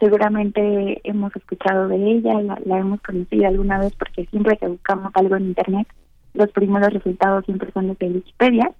seguramente 0.00 1.00
hemos 1.04 1.34
escuchado 1.36 1.88
de 1.88 1.96
ella, 1.96 2.40
la, 2.40 2.58
la 2.64 2.78
hemos 2.78 3.00
conocido 3.02 3.46
alguna 3.46 3.78
vez 3.78 3.94
porque 3.98 4.26
siempre 4.26 4.56
que 4.56 4.68
buscamos 4.68 5.12
algo 5.14 5.36
en 5.36 5.46
Internet, 5.46 5.86
los 6.34 6.50
primeros 6.52 6.92
resultados 6.92 7.44
siempre 7.44 7.70
son 7.72 7.88
los 7.88 7.98
de 7.98 8.08
Wikipedia. 8.08 8.70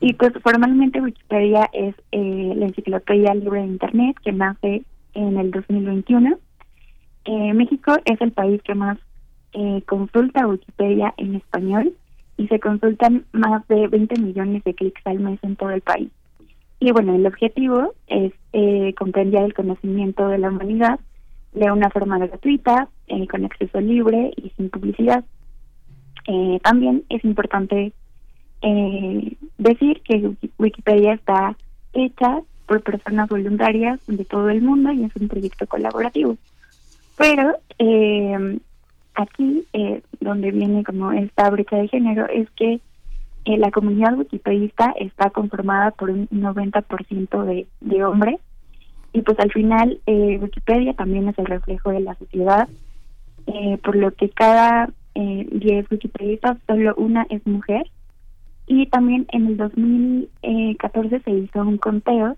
Y 0.00 0.14
pues 0.14 0.32
formalmente 0.42 1.00
Wikipedia 1.00 1.68
es 1.72 1.94
eh, 2.10 2.54
la 2.56 2.66
enciclopedia 2.66 3.34
libre 3.34 3.60
de 3.60 3.66
Internet 3.66 4.16
que 4.24 4.32
nace 4.32 4.82
en 5.14 5.36
el 5.38 5.50
2021. 5.50 6.38
Eh, 7.24 7.54
México 7.54 7.94
es 8.04 8.20
el 8.20 8.32
país 8.32 8.60
que 8.62 8.74
más 8.74 8.98
eh, 9.52 9.82
consulta 9.86 10.46
Wikipedia 10.46 11.14
en 11.18 11.36
español 11.36 11.94
y 12.36 12.48
se 12.48 12.60
consultan 12.60 13.24
más 13.32 13.66
de 13.68 13.88
20 13.88 14.20
millones 14.20 14.64
de 14.64 14.74
clics 14.74 15.06
al 15.06 15.20
mes 15.20 15.38
en 15.42 15.56
todo 15.56 15.70
el 15.70 15.80
país. 15.80 16.10
Y 16.80 16.90
bueno, 16.90 17.14
el 17.14 17.26
objetivo 17.26 17.94
es 18.08 18.32
eh, 18.52 18.94
comprender 18.98 19.44
el 19.44 19.54
conocimiento 19.54 20.28
de 20.28 20.38
la 20.38 20.48
humanidad 20.48 20.98
de 21.52 21.70
una 21.70 21.90
forma 21.90 22.18
gratuita, 22.18 22.88
eh, 23.08 23.26
con 23.28 23.44
acceso 23.44 23.80
libre 23.80 24.32
y 24.36 24.50
sin 24.56 24.70
publicidad. 24.70 25.24
Eh, 26.26 26.58
también 26.62 27.04
es 27.08 27.24
importante 27.24 27.92
eh, 28.62 29.36
decir 29.58 30.00
que 30.02 30.32
Wikipedia 30.58 31.14
está 31.14 31.56
hecha 31.92 32.40
por 32.66 32.82
personas 32.82 33.28
voluntarias 33.28 34.00
de 34.06 34.24
todo 34.24 34.48
el 34.48 34.62
mundo 34.62 34.92
y 34.92 35.04
es 35.04 35.14
un 35.16 35.28
proyecto 35.28 35.66
colaborativo. 35.66 36.36
Pero 37.18 37.56
aquí, 39.14 39.66
eh, 39.72 40.02
donde 40.20 40.50
viene 40.50 40.84
como 40.84 41.12
esta 41.12 41.50
brecha 41.50 41.76
de 41.76 41.88
género, 41.88 42.26
es 42.28 42.50
que 42.52 42.80
eh, 43.44 43.58
la 43.58 43.70
comunidad 43.70 44.16
wikipedista 44.16 44.94
está 44.98 45.30
conformada 45.30 45.90
por 45.90 46.10
un 46.10 46.28
90% 46.28 47.44
de, 47.44 47.66
de 47.80 48.04
hombres. 48.04 48.40
Y 49.12 49.22
pues 49.22 49.38
al 49.40 49.52
final 49.52 50.00
eh, 50.06 50.38
Wikipedia 50.40 50.94
también 50.94 51.28
es 51.28 51.38
el 51.38 51.46
reflejo 51.46 51.90
de 51.90 52.00
la 52.00 52.14
sociedad, 52.14 52.68
eh, 53.46 53.78
por 53.82 53.96
lo 53.96 54.12
que 54.12 54.30
cada 54.30 54.90
eh, 55.14 55.46
10 55.50 55.90
wikipedistas 55.90 56.58
solo 56.66 56.94
una 56.96 57.26
es 57.28 57.46
mujer. 57.46 57.90
Y 58.66 58.86
también 58.86 59.26
en 59.32 59.48
el 59.48 59.56
2014 59.56 61.20
se 61.20 61.30
hizo 61.30 61.60
un 61.60 61.78
conteo 61.78 62.36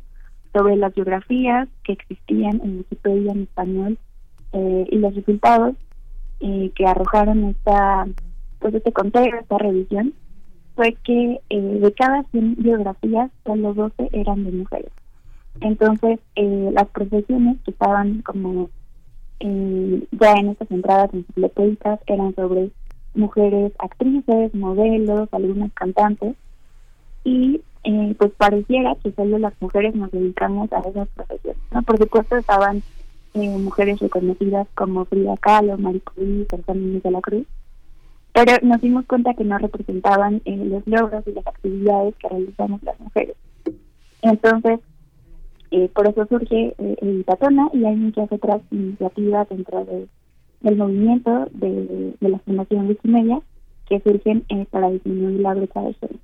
sobre 0.53 0.77
las 0.77 0.95
biografías 0.95 1.69
que 1.85 1.93
existían 1.93 2.61
en 2.65 2.79
Wikipedia 2.79 3.33
en 3.33 3.43
español 3.43 3.99
y 4.53 4.99
los 4.99 5.13
resultados 5.17 5.75
eh, 6.45 6.71
que 6.75 6.87
arrojaron 6.87 7.45
esta 7.45 8.07
pues 8.59 8.75
este 8.75 8.93
conteo, 8.93 9.25
esta 9.41 9.59
revisión, 9.59 10.15
fue 10.75 10.97
que 11.05 11.41
eh, 11.51 11.61
de 11.61 11.93
cada 11.93 12.23
100 12.31 12.57
biografías, 12.57 13.31
solo 13.45 13.75
12 13.75 14.09
eran 14.13 14.45
de 14.45 14.53
mujeres. 14.53 14.93
Entonces, 15.61 16.19
eh, 16.37 16.71
las 16.73 16.89
profesiones 16.89 17.59
que 17.65 17.71
estaban 17.71 18.23
como 18.23 18.71
eh, 19.41 20.07
ya 20.13 20.33
en 20.33 20.51
estas 20.51 20.71
entradas 20.71 21.13
enciclopédicas 21.13 22.01
eran 22.07 22.35
sobre 22.35 22.71
mujeres 23.15 23.73
actrices, 23.79 24.55
modelos, 24.55 25.29
algunas 25.33 25.73
cantantes, 25.75 26.35
y 27.23 27.61
eh, 27.85 28.15
pues 28.19 28.33
pareciera 28.37 28.95
que 29.03 29.13
solo 29.13 29.39
las 29.39 29.53
mujeres 29.61 29.95
nos 29.95 30.11
dedicamos 30.11 30.73
a 30.73 30.81
esas 30.81 31.09
profesiones. 31.09 31.63
¿no? 31.71 31.83
Por 31.83 31.99
supuesto 31.99 32.37
estaban 32.37 32.83
eh, 33.35 33.59
mujeres 33.59 34.01
reconocidas 34.01 34.67
como 34.75 35.05
Frida 35.05 35.37
Kahlo, 35.37 35.77
Marie 35.79 36.01
Curie, 36.01 36.47
de 37.03 37.11
la 37.11 37.21
Cruz, 37.21 37.47
pero 38.33 38.53
nos 38.63 38.81
dimos 38.81 39.07
cuenta 39.07 39.35
que 39.35 39.45
no 39.45 39.59
representaban 39.59 40.43
eh, 40.45 40.57
los 40.57 40.87
logros 40.87 41.27
y 41.27 41.33
las 41.33 41.47
actividades 41.47 42.15
que 42.17 42.29
realizamos 42.29 42.83
las 42.83 42.99
mujeres. 42.99 43.37
Entonces, 44.23 44.81
eh, 45.71 45.89
por 45.95 46.09
eso 46.09 46.27
surge 46.27 46.75
eh, 46.79 46.97
Editatona 47.01 47.69
y 47.73 47.85
hay 47.85 47.97
muchas 47.97 48.31
otras 48.31 48.63
iniciativas 48.71 49.49
dentro 49.49 49.85
de, 49.85 50.09
del 50.61 50.77
movimiento 50.77 51.49
de, 51.53 52.15
de 52.21 52.29
la 52.29 52.39
Fundación 52.39 52.89
Wikimedia 52.89 53.41
que 53.89 54.01
surgen 54.01 54.45
eh, 54.49 54.67
para 54.71 54.91
disminuir 54.91 55.41
la 55.41 55.55
brecha 55.55 55.81
de 55.81 55.95
género. 55.95 56.19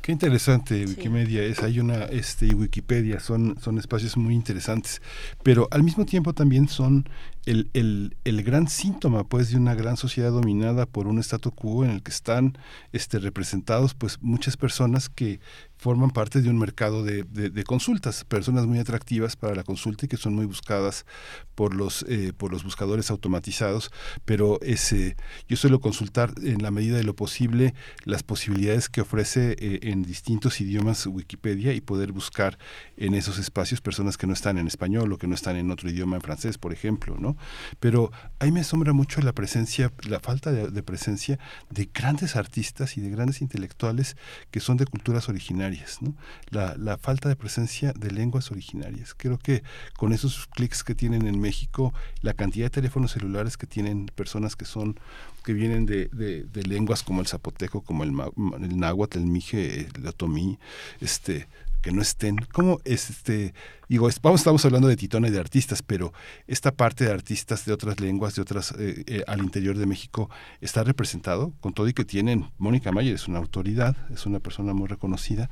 Qué 0.00 0.12
interesante 0.12 0.86
Wikimedia 0.86 1.42
es, 1.42 1.62
hay 1.62 1.80
una 1.80 2.04
este 2.04 2.46
y 2.46 2.54
Wikipedia 2.54 3.20
son 3.20 3.58
son 3.60 3.78
espacios 3.78 4.16
muy 4.16 4.34
interesantes, 4.34 5.02
pero 5.42 5.68
al 5.70 5.82
mismo 5.82 6.06
tiempo 6.06 6.32
también 6.32 6.68
son 6.68 7.08
el, 7.46 7.70
el, 7.72 8.16
el 8.24 8.42
gran 8.42 8.68
síntoma 8.68 9.24
pues 9.24 9.50
de 9.50 9.56
una 9.56 9.74
gran 9.74 9.96
sociedad 9.96 10.30
dominada 10.30 10.86
por 10.86 11.06
un 11.06 11.18
statu 11.18 11.52
quo 11.52 11.84
en 11.84 11.90
el 11.90 12.02
que 12.02 12.10
están 12.10 12.58
este 12.92 13.18
representados 13.18 13.94
pues 13.94 14.18
muchas 14.20 14.56
personas 14.56 15.08
que 15.08 15.40
forman 15.76 16.10
parte 16.10 16.42
de 16.42 16.50
un 16.50 16.58
mercado 16.58 17.02
de, 17.02 17.22
de, 17.22 17.48
de, 17.48 17.64
consultas, 17.64 18.24
personas 18.24 18.66
muy 18.66 18.78
atractivas 18.78 19.36
para 19.36 19.54
la 19.54 19.64
consulta 19.64 20.04
y 20.04 20.08
que 20.08 20.18
son 20.18 20.34
muy 20.34 20.44
buscadas 20.44 21.06
por 21.54 21.74
los 21.74 22.04
eh, 22.08 22.34
por 22.36 22.52
los 22.52 22.64
buscadores 22.64 23.10
automatizados, 23.10 23.90
pero 24.26 24.60
ese 24.60 25.16
yo 25.48 25.56
suelo 25.56 25.80
consultar 25.80 26.34
en 26.42 26.62
la 26.62 26.70
medida 26.70 26.98
de 26.98 27.04
lo 27.04 27.16
posible 27.16 27.74
las 28.04 28.22
posibilidades 28.22 28.90
que 28.90 29.00
ofrece 29.00 29.49
eh, 29.58 29.80
en 29.82 30.02
distintos 30.02 30.60
idiomas 30.60 31.06
Wikipedia 31.06 31.72
y 31.72 31.80
poder 31.80 32.12
buscar 32.12 32.58
en 32.96 33.14
esos 33.14 33.38
espacios 33.38 33.80
personas 33.80 34.16
que 34.16 34.26
no 34.26 34.32
están 34.32 34.58
en 34.58 34.66
español 34.66 35.12
o 35.12 35.18
que 35.18 35.26
no 35.26 35.34
están 35.34 35.56
en 35.56 35.70
otro 35.70 35.88
idioma 35.90 36.16
en 36.16 36.22
francés, 36.22 36.58
por 36.58 36.72
ejemplo, 36.72 37.16
¿no? 37.18 37.36
Pero 37.78 38.12
ahí 38.38 38.52
me 38.52 38.60
asombra 38.60 38.92
mucho 38.92 39.20
la 39.20 39.32
presencia, 39.32 39.92
la 40.08 40.20
falta 40.20 40.52
de, 40.52 40.68
de 40.68 40.82
presencia 40.82 41.38
de 41.70 41.90
grandes 41.92 42.36
artistas 42.36 42.96
y 42.96 43.00
de 43.00 43.10
grandes 43.10 43.40
intelectuales 43.40 44.16
que 44.50 44.60
son 44.60 44.76
de 44.76 44.86
culturas 44.86 45.28
originarias 45.28 45.80
¿no? 46.00 46.14
La, 46.50 46.74
la, 46.76 46.98
falta 46.98 47.28
de 47.28 47.36
presencia 47.36 47.92
de 47.92 48.10
lenguas 48.10 48.50
originarias. 48.50 49.14
Creo 49.14 49.38
que 49.38 49.62
con 49.96 50.12
esos 50.12 50.46
clics 50.46 50.84
que 50.84 50.94
tienen 50.94 51.26
en 51.26 51.40
México, 51.40 51.92
la 52.22 52.34
cantidad 52.34 52.66
de 52.66 52.70
teléfonos 52.70 53.12
celulares 53.12 53.56
que 53.56 53.66
tienen 53.66 54.06
personas 54.14 54.56
que 54.56 54.64
son 54.64 54.98
que 55.44 55.52
vienen 55.52 55.86
de, 55.86 56.08
de, 56.08 56.62
lenguas 56.62 57.02
como 57.02 57.20
el 57.20 57.26
zapoteco, 57.26 57.80
como 57.80 58.04
el, 58.04 58.12
el 58.60 58.78
náhuatl, 58.78 59.18
el 59.18 59.26
mije, 59.26 59.88
el 59.94 60.06
otomí, 60.06 60.58
este, 61.00 61.46
que 61.80 61.92
no 61.92 62.02
estén, 62.02 62.36
¿cómo 62.52 62.80
este, 62.84 63.54
digo, 63.88 64.08
estamos 64.08 64.64
hablando 64.64 64.88
de 64.88 64.96
Titona 64.96 65.28
y 65.28 65.30
de 65.30 65.40
artistas, 65.40 65.82
pero 65.82 66.12
esta 66.46 66.72
parte 66.72 67.04
de 67.04 67.12
artistas 67.12 67.64
de 67.64 67.72
otras 67.72 68.00
lenguas, 68.00 68.34
de 68.34 68.42
otras, 68.42 68.72
eh, 68.78 69.02
eh, 69.06 69.24
al 69.26 69.40
interior 69.40 69.78
de 69.78 69.86
México, 69.86 70.28
está 70.60 70.84
representado, 70.84 71.52
con 71.60 71.72
todo 71.72 71.88
y 71.88 71.94
que 71.94 72.04
tienen, 72.04 72.50
Mónica 72.58 72.92
Mayer 72.92 73.14
es 73.14 73.28
una 73.28 73.38
autoridad, 73.38 73.96
es 74.10 74.26
una 74.26 74.40
persona 74.40 74.74
muy 74.74 74.88
reconocida, 74.88 75.48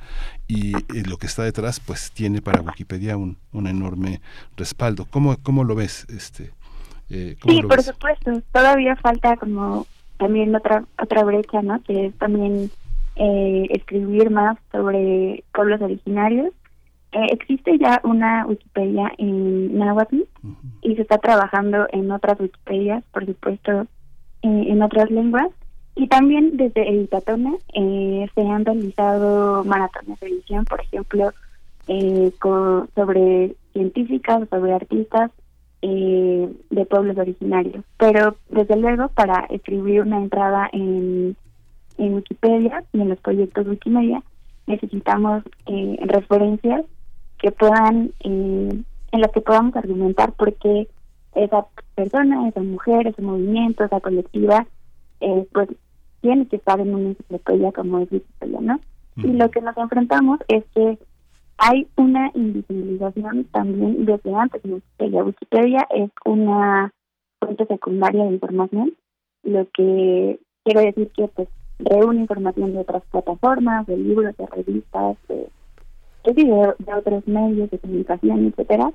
y 0.47 0.75
eh, 0.75 1.03
lo 1.05 1.17
que 1.17 1.27
está 1.27 1.43
detrás, 1.43 1.79
pues 1.79 2.11
tiene 2.11 2.41
para 2.41 2.61
Wikipedia 2.61 3.17
un, 3.17 3.37
un 3.51 3.67
enorme 3.67 4.21
respaldo. 4.55 5.05
¿Cómo, 5.09 5.37
cómo 5.41 5.63
lo 5.63 5.75
ves? 5.75 6.05
este 6.09 6.51
eh, 7.09 7.35
Sí, 7.41 7.61
por 7.63 7.77
ves? 7.77 7.85
supuesto, 7.85 8.41
todavía 8.51 8.95
falta 8.97 9.35
como 9.37 9.85
también 10.17 10.55
otra, 10.55 10.83
otra 11.01 11.23
brecha, 11.23 11.61
¿no? 11.61 11.81
Que 11.83 12.07
es 12.07 12.17
también 12.17 12.69
eh, 13.15 13.67
escribir 13.71 14.29
más 14.29 14.57
sobre 14.71 15.43
pueblos 15.53 15.81
originarios. 15.81 16.53
Eh, 17.11 17.27
existe 17.31 17.77
ya 17.79 17.99
una 18.03 18.45
Wikipedia 18.45 19.11
en 19.17 19.77
náhuatl 19.77 20.17
uh 20.17 20.47
-huh. 20.47 20.55
y 20.83 20.95
se 20.95 21.01
está 21.01 21.17
trabajando 21.17 21.87
en 21.91 22.11
otras 22.11 22.39
Wikipedias, 22.39 23.03
por 23.11 23.25
supuesto, 23.25 23.87
en 24.41 24.81
otras 24.81 25.09
lenguas. 25.09 25.49
Y 25.95 26.07
también 26.07 26.55
desde 26.55 26.87
Editatona 26.87 27.55
eh, 27.73 28.27
se 28.35 28.41
han 28.41 28.63
realizado 28.63 29.63
maratones 29.65 30.19
de 30.19 30.27
edición, 30.27 30.63
por 30.65 30.79
ejemplo, 30.81 31.33
con, 32.39 32.87
sobre 32.93 33.55
científicas, 33.73 34.47
sobre 34.49 34.73
artistas 34.73 35.31
eh, 35.81 36.49
de 36.69 36.85
pueblos 36.85 37.17
originarios. 37.17 37.83
Pero 37.97 38.35
desde 38.49 38.75
luego 38.75 39.09
para 39.09 39.45
escribir 39.49 40.01
una 40.01 40.17
entrada 40.17 40.69
en, 40.71 41.35
en 41.97 42.13
Wikipedia 42.15 42.83
y 42.93 43.01
en 43.01 43.09
los 43.09 43.19
proyectos 43.19 43.67
Wikimedia 43.67 44.23
necesitamos 44.67 45.43
eh, 45.65 45.97
referencias 46.01 46.85
que 47.39 47.51
puedan, 47.51 48.11
eh, 48.23 48.83
en 49.11 49.21
las 49.21 49.31
que 49.31 49.41
podamos 49.41 49.75
argumentar 49.75 50.33
por 50.33 50.53
qué 50.55 50.87
esa 51.33 51.65
persona, 51.95 52.47
esa 52.47 52.61
mujer, 52.61 53.07
ese 53.07 53.21
movimiento, 53.21 53.83
esa 53.83 53.99
colectiva, 53.99 54.67
eh, 55.21 55.47
pues 55.53 55.69
tiene 56.21 56.47
que 56.47 56.57
estar 56.57 56.79
en 56.79 56.93
una 56.93 57.09
enciclopedia 57.09 57.71
como 57.71 57.99
es 57.99 58.11
Wikipedia, 58.11 58.59
¿no? 58.61 58.79
Y 59.17 59.33
lo 59.33 59.49
que 59.51 59.61
nos 59.61 59.75
enfrentamos 59.77 60.39
es 60.47 60.63
que 60.73 60.97
hay 61.59 61.87
una 61.97 62.31
invisibilización 62.33 63.43
también 63.51 64.05
desde 64.05 64.33
antes 64.33 64.63
de 64.63 64.75
Wikipedia. 64.75 65.23
Wikipedia 65.23 65.87
es 65.93 66.09
una 66.25 66.93
fuente 67.39 67.65
secundaria 67.65 68.23
de 68.23 68.31
información, 68.31 68.93
lo 69.43 69.67
que 69.73 70.39
quiere 70.63 70.85
decir 70.85 71.11
que 71.15 71.27
pues 71.27 71.49
reúne 71.79 72.21
información 72.21 72.73
de 72.73 72.79
otras 72.79 73.03
plataformas, 73.11 73.85
de 73.87 73.97
libros, 73.97 74.35
de 74.37 74.45
revistas, 74.47 75.17
de 75.27 75.49
otros 76.95 77.27
medios 77.27 77.69
de 77.71 77.79
comunicación, 77.79 78.47
etcétera, 78.47 78.91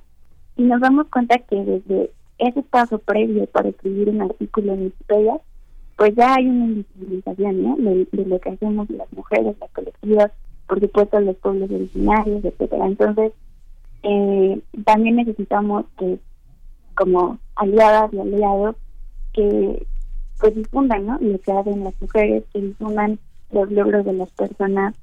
y 0.57 0.63
nos 0.63 0.81
damos 0.81 1.09
cuenta 1.09 1.39
que 1.39 1.57
desde 1.57 2.11
ese 2.39 2.63
paso 2.63 2.99
previo 2.99 3.47
para 3.47 3.69
escribir 3.69 4.09
un 4.09 4.23
artículo 4.23 4.73
en 4.73 4.85
Wikipedia, 4.85 5.41
pues 5.97 6.15
ya 6.17 6.35
hay 6.35 6.47
una 6.49 6.65
invisibilización 6.65 7.63
¿no? 7.63 7.77
de, 7.77 8.07
lo 8.25 8.41
que 8.41 8.51
hacemos 8.51 8.89
las 8.91 9.13
mujeres, 9.13 9.57
las 9.61 9.71
colectivas, 9.71 10.33
por 10.67 10.81
supuesto 10.81 11.21
los 11.21 11.37
pueblos 11.37 11.71
originarios, 11.71 12.45
etcétera. 12.45 12.87
Entonces, 12.87 13.33
eh, 14.03 14.61
también 14.85 15.17
necesitamos 15.17 15.87
que, 15.99 16.19
como 16.95 17.39
aliadas 17.57 18.13
y 18.13 18.19
aliados, 18.21 18.77
que 19.33 19.87
pues 20.39 20.55
difundan 20.55 21.07
¿no? 21.07 21.19
lo 21.21 21.39
que 21.39 21.53
hacen 21.53 21.85
las 21.85 21.95
mujeres, 22.01 22.45
que 22.53 22.61
difundan 22.61 23.19
los 23.51 23.71
logros 23.71 24.05
de 24.05 24.13
las 24.13 24.31
personas 24.31 24.95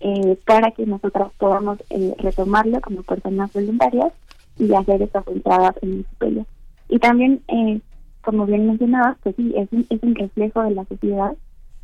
eh, 0.00 0.38
para 0.44 0.70
que 0.72 0.86
nosotras 0.86 1.32
podamos 1.38 1.78
eh, 1.90 2.14
retomarlo 2.18 2.80
como 2.80 3.02
personas 3.02 3.52
voluntarias 3.52 4.12
y 4.58 4.72
hacer 4.74 5.02
estas 5.02 5.26
entradas 5.28 5.74
en 5.82 5.98
Wikipedia. 5.98 6.46
Y 6.88 6.98
también, 6.98 7.42
eh, 7.48 7.80
como 8.22 8.46
bien 8.46 8.66
mencionabas, 8.66 9.16
pues 9.22 9.34
sí, 9.36 9.54
es 9.56 9.68
un, 9.72 9.86
es 9.90 10.02
un 10.02 10.14
reflejo 10.14 10.62
de 10.62 10.70
la 10.72 10.84
sociedad. 10.84 11.36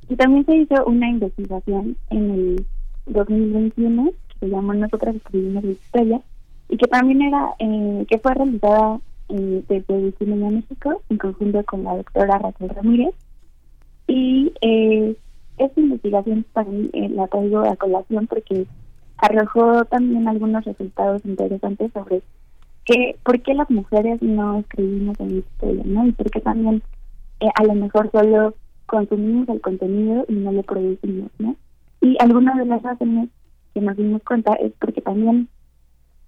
Y 0.09 0.17
también 0.17 0.45
se 0.45 0.57
hizo 0.57 0.85
una 0.85 1.09
investigación 1.09 1.97
en 2.11 2.31
el 2.31 2.67
2021 3.07 4.11
que 4.11 4.39
se 4.41 4.49
llamó 4.49 4.75
Nosotras 4.75 5.17
escribimos 5.17 5.65
Wikipedia 5.65 6.21
y 6.69 6.77
que 6.77 6.87
también 6.87 7.23
era, 7.23 7.55
eh, 7.59 8.07
que 8.09 8.19
fue 8.19 8.35
realizada 8.35 9.01
eh, 9.29 9.65
desde 9.69 9.95
Wikimedia 9.95 10.51
México 10.51 11.03
en 11.09 11.19
conjunto 11.19 11.63
con 11.65 11.85
la 11.85 11.97
doctora 11.97 12.39
Raquel 12.39 12.71
Ramírez. 12.71 13.15
Y 14.07 14.53
eh, 14.61 15.17
esta 15.59 15.81
investigación 15.81 16.45
también 16.53 16.91
eh, 16.93 17.09
la 17.11 17.27
traigo 17.29 17.61
a 17.61 17.77
colación 17.77 18.27
porque 18.27 18.67
arrojó 19.19 19.85
también 19.85 20.27
algunos 20.29 20.65
resultados 20.65 21.25
interesantes 21.25 21.93
sobre 21.93 22.23
que 22.85 23.17
por 23.25 23.41
qué 23.43 23.55
las 23.55 23.71
mujeres 23.71 24.21
no 24.23 24.59
escribimos 24.59 25.19
en 25.21 25.39
historia, 25.39 25.85
¿no? 25.87 26.07
Y 26.07 26.13
por 26.13 26.31
qué 26.31 26.41
también 26.41 26.83
eh, 27.41 27.49
a 27.55 27.65
lo 27.65 27.75
mejor 27.75 28.11
solo 28.11 28.55
consumimos 28.87 29.49
el 29.49 29.61
contenido 29.61 30.25
y 30.29 30.35
no 30.35 30.53
lo 30.53 30.63
producimos, 30.63 31.31
¿no? 31.39 31.57
Y 32.03 32.17
algunas 32.19 32.59
de 32.59 32.67
las 32.67 32.83
razones 32.83 33.31
que 33.73 33.81
nos 33.81 33.97
dimos 33.97 34.23
cuenta 34.25 34.53
es 34.55 34.73
porque 34.79 35.01
también, 35.01 35.49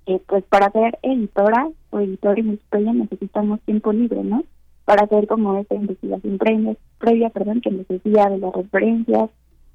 eh, 0.06 0.20
pues 0.26 0.44
para 0.44 0.70
ser 0.70 0.98
editora 1.02 1.68
o 1.90 1.98
editor 1.98 2.38
en 2.38 2.54
historia 2.54 2.92
necesitamos 2.92 3.60
tiempo 3.62 3.92
libre, 3.92 4.22
¿no? 4.22 4.44
Para 4.84 5.02
hacer 5.02 5.26
como 5.26 5.58
esta 5.58 5.74
investigación 5.74 6.38
previa, 6.38 6.76
previa 6.98 7.30
perdón, 7.30 7.60
que 7.60 7.70
nos 7.72 7.88
decía 7.88 8.30
de 8.30 8.38
las 8.38 8.54
referencias, 8.54 9.30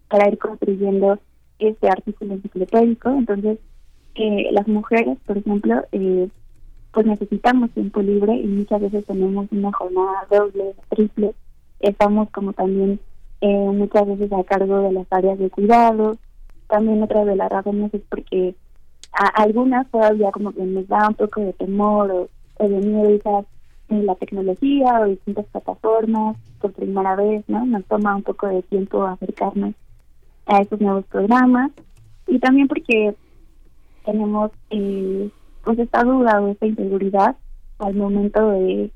para 0.07 0.30
ir 0.30 0.38
construyendo 0.39 1.19
este 1.59 1.89
artículo 1.89 2.35
enciclopédico. 2.35 3.09
Entonces, 3.09 3.59
eh, 4.15 4.49
las 4.51 4.67
mujeres, 4.67 5.17
por 5.26 5.38
ejemplo, 5.38 5.84
eh, 5.91 6.30
pues 6.93 7.05
necesitamos 7.05 7.71
tiempo 7.71 8.01
libre 8.01 8.35
y 8.35 8.47
muchas 8.47 8.81
veces 8.81 9.05
tenemos 9.05 9.47
una 9.51 9.71
jornada 9.73 10.26
doble, 10.31 10.73
triple. 10.89 11.34
Estamos 11.81 12.30
como 12.31 12.53
también 12.53 12.99
eh, 13.41 13.48
muchas 13.48 14.06
veces 14.07 14.32
a 14.32 14.44
cargo 14.44 14.80
de 14.82 14.91
las 14.91 15.07
áreas 15.11 15.40
de 15.40 15.49
cuidado. 15.49 16.18
También 16.68 17.02
otra 17.02 17.26
de 17.26 17.36
las 17.36 17.49
razones 17.49 17.94
es 17.94 18.02
porque 18.10 18.56
a 19.14 19.41
algunas 19.41 19.90
todavía 19.90 20.32
como 20.32 20.52
que 20.52 20.64
nos 20.64 20.88
da 20.88 21.07
un 21.07 21.16
poco 21.16 21.41
de 21.41 21.53
temor 21.53 22.11
o, 22.11 22.68
de 22.68 22.80
miedo 22.80 23.10
usar 23.16 23.45
en 23.90 24.06
la 24.06 24.16
tecnología 24.16 24.99
o 24.99 25.06
distintas 25.06 25.45
plataformas 25.48 26.38
por 26.61 26.74
primera 26.74 27.16
vez, 27.16 27.44
¿no? 27.48 27.66
Nos 27.66 27.86
toma 27.86 28.16
un 28.16 28.24
poco 28.24 28.48
de 28.48 28.61
tiempo 28.64 29.03
acercarnos 29.03 29.74
a 30.45 30.61
estos 30.61 30.80
nuevos 30.80 31.06
programas 31.06 31.72
y 32.28 32.40
también 32.40 32.68
porque 32.68 33.16
tenemos 34.06 34.52
eh, 34.70 35.30
pues 35.64 35.80
esta 35.80 36.03
duda 36.03 36.41
o 36.41 36.49
esta 36.49 36.66
inseguridad 36.66 37.36
al 37.80 37.95
momento 37.95 38.52
de, 38.52 38.91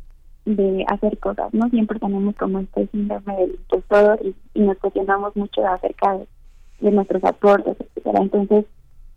de 0.45 0.85
hacer 0.87 1.17
cosas, 1.19 1.53
¿no? 1.53 1.69
Siempre 1.69 1.99
tenemos 1.99 2.35
como 2.35 2.59
este 2.59 2.87
síndrome 2.87 3.35
del 3.35 3.51
impostor 3.51 4.19
y, 4.23 4.59
nos 4.59 4.77
cuestionamos 4.77 5.35
mucho 5.35 5.65
acerca 5.65 6.17
de, 6.17 6.91
nuestros 6.91 7.23
aportes, 7.23 7.77
etcétera. 7.79 8.19
Entonces, 8.21 8.65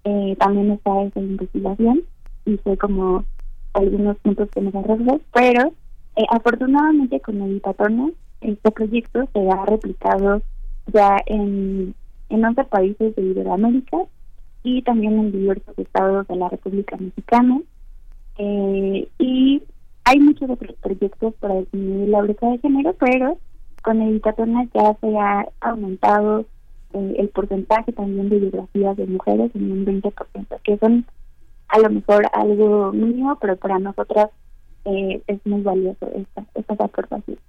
eh, 0.05 0.36
también 0.39 0.70
está 0.70 1.03
esa 1.03 1.19
investigación 1.19 2.03
y 2.44 2.57
fue 2.59 2.77
como 2.77 3.24
algunos 3.73 4.16
puntos 4.19 4.48
que 4.51 4.61
nos 4.61 4.74
arrojó, 4.74 5.20
pero 5.35 5.73
eh, 6.15 6.27
afortunadamente 6.31 7.20
con 7.20 7.43
Editatona 7.43 8.11
este 8.40 8.70
proyecto 8.70 9.28
se 9.32 9.51
ha 9.51 9.65
replicado 9.65 10.43
ya 10.93 11.19
en, 11.27 11.94
en 12.28 12.44
11 12.44 12.65
países 12.65 13.16
de 13.16 13.23
Iberoamérica 13.23 13.98
y 14.62 14.82
también 14.82 15.19
en 15.19 15.32
diversos 15.32 15.78
estados 15.78 16.27
de 16.28 16.36
la 16.36 16.48
República 16.48 16.97
Mexicana. 16.97 17.61
Eh, 18.39 19.09
y 19.19 19.62
hay 20.06 20.20
muchos 20.20 20.48
otros 20.48 20.76
proyectos 20.80 21.34
para 21.40 21.56
disminuir 21.56 22.08
la 22.08 22.22
brecha 22.22 22.46
de 22.46 22.58
género, 22.58 22.94
pero 22.94 23.38
con 23.82 24.00
Editatonas 24.00 24.68
ya 24.72 24.96
se 25.00 25.18
ha 25.18 25.46
aumentado 25.60 26.46
eh, 26.92 27.14
el 27.18 27.28
porcentaje 27.30 27.92
también 27.92 28.28
de 28.28 28.38
biografías 28.38 28.96
de 28.96 29.06
mujeres 29.06 29.50
en 29.54 29.72
un 29.72 29.84
20%, 29.84 30.12
que 30.62 30.78
son 30.78 31.06
a 31.68 31.78
lo 31.80 31.90
mejor 31.90 32.28
algo 32.32 32.92
mínimo, 32.92 33.36
pero 33.40 33.56
para 33.56 33.80
nosotras 33.80 34.30
eh, 34.84 35.22
es 35.26 35.44
muy 35.44 35.62
valioso 35.62 36.08
esta, 36.14 36.44
estas 36.54 36.80
aportaciones. 36.80 37.42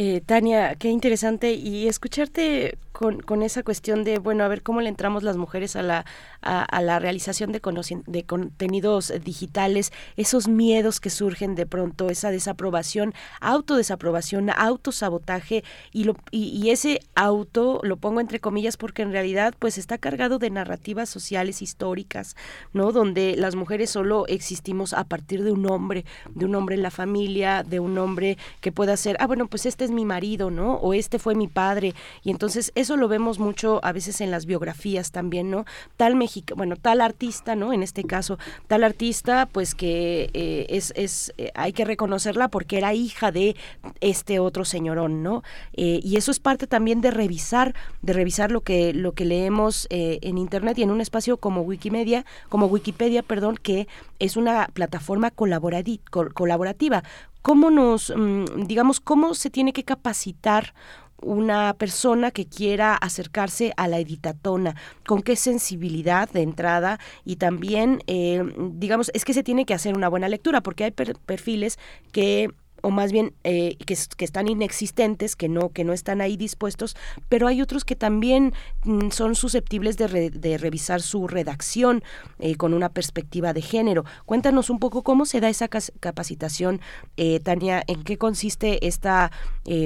Eh, 0.00 0.22
Tania, 0.24 0.76
qué 0.76 0.90
interesante 0.90 1.54
y 1.54 1.88
escucharte 1.88 2.78
con, 2.92 3.42
esa 3.42 3.62
cuestión 3.62 4.02
de, 4.02 4.18
bueno, 4.18 4.42
a 4.42 4.48
ver 4.48 4.62
cómo 4.62 4.80
le 4.80 4.88
entramos 4.88 5.22
las 5.22 5.36
mujeres 5.36 5.76
a 5.76 5.82
la, 5.82 6.04
a, 6.40 6.82
la 6.82 6.98
realización 6.98 7.52
de, 7.52 7.60
de 8.06 8.24
contenidos 8.24 9.12
digitales, 9.24 9.92
esos 10.16 10.48
miedos 10.48 10.98
que 10.98 11.10
surgen 11.10 11.54
de 11.54 11.64
pronto, 11.64 12.10
esa 12.10 12.32
desaprobación, 12.32 13.14
autodesaprobación, 13.40 14.50
autosabotaje 14.50 15.62
y, 15.92 16.04
lo, 16.04 16.16
y, 16.32 16.70
ese 16.70 17.00
auto 17.14 17.80
lo 17.84 17.96
pongo 17.98 18.20
entre 18.20 18.40
comillas 18.40 18.76
porque 18.76 19.02
en 19.02 19.12
realidad 19.12 19.54
pues 19.58 19.78
está 19.78 19.98
cargado 19.98 20.40
de 20.40 20.50
narrativas 20.50 21.08
sociales 21.08 21.62
históricas, 21.62 22.34
¿no? 22.72 22.90
Donde 22.90 23.36
las 23.36 23.54
mujeres 23.54 23.90
solo 23.90 24.26
existimos 24.26 24.92
a 24.92 25.04
partir 25.04 25.44
de 25.44 25.52
un 25.52 25.70
hombre, 25.70 26.04
de 26.34 26.44
un 26.44 26.54
hombre 26.56 26.74
en 26.74 26.82
la 26.82 26.90
familia, 26.90 27.62
de 27.62 27.78
un 27.78 27.96
hombre 27.96 28.38
que 28.60 28.72
pueda 28.72 28.96
ser, 28.96 29.16
ah, 29.20 29.28
bueno, 29.28 29.46
pues 29.46 29.66
este 29.66 29.87
mi 29.90 30.04
marido, 30.04 30.50
¿no? 30.50 30.74
O 30.74 30.94
este 30.94 31.18
fue 31.18 31.34
mi 31.34 31.48
padre. 31.48 31.94
Y 32.22 32.30
entonces 32.30 32.72
eso 32.74 32.96
lo 32.96 33.08
vemos 33.08 33.38
mucho 33.38 33.80
a 33.82 33.92
veces 33.92 34.20
en 34.20 34.30
las 34.30 34.46
biografías 34.46 35.10
también, 35.10 35.50
¿no? 35.50 35.64
Tal 35.96 36.16
México, 36.16 36.54
bueno, 36.56 36.76
tal 36.76 37.00
artista, 37.00 37.54
¿no? 37.54 37.72
En 37.72 37.82
este 37.82 38.04
caso, 38.04 38.38
tal 38.66 38.84
artista, 38.84 39.46
pues 39.50 39.74
que 39.74 40.30
eh, 40.32 40.66
es, 40.68 40.92
es 40.96 41.32
eh, 41.38 41.50
hay 41.54 41.72
que 41.72 41.84
reconocerla 41.84 42.48
porque 42.48 42.78
era 42.78 42.94
hija 42.94 43.32
de 43.32 43.56
este 44.00 44.38
otro 44.38 44.64
señorón, 44.64 45.22
¿no? 45.22 45.42
Eh, 45.74 46.00
y 46.02 46.16
eso 46.16 46.30
es 46.30 46.40
parte 46.40 46.66
también 46.66 47.00
de 47.00 47.10
revisar, 47.10 47.74
de 48.02 48.12
revisar 48.12 48.50
lo 48.50 48.60
que, 48.60 48.92
lo 48.92 49.12
que 49.12 49.24
leemos 49.24 49.86
en 49.90 50.38
internet 50.38 50.78
y 50.78 50.82
en 50.82 50.90
un 50.90 51.00
espacio 51.00 51.36
como 51.36 51.62
Wikimedia, 51.62 52.24
como 52.48 52.66
Wikipedia, 52.66 53.22
perdón, 53.22 53.56
que 53.56 53.88
es 54.18 54.36
una 54.36 54.68
plataforma 54.72 55.30
colaborativa 55.30 57.02
cómo 57.42 57.70
nos, 57.70 58.12
mm, 58.14 58.66
digamos, 58.66 59.00
cómo 59.00 59.34
se 59.34 59.50
tiene 59.50 59.72
que 59.72 59.84
capacitar 59.84 60.74
una 61.20 61.74
persona 61.74 62.30
que 62.30 62.46
quiera 62.46 62.94
acercarse 62.94 63.72
a 63.76 63.88
la 63.88 63.98
editatona, 63.98 64.76
con 65.06 65.22
qué 65.22 65.36
sensibilidad 65.36 66.30
de 66.30 66.42
entrada 66.42 67.00
y 67.24 67.36
también, 67.36 68.02
eh, 68.06 68.42
digamos, 68.72 69.10
es 69.14 69.24
que 69.24 69.34
se 69.34 69.42
tiene 69.42 69.66
que 69.66 69.74
hacer 69.74 69.96
una 69.96 70.08
buena 70.08 70.28
lectura 70.28 70.60
porque 70.60 70.84
hay 70.84 70.90
perfiles 70.92 71.78
que 72.12 72.50
o 72.82 72.90
más 72.90 73.12
bien 73.12 73.32
eh, 73.44 73.76
que, 73.84 73.96
que, 74.16 74.24
están 74.24 74.48
inexistentes, 74.48 75.36
que 75.36 75.48
no, 75.48 75.70
que 75.70 75.84
no 75.84 75.92
están 75.92 76.20
ahí 76.20 76.36
dispuestos, 76.36 76.96
pero 77.28 77.46
hay 77.46 77.62
otros 77.62 77.84
que 77.84 77.96
también 77.96 78.52
mm, 78.84 79.10
son 79.10 79.34
susceptibles 79.34 79.96
de, 79.96 80.58
revisar 80.58 81.00
su 81.00 81.28
redacción 81.28 82.02
eh, 82.38 82.56
con 82.56 82.74
una 82.74 82.88
perspectiva 82.88 83.52
de 83.52 83.62
género. 83.62 84.04
Cuéntanos 84.26 84.70
un 84.70 84.78
poco 84.78 85.02
cómo 85.02 85.24
se 85.24 85.40
da 85.40 85.48
esa 85.48 85.68
capacitación, 85.68 86.80
eh, 87.16 87.40
Tania, 87.40 87.82
en 87.86 88.02
qué 88.02 88.16
consiste 88.16 88.86
esta 88.86 89.30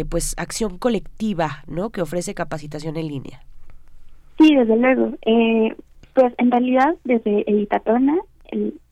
pues 0.09 0.35
acción 0.37 0.79
colectiva 0.79 1.65
¿no? 1.67 1.91
que 1.91 2.03
ofrece 2.03 2.35
capacitación 2.35 2.97
en 2.97 3.09
línea. 3.09 3.41
Sí, 4.39 4.55
desde 4.55 4.77
luego. 4.77 5.13
pues 6.15 6.33
en 6.39 6.51
realidad 6.51 6.95
desde 7.05 7.43
Editatona 7.51 8.17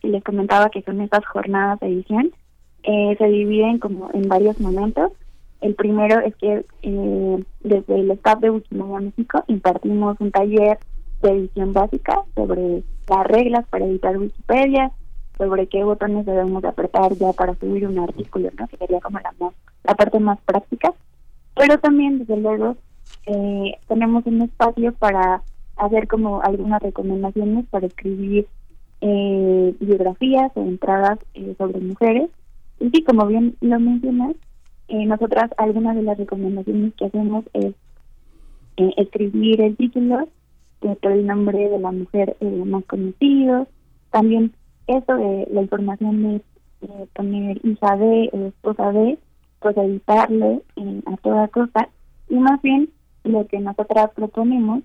les 0.02 0.24
comentaba 0.24 0.70
que 0.70 0.82
son 0.82 1.01
estas 1.01 1.24
jornadas 1.27 1.78
de 1.81 1.89
edición 1.89 2.32
eh, 2.82 3.15
se 3.19 3.27
dividen 3.27 3.78
como 3.78 4.11
en 4.12 4.28
varios 4.28 4.59
momentos. 4.61 5.12
El 5.61 5.74
primero 5.74 6.20
es 6.20 6.35
que 6.36 6.65
eh, 6.82 7.44
desde 7.61 7.94
el 7.94 8.11
staff 8.12 8.40
de 8.40 8.51
Wikimedia 8.51 9.01
México 9.01 9.44
impartimos 9.47 10.16
un 10.20 10.31
taller 10.31 10.78
de 11.23 11.31
edición 11.31 11.73
básica 11.73 12.23
sobre 12.35 12.82
las 13.09 13.27
reglas 13.27 13.66
para 13.69 13.85
editar 13.85 14.16
Wikipedia, 14.16 14.90
sobre 15.36 15.66
qué 15.66 15.85
botones 15.85 16.24
debemos 16.24 16.65
apretar 16.65 17.12
ya 17.15 17.32
para 17.32 17.55
subir 17.57 17.86
un 17.86 17.98
artículo, 17.98 18.48
¿no? 18.59 18.66
que 18.69 18.77
sería 18.78 19.01
como 19.01 19.19
la, 19.19 19.32
la 19.85 19.94
parte 19.94 20.19
más 20.19 20.39
práctica. 20.40 20.94
Pero 21.55 21.78
también, 21.78 22.20
desde 22.20 22.39
luego, 22.39 22.77
eh, 23.27 23.74
tenemos 23.86 24.24
un 24.24 24.43
espacio 24.43 24.93
para 24.94 25.43
hacer 25.77 26.09
como 26.09 26.40
algunas 26.43 26.82
recomendaciones 26.82 27.66
para 27.66 27.86
escribir 27.86 28.47
eh, 29.02 29.74
biografías 29.81 30.52
o 30.55 30.62
entradas 30.62 31.19
sobre 31.59 31.81
mujeres 31.81 32.31
y 32.81 32.90
sí, 32.90 33.05
como 33.05 33.27
bien 33.27 33.57
lo 33.61 33.78
mencionas, 33.78 34.35
eh, 34.89 35.07
nosotras 35.07 35.51
algunas 35.59 35.94
de 35.94 36.02
las 36.02 36.19
recomendaciones 36.19 36.94
que 36.94 37.05
hacemos 37.05 37.44
es 37.52 37.74
eh, 38.77 38.94
escribir 38.97 39.61
el 39.61 39.77
título, 39.77 40.27
eh, 40.81 40.97
todo 41.02 41.12
el 41.12 41.27
nombre 41.27 41.69
de 41.69 41.78
la 41.78 41.93
mujer 41.93 42.36
eh, 42.40 42.65
más 42.65 42.85
conocido, 42.86 43.69
también 44.11 44.52
eso 44.86 45.15
de 45.15 45.47
la 45.52 45.61
información 45.61 46.23
de 46.23 46.40
poner 47.15 47.61
hija 47.65 47.97
de 47.98 48.31
o 48.32 48.47
esposa 48.47 48.90
de, 48.93 49.19
pues 49.61 49.77
editarle 49.77 50.62
a 51.05 51.16
toda 51.19 51.48
costa, 51.48 51.90
y 52.31 52.36
más 52.36 52.62
bien 52.62 52.89
lo 53.24 53.47
que 53.47 53.61
nosotras 53.61 54.11
proponemos 54.15 54.82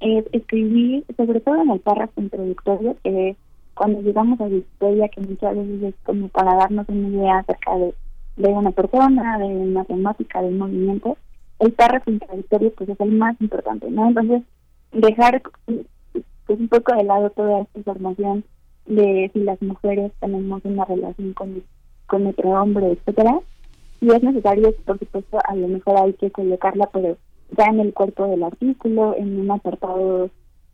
es 0.00 0.24
escribir, 0.32 1.04
sobre 1.16 1.40
todo 1.40 1.62
en 1.62 1.70
el 1.70 1.80
párrafo 1.80 2.20
introductorio, 2.20 2.96
que 3.04 3.30
es 3.30 3.36
cuando 3.78 4.02
llegamos 4.02 4.40
a 4.40 4.44
Wikipedia, 4.44 5.08
que 5.08 5.20
muchas 5.20 5.56
veces 5.56 5.82
es 5.84 5.94
como 6.04 6.26
para 6.28 6.56
darnos 6.56 6.88
una 6.88 7.08
idea 7.08 7.38
acerca 7.38 7.78
de, 7.78 7.94
de 8.36 8.48
una 8.48 8.72
persona, 8.72 9.38
de 9.38 9.44
una 9.44 9.84
temática, 9.84 10.42
de 10.42 10.50
movimiento, 10.50 11.16
el 11.60 11.72
párrafo 11.72 12.10
introductorio 12.10 12.72
pues 12.74 12.90
es 12.90 13.00
el 13.00 13.12
más 13.12 13.40
importante, 13.40 13.88
¿no? 13.88 14.08
Entonces, 14.08 14.42
dejar 14.92 15.42
pues 15.64 16.58
un 16.58 16.68
poco 16.68 16.92
de 16.96 17.04
lado 17.04 17.30
toda 17.30 17.60
esta 17.60 17.78
información 17.78 18.44
de 18.86 19.30
si 19.32 19.40
las 19.40 19.62
mujeres 19.62 20.10
tenemos 20.18 20.64
una 20.64 20.84
relación 20.84 21.32
con, 21.34 21.62
con 22.06 22.26
otro 22.26 22.50
hombre, 22.50 22.90
etcétera, 22.92 23.38
y 24.00 24.10
es 24.10 24.22
necesario, 24.24 24.74
por 24.86 24.98
supuesto, 24.98 25.38
a 25.44 25.54
lo 25.54 25.68
mejor 25.68 25.98
hay 25.98 26.14
que 26.14 26.32
colocarla, 26.32 26.88
pero 26.92 27.16
ya 27.56 27.66
en 27.66 27.78
el 27.78 27.94
cuerpo 27.94 28.26
del 28.26 28.42
artículo, 28.42 29.14
en 29.16 29.38
un 29.38 29.50
apartado 29.52 30.30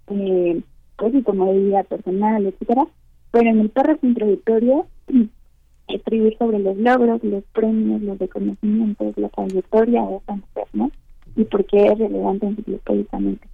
eh, 0.08 0.62
pues 0.96 1.14
y 1.14 1.22
como 1.22 1.46
de 1.46 1.58
vida 1.58 1.82
personal, 1.84 2.46
etcétera, 2.46 2.86
pero 3.30 3.50
en 3.50 3.60
el 3.60 3.70
párrafo 3.70 4.06
introductorio 4.06 4.86
escribir 5.88 6.36
sobre 6.38 6.58
los 6.58 6.76
logros, 6.76 7.22
los 7.22 7.44
premios, 7.52 8.02
los 8.02 8.18
reconocimientos, 8.18 9.16
la 9.16 9.28
trayectoria 9.28 10.02
de 10.02 10.16
esta 10.16 10.34
mujer, 10.34 10.66
¿no? 10.72 10.90
Y 11.36 11.44
por 11.44 11.64
qué 11.66 11.86
es 11.86 11.98
relevante 11.98 12.46
enciclopédicamente. 12.46 13.48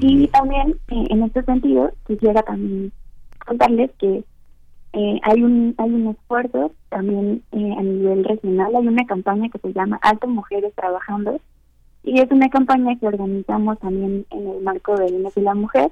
Y 0.00 0.26
también, 0.28 0.76
eh, 0.88 1.04
en 1.10 1.22
este 1.22 1.42
sentido, 1.42 1.92
quisiera 2.06 2.42
también 2.42 2.92
contarles 3.46 3.90
que 3.98 4.24
eh, 4.94 5.20
hay 5.22 5.42
un 5.42 5.74
hay 5.78 5.90
un 5.90 6.08
esfuerzo 6.08 6.72
también 6.88 7.42
eh, 7.52 7.74
a 7.78 7.82
nivel 7.82 8.24
regional, 8.24 8.74
hay 8.74 8.86
una 8.86 9.04
campaña 9.06 9.48
que 9.50 9.58
se 9.58 9.72
llama 9.72 9.98
Alto 10.02 10.28
Mujeres 10.28 10.74
Trabajando, 10.74 11.40
y 12.04 12.20
es 12.20 12.30
una 12.30 12.48
campaña 12.48 12.96
que 12.98 13.06
organizamos 13.06 13.78
también 13.78 14.26
en 14.30 14.48
el 14.48 14.62
marco 14.62 14.96
del 14.96 15.18
mes 15.20 15.34
de 15.34 15.42
la 15.42 15.54
mujer, 15.54 15.90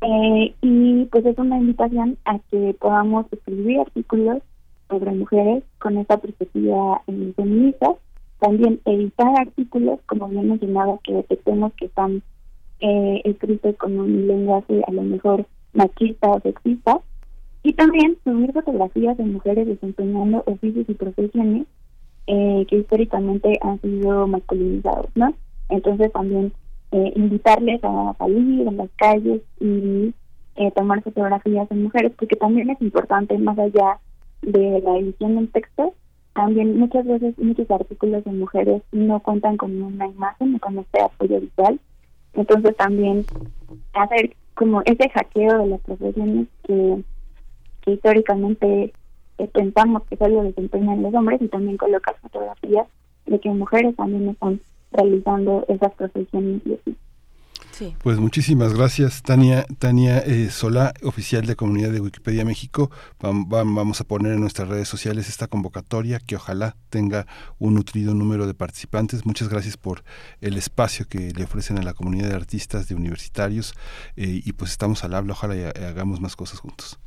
eh, 0.00 0.54
y 0.60 1.04
pues 1.06 1.24
es 1.24 1.38
una 1.38 1.58
invitación 1.58 2.18
a 2.24 2.38
que 2.50 2.76
podamos 2.78 3.26
escribir 3.32 3.80
artículos 3.80 4.42
sobre 4.88 5.12
mujeres 5.12 5.64
con 5.78 5.98
esta 5.98 6.18
perspectiva 6.18 7.02
eh, 7.06 7.32
feminista, 7.36 7.94
también 8.38 8.80
editar 8.84 9.40
artículos, 9.40 10.00
como 10.06 10.28
bien 10.28 10.48
mencionaba, 10.48 10.98
que 11.02 11.14
detectemos 11.14 11.72
que 11.74 11.86
están 11.86 12.22
eh, 12.80 13.22
escritos 13.24 13.76
con 13.76 13.98
un 13.98 14.26
lenguaje 14.26 14.82
a 14.86 14.92
lo 14.92 15.02
mejor 15.02 15.46
machista 15.72 16.28
o 16.28 16.40
sexista, 16.40 17.00
y 17.62 17.72
también 17.72 18.18
subir 18.24 18.52
fotografías 18.52 19.16
de 19.16 19.24
mujeres 19.24 19.66
desempeñando 19.66 20.42
oficios 20.46 20.86
y 20.88 20.94
profesiones 20.94 21.66
eh, 22.26 22.66
que 22.68 22.76
históricamente 22.76 23.58
han 23.62 23.80
sido 23.80 24.26
masculinizados, 24.26 25.06
¿no? 25.14 25.34
Entonces 25.70 26.12
también 26.12 26.52
eh, 26.94 27.12
invitarles 27.16 27.82
a 27.82 28.14
salir 28.18 28.68
en 28.68 28.76
las 28.76 28.88
calles 28.94 29.42
y 29.58 30.14
eh, 30.54 30.70
tomar 30.76 31.02
fotografías 31.02 31.68
de 31.68 31.74
mujeres, 31.74 32.12
porque 32.16 32.36
también 32.36 32.70
es 32.70 32.80
importante, 32.80 33.36
más 33.36 33.58
allá 33.58 33.98
de 34.42 34.80
la 34.80 34.98
edición 34.98 35.34
del 35.34 35.48
texto, 35.50 35.92
también 36.34 36.78
muchas 36.78 37.04
veces 37.04 37.36
muchos 37.36 37.68
artículos 37.68 38.22
de 38.22 38.30
mujeres 38.30 38.82
no 38.92 39.18
cuentan 39.18 39.56
con 39.56 39.82
una 39.82 40.06
imagen 40.06 40.54
o 40.54 40.58
con 40.60 40.78
este 40.78 41.02
apoyo 41.02 41.40
visual. 41.40 41.80
Entonces 42.34 42.76
también 42.76 43.24
hacer 43.94 44.36
como 44.54 44.82
ese 44.84 45.08
hackeo 45.08 45.58
de 45.58 45.66
las 45.66 45.80
profesiones 45.80 46.46
que, 46.62 47.02
históricamente 47.86 48.92
eh, 49.38 49.48
pensamos 49.48 50.04
que 50.04 50.16
solo 50.16 50.44
desempeñan 50.44 51.02
los 51.02 51.12
hombres 51.12 51.42
y 51.42 51.48
también 51.48 51.76
colocar 51.76 52.14
fotografías 52.22 52.86
de 53.26 53.40
que 53.40 53.50
mujeres 53.50 53.96
también 53.96 54.28
están 54.28 54.60
realizando 54.94 55.64
esas 55.68 55.92
profesiones 55.94 56.62
Pues 58.02 58.18
muchísimas 58.18 58.72
gracias, 58.72 59.22
Tania, 59.22 59.66
Tania 59.78 60.18
eh, 60.18 60.48
Solá, 60.50 60.94
oficial 61.02 61.44
de 61.44 61.56
Comunidad 61.56 61.90
de 61.90 62.00
Wikipedia 62.00 62.44
México. 62.44 62.90
vamos 63.20 64.00
a 64.00 64.04
poner 64.04 64.32
en 64.32 64.40
nuestras 64.40 64.68
redes 64.68 64.88
sociales 64.88 65.28
esta 65.28 65.48
convocatoria 65.48 66.20
que 66.20 66.36
ojalá 66.36 66.76
tenga 66.88 67.26
un 67.58 67.74
nutrido 67.74 68.14
número 68.14 68.46
de 68.46 68.54
participantes. 68.54 69.26
Muchas 69.26 69.48
gracias 69.48 69.76
por 69.76 70.04
el 70.40 70.56
espacio 70.56 71.06
que 71.08 71.32
le 71.32 71.44
ofrecen 71.44 71.78
a 71.78 71.82
la 71.82 71.94
comunidad 71.94 72.28
de 72.28 72.36
artistas, 72.36 72.88
de 72.88 72.94
universitarios, 72.94 73.74
eh, 74.16 74.40
y 74.44 74.52
pues 74.52 74.70
estamos 74.70 75.02
al 75.04 75.14
habla, 75.14 75.32
ojalá 75.32 75.56
y 75.56 75.64
hagamos 75.64 76.20
más 76.20 76.36
cosas 76.36 76.60
juntos. 76.60 76.98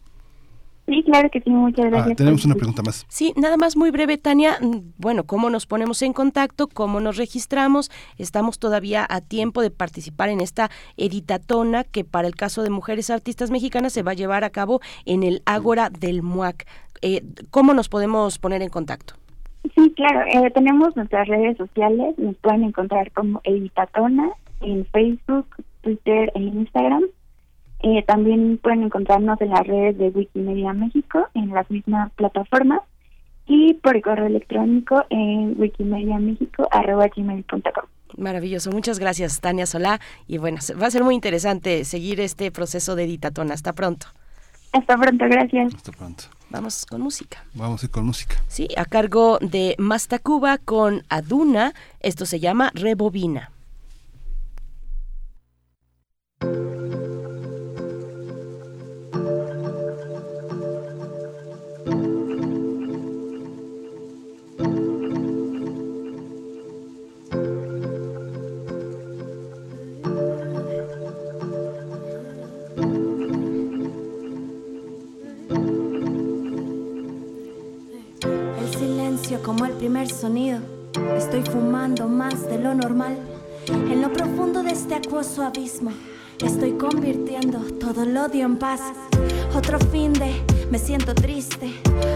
Sí, 0.87 1.03
claro 1.03 1.29
que 1.29 1.41
sí, 1.41 1.49
muchas 1.49 1.85
ah, 1.85 1.89
gracias. 1.89 2.15
tenemos 2.15 2.45
una 2.45 2.55
pregunta 2.55 2.81
más. 2.81 3.05
Sí, 3.09 3.33
nada 3.35 3.57
más 3.57 3.75
muy 3.75 3.91
breve, 3.91 4.17
Tania. 4.17 4.57
Mm, 4.61 4.93
bueno, 4.97 5.25
¿cómo 5.25 5.49
nos 5.49 5.65
ponemos 5.65 6.01
en 6.01 6.13
contacto? 6.13 6.67
¿Cómo 6.73 7.01
nos 7.01 7.17
registramos? 7.17 7.91
Estamos 8.17 8.57
todavía 8.57 9.05
a 9.09 9.19
tiempo 9.19 9.61
de 9.61 9.69
participar 9.69 10.29
en 10.29 10.39
esta 10.39 10.71
editatona 10.95 11.83
que 11.83 12.05
para 12.05 12.29
el 12.29 12.35
caso 12.35 12.63
de 12.63 12.69
mujeres 12.69 13.09
artistas 13.09 13.51
mexicanas 13.51 13.91
se 13.91 14.01
va 14.01 14.11
a 14.11 14.15
llevar 14.15 14.45
a 14.45 14.49
cabo 14.49 14.79
en 15.05 15.23
el 15.23 15.41
Ágora 15.45 15.89
del 15.89 16.23
MUAC. 16.23 16.65
Eh, 17.01 17.21
¿Cómo 17.51 17.73
nos 17.73 17.89
podemos 17.89 18.39
poner 18.39 18.61
en 18.61 18.69
contacto? 18.69 19.15
Sí, 19.75 19.93
claro. 19.93 20.21
Eh, 20.21 20.49
tenemos 20.51 20.95
nuestras 20.95 21.27
redes 21.27 21.57
sociales. 21.57 22.17
Nos 22.17 22.37
pueden 22.37 22.63
encontrar 22.63 23.11
como 23.11 23.41
Editatona 23.43 24.31
en 24.61 24.85
Facebook, 24.85 25.47
Twitter 25.81 26.31
e 26.33 26.39
Instagram. 26.39 27.03
Eh, 27.79 28.03
también 28.03 28.59
pueden 28.61 28.83
encontrarnos 28.83 29.39
en 29.41 29.49
las 29.49 29.65
redes 29.65 29.97
de 29.97 30.09
Wikimedia 30.09 30.73
México, 30.73 31.27
en 31.33 31.49
las 31.49 31.69
mismas 31.69 32.11
plataformas, 32.13 32.81
y 33.45 33.75
por 33.75 34.01
correo 34.01 34.25
electrónico 34.25 35.05
en 35.09 35.59
wikimediamexico.com. 35.59 37.85
Maravilloso, 38.17 38.71
muchas 38.71 38.99
gracias 38.99 39.41
Tania 39.41 39.65
Solá 39.65 39.99
y 40.27 40.37
bueno, 40.37 40.59
va 40.81 40.87
a 40.87 40.91
ser 40.91 41.03
muy 41.03 41.15
interesante 41.15 41.85
seguir 41.85 42.19
este 42.19 42.51
proceso 42.51 42.95
de 42.95 43.03
editatón. 43.03 43.51
Hasta 43.51 43.73
pronto. 43.73 44.07
Hasta 44.73 44.97
pronto, 44.97 45.25
gracias. 45.25 45.75
Hasta 45.75 45.91
pronto. 45.91 46.23
Vamos 46.49 46.85
con 46.85 47.01
música. 47.01 47.43
Vamos 47.53 47.83
a 47.83 47.85
ir 47.85 47.91
con 47.91 48.05
música. 48.05 48.35
Sí, 48.47 48.67
a 48.77 48.85
cargo 48.85 49.37
de 49.39 49.75
Mastacuba 49.77 50.57
con 50.57 51.03
Aduna, 51.09 51.73
esto 51.99 52.25
se 52.25 52.39
llama 52.39 52.71
Rebobina. 52.73 53.51
Primer 79.77 80.09
sonido. 80.09 80.59
Estoy 81.17 81.43
fumando 81.43 82.07
más 82.07 82.47
de 82.49 82.57
lo 82.57 82.73
normal. 82.73 83.17
En 83.67 84.01
lo 84.01 84.11
profundo 84.11 84.63
de 84.63 84.71
este 84.71 84.95
acuoso 84.95 85.43
abismo, 85.43 85.91
estoy 86.43 86.71
convirtiendo 86.73 87.59
todo 87.79 88.03
el 88.03 88.17
odio 88.17 88.45
en 88.45 88.57
paz. 88.57 88.81
Otro 89.55 89.79
fin 89.91 90.13
de, 90.13 90.41
me 90.71 90.79
siento 90.79 91.13
triste. 91.13 91.71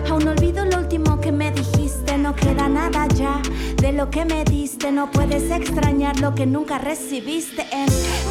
Aún 0.09 0.27
olvido 0.27 0.65
lo 0.65 0.79
último 0.79 1.21
que 1.21 1.31
me 1.31 1.51
dijiste. 1.51 2.17
No 2.17 2.35
queda 2.35 2.67
nada 2.67 3.07
ya 3.09 3.41
de 3.77 3.91
lo 3.91 4.09
que 4.09 4.25
me 4.25 4.43
diste. 4.43 4.91
No 4.91 5.11
puedes 5.11 5.51
extrañar 5.51 6.19
lo 6.19 6.33
que 6.33 6.45
nunca 6.47 6.79
recibiste. 6.79 7.65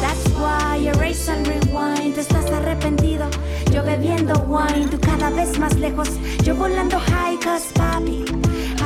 That's 0.01 0.27
why 0.37 0.87
erase 0.87 1.31
and 1.31 1.47
rewind. 1.47 2.15
Tú 2.15 2.21
estás 2.21 2.51
arrepentido. 2.51 3.25
Yo 3.71 3.83
bebiendo 3.83 4.33
wine. 4.47 4.87
Tú 4.87 4.99
cada 4.99 5.29
vez 5.29 5.57
más 5.57 5.77
lejos. 5.77 6.09
Yo 6.43 6.55
volando 6.55 6.99
high, 6.99 7.39
cause 7.39 7.71
papi. 7.73 8.25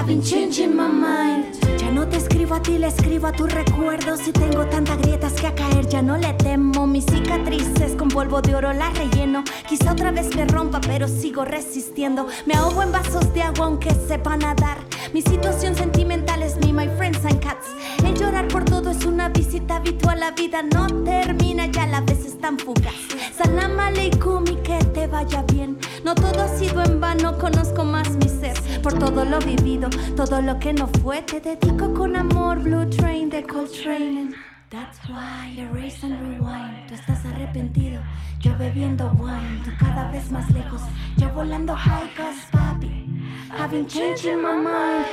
Been 0.06 0.22
changing 0.22 0.76
my 0.76 0.88
mind. 0.88 1.45
Ya 1.80 1.90
no 1.90 2.07
te 2.07 2.18
escribo 2.18 2.53
a 2.53 2.61
ti, 2.61 2.77
le 2.77 2.88
escribo 2.88 3.26
a 3.26 3.32
tus 3.32 3.52
recuerdos. 3.52 4.27
Y 4.27 4.32
tengo 4.32 4.64
tantas 4.68 4.99
grietas 4.99 5.34
que 5.34 5.48
a 5.48 5.56
caer 5.56 5.88
ya 5.88 6.03
no 6.03 6.15
le 6.15 6.32
temo. 6.34 6.86
Mis 6.86 7.06
cicatrices 7.06 7.95
con 7.98 8.10
polvo 8.10 8.40
de 8.40 8.53
oro 8.53 8.72
las 8.72 8.95
relleno. 8.95 9.44
Quizá 9.68 9.94
otra 9.94 10.11
vez 10.11 10.36
me 10.36 10.45
rompa, 10.45 10.80
pero 10.80 11.07
sigo 11.07 11.44
resistiendo. 11.44 12.27
Me 12.45 12.53
ahogo 12.53 12.84
en 12.84 12.91
vasos 12.91 13.34
de 13.34 13.41
agua 13.41 13.65
aunque 13.65 13.90
sepa 14.07 14.38
nadar. 14.38 14.77
Mi 15.16 15.22
situación 15.22 15.74
sentimental 15.76 16.44
es 16.44 16.58
me, 16.58 16.74
my 16.74 16.90
friends 16.98 17.24
and 17.24 17.40
cats. 17.40 17.68
El 18.04 18.16
llorar 18.16 18.50
por 18.50 18.66
todo 18.66 18.92
es 18.92 19.06
una 19.06 19.30
visita 19.30 19.78
habitual. 19.78 20.20
La 20.20 20.32
vida 20.32 20.62
no 20.62 20.88
termina, 21.06 21.68
ya 21.68 21.88
la 21.88 22.02
vez 22.02 22.26
están 22.26 22.60
fugaz. 22.60 22.94
Salam 23.34 23.80
aleikum 23.80 24.44
y 24.46 24.58
que 24.58 24.78
te 24.94 25.08
vaya 25.08 25.42
bien. 25.44 25.78
No 26.04 26.16
todo 26.16 26.42
ha 26.42 26.50
sido 26.50 26.84
en 26.84 27.00
vano, 27.00 27.38
conozco 27.38 27.86
más 27.86 28.10
mi 28.18 28.28
ser. 28.28 28.58
Por 28.82 29.00
todo 29.00 29.24
lo 29.24 29.40
vivido, 29.40 29.90
todo 30.18 30.42
lo 30.42 30.60
que 30.60 30.74
no 30.74 30.88
fue, 31.02 31.22
te 31.22 31.40
dedico 31.40 31.94
con 31.94 32.18
amor. 32.18 32.60
Blue 32.60 32.86
Train 32.90 33.30
de 33.30 33.42
Coltrane. 33.44 34.34
That's 34.70 35.00
why 35.08 35.58
erase 35.58 36.06
and 36.06 36.20
rewind. 36.20 36.88
Tú 36.90 36.96
estás 36.96 37.24
arrepentido, 37.24 38.02
yo 38.42 38.52
bebiendo 38.58 39.10
wine. 39.18 39.62
Tú 39.64 39.72
cada 39.80 40.12
vez 40.12 40.30
más 40.30 40.52
lejos, 40.52 40.82
yo 41.16 41.30
volando 41.30 41.74
high, 41.74 42.10
papi. 42.52 43.05
I've 43.51 43.72
been 43.72 43.88
changing 43.88 44.41
my 44.41 44.55
mind. 44.55 45.05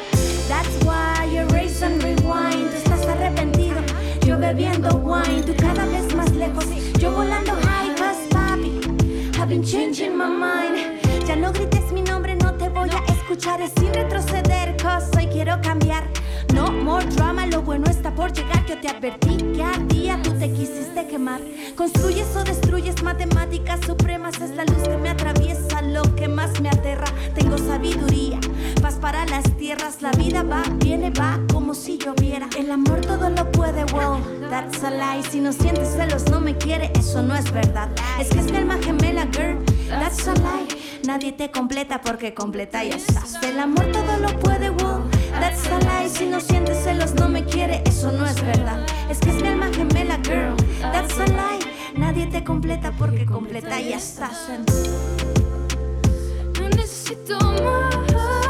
That's 0.48 0.84
why 0.84 1.28
erase 1.32 1.82
and 1.82 2.02
rewind. 2.02 2.70
Tú 2.70 2.76
estás 2.76 3.06
arrepentido, 3.06 3.80
yo 4.26 4.38
bebiendo 4.38 4.96
wine. 5.02 5.42
Tú 5.42 5.54
cada 5.56 5.86
vez 5.86 6.14
más 6.14 6.30
lejos, 6.32 6.66
yo 6.98 7.10
volando 7.12 7.52
high, 7.62 7.94
cause 7.96 8.28
papi. 8.30 8.80
I've 9.38 9.48
been 9.48 9.64
changing 9.64 10.16
my 10.16 10.28
mind. 10.28 11.00
Ya 11.26 11.36
no 11.36 11.52
grites 11.52 11.71
escuchar. 13.32 13.62
Es 13.62 13.72
sin 13.78 13.92
retroceder, 13.94 14.76
cause 14.76 15.08
hoy 15.16 15.26
quiero 15.26 15.58
cambiar. 15.62 16.04
No 16.54 16.70
more 16.70 17.04
drama, 17.06 17.46
lo 17.46 17.62
bueno 17.62 17.86
está 17.90 18.14
por 18.14 18.32
llegar. 18.32 18.64
Yo 18.66 18.78
te 18.78 18.88
advertí 18.88 19.36
que 19.54 19.62
a 19.62 19.78
día 19.88 20.20
tú 20.22 20.32
te 20.32 20.52
quisiste 20.52 21.06
quemar. 21.06 21.40
Construyes 21.74 22.36
o 22.36 22.44
destruyes 22.44 23.02
matemáticas 23.02 23.80
supremas. 23.86 24.38
Es 24.40 24.50
la 24.50 24.64
luz 24.64 24.82
que 24.82 24.98
me 24.98 25.08
atraviesa, 25.08 25.80
lo 25.80 26.02
que 26.14 26.28
más 26.28 26.60
me 26.60 26.68
aterra. 26.68 27.06
Tengo 27.34 27.56
sabiduría, 27.56 28.38
paz 28.82 28.96
para 29.00 29.24
las 29.26 29.44
tierras. 29.56 30.02
La 30.02 30.10
vida 30.12 30.42
va, 30.42 30.62
viene, 30.76 31.10
va, 31.10 31.40
como 31.50 31.72
si 31.74 31.96
lloviera. 31.96 32.48
El 32.58 32.70
amor 32.70 33.00
todo 33.00 33.30
lo 33.30 33.50
puede, 33.50 33.84
wow, 33.86 34.20
that's 34.50 34.84
a 34.84 34.90
lie. 34.90 35.22
Si 35.30 35.40
no 35.40 35.52
sientes 35.52 35.88
celos, 35.96 36.28
no 36.30 36.40
me 36.40 36.56
quiere, 36.58 36.92
eso 36.98 37.22
no 37.22 37.34
es 37.34 37.50
verdad. 37.50 37.88
Es 38.20 38.28
que 38.28 38.40
es 38.40 38.50
mi 38.50 38.58
alma 38.58 38.76
gemela, 38.82 39.26
girl, 39.32 39.58
that's 40.00 40.26
a 40.26 40.34
lie. 40.34 40.68
Nadie 41.04 41.32
te 41.32 41.50
completa 41.50 42.00
porque 42.00 42.34
completa 42.34 42.84
ya 42.84 42.96
estás. 42.96 43.42
El 43.42 43.58
amor 43.58 43.86
todo 43.92 44.16
lo 44.18 44.38
puede, 44.40 44.70
wow. 44.70 45.02
That's 45.40 45.66
a 45.66 45.78
lie. 45.80 46.08
Si 46.08 46.26
no 46.26 46.40
sientes 46.40 46.78
celos, 46.82 47.14
no 47.14 47.28
me 47.28 47.44
quiere, 47.44 47.82
eso 47.86 48.12
no 48.12 48.26
es 48.26 48.40
verdad. 48.42 48.86
Es 49.10 49.18
que 49.18 49.30
es 49.30 49.36
mi 49.36 49.48
alma 49.48 49.68
gemela, 49.72 50.18
girl. 50.24 50.56
That's 50.80 51.18
a 51.18 51.26
lie. 51.26 51.60
Nadie 51.96 52.26
te 52.26 52.44
completa 52.44 52.92
porque 52.92 53.26
completa 53.26 53.80
ya 53.80 53.96
estás. 53.96 54.48
No 56.60 56.68
necesito 56.68 57.38
más. 57.38 58.41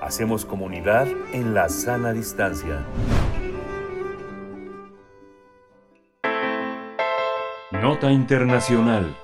Hacemos 0.00 0.44
comunidad 0.44 1.08
en 1.32 1.54
la 1.54 1.68
sana 1.68 2.12
distancia. 2.12 2.84
Nota 7.72 8.10
Internacional. 8.10 9.16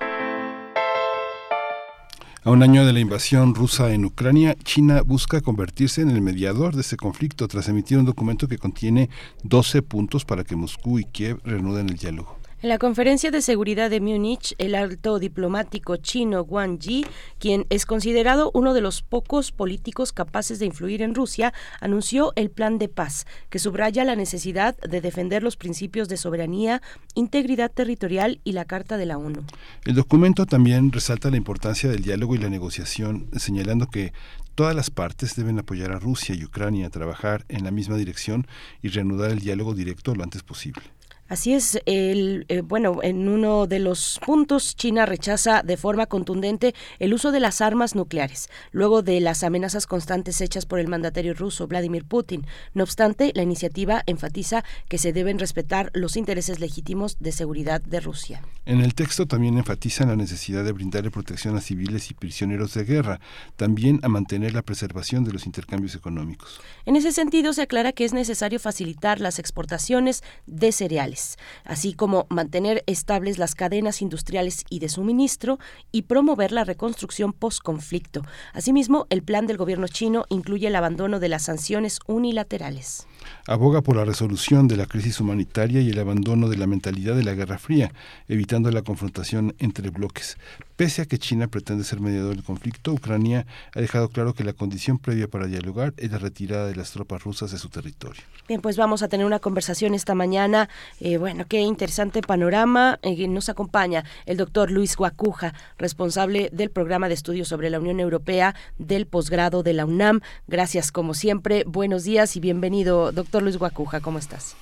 A 2.43 2.49
un 2.49 2.63
año 2.63 2.85
de 2.85 2.93
la 2.93 2.99
invasión 2.99 3.55
rusa 3.55 3.93
en 3.93 4.05
Ucrania, 4.05 4.55
China 4.63 5.01
busca 5.01 5.41
convertirse 5.41 6.01
en 6.01 6.09
el 6.09 6.21
mediador 6.21 6.75
de 6.75 6.81
este 6.81 6.95
conflicto 6.95 7.47
tras 7.47 7.67
emitir 7.67 7.97
un 7.97 8.05
documento 8.05 8.47
que 8.47 8.57
contiene 8.57 9.09
12 9.43 9.81
puntos 9.81 10.23
para 10.23 10.43
que 10.43 10.55
Moscú 10.55 10.99
y 10.99 11.03
Kiev 11.03 11.39
reanuden 11.43 11.89
el 11.89 11.97
diálogo. 11.97 12.37
En 12.59 12.69
la 12.69 12.79
conferencia 12.79 13.29
de 13.29 13.43
seguridad 13.43 13.91
de 13.91 14.01
Múnich, 14.01 14.55
el 14.57 14.73
alto 14.73 15.19
diplomático 15.19 15.97
chino 15.97 16.41
Wang 16.41 16.79
Yi, 16.79 17.05
quien 17.37 17.67
es 17.69 17.85
considerado 17.85 18.49
uno 18.55 18.73
de 18.73 18.81
los 18.81 19.03
pocos 19.03 19.51
políticos 19.51 20.11
capaces 20.11 20.57
de 20.57 20.65
influir 20.65 21.03
en 21.03 21.13
Rusia, 21.13 21.53
anunció 21.81 22.33
el 22.35 22.49
plan 22.49 22.79
de 22.79 22.89
paz, 22.89 23.27
que 23.51 23.59
subraya 23.59 24.03
la 24.05 24.15
necesidad 24.15 24.75
de 24.77 25.01
defender 25.01 25.43
los 25.43 25.55
principios 25.55 26.09
de 26.09 26.17
soberanía, 26.17 26.81
integridad 27.13 27.71
territorial 27.71 28.41
y 28.43 28.53
la 28.53 28.65
Carta 28.65 28.97
de 28.97 29.05
la 29.05 29.19
ONU. 29.19 29.43
El 29.85 29.93
documento 29.93 30.47
también 30.47 30.91
resalta 30.91 31.29
la 31.29 31.37
importancia 31.37 31.91
del 31.91 32.01
diálogo 32.01 32.33
y 32.33 32.39
la 32.39 32.49
negociación, 32.49 33.27
señalando 33.35 33.85
que 33.85 34.13
Todas 34.57 34.75
las 34.75 34.89
partes 34.89 35.35
deben 35.35 35.59
apoyar 35.59 35.91
a 35.91 35.99
Rusia 35.99 36.33
y 36.33 36.43
Ucrania 36.43 36.87
a 36.87 36.89
trabajar 36.89 37.45
en 37.47 37.63
la 37.63 37.69
misma 37.69 37.95
dirección 37.95 38.47
y 38.81 38.87
reanudar 38.87 39.29
el 39.29 39.37
diálogo 39.37 39.75
directo 39.75 40.15
lo 40.15 40.23
antes 40.23 40.41
posible. 40.41 40.81
Así 41.29 41.53
es, 41.53 41.81
el, 41.85 42.45
eh, 42.47 42.61
bueno, 42.61 42.99
en 43.03 43.27
uno 43.27 43.67
de 43.67 43.79
los 43.79 44.17
puntos, 44.25 44.77
China 44.77 45.05
rechaza 45.05 45.61
de 45.61 45.75
forma 45.75 46.05
contundente 46.05 46.73
el 46.99 47.13
uso 47.13 47.33
de 47.33 47.41
las 47.41 47.59
armas 47.59 47.95
nucleares, 47.95 48.49
luego 48.71 49.01
de 49.01 49.19
las 49.19 49.43
amenazas 49.43 49.87
constantes 49.87 50.39
hechas 50.39 50.65
por 50.65 50.79
el 50.79 50.87
mandatario 50.87 51.33
ruso 51.33 51.67
Vladimir 51.67 52.05
Putin. 52.05 52.45
No 52.73 52.83
obstante, 52.83 53.33
la 53.35 53.43
iniciativa 53.43 54.03
enfatiza 54.05 54.63
que 54.87 54.97
se 54.97 55.11
deben 55.11 55.37
respetar 55.37 55.91
los 55.93 56.15
intereses 56.15 56.61
legítimos 56.61 57.17
de 57.19 57.33
seguridad 57.33 57.81
de 57.81 57.99
Rusia. 57.99 58.41
En 58.65 58.79
el 58.79 58.95
texto 58.95 59.25
también 59.25 59.57
enfatizan 59.57 60.07
la 60.07 60.15
necesidad 60.15 60.63
de 60.63 60.71
brindarle 60.71 61.11
protección 61.11 61.57
a 61.57 61.61
civiles 61.61 62.09
y 62.09 62.13
prisioneros 62.13 62.73
de 62.73 62.85
guerra, 62.85 63.19
también 63.57 63.99
a 64.03 64.07
mantener 64.07 64.53
la 64.53 64.61
preservación 64.61 65.25
de 65.25 65.33
los 65.33 65.45
intercambios 65.45 65.93
económicos. 65.93 66.61
En 66.85 66.95
ese 66.95 67.11
sentido, 67.11 67.51
se 67.51 67.63
aclara 67.63 67.91
que 67.91 68.05
es 68.05 68.13
necesario 68.13 68.59
facilitar 68.59 69.19
las 69.19 69.39
exportaciones 69.39 70.23
de 70.45 70.71
cereales 70.71 71.16
así 71.63 71.93
como 71.93 72.27
mantener 72.29 72.83
estables 72.87 73.37
las 73.37 73.55
cadenas 73.55 74.01
industriales 74.01 74.63
y 74.69 74.79
de 74.79 74.89
suministro 74.89 75.59
y 75.91 76.03
promover 76.03 76.51
la 76.51 76.63
reconstrucción 76.63 77.33
post-conflicto. 77.33 78.23
Asimismo, 78.53 79.07
el 79.09 79.23
plan 79.23 79.47
del 79.47 79.57
gobierno 79.57 79.87
chino 79.87 80.25
incluye 80.29 80.67
el 80.67 80.75
abandono 80.75 81.19
de 81.19 81.29
las 81.29 81.43
sanciones 81.43 81.99
unilaterales. 82.07 83.07
Aboga 83.47 83.81
por 83.81 83.95
la 83.95 84.05
resolución 84.05 84.67
de 84.67 84.77
la 84.77 84.85
crisis 84.85 85.19
humanitaria 85.19 85.81
y 85.81 85.89
el 85.89 85.99
abandono 85.99 86.49
de 86.49 86.57
la 86.57 86.67
mentalidad 86.67 87.15
de 87.15 87.23
la 87.23 87.33
Guerra 87.33 87.57
Fría, 87.57 87.91
evitando 88.27 88.71
la 88.71 88.81
confrontación 88.81 89.55
entre 89.59 89.89
bloques. 89.89 90.37
Pese 90.77 91.01
a 91.01 91.05
que 91.05 91.17
China 91.17 91.47
pretende 91.47 91.83
ser 91.83 91.99
mediador 91.99 92.35
del 92.35 92.43
conflicto, 92.43 92.91
Ucrania 92.91 93.47
ha 93.75 93.81
dejado 93.81 94.09
claro 94.09 94.35
que 94.35 94.43
la 94.43 94.53
condición 94.53 94.99
previa 94.99 95.27
para 95.27 95.47
dialogar 95.47 95.93
es 95.97 96.11
la 96.11 96.19
retirada 96.19 96.67
de 96.67 96.75
las 96.75 96.93
tropas 96.93 97.23
rusas 97.23 97.51
de 97.51 97.57
su 97.57 97.69
territorio. 97.69 98.21
Bien, 98.47 98.61
pues 98.61 98.77
vamos 98.77 99.01
a 99.01 99.09
tener 99.09 99.25
una 99.25 99.39
conversación 99.39 99.95
esta 99.95 100.13
mañana. 100.13 100.69
Eh, 101.01 101.17
bueno, 101.17 101.45
qué 101.49 101.61
interesante 101.61 102.21
panorama. 102.21 102.99
Eh, 103.01 103.27
nos 103.27 103.49
acompaña 103.49 104.03
el 104.27 104.37
doctor 104.37 104.69
Luis 104.69 104.95
Guacuja, 104.95 105.53
responsable 105.79 106.49
del 106.51 106.69
programa 106.69 107.07
de 107.07 107.15
estudios 107.15 107.47
sobre 107.47 107.71
la 107.71 107.79
Unión 107.79 107.99
Europea 107.99 108.53
del 108.77 109.07
posgrado 109.07 109.63
de 109.63 109.73
la 109.73 109.85
UNAM. 109.85 110.21
Gracias, 110.47 110.91
como 110.91 111.15
siempre. 111.15 111.63
Buenos 111.65 112.03
días 112.03 112.35
y 112.35 112.39
bienvenido, 112.39 113.11
doctor 113.11 113.41
Luis 113.41 113.57
Guacuja. 113.57 113.99
¿Cómo 113.99 114.19
estás? 114.19 114.55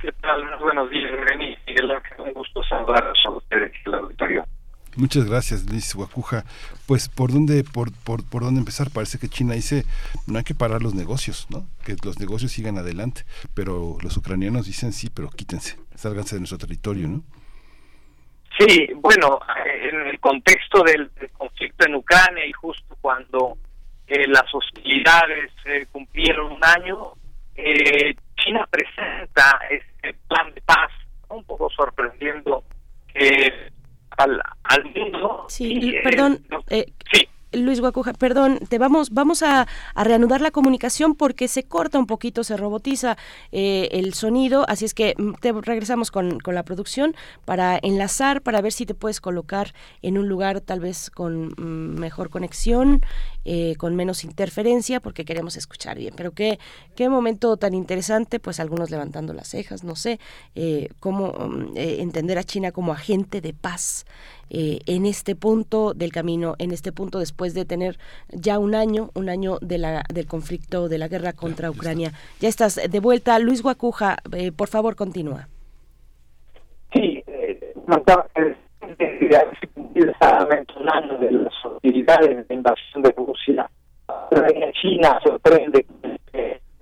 ¿Qué 0.00 0.12
tal? 0.22 0.44
Buenos 0.60 0.88
días, 0.90 1.10
Reni. 1.10 1.56
Un 2.18 2.32
gusto 2.34 2.62
saludar 2.62 3.04
a 3.04 3.30
ustedes 3.30 3.72
el 3.84 3.94
auditorio. 3.94 4.44
Muchas 4.98 5.26
gracias, 5.26 5.64
Luis 5.70 5.94
Guacuja. 5.94 6.44
Pues, 6.88 7.08
¿por 7.08 7.32
dónde, 7.32 7.62
por, 7.62 7.92
por, 8.02 8.28
por 8.28 8.42
dónde 8.42 8.58
empezar? 8.58 8.90
Parece 8.92 9.20
que 9.20 9.28
China 9.28 9.54
dice, 9.54 9.84
no 10.26 10.38
hay 10.38 10.44
que 10.44 10.56
parar 10.56 10.82
los 10.82 10.92
negocios, 10.92 11.46
¿no? 11.50 11.68
Que 11.84 11.94
los 12.04 12.18
negocios 12.18 12.50
sigan 12.50 12.78
adelante. 12.78 13.22
Pero 13.54 13.96
los 14.02 14.16
ucranianos 14.16 14.66
dicen, 14.66 14.92
sí, 14.92 15.08
pero 15.08 15.30
quítense, 15.30 15.78
sálganse 15.94 16.34
de 16.34 16.40
nuestro 16.40 16.58
territorio, 16.58 17.06
¿no? 17.06 17.22
Sí, 18.58 18.88
bueno, 18.96 19.38
en 19.88 20.08
el 20.08 20.18
contexto 20.18 20.82
del, 20.82 21.12
conflicto 21.32 21.86
en 21.86 21.94
Ucrania 21.94 22.44
y 22.44 22.50
justo 22.50 22.96
cuando 23.00 23.56
eh, 24.08 24.26
las 24.26 24.52
hostilidades 24.52 25.52
eh, 25.64 25.86
cumplieron 25.92 26.50
un 26.50 26.64
año, 26.64 27.12
eh, 27.54 28.16
China 28.34 28.66
presenta 28.68 29.60
este 29.70 30.18
plan 30.26 30.52
de 30.52 30.60
paz, 30.62 30.90
un 31.28 31.44
poco 31.44 31.70
sorprendiendo 31.70 32.64
que 33.14 33.77
al, 34.18 34.40
al 34.64 34.84
mundo. 34.94 35.46
Sí, 35.48 35.94
perdón. 36.02 36.44
Eh, 36.68 36.86
sí. 37.12 37.28
Luis 37.52 37.80
Guacuja, 37.80 38.12
perdón, 38.12 38.58
te 38.68 38.78
vamos, 38.78 39.10
vamos 39.10 39.42
a, 39.42 39.66
reanudar 39.94 40.40
la 40.40 40.50
comunicación 40.50 41.14
porque 41.14 41.48
se 41.48 41.64
corta 41.64 41.98
un 41.98 42.06
poquito, 42.06 42.44
se 42.44 42.56
robotiza 42.56 43.16
eh, 43.52 43.88
el 43.92 44.14
sonido, 44.14 44.64
así 44.68 44.84
es 44.84 44.94
que 44.94 45.14
mm, 45.16 45.34
te 45.40 45.52
regresamos 45.52 46.10
con, 46.10 46.40
con, 46.40 46.54
la 46.54 46.62
producción 46.62 47.14
para 47.44 47.78
enlazar, 47.82 48.42
para 48.42 48.60
ver 48.60 48.72
si 48.72 48.84
te 48.84 48.94
puedes 48.94 49.20
colocar 49.20 49.74
en 50.02 50.18
un 50.18 50.28
lugar 50.28 50.60
tal 50.60 50.80
vez 50.80 51.10
con 51.10 51.48
mm, 51.56 51.98
mejor 51.98 52.28
conexión, 52.30 53.00
eh, 53.44 53.76
con 53.76 53.96
menos 53.96 54.24
interferencia, 54.24 55.00
porque 55.00 55.24
queremos 55.24 55.56
escuchar 55.56 55.96
bien. 55.96 56.12
Pero 56.16 56.32
qué, 56.32 56.58
qué 56.96 57.08
momento 57.08 57.56
tan 57.56 57.72
interesante, 57.72 58.40
pues 58.40 58.60
algunos 58.60 58.90
levantando 58.90 59.32
las 59.32 59.48
cejas, 59.48 59.84
no 59.84 59.96
sé, 59.96 60.20
eh, 60.54 60.90
cómo 61.00 61.32
mm, 61.32 61.76
entender 61.76 62.36
a 62.36 62.44
China 62.44 62.72
como 62.72 62.92
agente 62.92 63.40
de 63.40 63.54
paz. 63.54 64.04
Eh, 64.50 64.80
en 64.86 65.06
este 65.06 65.34
punto 65.36 65.94
del 65.94 66.12
camino, 66.12 66.54
en 66.58 66.70
este 66.70 66.92
punto 66.92 67.18
después 67.18 67.54
de 67.54 67.64
tener 67.64 67.98
ya 68.30 68.58
un 68.58 68.74
año, 68.74 69.10
un 69.14 69.28
año 69.28 69.58
de 69.60 69.78
la, 69.78 70.04
del 70.12 70.26
conflicto, 70.26 70.88
de 70.88 70.98
la 70.98 71.08
guerra 71.08 71.32
contra 71.32 71.70
Ucrania. 71.70 72.12
Ya 72.40 72.48
estás 72.48 72.76
de 72.76 73.00
vuelta. 73.00 73.38
Luis 73.38 73.62
Guacuja, 73.62 74.18
eh, 74.32 74.52
por 74.52 74.68
favor, 74.68 74.96
continúa. 74.96 75.48
Sí, 76.92 77.22
eh, 77.26 77.74
un 80.78 80.88
año 80.88 81.18
de 81.18 81.30
las 81.32 81.52
hostilidades 81.64 82.48
de 82.48 82.54
invasión 82.54 83.02
de 83.02 83.14
Rusia. 83.16 83.70
China 84.80 85.18
sorprende 85.22 85.84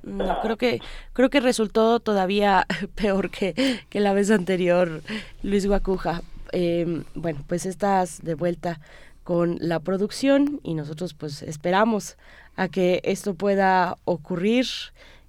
no, 0.07 0.41
creo 0.41 0.57
que 0.57 0.81
creo 1.13 1.31
que 1.31 1.41
resultó 1.41 1.99
todavía 1.99 2.65
peor 2.95 3.31
que, 3.31 3.55
que 3.91 4.01
la 4.01 4.15
vez 4.15 4.31
anterior, 4.31 5.03
Luis 5.43 5.67
Guacuja. 5.67 6.23
Em, 6.53 7.05
bueno, 7.15 7.45
pues 7.47 7.67
estás 7.67 8.23
de 8.23 8.35
vuelta 8.35 8.81
con 9.25 9.59
la 9.61 9.81
producción 9.81 10.61
y 10.63 10.75
nosotros 10.75 11.15
pues 11.15 11.43
esperamos 11.43 12.17
a 12.55 12.69
que 12.69 13.01
esto 13.05 13.35
pueda 13.35 13.97
ocurrir 14.05 14.67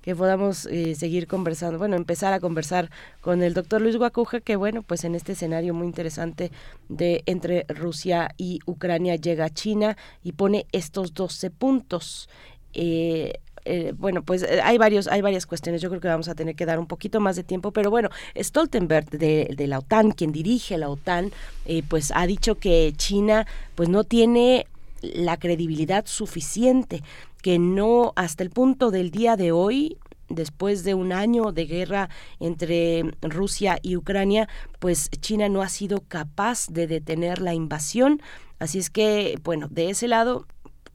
que 0.07 0.15
podamos 0.15 0.68
eh, 0.68 0.95
seguir 0.95 1.27
conversando, 1.27 1.77
bueno, 1.77 1.98
empezar 1.98 2.31
a 2.31 2.39
conversar 2.39 2.89
con 3.19 3.44
el 3.44 3.53
doctor 3.53 3.81
Luis 3.81 3.98
Guacuja, 3.98 4.39
que 4.39 4.56
bueno, 4.56 4.81
pues 4.81 5.03
en 5.03 5.15
este 5.15 5.34
escenario 5.34 5.73
muy 5.73 5.85
interesante 5.85 6.49
de 6.88 7.23
entre 7.26 7.65
Rusia 7.68 8.30
y 8.38 8.60
Ucrania 8.65 9.18
llega 9.18 9.49
China 9.49 9.98
y 10.23 10.31
pone 10.31 10.65
estos 10.72 11.14
12 11.14 11.49
puntos. 11.52 12.30
Eh, 12.72 13.41
eh, 13.68 13.94
bueno, 13.98 14.23
pues 14.23 14.44
eh, 14.44 14.61
hay 14.64 14.77
varios, 14.77 15.07
hay 15.07 15.22
varias 15.22 15.45
cuestiones. 15.45 15.81
Yo 15.81 15.89
creo 15.89 16.02
que 16.02 16.07
vamos 16.07 16.30
a 16.30 16.35
tener 16.35 16.56
que 16.56 16.65
dar 16.65 16.80
un 16.80 16.88
poquito 16.88 17.19
más 17.19 17.35
de 17.35 17.44
tiempo, 17.44 17.72
pero 17.72 17.89
bueno, 17.89 18.10
Stoltenberg 18.35 19.10
de, 19.10 19.68
la 19.68 19.80
OTAN, 19.80 20.11
quien 20.11 20.31
dirige 20.31 20.77
la 20.77 20.89
OTAN, 20.89 21.31
eh, 21.65 21.84
pues 21.88 22.11
ha 22.15 22.26
dicho 22.26 22.56
que 22.56 22.94
China, 22.95 23.45
pues 23.76 23.89
no 23.89 24.03
tiene 24.03 24.68
la 25.02 25.38
credibilidad 25.38 26.06
suficiente, 26.06 27.03
que 27.41 27.60
no 27.60 28.14
hasta 28.15 28.44
el 28.44 28.49
punto 28.49 28.89
del 28.89 29.11
día 29.11 29.35
de 29.35 29.52
hoy 29.52 29.98
después 30.30 30.84
de 30.84 30.94
un 30.94 31.11
año 31.11 31.52
de 31.52 31.65
guerra 31.65 32.10
entre 32.39 33.03
Rusia 33.22 33.80
y 33.81 33.95
Ucrania, 33.95 34.48
pues 34.80 35.10
China 35.22 35.49
no 35.49 35.61
ha 35.61 35.69
sido 35.69 36.02
capaz 36.07 36.68
de 36.69 36.88
detener 36.88 37.41
la 37.41 37.53
invasión. 37.53 38.22
Así 38.60 38.80
es 38.80 38.89
que, 38.89 39.39
bueno, 39.44 39.68
de 39.69 39.89
ese 39.89 40.07
lado 40.07 40.45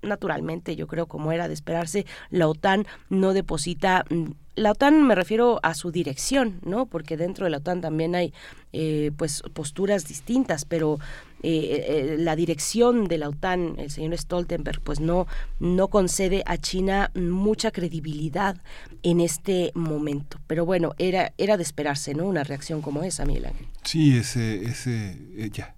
naturalmente, 0.03 0.77
yo 0.77 0.87
creo 0.87 1.07
como 1.07 1.33
era 1.33 1.49
de 1.49 1.55
esperarse, 1.55 2.07
la 2.31 2.49
OTAN 2.49 2.87
no 3.09 3.33
deposita 3.33 4.05
mm, 4.11 4.33
la 4.55 4.73
OTAN 4.73 5.03
me 5.07 5.15
refiero 5.15 5.61
a 5.63 5.75
su 5.75 5.91
dirección, 5.91 6.61
¿no? 6.63 6.87
Porque 6.87 7.17
dentro 7.17 7.45
de 7.47 7.51
la 7.51 7.59
OTAN 7.59 7.81
también 7.81 8.15
hay 8.15 8.35
eh, 8.73 9.11
pues 9.17 9.43
posturas 9.55 10.07
distintas, 10.07 10.67
pero 10.67 10.99
eh, 11.43 11.87
eh, 11.89 12.17
la 12.19 12.37
dirección 12.37 13.07
de 13.07 13.19
la 13.19 13.31
OTAN, 13.31 13.77
el 13.79 13.91
señor 13.91 14.17
Stoltenberg, 14.19 14.83
pues 14.83 15.01
no 15.01 15.27
no 15.59 15.89
concede 15.89 16.43
a 16.45 16.59
China 16.59 17.11
mucha 17.15 17.71
credibilidad 17.71 18.61
en 19.03 19.21
este 19.21 19.73
momento. 19.75 20.39
Pero 20.47 20.67
bueno, 20.67 20.95
era 20.99 21.33
era 21.39 21.57
de 21.57 21.63
esperarse, 21.63 22.15
¿no? 22.15 22.27
Una 22.27 22.45
reacción 22.45 22.83
como 22.83 23.05
esa, 23.05 23.25
Miguel 23.25 23.47
Ángel. 23.47 23.67
Sí, 23.85 24.17
ese 24.17 24.65
ese 24.65 25.51
ya. 25.51 25.75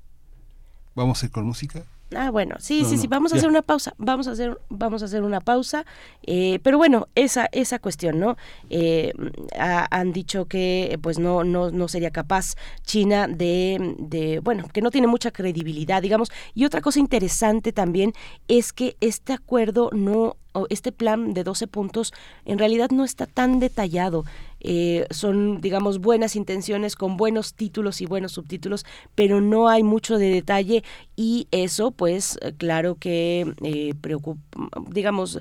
Vamos 0.97 1.23
a 1.23 1.27
ir 1.27 1.33
con 1.33 1.47
música. 1.47 1.85
Ah, 2.15 2.31
bueno, 2.31 2.57
sí, 2.59 2.85
sí, 2.85 2.99
sí, 2.99 3.07
vamos 3.07 3.33
a 3.33 3.37
hacer 3.37 3.49
una 3.49 3.63
pausa, 3.63 3.95
vamos 3.97 4.29
a 4.29 4.33
hacer, 4.33 4.59
vamos 4.69 5.03
a 5.03 5.07
hacer 5.07 5.23
una 5.23 5.41
pausa, 5.41 5.85
eh, 6.23 6.61
pero 6.63 6.77
bueno, 6.79 7.09
esa, 7.15 7.49
esa 7.51 7.79
cuestión, 7.79 8.21
¿no? 8.21 8.37
Eh, 8.71 9.13
han 9.59 10.13
dicho 10.13 10.45
que 10.45 10.99
pues 11.03 11.19
no, 11.19 11.45
no, 11.45 11.71
no 11.71 11.89
sería 11.89 12.11
capaz 12.11 12.55
China 12.83 13.27
de, 13.27 13.97
de, 13.99 14.41
bueno, 14.41 14.69
que 14.73 14.83
no 14.83 14.91
tiene 14.91 15.07
mucha 15.07 15.31
credibilidad, 15.31 16.03
digamos, 16.03 16.31
y 16.55 16.67
otra 16.67 16.83
cosa 16.83 17.01
interesante 17.01 17.73
también 17.73 18.13
es 18.49 18.73
que 18.73 18.97
este 19.01 19.33
acuerdo 19.33 19.91
no 19.93 20.37
este 20.71 20.93
plan 20.93 21.35
de 21.35 21.43
12 21.43 21.67
puntos 21.67 22.13
en 22.45 22.59
realidad 22.59 22.91
no 22.91 23.05
está 23.05 23.27
tan 23.27 23.59
detallado. 23.59 24.25
Eh, 24.67 25.07
son, 25.11 25.61
digamos, 25.61 25.99
buenas 25.99 26.37
intenciones 26.37 26.97
con 26.97 27.19
buenos 27.19 27.53
títulos 27.53 28.01
y 28.01 28.07
buenos 28.07 28.33
subtítulos, 28.33 28.87
pero 29.15 29.43
no 29.43 29.69
hay 29.69 29.83
mucho 29.83 30.17
de 30.17 30.31
detalle 30.31 30.83
y 31.17 31.47
eso, 31.51 31.91
pues, 31.91 32.39
eh, 32.41 32.55
claro 32.57 32.95
que 32.95 33.55
eh, 33.63 33.93
preocupa, 34.01 34.41
digamos, 34.89 35.41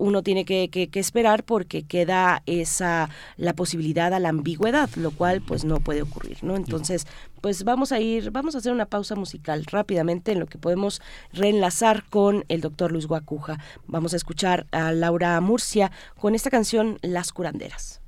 uno 0.00 0.22
tiene 0.22 0.44
que, 0.44 0.68
que, 0.68 1.00
esperar 1.00 1.44
porque 1.44 1.84
queda 1.84 2.42
esa, 2.46 3.10
la 3.36 3.52
posibilidad 3.54 4.12
a 4.12 4.18
la 4.18 4.30
ambigüedad, 4.30 4.90
lo 4.96 5.12
cual, 5.12 5.40
pues, 5.40 5.64
no 5.64 5.78
puede 5.78 6.02
ocurrir, 6.02 6.38
¿no? 6.42 6.56
Entonces, 6.56 7.06
pues 7.40 7.62
vamos 7.62 7.92
a 7.92 8.00
ir, 8.00 8.32
vamos 8.32 8.54
a 8.54 8.58
hacer 8.58 8.72
una 8.72 8.86
pausa 8.86 9.14
musical 9.14 9.64
rápidamente 9.66 10.32
en 10.32 10.40
lo 10.40 10.46
que 10.46 10.58
podemos 10.58 11.00
reenlazar 11.32 12.04
con 12.08 12.44
el 12.48 12.60
doctor 12.60 12.90
Luis 12.90 13.06
Guacuja. 13.06 13.58
Vamos 13.86 14.14
a 14.14 14.16
escuchar 14.16 14.66
a 14.72 14.92
Laura 14.92 15.40
Murcia 15.40 15.92
con 16.18 16.34
esta 16.34 16.50
canción 16.50 16.98
Las 17.02 17.32
Curanderas. 17.32 18.03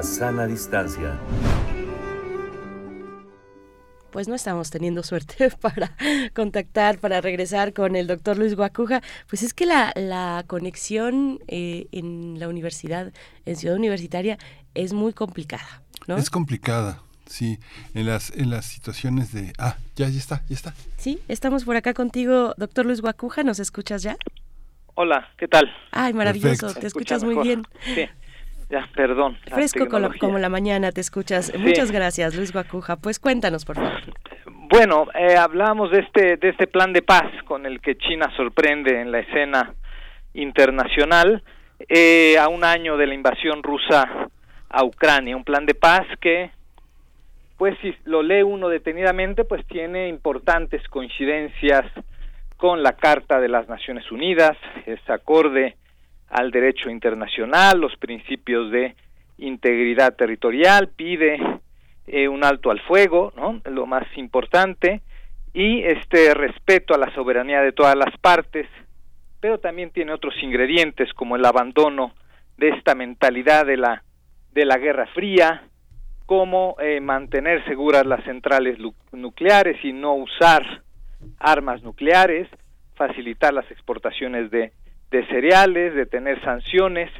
La 0.00 0.04
sana 0.04 0.46
distancia. 0.46 1.18
Pues 4.10 4.28
no 4.28 4.34
estamos 4.34 4.70
teniendo 4.70 5.02
suerte 5.02 5.50
para 5.60 5.94
contactar, 6.34 6.98
para 6.98 7.20
regresar 7.20 7.74
con 7.74 7.94
el 7.96 8.06
doctor 8.06 8.38
Luis 8.38 8.56
Guacuja. 8.56 9.02
Pues 9.28 9.42
es 9.42 9.52
que 9.52 9.66
la, 9.66 9.92
la 9.96 10.44
conexión 10.46 11.40
eh, 11.48 11.86
en 11.92 12.40
la 12.40 12.48
universidad, 12.48 13.12
en 13.44 13.56
Ciudad 13.56 13.76
Universitaria, 13.76 14.38
es 14.72 14.94
muy 14.94 15.12
complicada, 15.12 15.82
¿no? 16.08 16.16
Es 16.16 16.30
complicada, 16.30 17.02
sí, 17.26 17.58
en 17.92 18.06
las, 18.06 18.30
en 18.30 18.48
las 18.48 18.64
situaciones 18.64 19.34
de... 19.34 19.52
Ah, 19.58 19.76
ya, 19.96 20.08
ya 20.08 20.18
está, 20.18 20.42
ya 20.48 20.54
está. 20.54 20.74
Sí, 20.96 21.18
estamos 21.28 21.66
por 21.66 21.76
acá 21.76 21.92
contigo, 21.92 22.54
doctor 22.56 22.86
Luis 22.86 23.02
Guacuja, 23.02 23.42
¿nos 23.42 23.60
escuchas 23.60 24.02
ya? 24.02 24.16
Hola, 24.94 25.28
¿qué 25.38 25.48
tal? 25.48 25.70
Ay, 25.92 26.12
maravilloso, 26.12 26.66
Perfecto. 26.66 26.80
te 26.80 26.86
Escucha 26.88 27.14
escuchas 27.14 27.24
muy 27.24 27.42
bien. 27.42 27.62
Sí, 27.94 28.06
ya, 28.70 28.88
perdón. 28.94 29.36
la 29.46 29.56
Fresco 29.56 29.86
como 29.86 29.98
la, 29.98 30.08
tecnología. 30.08 30.20
como 30.20 30.38
la 30.38 30.48
mañana, 30.48 30.92
te 30.92 31.00
escuchas. 31.00 31.46
Sí. 31.46 31.58
Muchas 31.58 31.90
gracias, 31.90 32.36
Luis 32.36 32.52
Guacuja. 32.52 32.96
Pues 32.96 33.18
cuéntanos, 33.18 33.64
por 33.64 33.76
favor. 33.76 34.00
Bueno, 34.70 35.08
eh, 35.14 35.36
hablamos 35.36 35.90
de 35.90 35.98
este, 35.98 36.36
de 36.36 36.50
este 36.50 36.68
plan 36.68 36.92
de 36.92 37.02
paz 37.02 37.24
con 37.44 37.66
el 37.66 37.80
que 37.80 37.96
China 37.96 38.30
sorprende 38.36 39.00
en 39.00 39.10
la 39.10 39.18
escena 39.18 39.74
internacional 40.34 41.42
eh, 41.88 42.38
a 42.38 42.48
un 42.48 42.62
año 42.62 42.96
de 42.96 43.08
la 43.08 43.14
invasión 43.14 43.64
rusa 43.64 44.08
a 44.68 44.84
Ucrania. 44.84 45.36
Un 45.36 45.42
plan 45.42 45.66
de 45.66 45.74
paz 45.74 46.06
que, 46.20 46.52
pues 47.58 47.76
si 47.82 47.92
lo 48.04 48.22
lee 48.22 48.42
uno 48.42 48.68
detenidamente, 48.68 49.44
pues 49.44 49.66
tiene 49.66 50.06
importantes 50.06 50.86
coincidencias 50.88 51.86
con 52.56 52.84
la 52.84 52.92
Carta 52.92 53.40
de 53.40 53.48
las 53.48 53.68
Naciones 53.68 54.12
Unidas, 54.12 54.56
es 54.86 55.00
acorde 55.08 55.76
al 56.30 56.50
derecho 56.50 56.88
internacional, 56.88 57.80
los 57.80 57.96
principios 57.96 58.70
de 58.70 58.94
integridad 59.38 60.14
territorial, 60.14 60.88
pide 60.88 61.38
eh, 62.06 62.28
un 62.28 62.44
alto 62.44 62.70
al 62.70 62.80
fuego, 62.80 63.32
¿no? 63.36 63.60
Lo 63.70 63.86
más 63.86 64.06
importante 64.16 65.02
y 65.52 65.82
este 65.82 66.32
respeto 66.34 66.94
a 66.94 66.98
la 66.98 67.12
soberanía 67.14 67.60
de 67.60 67.72
todas 67.72 67.96
las 67.96 68.16
partes, 68.18 68.68
pero 69.40 69.58
también 69.58 69.90
tiene 69.90 70.12
otros 70.12 70.34
ingredientes 70.42 71.12
como 71.14 71.34
el 71.34 71.44
abandono 71.44 72.12
de 72.56 72.68
esta 72.68 72.94
mentalidad 72.94 73.66
de 73.66 73.76
la 73.76 74.02
de 74.52 74.64
la 74.64 74.78
Guerra 74.78 75.06
Fría, 75.14 75.62
como 76.26 76.76
eh, 76.80 77.00
mantener 77.00 77.64
seguras 77.64 78.04
las 78.04 78.24
centrales 78.24 78.78
nucleares 79.12 79.84
y 79.84 79.92
no 79.92 80.14
usar 80.14 80.82
armas 81.38 81.82
nucleares, 81.82 82.48
facilitar 82.94 83.54
las 83.54 83.70
exportaciones 83.70 84.50
de, 84.50 84.72
de 85.10 85.26
cereales, 85.26 85.94
de 85.94 86.06
tener 86.06 86.40
sanciones 86.42 87.10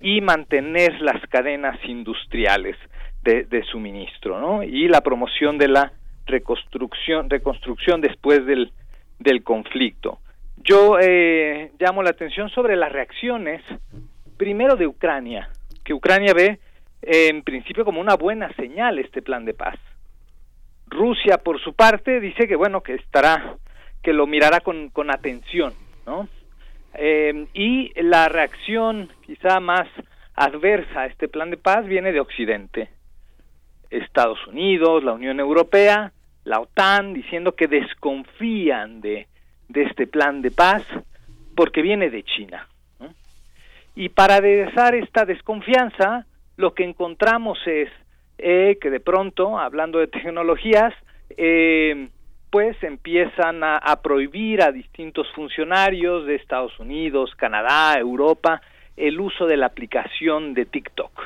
y 0.00 0.20
mantener 0.20 1.00
las 1.00 1.20
cadenas 1.28 1.78
industriales 1.84 2.76
de, 3.22 3.44
de 3.44 3.62
suministro, 3.64 4.40
¿no? 4.40 4.62
Y 4.62 4.88
la 4.88 5.00
promoción 5.00 5.58
de 5.58 5.68
la 5.68 5.92
reconstrucción, 6.26 7.30
reconstrucción 7.30 8.00
después 8.00 8.44
del, 8.46 8.72
del 9.18 9.42
conflicto. 9.42 10.18
Yo 10.56 10.98
eh, 11.00 11.72
llamo 11.78 12.02
la 12.02 12.10
atención 12.10 12.48
sobre 12.50 12.76
las 12.76 12.92
reacciones, 12.92 13.62
primero 14.36 14.76
de 14.76 14.86
Ucrania, 14.86 15.48
que 15.84 15.94
Ucrania 15.94 16.34
ve 16.34 16.58
eh, 17.02 17.28
en 17.28 17.42
principio 17.42 17.84
como 17.84 18.00
una 18.00 18.14
buena 18.14 18.52
señal 18.54 18.98
este 18.98 19.22
plan 19.22 19.44
de 19.44 19.54
paz. 19.54 19.76
Rusia, 20.86 21.38
por 21.38 21.60
su 21.60 21.74
parte, 21.74 22.20
dice 22.20 22.46
que 22.46 22.54
bueno 22.54 22.82
que 22.82 22.94
estará, 22.94 23.56
que 24.02 24.12
lo 24.12 24.26
mirará 24.26 24.60
con, 24.60 24.90
con 24.90 25.10
atención, 25.10 25.72
¿no? 26.06 26.28
Eh, 26.94 27.46
y 27.54 27.92
la 28.02 28.28
reacción 28.28 29.10
quizá 29.24 29.60
más 29.60 29.88
adversa 30.34 31.02
a 31.02 31.06
este 31.06 31.28
plan 31.28 31.50
de 31.50 31.56
paz 31.56 31.86
viene 31.86 32.12
de 32.12 32.20
Occidente. 32.20 32.90
Estados 33.90 34.38
Unidos, 34.46 35.04
la 35.04 35.12
Unión 35.12 35.38
Europea, 35.40 36.12
la 36.44 36.60
OTAN, 36.60 37.12
diciendo 37.12 37.54
que 37.54 37.68
desconfían 37.68 39.00
de, 39.00 39.28
este 39.74 40.06
plan 40.06 40.42
de 40.42 40.50
paz 40.50 40.82
porque 41.54 41.82
viene 41.82 42.10
de 42.10 42.22
China. 42.24 42.68
Y 43.94 44.08
para 44.08 44.36
aderezar 44.36 44.94
esta 44.94 45.26
desconfianza, 45.26 46.26
lo 46.56 46.72
que 46.72 46.84
encontramos 46.84 47.58
es 47.66 47.90
eh, 48.38 48.78
que 48.80 48.90
de 48.90 49.00
pronto, 49.00 49.58
hablando 49.58 49.98
de 49.98 50.06
tecnologías, 50.06 50.94
eh, 51.36 52.08
pues 52.52 52.76
empiezan 52.82 53.64
a, 53.64 53.80
prohibir 54.02 54.60
a 54.60 54.70
distintos 54.70 55.26
funcionarios 55.34 56.26
de 56.26 56.34
Estados 56.34 56.78
Unidos, 56.78 57.34
Canadá, 57.34 57.98
Europa, 57.98 58.60
el 58.94 59.18
uso 59.20 59.46
de 59.46 59.56
la 59.56 59.64
aplicación 59.64 60.52
de 60.52 60.66
TikTok, 60.66 61.18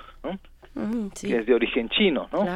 que 1.20 1.38
es 1.38 1.46
de 1.46 1.52
origen 1.52 1.88
chino. 1.88 2.28
¿no? 2.32 2.46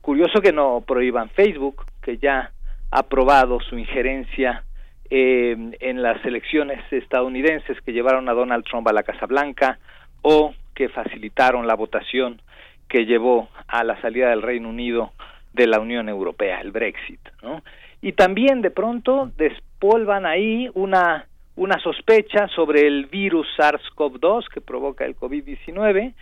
Curioso 0.00 0.40
que 0.40 0.50
no 0.50 0.80
prohíban 0.80 1.28
Facebook, 1.28 1.84
que 2.00 2.16
ya 2.16 2.52
ha 2.90 3.02
probado 3.02 3.60
su 3.60 3.76
injerencia 3.76 4.64
eh, 5.10 5.54
en 5.78 6.02
las 6.02 6.24
elecciones 6.24 6.82
estadounidenses 6.90 7.78
que 7.82 7.92
llevaron 7.92 8.30
a 8.30 8.32
Donald 8.32 8.64
Trump 8.64 8.88
a 8.88 8.94
la 8.94 9.02
Casa 9.02 9.26
Blanca 9.26 9.78
o 10.22 10.54
que 10.74 10.88
facilitaron 10.88 11.66
la 11.66 11.74
votación 11.74 12.40
que 12.88 13.04
llevó 13.04 13.50
a 13.66 13.84
la 13.84 14.00
salida 14.00 14.30
del 14.30 14.40
Reino 14.40 14.70
Unido 14.70 15.12
de 15.58 15.66
la 15.66 15.80
Unión 15.80 16.08
Europea, 16.08 16.60
el 16.60 16.70
Brexit, 16.70 17.20
¿no? 17.42 17.62
Y 18.00 18.12
también 18.12 18.62
de 18.62 18.70
pronto 18.70 19.32
despolvan 19.36 20.24
ahí 20.24 20.70
una, 20.74 21.26
una 21.56 21.80
sospecha 21.80 22.46
sobre 22.54 22.86
el 22.86 23.06
virus 23.06 23.48
SARS-CoV-2 23.58 24.48
que 24.54 24.60
provoca 24.60 25.04
el 25.04 25.16
COVID-19, 25.16 26.14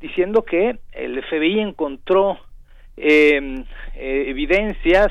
diciendo 0.00 0.44
que 0.44 0.78
el 0.92 1.22
FBI 1.24 1.58
encontró 1.58 2.38
em, 2.96 3.64
eh, 3.96 4.24
evidencias 4.28 5.08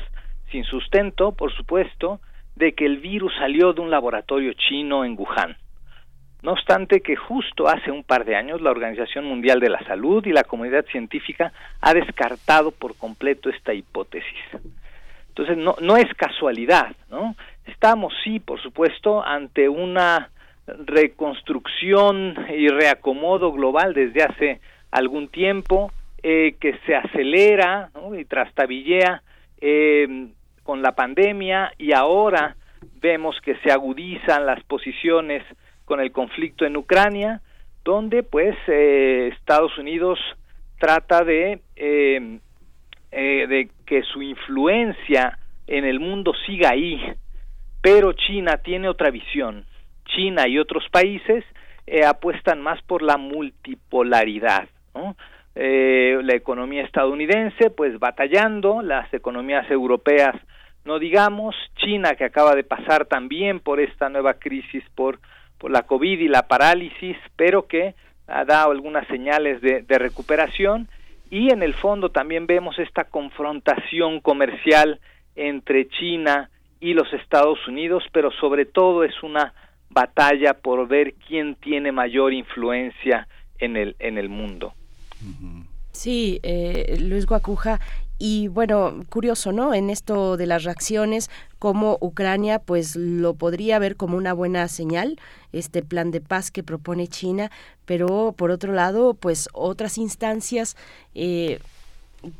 sin 0.50 0.64
sustento, 0.64 1.32
por 1.32 1.52
supuesto, 1.52 2.20
de 2.56 2.72
que 2.72 2.86
el 2.86 2.98
virus 2.98 3.34
salió 3.38 3.74
de 3.74 3.82
un 3.82 3.90
laboratorio 3.90 4.54
chino 4.54 5.04
en 5.04 5.16
Wuhan. 5.18 5.56
No 6.44 6.52
obstante 6.52 7.00
que 7.00 7.16
justo 7.16 7.68
hace 7.68 7.90
un 7.90 8.04
par 8.04 8.26
de 8.26 8.36
años 8.36 8.60
la 8.60 8.70
Organización 8.70 9.24
Mundial 9.24 9.60
de 9.60 9.70
la 9.70 9.82
Salud 9.84 10.22
y 10.26 10.30
la 10.30 10.44
comunidad 10.44 10.84
científica 10.84 11.54
ha 11.80 11.94
descartado 11.94 12.70
por 12.70 12.98
completo 12.98 13.48
esta 13.48 13.72
hipótesis. 13.72 14.44
Entonces 15.28 15.56
no, 15.56 15.74
no 15.80 15.96
es 15.96 16.12
casualidad, 16.12 16.94
¿no? 17.10 17.34
Estamos 17.64 18.12
sí, 18.22 18.40
por 18.40 18.60
supuesto, 18.60 19.24
ante 19.24 19.70
una 19.70 20.28
reconstrucción 20.66 22.36
y 22.54 22.68
reacomodo 22.68 23.50
global 23.50 23.94
desde 23.94 24.22
hace 24.22 24.60
algún 24.90 25.28
tiempo 25.28 25.92
eh, 26.22 26.56
que 26.60 26.78
se 26.84 26.94
acelera 26.94 27.88
y 28.18 28.26
trastabillea 28.26 29.22
eh, 29.62 30.28
con 30.62 30.82
la 30.82 30.92
pandemia 30.92 31.72
y 31.78 31.92
ahora 31.92 32.54
vemos 33.00 33.34
que 33.40 33.56
se 33.56 33.72
agudizan 33.72 34.44
las 34.44 34.62
posiciones 34.64 35.42
con 35.84 36.00
el 36.00 36.12
conflicto 36.12 36.64
en 36.64 36.76
Ucrania, 36.76 37.40
donde 37.84 38.22
pues 38.22 38.56
eh, 38.66 39.30
Estados 39.38 39.76
Unidos 39.78 40.18
trata 40.78 41.24
de, 41.24 41.60
eh, 41.76 42.38
eh, 43.12 43.46
de 43.46 43.68
que 43.86 44.02
su 44.02 44.22
influencia 44.22 45.38
en 45.66 45.84
el 45.84 46.00
mundo 46.00 46.32
siga 46.46 46.70
ahí, 46.70 47.00
pero 47.82 48.12
China 48.12 48.58
tiene 48.58 48.88
otra 48.88 49.10
visión. 49.10 49.66
China 50.06 50.46
y 50.48 50.58
otros 50.58 50.84
países 50.90 51.44
apuestan 52.06 52.62
más 52.62 52.80
por 52.82 53.02
la 53.02 53.18
multipolaridad. 53.18 54.68
la 55.54 56.34
economía 56.34 56.82
estadounidense 56.82 57.70
pues 57.70 57.98
batallando, 57.98 58.82
las 58.82 59.12
economías 59.12 59.70
europeas 59.70 60.34
no 60.84 60.98
digamos, 60.98 61.54
China 61.76 62.14
que 62.14 62.24
acaba 62.24 62.54
de 62.54 62.64
pasar 62.64 63.06
también 63.06 63.60
por 63.60 63.80
esta 63.80 64.08
nueva 64.08 64.34
crisis 64.34 64.84
por 64.94 65.18
por 65.58 65.70
la 65.70 65.82
COVID 65.82 66.20
y 66.20 66.28
la 66.28 66.46
parálisis, 66.46 67.16
pero 67.36 67.66
que 67.66 67.94
ha 68.26 68.44
dado 68.44 68.70
algunas 68.70 69.06
señales 69.08 69.60
de, 69.60 69.98
recuperación 69.98 70.88
y 71.30 71.52
en 71.52 71.62
el 71.62 71.74
fondo 71.74 72.10
también 72.10 72.46
vemos 72.46 72.78
esta 72.78 73.04
confrontación 73.04 74.20
comercial 74.20 75.00
entre 75.36 75.88
China 75.88 76.50
y 76.80 76.94
los 76.94 77.12
Estados 77.12 77.58
Unidos, 77.66 78.04
pero 78.12 78.30
sobre 78.32 78.66
todo 78.66 79.04
es 79.04 79.22
una 79.22 79.52
batalla 79.90 80.54
por 80.54 80.86
ver 80.86 81.14
quién 81.26 81.54
tiene 81.56 81.92
mayor 81.92 82.32
influencia 82.32 83.28
en 83.58 83.76
el, 83.76 83.96
en 83.98 84.18
el 84.18 84.28
mundo. 84.28 84.74
Sí, 85.92 86.40
eh, 86.42 86.98
Luis 87.00 87.24
Guacuja, 87.24 87.80
y 88.18 88.48
bueno, 88.48 89.04
curioso, 89.08 89.52
¿no? 89.52 89.74
En 89.74 89.90
esto 89.90 90.36
de 90.36 90.46
las 90.46 90.64
reacciones, 90.64 91.30
como 91.58 91.98
Ucrania 92.00 92.58
pues 92.58 92.94
lo 92.94 93.34
podría 93.34 93.78
ver 93.78 93.96
como 93.96 94.16
una 94.16 94.32
buena 94.32 94.68
señal, 94.68 95.18
este 95.52 95.82
plan 95.82 96.10
de 96.10 96.20
paz 96.20 96.50
que 96.50 96.62
propone 96.62 97.08
China, 97.08 97.50
pero 97.84 98.32
por 98.36 98.50
otro 98.50 98.72
lado, 98.72 99.14
pues 99.14 99.48
otras 99.52 99.98
instancias 99.98 100.76
eh, 101.14 101.58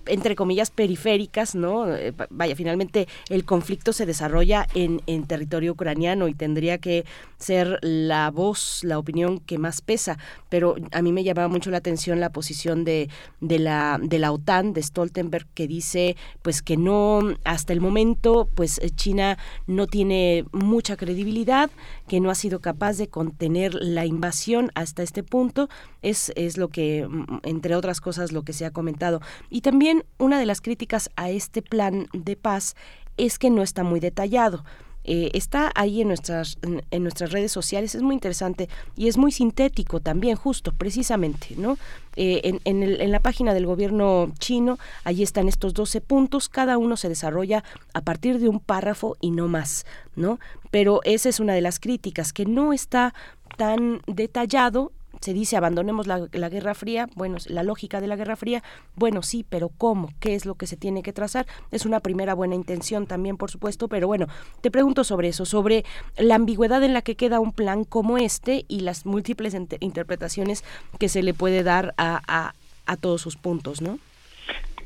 entre 0.06 0.36
comillas, 0.36 0.70
periféricas, 0.70 1.54
¿no? 1.54 1.94
Eh, 1.94 2.12
vaya, 2.30 2.56
finalmente 2.56 3.08
el 3.28 3.44
conflicto 3.44 3.92
se 3.92 4.06
desarrolla 4.06 4.66
en, 4.74 5.00
territorio 5.26 5.72
ucraniano 5.72 6.28
y 6.28 6.34
tendría 6.34 6.78
que 6.78 7.04
ser 7.38 7.78
la 7.82 8.30
voz, 8.30 8.80
la 8.84 8.98
opinión 8.98 9.40
que 9.40 9.58
más 9.58 9.80
pesa, 9.80 10.18
pero 10.48 10.76
a 10.92 11.02
mí 11.02 11.12
me 11.12 11.24
llamaba 11.24 11.48
mucho 11.48 11.70
la 11.70 11.78
atención 11.78 12.20
la 12.20 12.30
posición 12.30 12.84
de, 12.84 13.08
de, 13.40 13.58
la, 13.58 13.98
de 14.02 14.18
la 14.18 14.32
OTAN, 14.32 14.72
de 14.72 14.82
Stoltenberg, 14.82 15.46
que 15.54 15.66
dice 15.66 16.16
pues 16.42 16.62
que 16.62 16.76
no, 16.76 17.20
hasta 17.44 17.72
el 17.72 17.80
momento, 17.80 18.48
pues 18.54 18.80
China 18.96 19.38
no 19.66 19.86
tiene 19.86 20.44
mucha 20.52 20.96
credibilidad, 20.96 21.70
que 22.08 22.20
no 22.20 22.30
ha 22.30 22.34
sido 22.34 22.60
capaz 22.60 22.96
de 22.96 23.08
contener 23.08 23.74
la 23.74 24.06
invasión 24.06 24.70
hasta 24.74 25.02
este 25.02 25.22
punto, 25.22 25.68
es, 26.02 26.32
es 26.36 26.58
lo 26.58 26.68
que, 26.68 27.08
entre 27.42 27.76
otras 27.76 28.00
cosas, 28.00 28.32
lo 28.32 28.42
que 28.42 28.52
se 28.52 28.66
ha 28.66 28.70
comentado. 28.70 29.20
Y 29.50 29.62
también 29.62 30.04
una 30.18 30.38
de 30.38 30.46
las 30.46 30.60
críticas 30.60 31.10
a 31.16 31.30
este 31.30 31.62
plan 31.62 32.08
de 32.12 32.36
paz 32.36 32.76
es 33.16 33.38
que 33.38 33.50
no 33.50 33.62
está 33.62 33.84
muy 33.84 34.00
detallado. 34.00 34.64
Eh, 35.04 35.30
está 35.34 35.70
ahí 35.74 36.00
en 36.00 36.08
nuestras, 36.08 36.58
en, 36.62 37.02
nuestras 37.02 37.30
redes 37.30 37.52
sociales, 37.52 37.94
es 37.94 38.02
muy 38.02 38.14
interesante 38.14 38.68
y 38.96 39.08
es 39.08 39.16
muy 39.16 39.32
sintético 39.32 40.00
también, 40.00 40.36
justo, 40.36 40.72
precisamente, 40.72 41.48
¿no? 41.56 41.76
Eh, 42.16 42.40
en, 42.44 42.60
en, 42.64 42.82
en, 42.82 43.12
la 43.12 43.20
página 43.20 43.54
del 43.54 43.66
gobierno 43.66 44.32
chino, 44.38 44.78
ahí 45.04 45.22
están 45.22 45.48
estos 45.48 45.74
12 45.74 46.00
puntos, 46.00 46.48
cada 46.48 46.78
uno 46.78 46.96
se 46.96 47.08
desarrolla 47.08 47.64
a 47.92 48.00
partir 48.00 48.38
de 48.38 48.48
un 48.48 48.60
párrafo 48.60 49.16
y 49.20 49.30
no 49.30 49.48
más, 49.48 49.84
¿no? 50.16 50.38
Pero 50.70 51.00
esa 51.04 51.28
es 51.28 51.38
una 51.38 51.54
de 51.54 51.60
las 51.60 51.80
críticas, 51.80 52.32
que 52.32 52.46
no 52.46 52.72
está 52.72 53.14
tan 53.56 54.00
detallado 54.06 54.92
se 55.20 55.32
dice 55.32 55.56
abandonemos 55.56 56.06
la, 56.06 56.48
Guerra 56.48 56.74
Fría, 56.74 57.06
bueno, 57.14 57.36
la 57.48 57.62
lógica 57.62 58.00
de 58.00 58.06
la 58.06 58.16
Guerra 58.16 58.36
Fría, 58.36 58.62
bueno, 58.96 59.22
sí, 59.22 59.44
pero 59.48 59.70
¿cómo? 59.76 60.10
¿Qué 60.20 60.34
es 60.34 60.46
lo 60.46 60.54
que 60.54 60.66
se 60.66 60.76
tiene 60.76 61.02
que 61.02 61.12
trazar? 61.12 61.46
Es 61.70 61.86
una 61.86 62.00
primera 62.00 62.34
buena 62.34 62.54
intención 62.54 63.06
también, 63.06 63.36
por 63.36 63.50
supuesto, 63.50 63.88
pero 63.88 64.06
bueno, 64.06 64.26
te 64.60 64.70
pregunto 64.70 65.04
sobre 65.04 65.28
eso, 65.28 65.44
sobre 65.44 65.84
la 66.16 66.34
ambigüedad 66.34 66.82
en 66.82 66.94
la 66.94 67.02
que 67.02 67.16
queda 67.16 67.40
un 67.40 67.52
plan 67.52 67.84
como 67.84 68.18
este 68.18 68.64
y 68.68 68.80
las 68.80 69.06
múltiples 69.06 69.54
interpretaciones 69.80 70.64
que 70.98 71.08
se 71.08 71.22
le 71.22 71.34
puede 71.34 71.62
dar 71.62 71.94
a, 71.96 72.52
a, 72.86 72.96
todos 72.96 73.20
sus 73.20 73.36
puntos, 73.36 73.82
¿no? 73.82 73.98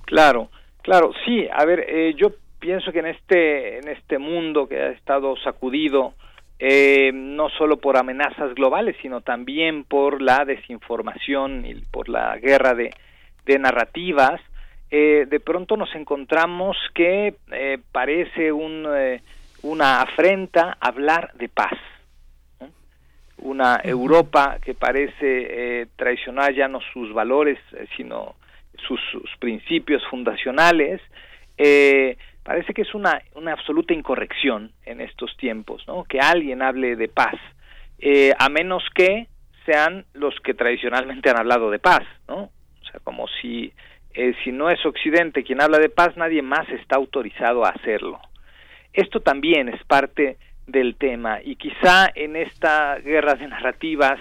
Claro, 0.07 0.49
claro, 0.83 1.13
sí, 1.25 1.47
a 1.53 1.65
ver, 1.65 1.85
eh, 1.89 2.15
yo 2.17 2.33
pienso 2.59 2.93
que 2.93 3.01
en 3.01 3.07
este, 3.07 3.79
en 3.79 3.89
este 3.89 4.19
mundo 4.19 4.69
que 4.69 4.81
ha 4.81 4.91
estado 4.91 5.37
sacudido, 5.37 6.15
eh, 6.61 7.13
no 7.15 7.51
solo 7.51 7.77
por 7.77 7.97
amenazas 7.97 8.53
globales, 8.55 8.97
sino 9.01 9.21
también 9.21 9.85
por 9.85 10.21
la 10.21 10.45
desinformación 10.45 11.65
y 11.65 11.75
por 11.93 12.09
la 12.09 12.37
guerra 12.39 12.75
de, 12.75 12.91
narrativas, 13.59 14.41
eh, 14.91 15.27
de 15.29 15.41
pronto 15.41 15.77
nos 15.77 15.95
encontramos 15.95 16.77
que 16.95 17.35
eh, 17.53 17.79
parece 17.93 18.53
un, 18.53 18.87
una 19.63 20.03
afrenta 20.03 20.77
hablar 20.81 21.33
de 21.35 21.49
paz. 21.49 21.79
Una 23.39 23.81
Europa 23.83 24.59
que 24.63 24.75
parece 24.75 25.89
traicionar 25.95 26.53
ya 26.55 26.67
no 26.67 26.81
sus 26.93 27.15
valores, 27.15 27.59
sino 27.97 28.35
sus, 28.87 29.01
sus 29.13 29.31
principios 29.39 30.03
fundacionales, 30.11 31.01
parece 32.49 32.73
que 32.73 32.81
es 32.81 32.95
una, 32.95 33.21
una 33.35 33.53
absoluta 33.53 33.93
incorrección 33.93 34.73
en 34.87 35.03
estos 35.03 35.37
tiempos, 35.37 35.87
¿no? 35.87 36.05
Que 36.05 36.19
alguien 36.19 36.63
hable 36.63 36.97
de 36.97 37.09
paz, 37.09 37.35
eh, 37.99 38.33
a 38.39 38.49
menos 38.49 38.83
que 38.95 39.27
sean 39.67 40.07
los 40.15 40.35
que 40.41 40.55
tradicionalmente 40.55 41.29
han 41.29 41.39
hablado 41.39 41.71
de 41.71 41.79
paz, 41.79 42.05
¿no? 42.27 42.45
O 42.45 42.85
sea, 42.91 43.01
como 43.05 43.27
si, 43.29 43.75
eh, 44.15 44.33
si 44.43 44.51
no 44.51 44.71
es 44.71 44.83
Occidente 44.87 45.45
quien 45.45 45.61
habla 45.61 45.79
de 45.79 45.91
paz, 45.91 46.17
nadie 46.17 46.41
más 46.41 46.67
está 46.71 46.97
autorizado 46.97 47.67
a 47.67 47.69
hacerlo. 47.69 48.19
Esto 48.95 49.21
también 49.21 49.69
es 49.69 49.85
parte 49.85 50.39
del 50.67 50.97
tema 50.97 51.41
y 51.45 51.57
quizá 51.57 52.09
en 52.15 52.35
esta 52.35 52.97
guerra 53.01 53.35
de 53.35 53.47
narrativas 53.47 54.21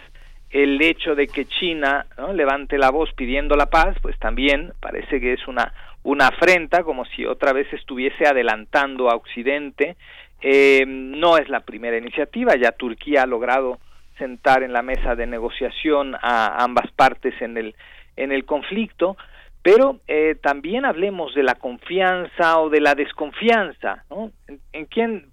el 0.50 0.82
hecho 0.82 1.16
de 1.16 1.28
que 1.28 1.46
China 1.46 2.06
levante 2.34 2.78
la 2.78 2.90
voz 2.90 3.10
pidiendo 3.14 3.56
la 3.56 3.68
paz, 3.68 3.96
pues 4.02 4.20
también 4.20 4.74
parece 4.82 5.22
que 5.22 5.32
es 5.32 5.48
una 5.48 5.74
una 6.08 6.28
afrenta, 6.28 6.84
como 6.84 7.04
si 7.04 7.26
otra 7.26 7.52
vez 7.52 7.68
estuviese 7.74 8.26
adelantando 8.26 9.10
a 9.10 9.16
Occidente. 9.16 9.98
Eh, 10.42 10.86
no 10.88 11.38
es 11.38 11.50
la 11.50 11.60
primera 11.60 11.98
iniciativa, 11.98 12.56
ya 12.56 12.72
Turquía 12.72 13.24
ha 13.24 13.26
logrado 13.26 13.80
sentar 14.18 14.64
en 14.64 14.72
la 14.72 14.82
mesa 14.82 15.16
de 15.16 15.28
negociación 15.28 16.16
a 16.22 16.64
ambas 16.64 16.90
partes 16.92 17.34
en 17.42 17.58
el, 17.58 17.76
en 18.16 18.32
el 18.32 18.46
conflicto, 18.46 19.18
pero 19.62 20.00
eh, 20.08 20.36
también 20.42 20.86
hablemos 20.86 21.36
de 21.36 21.44
la 21.44 21.56
confianza 21.56 22.60
o 22.60 22.70
de 22.70 22.80
la 22.80 22.96
desconfianza, 22.96 24.06
¿no? 24.10 24.32
¿En, 24.72 24.86
quién 24.86 25.26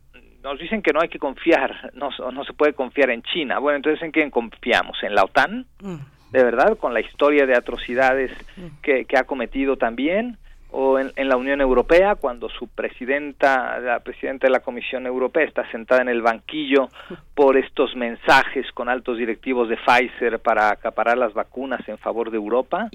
nos 0.42 0.58
dicen 0.58 0.82
que 0.82 0.92
no 0.92 1.00
hay 1.00 1.08
que 1.08 1.20
confiar, 1.20 1.92
no, 1.94 2.10
no 2.32 2.44
se 2.44 2.52
puede 2.52 2.72
confiar 2.72 3.10
en 3.10 3.22
China? 3.22 3.60
Bueno, 3.60 3.76
entonces 3.76 4.02
¿en 4.02 4.10
quién 4.10 4.30
confiamos? 4.30 5.00
¿En 5.04 5.14
la 5.14 5.22
OTAN? 5.22 5.66
Mm. 5.80 5.96
¿De 6.32 6.42
verdad? 6.42 6.76
Con 6.78 6.92
la 6.92 7.00
historia 7.00 7.46
de 7.46 7.54
atrocidades 7.54 8.32
mm. 8.56 8.82
que, 8.82 9.04
que 9.04 9.16
ha 9.16 9.22
cometido 9.22 9.76
también 9.76 10.36
o 10.76 10.98
en, 10.98 11.28
la 11.28 11.36
Unión 11.36 11.60
Europea, 11.60 12.16
cuando 12.16 12.48
su 12.48 12.66
presidenta, 12.66 13.78
la 13.78 14.00
presidenta 14.00 14.48
de 14.48 14.50
la 14.50 14.58
Comisión 14.58 15.06
Europea, 15.06 15.44
está 15.44 15.70
sentada 15.70 16.02
en 16.02 16.08
el 16.08 16.20
banquillo 16.20 16.88
por 17.32 17.56
estos 17.56 17.94
mensajes 17.94 18.66
con 18.72 18.88
altos 18.88 19.18
directivos 19.18 19.68
de 19.68 19.76
Pfizer 19.76 20.40
para 20.40 20.70
acaparar 20.70 21.16
las 21.16 21.32
vacunas 21.32 21.88
en 21.88 21.96
favor 21.98 22.32
de 22.32 22.38
Europa, 22.38 22.90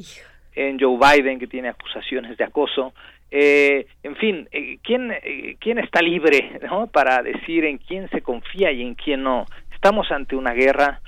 en 0.55 0.77
Joe 0.77 0.97
Biden, 0.97 1.39
que 1.39 1.47
tiene 1.47 1.69
acusaciones 1.69 2.37
de 2.37 2.43
acoso. 2.43 2.93
Eh, 3.31 3.87
en 4.03 4.17
fin, 4.17 4.49
eh, 4.51 4.79
¿quién, 4.83 5.11
eh, 5.11 5.55
¿quién 5.61 5.79
está 5.79 6.01
libre 6.01 6.59
¿no? 6.69 6.87
para 6.87 7.23
decir 7.23 7.63
en 7.63 7.77
quién 7.77 8.09
se 8.09 8.21
confía 8.21 8.73
y 8.73 8.81
en 8.81 8.95
quién 8.95 9.23
no? 9.23 9.45
Estamos 9.73 10.11
ante 10.11 10.35
una 10.35 10.51
guerra, 10.51 10.99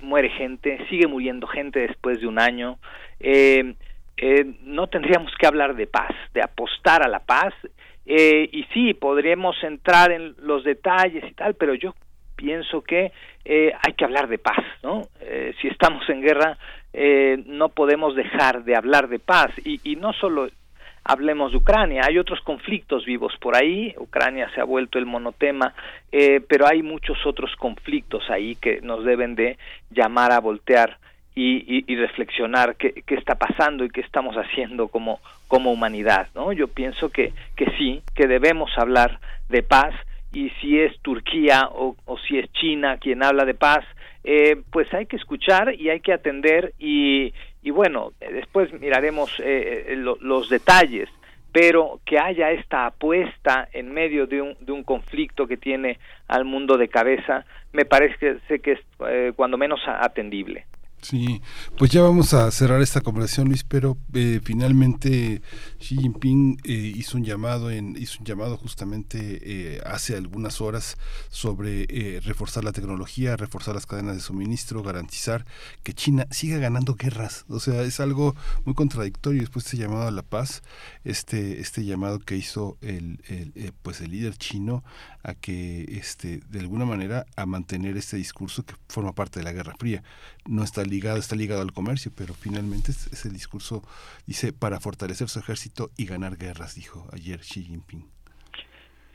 muere 0.00 0.30
gente, 0.30 0.78
sigue 0.88 1.06
muriendo 1.06 1.46
gente 1.46 1.80
después 1.80 2.22
de 2.22 2.26
un 2.26 2.38
año. 2.38 2.78
Eh, 3.20 3.74
eh, 4.16 4.46
no 4.62 4.86
tendríamos 4.86 5.32
que 5.38 5.46
hablar 5.46 5.76
de 5.76 5.86
paz, 5.86 6.14
de 6.32 6.42
apostar 6.42 7.02
a 7.02 7.08
la 7.08 7.20
paz. 7.20 7.52
Eh, 8.06 8.48
y 8.52 8.64
sí, 8.72 8.94
podríamos 8.94 9.62
entrar 9.62 10.12
en 10.12 10.34
los 10.38 10.64
detalles 10.64 11.24
y 11.24 11.34
tal, 11.34 11.54
pero 11.54 11.74
yo 11.74 11.94
pienso 12.34 12.82
que 12.82 13.12
eh, 13.44 13.72
hay 13.82 13.92
que 13.94 14.04
hablar 14.04 14.28
de 14.28 14.38
paz, 14.38 14.64
¿no? 14.82 15.02
si 15.60 15.68
estamos 15.68 16.08
en 16.08 16.20
guerra, 16.20 16.56
no 17.46 17.70
podemos 17.70 18.14
dejar 18.14 18.64
de 18.64 18.76
hablar 18.76 19.08
de 19.08 19.18
paz. 19.18 19.50
Y, 19.64 19.80
y 19.82 19.96
no 19.96 20.12
solo 20.12 20.48
hablemos 21.02 21.52
de 21.52 21.58
Ucrania, 21.58 22.02
hay 22.06 22.18
otros 22.18 22.40
conflictos 22.42 23.04
vivos 23.04 23.34
por 23.40 23.56
ahí, 23.56 23.94
Ucrania 23.98 24.50
se 24.54 24.60
ha 24.60 24.64
vuelto 24.64 24.98
el 24.98 25.06
monotema, 25.06 25.74
pero 26.10 26.66
hay 26.66 26.82
muchos 26.82 27.18
otros 27.26 27.54
conflictos 27.56 28.30
ahí 28.30 28.54
que 28.54 28.80
nos 28.82 29.04
deben 29.04 29.34
de 29.34 29.58
llamar 29.90 30.32
a 30.32 30.40
voltear 30.40 30.98
y, 31.38 31.94
reflexionar 31.96 32.76
qué, 32.76 33.04
está 33.08 33.34
pasando 33.34 33.84
y 33.84 33.90
qué 33.90 34.00
estamos 34.00 34.36
haciendo 34.36 34.88
como, 34.88 35.20
como 35.48 35.70
humanidad. 35.70 36.28
¿no? 36.34 36.52
Yo 36.52 36.66
pienso 36.66 37.10
que, 37.10 37.32
que 37.54 37.70
sí, 37.76 38.02
que 38.14 38.26
debemos 38.26 38.70
hablar 38.78 39.20
de 39.50 39.62
paz 39.62 39.94
y 40.32 40.50
si 40.60 40.80
es 40.80 40.98
Turquía 41.00 41.68
o, 41.70 41.94
si 42.26 42.38
es 42.38 42.50
China 42.52 42.96
quien 42.96 43.22
habla 43.22 43.44
de 43.44 43.54
paz, 43.54 43.84
eh, 44.24 44.56
pues 44.70 44.92
hay 44.94 45.06
que 45.06 45.16
escuchar 45.16 45.74
y 45.74 45.90
hay 45.90 46.00
que 46.00 46.14
atender 46.14 46.72
y, 46.78 47.34
y 47.62 47.70
bueno, 47.70 48.12
después 48.18 48.72
miraremos 48.80 49.30
eh, 49.38 49.86
eh, 49.88 49.96
los 49.96 50.48
detalles 50.48 51.08
pero 51.52 52.00
que 52.04 52.18
haya 52.18 52.50
esta 52.50 52.84
apuesta 52.84 53.66
en 53.72 53.90
medio 53.90 54.26
de 54.26 54.42
un, 54.42 54.56
de 54.60 54.72
un 54.72 54.84
conflicto 54.84 55.46
que 55.46 55.56
tiene 55.56 55.98
al 56.28 56.44
mundo 56.44 56.76
de 56.76 56.88
cabeza, 56.88 57.46
me 57.72 57.86
parece 57.86 58.40
que 58.60 58.72
es 58.72 59.34
cuando 59.36 59.56
menos 59.56 59.80
atendible. 59.86 60.66
Sí, 61.08 61.40
pues 61.78 61.92
ya 61.92 62.02
vamos 62.02 62.34
a 62.34 62.50
cerrar 62.50 62.82
esta 62.82 63.00
conversación, 63.00 63.46
Luis, 63.46 63.62
pero 63.62 63.96
eh, 64.12 64.40
finalmente 64.42 65.40
Xi 65.78 65.98
Jinping 65.98 66.58
eh, 66.64 66.72
hizo 66.96 67.16
un 67.16 67.22
llamado 67.22 67.70
en, 67.70 67.96
hizo 67.96 68.18
un 68.18 68.24
llamado 68.24 68.56
justamente 68.56 69.38
eh, 69.40 69.80
hace 69.86 70.16
algunas 70.16 70.60
horas 70.60 70.96
sobre 71.28 71.86
reforzar 72.22 72.64
la 72.64 72.72
tecnología, 72.72 73.36
reforzar 73.36 73.76
las 73.76 73.86
cadenas 73.86 74.16
de 74.16 74.20
suministro, 74.20 74.82
garantizar 74.82 75.46
que 75.84 75.92
China 75.92 76.26
siga 76.32 76.58
ganando 76.58 76.96
guerras. 76.96 77.44
O 77.48 77.60
sea, 77.60 77.82
es 77.82 78.00
algo 78.00 78.34
muy 78.64 78.74
contradictorio. 78.74 79.42
Después 79.42 79.64
de 79.64 79.68
este 79.68 79.76
llamado 79.76 80.08
a 80.08 80.10
la 80.10 80.22
paz, 80.22 80.64
este, 81.04 81.60
este 81.60 81.84
llamado 81.84 82.18
que 82.18 82.36
hizo 82.36 82.78
el, 82.80 83.20
el 83.28 83.72
pues 83.82 84.00
el 84.00 84.10
líder 84.10 84.36
chino 84.38 84.82
a 85.22 85.34
que 85.34 85.84
este, 85.98 86.40
de 86.48 86.60
alguna 86.60 86.84
manera 86.84 87.26
a 87.36 87.46
mantener 87.46 87.96
este 87.96 88.16
discurso 88.16 88.64
que 88.64 88.74
forma 88.88 89.12
parte 89.12 89.38
de 89.38 89.44
la 89.44 89.52
Guerra 89.52 89.74
Fría. 89.78 90.02
No 90.46 90.62
está 90.62 90.82
ligado, 90.96 91.18
está 91.18 91.36
ligado 91.36 91.62
al 91.62 91.72
comercio, 91.72 92.10
pero 92.16 92.32
finalmente 92.34 92.90
ese 92.90 93.28
discurso 93.28 93.82
dice 94.26 94.52
para 94.52 94.80
fortalecer 94.80 95.28
su 95.28 95.38
ejército 95.38 95.90
y 95.96 96.06
ganar 96.06 96.36
guerras, 96.36 96.74
dijo 96.74 97.06
ayer 97.12 97.40
Xi 97.40 97.62
Jinping. 97.64 98.04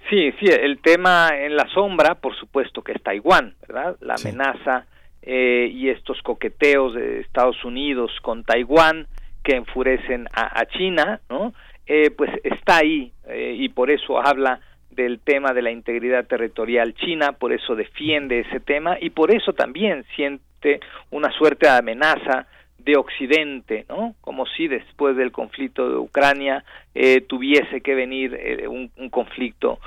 Sí, 0.10 0.32
sí, 0.40 0.46
el 0.48 0.80
tema 0.80 1.30
en 1.34 1.56
la 1.56 1.68
sombra, 1.74 2.16
por 2.16 2.36
supuesto 2.36 2.84
que 2.84 2.92
es 2.92 3.02
Taiwán, 3.02 3.56
¿verdad? 3.62 3.96
La 4.02 4.16
amenaza 4.16 4.86
eh, 5.22 5.70
y 5.72 5.90
estos 5.90 6.22
coqueteos 6.22 6.94
de 6.96 7.22
Estados 7.22 7.64
Unidos 7.64 8.12
con 8.22 8.44
Taiwán 8.44 9.08
que 9.44 9.56
enfurecen 9.56 10.28
a, 10.34 10.66
China, 10.66 11.22
¿no? 11.30 11.54
Eh, 11.88 12.12
pues 12.12 12.30
está 12.44 12.78
ahí 12.78 13.12
eh, 13.28 13.56
y 13.58 13.70
por 13.70 13.90
eso 13.90 14.20
habla 14.20 14.60
del 14.92 15.20
tema 15.20 15.54
de 15.54 15.62
la 15.62 15.72
integridad 15.72 16.28
territorial 16.28 16.94
china, 16.94 17.32
por 17.32 17.54
eso 17.54 17.76
defiende 17.76 18.42
ese 18.42 18.60
tema 18.60 18.98
y 19.00 19.10
por 19.10 19.32
eso 19.32 19.54
también 19.54 20.06
siente 20.16 20.44
una 21.10 21.32
suerte 21.32 21.68
de 21.68 21.74
amenaza 21.74 22.48
de 22.78 22.96
Occidente, 22.98 23.86
¿no? 23.90 24.16
Como 24.22 24.46
si 24.46 24.68
después 24.68 25.16
del 25.16 25.32
conflicto 25.32 25.90
de 25.90 25.98
Ucrania 25.98 26.64
eh, 26.96 27.22
tuviese 27.22 27.82
que 27.82 27.96
venir 27.96 28.34
eh, 28.34 28.68
un, 28.68 28.90
conflicto 29.10 29.80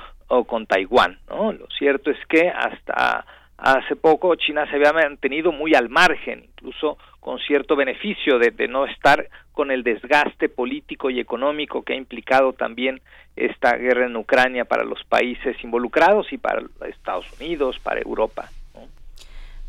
con 0.47 0.65
Taiwán, 0.65 1.19
¿no? 1.29 1.51
Lo 1.51 1.67
cierto 1.77 2.09
es 2.09 2.17
que 2.27 2.49
hasta 2.49 3.25
hace 3.57 3.95
poco 3.95 4.35
China 4.35 4.67
se 4.69 4.75
había 4.75 4.91
mantenido 4.91 5.51
muy 5.51 5.75
al 5.75 5.89
margen, 5.89 6.45
incluso 6.45 6.97
con 7.19 7.39
cierto 7.39 7.75
beneficio 7.75 8.37
de, 8.37 8.51
de 8.51 8.67
no 8.67 8.85
estar 8.85 9.27
con 9.53 9.71
el 9.71 9.83
desgaste 9.83 10.49
político 10.49 11.09
y 11.09 11.19
económico 11.19 11.83
que 11.83 11.93
ha 11.93 11.95
implicado 11.95 12.53
también 12.53 13.01
esta 13.35 13.75
guerra 13.77 14.05
en 14.05 14.15
Ucrania 14.15 14.65
para 14.65 14.83
los 14.83 15.03
países 15.05 15.55
involucrados 15.63 16.31
y 16.31 16.37
para 16.37 16.63
Estados 16.87 17.25
Unidos, 17.39 17.79
para 17.79 18.01
Europa. 18.01 18.49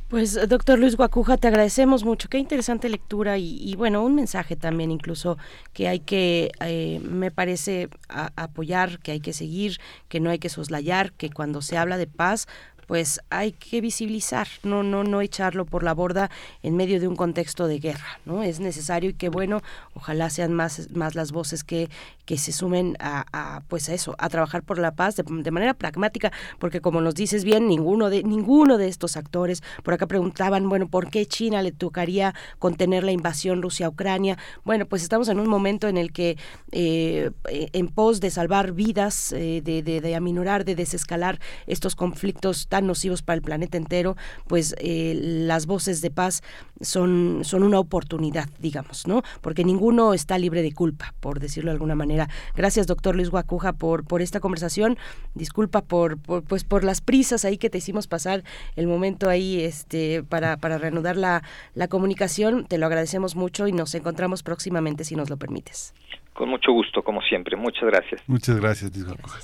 Pues 0.08 0.38
doctor 0.48 0.78
Luis 0.78 0.96
Guacuja, 0.96 1.36
te 1.36 1.48
agradecemos 1.48 2.04
mucho. 2.04 2.28
Qué 2.28 2.38
interesante 2.38 2.88
lectura 2.88 3.38
y, 3.38 3.74
bueno, 3.76 4.04
un 4.04 4.14
mensaje 4.14 4.54
también 4.54 4.92
incluso 4.92 5.36
que 5.72 5.88
hay 5.88 5.98
que, 5.98 6.52
eh, 6.60 7.00
me 7.02 7.32
parece, 7.32 7.88
apoyar, 8.08 9.00
que 9.00 9.10
hay 9.10 9.20
que 9.20 9.32
seguir, 9.32 9.78
que 10.08 10.20
no 10.20 10.30
hay 10.30 10.38
que 10.38 10.48
soslayar, 10.48 11.12
que 11.12 11.30
cuando 11.30 11.60
se 11.60 11.76
habla 11.76 11.96
de 11.98 12.06
paz, 12.06 12.46
pues 12.86 13.20
hay 13.30 13.52
que 13.52 13.80
visibilizar, 13.80 14.48
no, 14.62 14.82
no, 14.82 15.04
no 15.04 15.20
echarlo 15.20 15.64
por 15.64 15.82
la 15.82 15.92
borda 15.92 16.30
en 16.62 16.76
medio 16.76 17.00
de 17.00 17.08
un 17.08 17.16
contexto 17.16 17.66
de 17.66 17.78
guerra, 17.78 18.20
¿no? 18.24 18.42
Es 18.42 18.60
necesario 18.60 19.10
y 19.10 19.14
qué 19.14 19.28
bueno, 19.28 19.62
ojalá 19.94 20.30
sean 20.30 20.52
más, 20.52 20.90
más 20.92 21.14
las 21.14 21.32
voces 21.32 21.64
que, 21.64 21.90
que 22.24 22.38
se 22.38 22.52
sumen 22.52 22.96
a, 23.00 23.62
pues 23.68 23.88
a 23.88 23.94
eso, 23.94 24.14
a 24.18 24.28
trabajar 24.28 24.62
por 24.62 24.78
la 24.78 24.94
paz 24.94 25.16
de, 25.16 25.50
manera 25.50 25.74
pragmática, 25.74 26.32
porque 26.58 26.80
como 26.80 27.00
nos 27.00 27.14
dices 27.14 27.44
bien, 27.44 27.68
ninguno 27.68 28.10
de, 28.10 28.22
ninguno 28.22 28.78
de 28.78 28.88
estos 28.88 29.16
actores, 29.16 29.62
por 29.82 29.94
acá 29.94 30.06
preguntaban, 30.06 30.68
bueno, 30.68 30.88
¿por 30.88 31.10
qué 31.10 31.26
China 31.26 31.62
le 31.62 31.72
tocaría 31.72 32.34
contener 32.58 33.04
la 33.04 33.12
invasión 33.12 33.62
Rusia-Ucrania? 33.62 34.38
Bueno, 34.64 34.86
pues 34.86 35.02
estamos 35.02 35.28
en 35.28 35.40
un 35.40 35.48
momento 35.48 35.88
en 35.88 35.96
el 35.96 36.12
que 36.12 36.36
eh, 36.72 37.30
en 37.48 37.88
pos 37.88 38.20
de 38.20 38.30
salvar 38.30 38.72
vidas, 38.72 39.32
eh, 39.32 39.60
de, 39.62 39.82
de, 39.82 40.00
de 40.00 40.14
aminorar, 40.14 40.64
de 40.64 40.74
desescalar 40.74 41.40
estos 41.66 41.96
conflictos 41.96 42.66
nocivos 42.82 43.22
para 43.22 43.36
el 43.36 43.42
planeta 43.42 43.76
entero, 43.76 44.16
pues 44.46 44.74
eh, 44.78 45.14
las 45.16 45.66
voces 45.66 46.00
de 46.00 46.10
paz 46.10 46.42
son, 46.80 47.40
son 47.42 47.62
una 47.62 47.78
oportunidad, 47.78 48.48
digamos, 48.58 49.06
¿no? 49.06 49.22
Porque 49.40 49.64
ninguno 49.64 50.14
está 50.14 50.38
libre 50.38 50.62
de 50.62 50.72
culpa, 50.72 51.14
por 51.20 51.40
decirlo 51.40 51.70
de 51.70 51.74
alguna 51.74 51.94
manera. 51.94 52.28
Gracias, 52.54 52.86
doctor 52.86 53.16
Luis 53.16 53.30
Guacuja, 53.30 53.72
por, 53.72 54.04
por 54.04 54.22
esta 54.22 54.40
conversación. 54.40 54.98
Disculpa 55.34 55.82
por, 55.82 56.18
pues, 56.18 56.64
por 56.64 56.84
las 56.84 57.00
prisas 57.00 57.44
ahí 57.44 57.58
que 57.58 57.70
te 57.70 57.78
hicimos 57.78 58.06
pasar 58.06 58.42
el 58.76 58.86
momento 58.86 59.28
ahí 59.28 59.60
este, 59.60 60.22
para, 60.22 60.56
para 60.56 60.78
reanudar 60.78 61.16
la, 61.16 61.42
la 61.74 61.88
comunicación. 61.88 62.66
Te 62.66 62.78
lo 62.78 62.86
agradecemos 62.86 63.36
mucho 63.36 63.66
y 63.68 63.72
nos 63.72 63.94
encontramos 63.94 64.42
próximamente, 64.42 65.04
si 65.04 65.16
nos 65.16 65.30
lo 65.30 65.36
permites. 65.36 65.94
Con 66.34 66.50
mucho 66.50 66.72
gusto, 66.72 67.02
como 67.02 67.22
siempre. 67.22 67.56
Muchas 67.56 67.84
gracias. 67.84 68.20
Muchas 68.26 68.60
gracias, 68.60 68.94
Luis 68.94 69.06
Guacuja. 69.06 69.38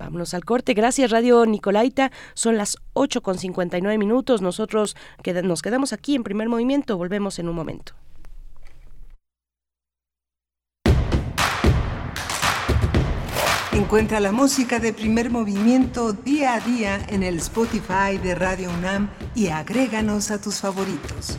Vámonos 0.00 0.32
al 0.32 0.46
corte. 0.46 0.72
Gracias, 0.72 1.10
Radio 1.10 1.44
Nicolaita. 1.44 2.10
Son 2.32 2.56
las 2.56 2.78
8 2.94 3.20
con 3.20 3.36
59 3.36 3.98
minutos. 3.98 4.40
Nosotros 4.40 4.96
nos 5.44 5.60
quedamos 5.60 5.92
aquí 5.92 6.14
en 6.14 6.24
primer 6.24 6.48
movimiento. 6.48 6.96
Volvemos 6.96 7.38
en 7.38 7.50
un 7.50 7.54
momento. 7.54 7.92
Encuentra 13.72 14.20
la 14.20 14.32
música 14.32 14.78
de 14.78 14.94
primer 14.94 15.30
movimiento 15.30 16.14
día 16.14 16.54
a 16.54 16.60
día 16.60 16.98
en 17.08 17.22
el 17.22 17.36
Spotify 17.36 18.16
de 18.22 18.34
Radio 18.34 18.70
UNAM 18.70 19.10
y 19.34 19.48
agréganos 19.48 20.30
a 20.30 20.40
tus 20.40 20.60
favoritos. 20.60 21.38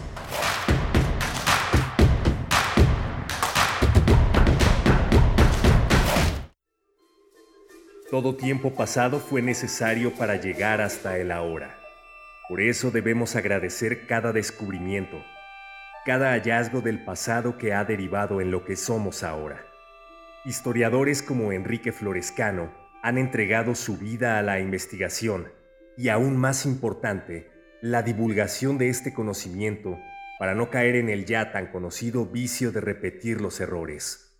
Todo 8.12 8.36
tiempo 8.36 8.76
pasado 8.76 9.22
fue 9.22 9.42
necesario 9.42 10.14
para 10.14 10.36
llegar 10.36 10.82
hasta 10.82 11.18
el 11.18 11.32
ahora. 11.32 11.80
Por 12.50 12.60
eso 12.60 12.92
debemos 12.92 13.38
agradecer 13.38 14.06
cada 14.06 14.34
descubrimiento, 14.34 15.24
cada 16.06 16.32
hallazgo 16.32 16.82
del 16.82 17.06
pasado 17.06 17.58
que 17.58 17.74
ha 17.74 17.86
derivado 17.86 18.42
en 18.42 18.52
lo 18.52 18.66
que 18.66 18.76
somos 18.76 19.24
ahora. 19.24 19.66
Historiadores 20.44 21.24
como 21.24 21.54
Enrique 21.54 21.94
Florescano 21.94 22.74
han 23.02 23.18
entregado 23.18 23.76
su 23.76 23.98
vida 23.98 24.38
a 24.38 24.42
la 24.42 24.60
investigación 24.60 25.48
y 25.96 26.10
aún 26.10 26.36
más 26.36 26.66
importante, 26.66 27.50
la 27.82 28.04
divulgación 28.04 28.78
de 28.78 28.90
este 28.90 29.14
conocimiento 29.14 29.98
para 30.38 30.54
no 30.54 30.70
caer 30.70 30.98
en 30.98 31.08
el 31.08 31.24
ya 31.24 31.54
tan 31.54 31.68
conocido 31.68 32.26
vicio 32.26 32.74
de 32.74 32.82
repetir 32.82 33.40
los 33.40 33.62
errores. 33.62 34.31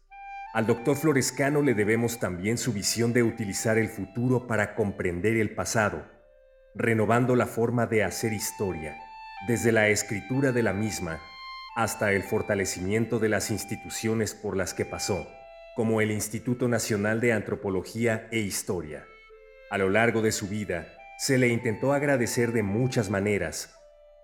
Al 0.54 0.68
doctor 0.68 0.98
Florescano 0.98 1.62
le 1.62 1.74
debemos 1.74 2.20
también 2.20 2.58
su 2.58 2.74
visión 2.74 3.14
de 3.14 3.24
utilizar 3.24 3.78
el 3.78 3.88
futuro 3.88 4.48
para 4.48 4.76
comprender 4.76 5.38
el 5.38 5.56
pasado, 5.56 6.06
renovando 6.76 7.38
la 7.38 7.46
forma 7.46 7.88
de 7.88 8.04
hacer 8.04 8.34
historia, 8.34 8.98
desde 9.48 9.72
la 9.72 9.88
escritura 9.88 10.52
de 10.52 10.62
la 10.62 10.74
misma 10.74 11.22
hasta 11.78 12.12
el 12.12 12.24
fortalecimiento 12.24 13.18
de 13.18 13.30
las 13.30 13.50
instituciones 13.50 14.36
por 14.36 14.58
las 14.58 14.74
que 14.74 14.84
pasó, 14.84 15.26
como 15.78 16.02
el 16.02 16.12
Instituto 16.12 16.68
Nacional 16.68 17.22
de 17.22 17.32
Antropología 17.32 18.28
e 18.30 18.40
Historia. 18.40 19.06
A 19.70 19.78
lo 19.78 19.90
largo 19.90 20.22
de 20.22 20.34
su 20.34 20.50
vida, 20.50 20.90
se 21.18 21.38
le 21.38 21.48
intentó 21.48 21.94
agradecer 21.94 22.52
de 22.52 22.62
muchas 22.62 23.10
maneras, 23.10 23.74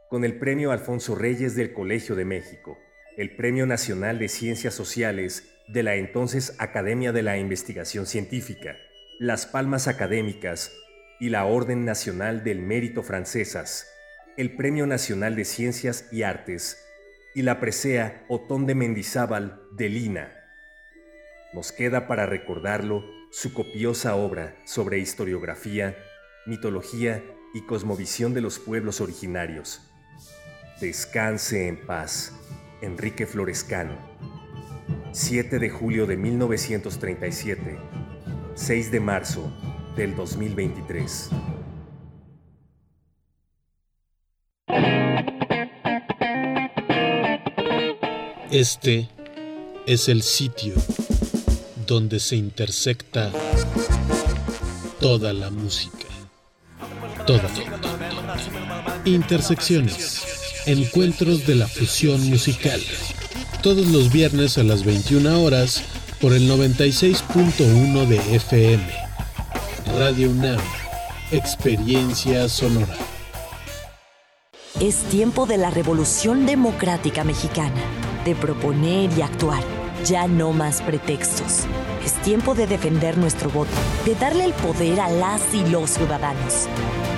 con 0.10 0.26
el 0.26 0.38
Premio 0.38 0.74
Alfonso 0.74 1.16
Reyes 1.16 1.56
del 1.56 1.72
Colegio 1.72 2.16
de 2.16 2.26
México, 2.26 2.78
el 3.16 3.34
Premio 3.38 3.66
Nacional 3.66 4.20
de 4.20 4.28
Ciencias 4.28 4.74
Sociales 4.74 5.57
de 5.68 5.84
la 5.84 5.96
entonces 5.96 6.56
Academia 6.60 7.12
de 7.12 7.24
la 7.24 7.38
Investigación 7.38 8.06
Científica, 8.06 8.78
las 9.20 9.46
Palmas 9.46 9.88
Académicas 9.88 10.72
y 11.20 11.30
la 11.30 11.46
Orden 11.46 11.86
Nacional 11.86 12.44
del 12.44 12.60
Mérito 12.62 13.04
Francesas, 13.04 13.92
el 14.38 14.56
Premio 14.56 14.86
Nacional 14.86 15.36
de 15.36 15.46
Ciencias 15.46 16.08
y 16.12 16.24
Artes 16.24 16.86
y 17.34 17.42
la 17.42 17.60
presea 17.60 18.24
Otón 18.30 18.66
de 18.66 18.76
Mendizábal 18.76 19.62
de 19.72 19.90
Lina. 19.90 20.32
Nos 21.54 21.72
queda 21.72 22.08
para 22.08 22.26
recordarlo 22.26 23.04
su 23.32 23.54
copiosa 23.54 24.16
obra 24.16 24.56
sobre 24.66 25.00
historiografía, 25.00 25.98
mitología 26.46 27.24
y 27.54 27.62
cosmovisión 27.66 28.34
de 28.34 28.42
los 28.42 28.60
pueblos 28.60 29.02
originarios. 29.02 29.82
Descanse 30.80 31.68
en 31.68 31.86
paz, 31.86 32.34
Enrique 32.82 33.26
Florescano. 33.26 34.37
7 35.18 35.58
de 35.58 35.72
julio 35.72 36.06
de 36.06 36.16
1937, 36.16 37.80
6 38.54 38.92
de 38.92 39.00
marzo 39.00 39.52
del 39.96 40.16
2023. 40.16 41.30
Este 48.52 49.10
es 49.88 50.08
el 50.08 50.22
sitio 50.22 50.76
donde 51.88 52.20
se 52.20 52.36
intersecta 52.36 53.32
toda 55.00 55.34
la 55.34 55.50
música. 55.50 56.06
Toda. 57.26 57.50
Intersecciones. 59.04 60.62
Encuentros 60.68 61.48
de 61.48 61.56
la 61.56 61.68
fusión 61.68 62.22
musical. 62.30 62.80
Todos 63.62 63.88
los 63.88 64.12
viernes 64.12 64.58
a 64.60 64.64
las 64.64 64.86
21 64.86 65.42
horas 65.42 65.84
por 66.22 66.34
el 66.34 66.50
96.1 66.50 68.06
de 68.06 68.36
FM. 68.36 68.84
Radio 69.98 70.30
UNAM. 70.30 70.60
Experiencia 71.32 72.48
sonora. 72.50 72.96
Es 74.80 74.98
tiempo 75.10 75.48
de 75.48 75.58
la 75.58 75.72
revolución 75.72 76.46
democrática 76.46 77.24
mexicana 77.24 77.82
de 78.26 78.36
proponer 78.36 79.10
y 79.18 79.24
actuar. 79.24 79.64
Ya 80.06 80.28
no 80.28 80.54
más 80.54 80.82
pretextos. 80.84 81.66
Es 82.06 82.14
tiempo 82.22 82.54
de 82.54 82.68
defender 82.68 83.18
nuestro 83.18 83.50
voto, 83.50 83.72
de 84.06 84.14
darle 84.16 84.46
el 84.46 84.54
poder 84.54 85.00
a 85.00 85.10
las 85.10 85.42
y 85.54 85.68
los 85.68 85.90
ciudadanos. 85.90 86.68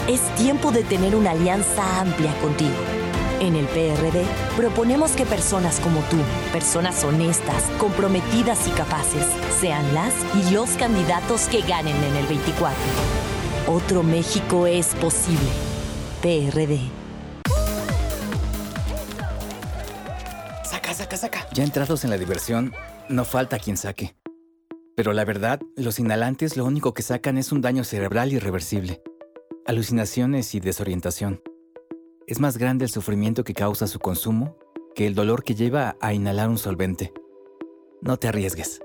Es 0.08 0.22
tiempo 0.36 0.72
de 0.72 0.84
tener 0.84 1.16
una 1.16 1.32
alianza 1.32 2.00
amplia 2.00 2.34
contigo. 2.40 2.99
En 3.40 3.56
el 3.56 3.66
PRD 3.68 4.26
proponemos 4.58 5.12
que 5.12 5.26
personas 5.26 5.80
como 5.80 6.02
tú, 6.02 6.18
personas 6.52 7.04
honestas, 7.06 7.64
comprometidas 7.78 8.68
y 8.68 8.72
capaces, 8.72 9.26
sean 9.60 9.94
las 9.94 10.14
y 10.36 10.54
los 10.54 10.72
candidatos 10.72 11.48
que 11.48 11.62
ganen 11.62 11.96
en 11.96 12.16
el 12.18 12.26
24. 12.28 12.76
Otro 13.68 14.04
México 14.04 14.68
es 14.68 14.94
posible. 14.96 15.50
PRD. 16.22 16.80
Ya 21.54 21.64
entrados 21.64 22.04
en 22.04 22.10
la 22.10 22.18
diversión, 22.18 22.74
no 23.08 23.24
falta 23.24 23.58
quien 23.58 23.78
saque. 23.78 24.16
Pero 24.96 25.14
la 25.14 25.24
verdad, 25.24 25.60
los 25.78 25.98
inhalantes 26.00 26.58
lo 26.58 26.66
único 26.66 26.94
que 26.94 27.04
sacan 27.04 27.38
es 27.38 27.52
un 27.52 27.62
daño 27.62 27.84
cerebral 27.84 28.34
irreversible, 28.34 29.02
alucinaciones 29.66 30.54
y 30.56 30.60
desorientación. 30.60 31.42
Es 32.30 32.40
más 32.40 32.60
grande 32.60 32.86
el 32.86 32.92
sufrimiento 32.92 33.44
que 33.44 33.56
causa 33.56 33.88
su 33.88 33.98
consumo 33.98 34.56
que 34.94 35.08
el 35.08 35.16
dolor 35.16 35.44
que 35.44 35.56
lleva 35.56 35.96
a 36.00 36.14
inhalar 36.14 36.48
un 36.48 36.60
solvente. 36.60 37.12
No 38.04 38.18
te 38.18 38.28
arriesgues. 38.28 38.82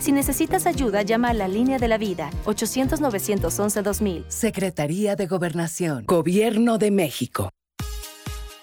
Si 0.00 0.10
necesitas 0.10 0.66
ayuda, 0.66 1.02
llama 1.02 1.28
a 1.28 1.34
la 1.34 1.46
línea 1.46 1.78
de 1.78 1.86
la 1.86 1.96
vida 1.96 2.30
800-911-2000. 2.46 4.24
Secretaría 4.26 5.14
de 5.14 5.28
Gobernación. 5.28 6.06
Gobierno 6.06 6.76
de 6.78 6.90
México. 6.90 7.50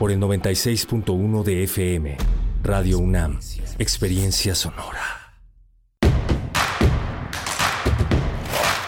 por 0.00 0.10
el 0.10 0.18
96.1 0.18 1.42
de 1.44 1.64
FM. 1.64 2.16
Radio 2.62 2.98
UNAM, 2.98 3.38
Experiencia 3.78 4.54
Sonora. 4.54 5.34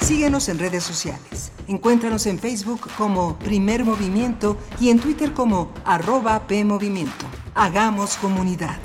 Síguenos 0.01 0.48
en 0.48 0.59
redes 0.59 0.82
sociales. 0.82 1.52
Encuéntranos 1.68 2.24
en 2.24 2.39
Facebook 2.39 2.89
como 2.97 3.39
Primer 3.40 3.84
Movimiento 3.84 4.56
y 4.80 4.89
en 4.89 5.01
Twitter 5.01 5.34
como 5.34 5.74
arroba 5.84 6.47
PMovimiento. 6.47 7.26
Hagamos 7.55 8.16
comunidad. 8.16 8.78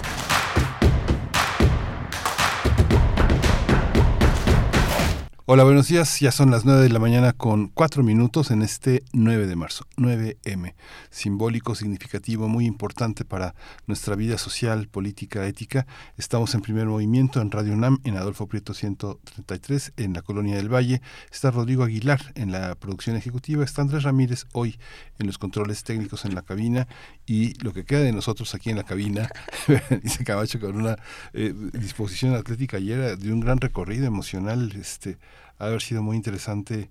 Hola, 5.49 5.63
buenos 5.63 5.87
días. 5.87 6.19
Ya 6.19 6.33
son 6.33 6.51
las 6.51 6.65
9 6.65 6.81
de 6.81 6.89
la 6.89 6.99
mañana 6.99 7.31
con 7.31 7.69
4 7.69 8.03
minutos 8.03 8.51
en 8.51 8.61
este 8.61 9.05
9 9.13 9.47
de 9.47 9.55
marzo. 9.55 9.85
9M. 9.95 10.75
Simbólico, 11.09 11.73
significativo, 11.73 12.49
muy 12.49 12.65
importante 12.65 13.23
para 13.23 13.55
nuestra 13.85 14.15
vida 14.17 14.37
social, 14.37 14.89
política, 14.89 15.47
ética. 15.47 15.87
Estamos 16.17 16.53
en 16.53 16.59
primer 16.59 16.87
movimiento 16.87 17.39
en 17.39 17.49
Radio 17.49 17.71
UNAM, 17.71 17.99
en 18.03 18.17
Adolfo 18.17 18.47
Prieto 18.47 18.73
133, 18.73 19.93
en 19.95 20.11
la 20.11 20.21
Colonia 20.21 20.57
del 20.57 20.67
Valle. 20.67 21.01
Está 21.31 21.49
Rodrigo 21.49 21.85
Aguilar 21.85 22.33
en 22.35 22.51
la 22.51 22.75
producción 22.75 23.15
ejecutiva. 23.15 23.63
Está 23.63 23.83
Andrés 23.83 24.03
Ramírez 24.03 24.47
hoy 24.51 24.77
en 25.17 25.27
los 25.27 25.37
controles 25.37 25.85
técnicos 25.85 26.25
en 26.25 26.35
la 26.35 26.41
cabina. 26.41 26.89
Y 27.25 27.53
lo 27.63 27.71
que 27.71 27.85
queda 27.85 28.01
de 28.01 28.11
nosotros 28.11 28.53
aquí 28.53 28.69
en 28.69 28.75
la 28.75 28.83
cabina, 28.83 29.29
dice 30.03 30.25
Camacho 30.25 30.59
con 30.59 30.75
una 30.75 30.97
eh, 31.31 31.53
disposición 31.71 32.35
atlética 32.35 32.75
ayer 32.75 33.17
de 33.17 33.31
un 33.31 33.39
gran 33.39 33.61
recorrido 33.61 34.05
emocional. 34.07 34.73
este 34.75 35.17
ha 35.57 35.65
haber 35.65 35.81
sido 35.81 36.03
muy 36.03 36.15
interesante 36.15 36.89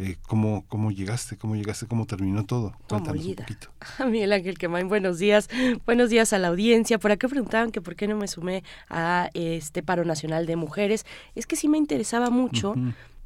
eh, 0.00 0.16
cómo, 0.28 0.64
cómo 0.68 0.92
llegaste, 0.92 1.36
cómo 1.36 1.56
llegaste, 1.56 1.86
cómo 1.86 2.06
terminó 2.06 2.44
todo. 2.44 2.72
Cuéntanos 2.88 3.24
un 3.24 3.34
poquito. 3.34 3.68
Miguel 4.08 4.32
Ángel 4.32 4.56
Quemain, 4.56 4.88
buenos 4.88 5.18
días. 5.18 5.48
Buenos 5.86 6.08
días 6.08 6.32
a 6.32 6.38
la 6.38 6.48
audiencia. 6.48 6.98
Por 6.98 7.10
acá 7.10 7.26
preguntaban 7.26 7.72
que 7.72 7.80
por 7.80 7.96
qué 7.96 8.06
no 8.06 8.16
me 8.16 8.28
sumé 8.28 8.62
a 8.88 9.28
este 9.34 9.82
paro 9.82 10.04
nacional 10.04 10.46
de 10.46 10.54
mujeres. 10.54 11.04
Es 11.34 11.46
que 11.46 11.56
sí 11.56 11.66
me 11.66 11.78
interesaba 11.78 12.30
mucho 12.30 12.74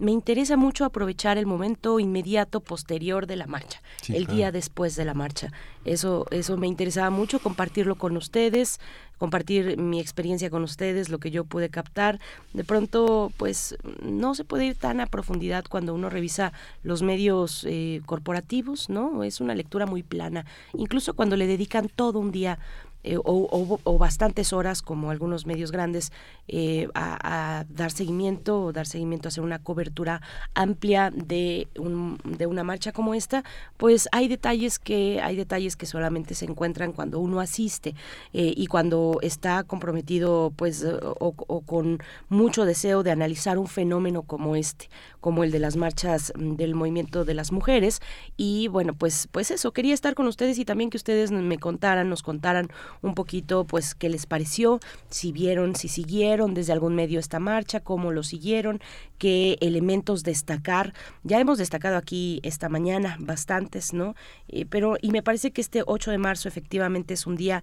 me 0.03 0.11
interesa 0.11 0.57
mucho 0.57 0.85
aprovechar 0.85 1.39
el 1.39 1.47
momento 1.47 2.01
inmediato 2.01 2.59
posterior 2.59 3.29
de 3.29 3.37
la 3.37 3.47
marcha, 3.47 3.81
el 4.09 4.27
día 4.27 4.51
después 4.51 4.97
de 4.97 5.05
la 5.05 5.15
marcha. 5.15 5.53
Eso, 5.85 6.27
eso 6.33 6.57
me 6.57 6.67
interesaba 6.67 7.11
mucho, 7.11 7.39
compartirlo 7.39 7.95
con 7.95 8.17
ustedes, 8.17 8.81
compartir 9.19 9.79
mi 9.79 10.01
experiencia 10.01 10.51
con 10.51 10.65
ustedes, 10.65 11.09
lo 11.09 11.19
que 11.19 11.31
yo 11.31 11.45
pude 11.45 11.69
captar. 11.69 12.19
De 12.53 12.65
pronto, 12.65 13.31
pues 13.37 13.77
no 14.03 14.35
se 14.35 14.43
puede 14.43 14.67
ir 14.67 14.75
tan 14.75 14.99
a 15.01 15.07
profundidad 15.07 15.65
cuando 15.69 15.95
uno 15.95 16.11
revisa 16.11 16.53
los 16.83 17.03
medios 17.03 17.65
eh, 17.69 18.01
corporativos, 18.05 18.91
¿no? 18.91 19.23
Es 19.23 19.41
una 19.41 19.55
lectura 19.55 19.87
muy 19.87 20.03
plana. 20.03 20.47
Incluso 20.77 21.15
cuando 21.15 21.37
le 21.37 21.47
dedican 21.47 21.89
todo 21.89 22.19
un 22.19 22.33
día 22.33 22.59
eh, 23.05 23.19
o, 23.23 23.99
bastantes 23.99 24.53
horas, 24.53 24.83
como 24.83 25.11
algunos 25.11 25.47
medios 25.47 25.73
grandes, 25.73 26.13
eh, 26.49 26.89
a, 26.95 27.65
dar 27.69 27.91
seguimiento 27.91 28.63
o 28.63 28.73
dar 28.73 28.87
seguimiento 28.87 29.29
a 29.29 29.31
hacer 29.31 29.43
una 29.43 29.59
cobertura 29.59 30.21
amplia 30.55 31.11
de, 31.11 31.69
un, 31.79 32.19
de 32.25 32.47
una 32.47 32.65
marcha 32.65 32.93
como 32.93 33.15
esta, 33.15 33.45
pues 33.77 34.09
hay 34.13 34.29
detalles 34.29 34.79
que 34.79 35.21
hay 35.21 35.37
detalles 35.37 35.77
que 35.77 35.87
solamente 35.87 36.35
se 36.35 36.45
encuentran 36.45 36.93
cuando 36.93 37.19
uno 37.19 37.41
asiste 37.41 37.95
eh, 38.33 38.53
y 38.57 38.67
cuando 38.67 39.19
está 39.23 39.65
comprometido, 39.65 40.53
pues, 40.55 40.85
o, 40.85 41.35
o 41.37 41.61
con 41.63 41.99
mucho 42.29 42.65
deseo 42.65 43.03
de 43.03 43.11
analizar 43.11 43.59
un 43.59 43.67
fenómeno 43.67 44.23
como 44.23 44.57
este, 44.57 44.89
como 45.21 45.45
el 45.45 45.51
de 45.51 45.59
las 45.59 45.77
marchas 45.77 46.33
del 46.37 46.75
movimiento 46.75 47.25
de 47.25 47.35
las 47.35 47.53
mujeres. 47.53 48.01
Y 48.37 48.69
bueno, 48.69 48.95
pues, 48.95 49.29
pues 49.31 49.51
eso, 49.51 49.73
quería 49.73 49.95
estar 49.95 50.15
con 50.15 50.27
ustedes 50.27 50.59
y 50.59 50.65
también 50.65 50.91
que 50.91 50.97
ustedes 50.97 51.31
me 51.31 51.59
contaran, 51.59 52.09
nos 52.09 52.23
contaran 52.23 52.69
un 53.01 53.15
poquito 53.15 53.65
pues 53.65 53.95
qué 53.95 54.09
les 54.09 54.27
pareció, 54.27 54.81
si 55.09 55.33
vieron, 55.33 55.75
si 55.77 55.89
siguieron 55.89 56.55
desde 56.55 56.73
algún 56.73 56.95
medio 56.95 57.19
esta 57.19 57.41
marcha, 57.41 57.81
cómo 57.81 58.13
lo 58.13 58.23
siguieron, 58.23 58.81
qué 59.19 59.57
elementos 59.61 60.23
destacar. 60.23 60.95
Ya 61.23 61.41
hemos 61.41 61.59
destacado 61.59 61.97
aquí 61.97 62.41
esta 62.43 62.69
mañana 62.69 63.17
bastantes, 63.19 63.93
¿no? 63.93 64.15
Eh, 64.49 64.67
pero 64.69 64.97
y 65.01 65.11
me 65.11 65.23
parece 65.23 65.51
que 65.51 65.61
este 65.61 65.83
8 65.87 66.11
de 66.11 66.19
marzo 66.19 66.49
efectivamente 66.49 67.15
es 67.15 67.27
un 67.27 67.37
día 67.37 67.63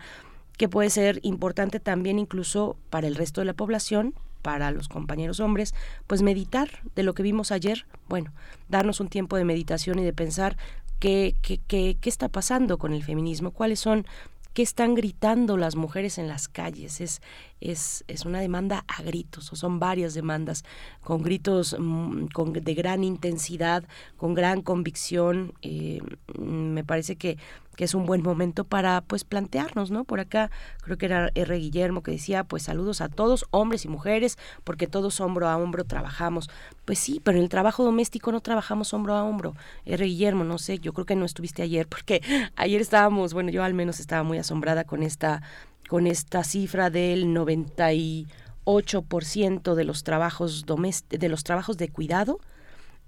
que 0.57 0.67
puede 0.67 0.89
ser 0.89 1.19
importante 1.23 1.79
también 1.79 2.19
incluso 2.19 2.75
para 2.89 3.07
el 3.07 3.15
resto 3.15 3.41
de 3.41 3.45
la 3.45 3.53
población, 3.53 4.13
para 4.41 4.71
los 4.71 4.89
compañeros 4.89 5.39
hombres, 5.39 5.73
pues 6.07 6.21
meditar 6.21 6.69
de 6.95 7.03
lo 7.03 7.13
que 7.13 7.23
vimos 7.23 7.51
ayer, 7.51 7.85
bueno, 8.07 8.31
darnos 8.67 8.99
un 8.99 9.07
tiempo 9.07 9.37
de 9.37 9.45
meditación 9.45 9.99
y 9.99 10.03
de 10.03 10.13
pensar 10.13 10.57
qué, 10.99 11.35
qué, 11.41 11.59
qué, 11.65 11.97
qué 11.99 12.09
está 12.09 12.29
pasando 12.29 12.77
con 12.77 12.93
el 12.93 13.03
feminismo, 13.03 13.51
cuáles 13.51 13.79
son 13.79 14.05
qué 14.53 14.61
están 14.61 14.95
gritando 14.95 15.57
las 15.57 15.75
mujeres 15.75 16.17
en 16.17 16.27
las 16.27 16.47
calles. 16.47 17.01
Es, 17.01 17.21
es, 17.61 18.03
es 18.07 18.25
una 18.25 18.39
demanda 18.39 18.83
a 18.87 19.01
gritos, 19.01 19.51
o 19.51 19.55
son 19.55 19.79
varias 19.79 20.13
demandas, 20.13 20.63
con 21.01 21.21
gritos 21.21 21.75
mm, 21.77 22.27
con, 22.27 22.53
de 22.53 22.73
gran 22.73 23.03
intensidad, 23.03 23.83
con 24.17 24.33
gran 24.33 24.61
convicción. 24.61 25.53
Eh, 25.61 26.01
me 26.37 26.83
parece 26.83 27.15
que 27.15 27.37
que 27.79 27.85
es 27.85 27.93
un 27.93 28.05
buen 28.05 28.21
momento 28.21 28.65
para 28.65 28.99
pues 28.99 29.23
plantearnos, 29.23 29.89
¿no? 29.89 30.03
Por 30.03 30.19
acá 30.19 30.51
creo 30.81 30.97
que 30.97 31.05
era 31.05 31.31
R. 31.33 31.55
Guillermo 31.55 32.03
que 32.03 32.11
decía, 32.11 32.43
pues 32.43 32.63
saludos 32.63 32.99
a 32.99 33.07
todos, 33.07 33.45
hombres 33.51 33.85
y 33.85 33.87
mujeres, 33.87 34.37
porque 34.65 34.85
todos 34.85 35.21
hombro 35.21 35.47
a 35.47 35.55
hombro 35.55 35.85
trabajamos. 35.85 36.49
Pues 36.83 36.99
sí, 36.99 37.21
pero 37.23 37.37
en 37.37 37.45
el 37.45 37.49
trabajo 37.49 37.85
doméstico 37.85 38.33
no 38.33 38.41
trabajamos 38.41 38.93
hombro 38.93 39.15
a 39.15 39.23
hombro. 39.23 39.55
R. 39.85 40.05
Guillermo, 40.05 40.43
no 40.43 40.57
sé, 40.57 40.79
yo 40.79 40.91
creo 40.91 41.05
que 41.05 41.15
no 41.15 41.23
estuviste 41.23 41.61
ayer, 41.61 41.87
porque 41.87 42.21
ayer 42.57 42.81
estábamos, 42.81 43.33
bueno, 43.33 43.49
yo 43.49 43.63
al 43.63 43.73
menos 43.73 44.01
estaba 44.01 44.23
muy 44.23 44.39
asombrada 44.39 44.83
con 44.83 45.01
esta, 45.01 45.41
con 45.87 46.05
esta 46.05 46.43
cifra 46.43 46.89
del 46.89 47.27
98% 47.27 49.73
de 49.73 49.83
los 49.85 50.03
trabajos 50.03 50.65
de 50.65 51.29
los 51.29 51.43
trabajos 51.45 51.77
de 51.77 51.87
cuidado 51.87 52.41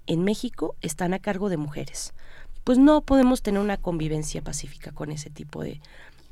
en 0.06 0.24
México 0.24 0.76
están 0.80 1.12
a 1.12 1.18
cargo 1.18 1.50
de 1.50 1.58
mujeres 1.58 2.14
pues 2.64 2.78
no 2.78 3.00
podemos 3.02 3.42
tener 3.42 3.60
una 3.60 3.76
convivencia 3.76 4.42
pacífica 4.42 4.92
con 4.92 5.10
ese 5.10 5.30
tipo 5.30 5.62
de, 5.62 5.80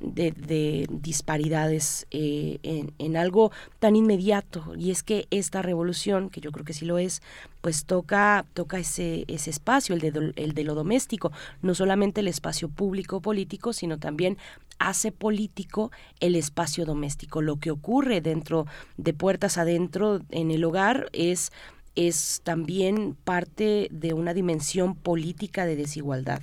de, 0.00 0.86
disparidades 0.90 2.06
eh, 2.10 2.58
en, 2.62 2.92
en, 2.98 3.16
algo 3.16 3.52
tan 3.78 3.96
inmediato. 3.96 4.74
Y 4.76 4.90
es 4.90 5.02
que 5.02 5.26
esta 5.30 5.62
revolución 5.62 6.30
que 6.30 6.40
yo 6.40 6.52
creo 6.52 6.64
que 6.64 6.72
sí 6.72 6.86
lo 6.86 6.98
es 6.98 7.22
pues 7.60 7.84
toca 7.84 8.46
toca 8.54 8.78
ese 8.78 9.24
ese 9.28 9.50
espacio 9.50 9.94
el 9.94 10.00
de 10.00 10.32
el 10.36 10.54
de 10.54 10.64
lo 10.64 10.74
doméstico. 10.74 11.32
No 11.62 11.74
solamente 11.74 12.20
el 12.20 12.28
espacio 12.28 12.68
público 12.68 13.20
político 13.20 13.72
sino 13.72 13.98
también 13.98 14.38
hace 14.78 15.12
político 15.12 15.92
el 16.20 16.34
espacio 16.34 16.86
doméstico. 16.86 17.42
Lo 17.42 17.56
que 17.60 17.70
ocurre 17.70 18.20
dentro 18.20 18.66
de 18.96 19.12
puertas 19.12 19.58
adentro 19.58 20.20
en 20.30 20.50
el 20.50 20.64
hogar 20.64 21.10
es 21.12 21.52
es 21.96 22.40
también 22.44 23.16
parte 23.24 23.88
de 23.90 24.12
una 24.12 24.34
dimensión 24.34 24.94
política 24.94 25.66
de 25.66 25.76
desigualdad. 25.76 26.42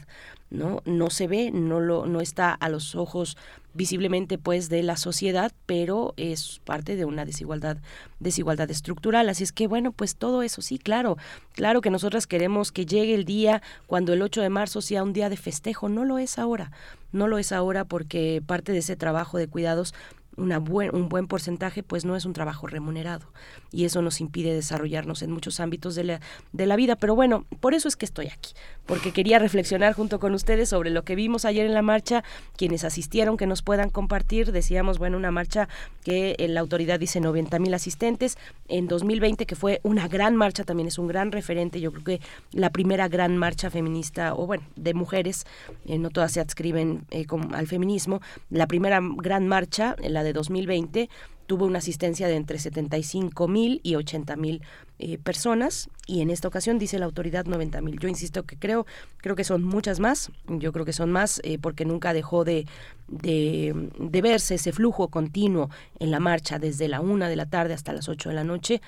¿no? 0.49 0.81
no 0.85 1.09
se 1.09 1.27
ve, 1.27 1.51
no, 1.51 1.79
lo, 1.79 2.05
no 2.05 2.21
está 2.21 2.53
a 2.53 2.69
los 2.69 2.95
ojos 2.95 3.37
visiblemente 3.73 4.37
pues 4.37 4.69
de 4.69 4.81
la 4.81 4.97
sociedad, 4.97 5.51
pero 5.65 6.13
es 6.17 6.61
parte 6.65 6.95
de 6.95 7.05
una 7.05 7.25
desigualdad, 7.25 7.77
desigualdad 8.19 8.71
estructural. 8.71 9.29
Así 9.29 9.43
es 9.43 9.51
que 9.51 9.67
bueno, 9.67 9.91
pues 9.91 10.15
todo 10.15 10.41
eso 10.41 10.61
sí, 10.61 10.79
claro, 10.79 11.17
claro 11.53 11.81
que 11.81 11.91
nosotras 11.91 12.27
queremos 12.27 12.71
que 12.71 12.85
llegue 12.85 13.13
el 13.13 13.25
día 13.25 13.61
cuando 13.85 14.13
el 14.13 14.21
8 14.21 14.41
de 14.41 14.49
marzo 14.49 14.81
sea 14.81 15.03
un 15.03 15.13
día 15.13 15.29
de 15.29 15.37
festejo, 15.37 15.89
no 15.89 16.05
lo 16.05 16.17
es 16.17 16.39
ahora, 16.39 16.71
no 17.11 17.27
lo 17.27 17.37
es 17.37 17.51
ahora 17.51 17.85
porque 17.85 18.41
parte 18.45 18.71
de 18.71 18.79
ese 18.79 18.95
trabajo 18.95 19.37
de 19.37 19.47
cuidados 19.47 19.93
una 20.37 20.59
buen, 20.59 20.95
un 20.95 21.09
buen 21.09 21.27
porcentaje 21.27 21.83
pues 21.83 22.05
no 22.05 22.15
es 22.15 22.25
un 22.25 22.33
trabajo 22.33 22.67
remunerado 22.67 23.27
y 23.71 23.85
eso 23.85 24.01
nos 24.01 24.21
impide 24.21 24.53
desarrollarnos 24.53 25.21
en 25.21 25.31
muchos 25.31 25.59
ámbitos 25.59 25.95
de 25.95 26.03
la, 26.03 26.21
de 26.53 26.65
la 26.65 26.75
vida. 26.75 26.95
Pero 26.95 27.15
bueno, 27.15 27.45
por 27.59 27.73
eso 27.73 27.87
es 27.87 27.95
que 27.95 28.05
estoy 28.05 28.27
aquí, 28.27 28.53
porque 28.85 29.11
quería 29.11 29.39
reflexionar 29.39 29.93
junto 29.93 30.19
con 30.19 30.33
ustedes 30.33 30.69
sobre 30.69 30.89
lo 30.89 31.03
que 31.03 31.15
vimos 31.15 31.45
ayer 31.45 31.65
en 31.65 31.73
la 31.73 31.81
marcha, 31.81 32.23
quienes 32.55 32.83
asistieron, 32.83 33.37
que 33.37 33.47
nos 33.47 33.61
puedan 33.61 33.89
compartir. 33.89 34.51
Decíamos, 34.51 34.99
bueno, 34.99 35.17
una 35.17 35.31
marcha 35.31 35.67
que 36.03 36.35
la 36.47 36.61
autoridad 36.61 36.99
dice 36.99 37.19
90 37.19 37.59
mil 37.59 37.73
asistentes. 37.73 38.37
En 38.67 38.87
2020, 38.87 39.45
que 39.45 39.55
fue 39.55 39.79
una 39.83 40.07
gran 40.07 40.35
marcha, 40.35 40.63
también 40.63 40.87
es 40.87 40.97
un 40.97 41.07
gran 41.07 41.31
referente, 41.31 41.81
yo 41.81 41.91
creo 41.91 42.03
que 42.03 42.21
la 42.51 42.69
primera 42.69 43.07
gran 43.07 43.37
marcha 43.37 43.69
feminista, 43.69 44.33
o 44.33 44.45
bueno, 44.45 44.63
de 44.75 44.93
mujeres, 44.93 45.45
eh, 45.85 45.97
no 45.97 46.09
todas 46.09 46.31
se 46.31 46.39
adscriben 46.39 47.05
eh, 47.11 47.25
al 47.53 47.67
feminismo, 47.67 48.21
la 48.49 48.67
primera 48.67 48.99
gran 49.01 49.47
marcha, 49.47 49.95
la 50.01 50.23
de 50.23 50.26
2020, 50.33 51.09
tuvo 51.47 51.65
una 51.65 51.79
asistencia 51.79 52.27
de 52.27 52.35
entre 52.35 52.59
75 52.59 53.47
mil 53.47 53.79
y 53.81 53.95
80 53.95 54.35
mil 54.35 54.61
eh, 54.99 55.17
personas 55.17 55.89
y 56.05 56.21
en 56.21 56.29
esta 56.29 56.47
ocasión 56.47 56.77
dice 56.77 56.99
la 56.99 57.05
autoridad 57.05 57.45
90 57.45 57.81
mil. 57.81 57.99
Yo 57.99 58.09
insisto 58.09 58.43
que 58.43 58.57
creo, 58.57 58.85
creo 59.17 59.35
que 59.35 59.45
son 59.45 59.63
muchas 59.63 59.99
más, 59.99 60.29
yo 60.47 60.71
creo 60.73 60.85
que 60.85 60.93
son 60.93 61.11
más 61.11 61.39
eh, 61.43 61.57
porque 61.57 61.85
nunca 61.85 62.13
dejó 62.13 62.43
de, 62.43 62.67
de, 63.07 63.89
de, 63.97 64.21
verse 64.21 64.55
ese 64.55 64.73
flujo 64.73 65.07
continuo 65.07 65.69
en 65.99 66.11
la 66.11 66.19
marcha 66.19 66.59
desde 66.59 66.89
la 66.89 66.99
una 66.99 67.29
de 67.29 67.37
la 67.37 67.45
tarde 67.45 67.73
hasta 67.73 67.93
las 67.93 68.09
8 68.09 68.29
de 68.29 68.35
la 68.35 68.43
noche, 68.43 68.81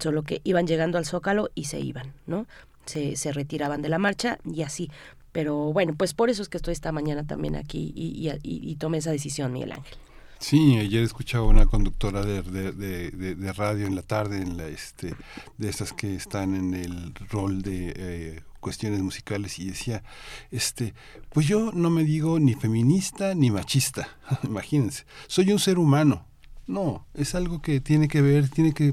solo 0.00 0.22
que 0.22 0.40
iban 0.44 0.66
llegando 0.66 0.98
al 0.98 1.04
zócalo 1.04 1.50
y 1.54 1.64
se 1.64 1.80
iban, 1.80 2.14
¿no? 2.26 2.46
Se, 2.86 3.16
se 3.16 3.32
retiraban 3.32 3.82
de 3.82 3.88
la 3.90 3.98
marcha 3.98 4.38
y 4.50 4.62
así. 4.62 4.90
Pero 5.32 5.72
bueno, 5.74 5.94
pues 5.98 6.14
por 6.14 6.30
eso 6.30 6.40
es 6.40 6.48
que 6.48 6.56
estoy 6.56 6.72
esta 6.72 6.92
mañana 6.92 7.26
también 7.26 7.56
aquí 7.56 7.92
y, 7.94 8.30
y, 8.30 8.40
y 8.42 8.76
tomé 8.76 8.98
esa 8.98 9.10
decisión, 9.10 9.52
Miguel 9.52 9.72
Ángel. 9.72 9.98
Sí, 10.38 10.76
ayer 10.76 11.02
escuchaba 11.02 11.46
una 11.46 11.66
conductora 11.66 12.22
de, 12.22 12.42
de, 12.42 13.10
de, 13.10 13.52
radio 13.52 13.86
en 13.86 13.94
la 13.94 14.02
tarde, 14.02 14.42
en 14.42 14.56
la, 14.56 14.68
este, 14.68 15.14
de 15.56 15.68
esas 15.68 15.92
que 15.92 16.14
están 16.14 16.54
en 16.54 16.74
el 16.74 17.14
rol 17.30 17.62
de 17.62 17.94
eh, 17.96 18.42
cuestiones 18.60 19.00
musicales 19.00 19.58
y 19.58 19.68
decía, 19.68 20.02
este, 20.50 20.94
pues 21.30 21.46
yo 21.46 21.72
no 21.72 21.88
me 21.88 22.04
digo 22.04 22.38
ni 22.38 22.54
feminista 22.54 23.34
ni 23.34 23.50
machista, 23.50 24.08
imagínense, 24.42 25.04
soy 25.26 25.52
un 25.52 25.58
ser 25.58 25.78
humano, 25.78 26.26
No, 26.66 27.06
es 27.14 27.36
algo 27.36 27.62
que 27.62 27.80
tiene 27.80 28.08
que 28.08 28.20
ver, 28.20 28.48
tiene 28.48 28.72
que, 28.72 28.92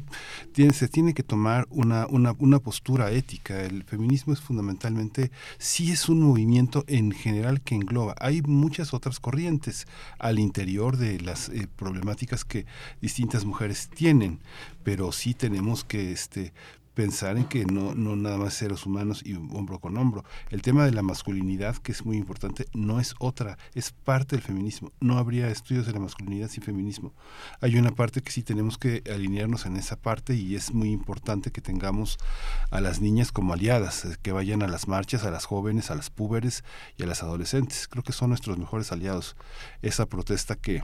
se 0.74 0.88
tiene 0.88 1.16
que 1.16 1.24
tomar 1.24 1.66
una, 1.72 2.06
una, 2.06 2.36
una 2.38 2.60
postura 2.60 3.10
ética. 3.10 3.62
El 3.62 3.84
feminismo 3.84 4.32
es 4.32 4.42
fundamentalmente, 4.42 5.32
sí 5.58 5.92
es 5.92 6.08
un 6.08 6.22
movimiento 6.22 6.84
en 6.86 7.12
general 7.12 7.62
que 7.62 7.74
engloba. 7.74 8.14
Hay 8.20 8.44
muchas 8.44 8.94
otras 8.94 9.20
corrientes 9.20 9.88
al 10.20 10.38
interior 10.38 10.98
de 10.98 11.20
las 11.20 11.50
eh, 11.50 11.68
problemáticas 11.76 12.46
que 12.46 12.68
distintas 13.02 13.44
mujeres 13.44 13.90
tienen, 13.90 14.40
pero 14.84 15.12
sí 15.12 15.34
tenemos 15.34 15.84
que 15.84 16.12
este, 16.12 16.54
pensar 16.94 17.38
en 17.38 17.46
que 17.46 17.66
no, 17.66 17.96
no 17.96 18.16
nada 18.16 18.38
más 18.38 18.54
seres 18.54 18.86
humanos 18.86 19.22
y 19.26 19.34
hombro 19.34 19.80
con 19.80 19.98
hombro. 19.98 20.24
El 20.50 20.62
tema 20.62 20.86
de 20.86 20.92
la 20.92 21.02
masculinidad, 21.02 21.78
que 21.78 21.92
es 21.92 22.06
muy 22.06 22.18
importante, 22.18 22.68
no 22.74 23.00
es 23.00 23.16
otra, 23.20 23.58
es 23.74 23.92
parte 23.92 24.36
del 24.36 24.44
feminismo. 24.44 24.92
No 25.00 25.18
habría 25.18 25.50
estudios 25.50 25.86
de 25.86 25.94
la 25.94 26.00
masculinidad 26.00 26.50
sin 26.50 26.64
feminismo. 26.64 27.14
Hay 27.62 27.78
una 27.78 27.92
parte 27.92 28.22
que 28.22 28.32
sí 28.32 28.44
tenemos 28.44 28.78
que 28.78 29.04
alinearnos 29.12 29.66
en 29.66 29.78
esa 29.78 29.96
parte 29.96 30.36
y 30.36 30.56
es 30.56 30.74
muy 30.74 30.92
importante 30.92 31.52
que 31.52 31.62
tengamos 31.62 32.18
a 32.70 32.82
las 32.82 33.02
niñas 33.02 33.32
como 33.32 33.54
aliadas, 33.54 34.06
eh, 34.06 34.16
que 34.22 34.32
vayan 34.32 34.64
a 34.64 34.68
las 34.68 34.88
marchas, 34.88 35.24
a 35.26 35.32
las 35.32 35.46
jóvenes, 35.46 35.92
a 35.92 35.96
las 35.96 36.10
púberes 36.10 36.64
y 36.98 37.04
a 37.04 37.08
las 37.08 37.24
adolescentes. 37.24 37.88
Creo 37.88 38.04
que 38.04 38.14
son 38.14 38.30
nuestros 38.30 38.58
mejores 38.58 38.92
aliados. 38.92 39.36
Esa 39.82 40.06
protesta 40.06 40.56
que 40.56 40.84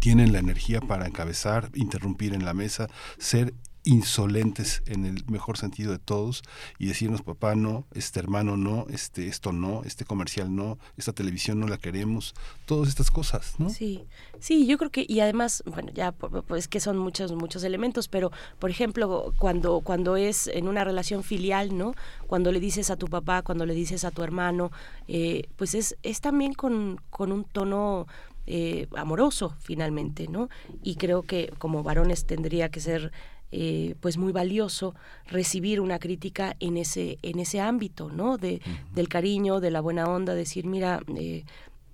tienen 0.00 0.32
la 0.32 0.38
energía 0.38 0.80
para 0.80 1.06
encabezar, 1.06 1.70
interrumpir 1.74 2.34
en 2.34 2.44
la 2.44 2.54
mesa, 2.54 2.88
ser 3.18 3.54
insolentes 3.84 4.82
en 4.86 5.04
el 5.04 5.24
mejor 5.26 5.58
sentido 5.58 5.92
de 5.92 5.98
todos 5.98 6.42
y 6.78 6.86
decirnos 6.86 7.22
papá 7.22 7.54
no, 7.54 7.86
este 7.92 8.18
hermano 8.18 8.56
no, 8.56 8.86
este 8.88 9.28
esto 9.28 9.52
no, 9.52 9.82
este 9.84 10.04
comercial 10.04 10.54
no, 10.54 10.78
esta 10.96 11.12
televisión 11.12 11.60
no 11.60 11.68
la 11.68 11.76
queremos, 11.76 12.34
todas 12.66 12.88
estas 12.88 13.10
cosas, 13.10 13.54
¿no? 13.58 13.68
Sí, 13.68 14.04
sí, 14.40 14.66
yo 14.66 14.78
creo 14.78 14.90
que 14.90 15.04
y 15.06 15.20
además, 15.20 15.62
bueno, 15.66 15.90
ya 15.92 16.12
pues 16.12 16.66
que 16.66 16.80
son 16.80 16.98
muchos 16.98 17.32
muchos 17.32 17.62
elementos, 17.62 18.08
pero 18.08 18.32
por 18.58 18.70
ejemplo 18.70 19.34
cuando 19.38 19.80
cuando 19.80 20.16
es 20.16 20.46
en 20.46 20.66
una 20.66 20.84
relación 20.84 21.22
filial, 21.22 21.76
¿no? 21.76 21.94
Cuando 22.26 22.52
le 22.52 22.60
dices 22.60 22.90
a 22.90 22.96
tu 22.96 23.06
papá, 23.06 23.42
cuando 23.42 23.66
le 23.66 23.74
dices 23.74 24.04
a 24.04 24.10
tu 24.10 24.22
hermano, 24.22 24.72
eh, 25.08 25.48
pues 25.56 25.74
es 25.74 25.96
es 26.02 26.20
también 26.20 26.54
con 26.54 27.00
con 27.10 27.32
un 27.32 27.44
tono 27.44 28.06
eh, 28.46 28.88
amoroso 28.94 29.56
finalmente, 29.60 30.28
¿no? 30.28 30.50
Y 30.82 30.96
creo 30.96 31.22
que 31.22 31.50
como 31.58 31.82
varones 31.82 32.26
tendría 32.26 32.68
que 32.68 32.80
ser 32.80 33.10
eh, 33.56 33.94
pues 34.00 34.18
muy 34.18 34.32
valioso 34.32 34.96
recibir 35.26 35.80
una 35.80 36.00
crítica 36.00 36.56
en 36.58 36.76
ese 36.76 37.18
en 37.22 37.38
ese 37.38 37.60
ámbito 37.60 38.10
no 38.10 38.36
de 38.36 38.60
del 38.92 39.08
cariño 39.08 39.60
de 39.60 39.70
la 39.70 39.80
buena 39.80 40.06
onda 40.06 40.34
decir 40.34 40.66
mira 40.66 41.00
eh, 41.16 41.44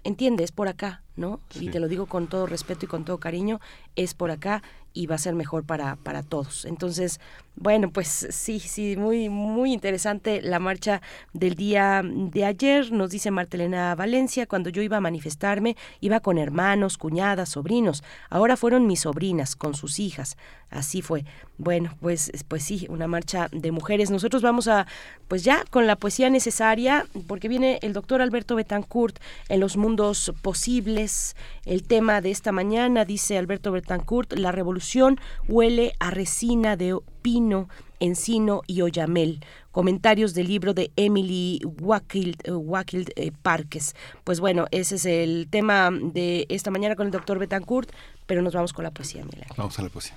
entiendes 0.03 0.53
por 0.53 0.69
acá 0.69 1.03
no 1.17 1.39
y 1.61 1.69
te 1.69 1.79
lo 1.79 1.89
digo 1.89 2.07
con 2.07 2.29
todo 2.29 2.47
respeto 2.47 2.87
y 2.87 2.89
con 2.89 3.05
todo 3.05 3.19
cariño 3.19 3.61
es 3.95 4.15
por 4.15 4.31
acá 4.31 4.63
y 4.93 5.07
va 5.07 5.15
a 5.17 5.19
ser 5.19 5.35
mejor 5.35 5.65
para, 5.65 5.97
para 5.97 6.23
todos. 6.23 6.65
Entonces, 6.65 7.21
bueno, 7.61 7.91
pues 7.91 8.27
sí, 8.31 8.59
sí, 8.59 8.97
muy, 8.97 9.29
muy 9.29 9.75
interesante 9.75 10.41
la 10.41 10.59
marcha 10.59 11.03
del 11.35 11.57
día 11.57 12.03
de 12.03 12.47
ayer, 12.47 12.91
nos 12.91 13.11
dice 13.11 13.31
Martelena 13.31 13.95
Valencia, 13.95 14.47
cuando 14.47 14.71
yo 14.71 14.81
iba 14.81 14.97
a 14.97 15.03
manifestarme, 15.03 15.77
iba 16.01 16.21
con 16.21 16.39
hermanos, 16.39 16.97
cuñadas, 16.97 17.51
sobrinos, 17.51 18.03
ahora 18.31 18.57
fueron 18.57 18.87
mis 18.87 19.01
sobrinas 19.01 19.57
con 19.57 19.75
sus 19.75 20.01
hijas, 20.01 20.39
así 20.71 21.03
fue. 21.03 21.27
Bueno, 21.59 21.95
pues, 22.01 22.33
pues 22.49 22.65
sí, 22.65 22.87
una 22.89 23.07
marcha 23.07 23.49
de 23.53 23.73
mujeres. 23.73 24.11
Nosotros 24.11 24.41
vamos 24.41 24.67
a, 24.67 24.87
pues 25.29 25.45
ya 25.45 25.65
con 25.69 25.87
la 25.87 25.97
poesía 25.97 26.31
necesaria, 26.31 27.05
porque 27.27 27.49
viene 27.49 27.79
el 27.83 27.93
doctor 27.93 28.23
Alberto 28.23 28.57
Betancourt 28.57 29.19
en 29.51 29.61
los 29.61 29.77
mundos 29.77 30.33
posibles, 30.41 31.37
el 31.67 31.83
tema 31.83 32.23
de 32.23 32.31
esta 32.31 32.53
mañana, 32.53 33.05
dice 33.05 33.37
Alberto 33.37 33.71
Betancourt, 33.71 34.33
la 34.33 34.51
revolución 34.51 35.21
huele 35.47 35.93
a 35.99 36.11
resina 36.11 36.77
de 36.77 36.97
pino, 37.23 37.69
encino 38.01 38.63
y 38.67 38.83
oyamel. 38.83 39.45
Comentarios 39.71 40.35
del 40.35 40.49
libro 40.49 40.75
de 40.75 40.91
Emily 40.97 41.61
Wakild, 41.81 42.41
eh, 42.45 43.13
eh, 43.17 43.33
Parques. 43.43 43.95
Pues 44.25 44.41
bueno, 44.41 44.67
ese 44.71 44.97
es 44.97 45.05
el 45.05 45.49
tema 45.51 45.91
de 45.93 46.47
esta 46.49 46.71
mañana 46.71 46.97
con 46.97 47.07
el 47.07 47.13
doctor 47.13 47.39
Betancourt, 47.39 47.91
pero 48.27 48.43
nos 48.43 48.55
vamos 48.55 48.73
con 48.73 48.85
la 48.85 48.91
poesía, 48.91 49.25
Milán. 49.25 49.49
Vamos 49.57 49.79
a 49.79 49.83
la 49.83 49.89
poesía. 49.89 50.17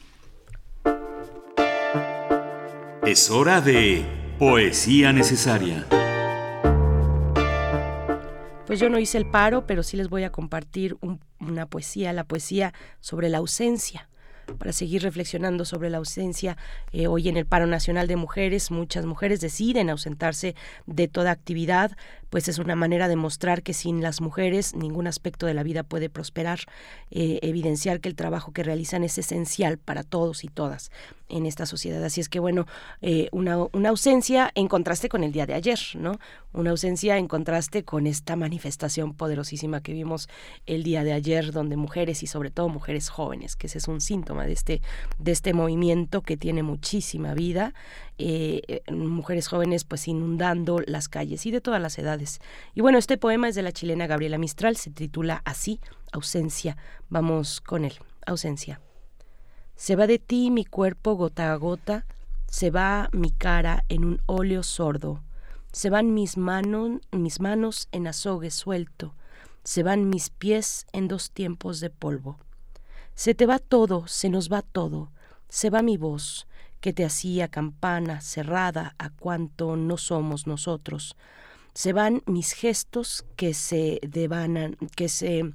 Es 3.05 3.29
hora 3.29 3.61
de 3.61 4.05
poesía 4.39 5.11
necesaria. 5.13 5.85
Pues 8.65 8.79
yo 8.79 8.89
no 8.89 8.97
hice 8.97 9.17
el 9.17 9.29
paro, 9.29 9.67
pero 9.67 9.83
sí 9.83 9.97
les 9.97 10.09
voy 10.09 10.23
a 10.23 10.31
compartir 10.31 10.97
una 11.39 11.65
poesía, 11.67 12.13
la 12.13 12.23
poesía 12.23 12.73
sobre 13.01 13.29
la 13.29 13.39
ausencia 13.39 14.09
para 14.57 14.73
seguir 14.73 15.03
reflexionando 15.03 15.65
sobre 15.65 15.89
la 15.89 15.97
ausencia. 15.97 16.57
Eh, 16.91 17.07
hoy 17.07 17.29
en 17.29 17.37
el 17.37 17.45
paro 17.45 17.67
nacional 17.67 18.07
de 18.07 18.15
mujeres, 18.15 18.71
muchas 18.71 19.05
mujeres 19.05 19.41
deciden 19.41 19.89
ausentarse 19.89 20.55
de 20.85 21.07
toda 21.07 21.31
actividad, 21.31 21.95
pues 22.33 22.47
es 22.47 22.57
una 22.57 22.75
manera 22.75 23.07
de 23.07 23.15
mostrar 23.15 23.61
que 23.61 23.75
sin 23.75 24.01
las 24.01 24.19
mujeres 24.19 24.73
ningún 24.73 25.05
aspecto 25.05 25.45
de 25.45 25.53
la 25.53 25.61
vida 25.61 25.83
puede 25.83 26.09
prosperar, 26.09 26.61
eh, 27.11 27.37
evidenciar 27.43 27.99
que 27.99 28.09
el 28.09 28.15
trabajo 28.15 28.51
que 28.53 28.63
realizan 28.63 29.03
es 29.03 29.19
esencial 29.19 29.77
para 29.77 30.01
todos 30.01 30.43
y 30.43 30.47
todas 30.47 30.89
en 31.29 31.45
esta 31.45 31.67
sociedad. 31.67 32.03
Así 32.03 32.21
es 32.21 32.29
que, 32.29 32.39
bueno, 32.39 32.65
eh, 33.03 33.29
una, 33.31 33.57
una, 33.71 33.89
ausencia 33.89 34.51
en 34.55 34.67
contraste 34.67 35.09
con 35.09 35.23
el 35.23 35.31
día 35.31 35.45
de 35.45 35.53
ayer, 35.53 35.79
¿no? 35.93 36.19
Una 36.53 36.71
ausencia 36.71 37.17
en 37.17 37.27
contraste 37.27 37.83
con 37.83 38.07
esta 38.07 38.35
manifestación 38.35 39.13
poderosísima 39.13 39.81
que 39.81 39.93
vimos 39.93 40.27
el 40.65 40.81
día 40.81 41.03
de 41.03 41.13
ayer, 41.13 41.51
donde 41.51 41.75
mujeres 41.75 42.23
y 42.23 42.27
sobre 42.27 42.49
todo 42.49 42.67
mujeres 42.67 43.09
jóvenes, 43.09 43.55
que 43.55 43.67
ese 43.67 43.77
es 43.77 43.87
un 43.87 44.01
síntoma 44.01 44.47
de 44.47 44.53
este, 44.53 44.81
de 45.19 45.31
este 45.31 45.53
movimiento 45.53 46.21
que 46.21 46.35
tiene 46.35 46.63
muchísima 46.63 47.35
vida, 47.35 47.75
eh, 48.17 48.61
eh, 48.67 48.91
mujeres 48.91 49.47
jóvenes 49.47 49.85
pues 49.85 50.07
inundando 50.07 50.79
las 50.85 51.09
calles 51.09 51.45
y 51.45 51.51
de 51.51 51.61
todas 51.61 51.81
las 51.81 51.97
edades. 51.97 52.39
Y 52.75 52.81
bueno, 52.81 52.97
este 52.97 53.17
poema 53.17 53.49
es 53.49 53.55
de 53.55 53.63
la 53.63 53.71
chilena 53.71 54.07
Gabriela 54.07 54.37
Mistral, 54.37 54.77
se 54.77 54.91
titula 54.91 55.41
así, 55.45 55.79
Ausencia. 56.11 56.77
Vamos 57.09 57.59
con 57.59 57.85
él, 57.85 57.93
Ausencia. 58.25 58.81
Se 59.75 59.95
va 59.95 60.05
de 60.05 60.19
ti 60.19 60.51
mi 60.51 60.65
cuerpo 60.65 61.15
gota 61.15 61.51
a 61.51 61.55
gota, 61.55 62.05
se 62.47 62.69
va 62.69 63.09
mi 63.11 63.31
cara 63.31 63.83
en 63.89 64.05
un 64.05 64.21
óleo 64.27 64.61
sordo, 64.61 65.23
se 65.71 65.89
van 65.89 66.13
mis, 66.13 66.37
manos 66.37 67.01
mis 67.11 67.39
manos 67.39 67.87
en 67.91 68.05
azogue 68.05 68.51
suelto, 68.51 69.15
se 69.63 69.81
van 69.81 70.09
mis 70.09 70.29
pies 70.29 70.85
en 70.93 71.07
dos 71.07 71.31
tiempos 71.31 71.79
de 71.79 71.89
polvo. 71.89 72.37
Se 73.15 73.33
te 73.33 73.47
va 73.47 73.57
todo, 73.57 74.07
se 74.07 74.29
nos 74.29 74.51
va 74.51 74.61
todo, 74.61 75.11
se 75.49 75.71
va 75.71 75.81
mi 75.81 75.97
voz, 75.97 76.47
que 76.83 76.91
te 76.91 77.05
hacía 77.05 77.47
campana 77.47 78.19
cerrada 78.19 78.93
a 78.97 79.09
cuanto 79.09 79.77
no 79.77 79.95
somos 79.95 80.47
nosotros. 80.47 81.15
Se 81.73 81.93
van 81.93 82.23
mis 82.25 82.51
gestos 82.51 83.23
que 83.37 83.53
se 83.53 84.01
devanan, 84.05 84.75
que 84.97 85.07
se 85.07 85.53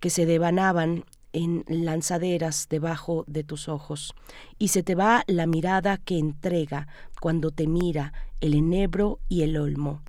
que 0.00 0.08
se 0.08 0.24
devanaban 0.24 1.04
en 1.34 1.62
lanzaderas 1.68 2.68
debajo 2.70 3.24
de 3.26 3.44
tus 3.44 3.68
ojos, 3.68 4.14
y 4.58 4.68
se 4.68 4.82
te 4.82 4.94
va 4.94 5.24
la 5.26 5.46
mirada 5.46 5.98
que 5.98 6.16
entrega 6.18 6.88
cuando 7.20 7.50
te 7.50 7.66
mira 7.66 8.14
el 8.40 8.54
enebro 8.54 9.20
y 9.28 9.42
el 9.42 9.58
olmo. 9.58 10.00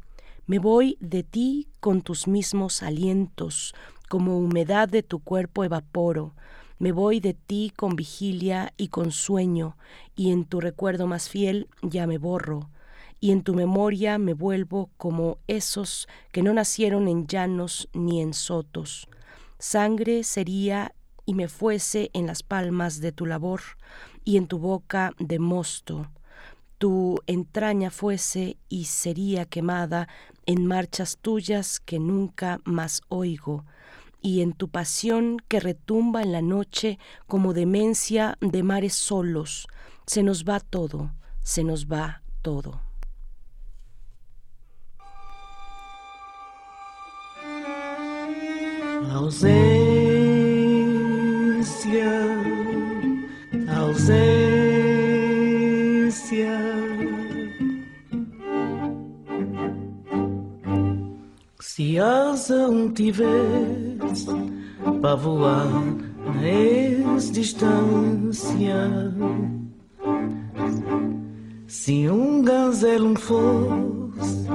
Me 0.45 0.60
voy 0.60 0.98
de 1.02 1.23
ti 1.23 1.68
con 1.81 2.02
tus 2.02 2.26
mismos 2.26 2.84
alientos, 2.84 3.76
como 4.07 4.40
humedad 4.40 4.88
de 4.88 5.03
tu 5.03 5.19
cuerpo 5.19 5.65
evaporo, 5.65 6.34
me 6.84 6.91
voy 6.91 7.22
de 7.22 7.34
ti 7.34 7.72
con 7.73 7.95
vigilia 7.95 8.73
y 8.76 8.89
con 8.89 9.11
sueño, 9.11 9.77
y 10.18 10.34
en 10.34 10.43
tu 10.43 10.60
recuerdo 10.60 11.07
más 11.07 11.30
fiel 11.30 11.69
ya 11.81 12.07
me 12.07 12.18
borro, 12.18 12.69
y 13.22 13.31
en 13.31 13.41
tu 13.41 13.53
memoria 13.53 14.18
me 14.18 14.34
vuelvo 14.34 14.89
como 14.97 15.38
esos 15.47 16.10
que 16.34 16.43
no 16.43 16.53
nacieron 16.53 17.07
en 17.07 17.26
llanos 17.26 17.88
ni 17.93 18.19
en 18.19 18.34
sotos. 18.34 19.07
Sangre 19.60 20.26
sería 20.26 20.93
y 21.26 21.35
me 21.35 21.47
fuese 21.47 22.10
en 22.11 22.27
las 22.27 22.43
palmas 22.43 22.99
de 22.99 23.14
tu 23.14 23.26
labor 23.26 23.61
y 24.26 24.35
en 24.35 24.47
tu 24.47 24.60
boca 24.60 25.14
de 25.19 25.39
mosto. 25.39 26.11
Tu 26.80 27.18
entraña 27.27 27.91
fuese 27.91 28.57
y 28.68 28.85
sería 28.85 29.45
quemada 29.45 30.10
en 30.45 30.65
marchas 30.65 31.18
tuyas 31.22 31.80
que 31.80 31.97
nunca 31.97 32.60
más 32.65 33.03
oigo, 33.07 33.64
y 34.23 34.41
en 34.41 34.53
tu 34.53 34.69
pasión 34.69 35.37
que 35.47 35.59
retumba 35.59 36.23
en 36.23 36.31
la 36.31 36.41
noche 36.41 36.97
como 37.27 37.53
demencia 37.53 38.39
de 38.41 38.63
mares 38.63 38.95
solos. 38.95 39.67
Se 40.07 40.23
nos 40.23 40.45
va 40.45 40.59
todo, 40.59 41.11
se 41.41 41.63
nos 41.63 41.85
va 41.85 42.23
todo. 42.41 42.81
ausencia. 53.83 54.43
Se 61.75 61.97
asa 61.97 62.69
um 62.69 62.91
tiveres 62.91 64.27
para 65.01 65.15
voar 65.15 65.65
ex-distância. 66.43 68.75
Se 71.65 72.07
um 72.09 72.43
gazelo 72.43 73.15
fosse 73.15 74.45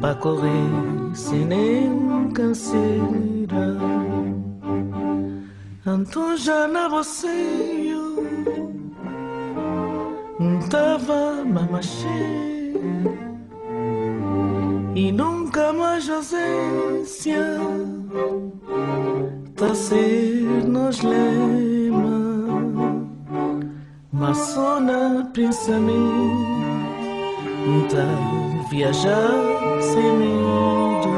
para 0.00 0.14
correr 0.14 0.70
sem 1.12 1.44
nenhum 1.44 2.30
canseira, 2.30 3.76
então 5.84 6.36
já 6.36 6.68
na 6.68 6.86
você 6.86 7.26
tava 10.70 11.44
mamache 11.44 12.53
e 14.94 15.10
nunca 15.10 15.72
mais 15.72 16.08
ausência 16.08 17.40
Tacer-nos 19.56 21.02
lema. 21.02 22.44
Maçona 24.12 25.28
pensamento 25.32 26.04
Viajar 28.70 29.32
sem 29.80 30.12
medo. 30.16 31.08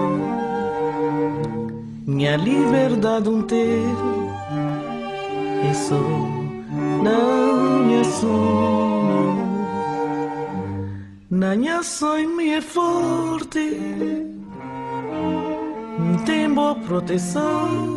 Minha 2.06 2.36
liberdade 2.36 3.28
um 3.28 3.42
ter 3.42 3.84
E 5.70 5.74
só 5.74 6.00
não 7.02 7.84
me 7.84 8.00
assumo 8.00 9.45
Naña 11.28 11.82
soy 11.82 12.24
forte, 12.60 13.76
tem 16.24 16.54
boa 16.54 16.76
proteção. 16.76 17.96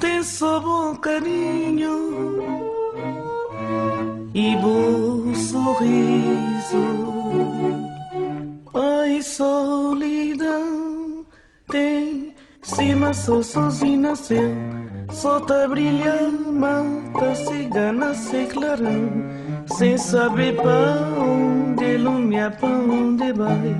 Tem 0.00 0.22
só 0.22 0.60
bom 0.60 0.96
carinho 0.96 2.42
e 4.34 4.54
bom 4.56 5.34
sorriso. 5.34 6.84
Ai, 8.74 9.22
solidão 9.22 11.24
tem 11.70 12.34
cima, 12.60 13.14
sou 13.14 13.42
sozinha, 13.42 14.10
nasceu, 14.10 14.50
Solta, 15.10 15.66
brilha, 15.68 16.30
mata, 16.30 17.34
cigana, 17.34 18.08
nasce 18.08 18.46
clarão 18.46 19.43
sem 19.66 19.96
saber 19.98 20.54
pra 20.56 20.98
onde 21.18 21.96
lumia 21.96 22.50
pra 22.50 22.68
onde 22.68 23.32
vai 23.32 23.76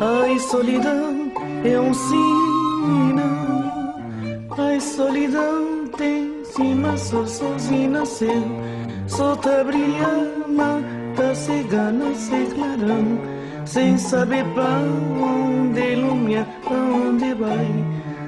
ai 0.00 0.38
solidão 0.38 1.32
é 1.64 1.80
um 1.80 1.94
sinal 1.94 3.44
Ai, 4.56 4.78
solidão 4.80 5.88
tem 5.96 6.44
cima, 6.44 6.96
só 6.96 7.26
sozinho 7.26 7.90
nasceu. 7.90 8.42
Só 9.08 9.34
tá 9.34 9.64
brilhando, 9.64 10.84
tá 11.16 11.34
cigana, 11.34 12.14
se 12.14 12.46
clarão. 12.54 13.18
Sem 13.64 13.98
saber 13.98 14.44
pra 14.54 14.78
onde 15.20 15.80
ilumina, 15.80 16.46
pra 16.62 16.76
onde 16.76 17.34
vai. 17.34 17.84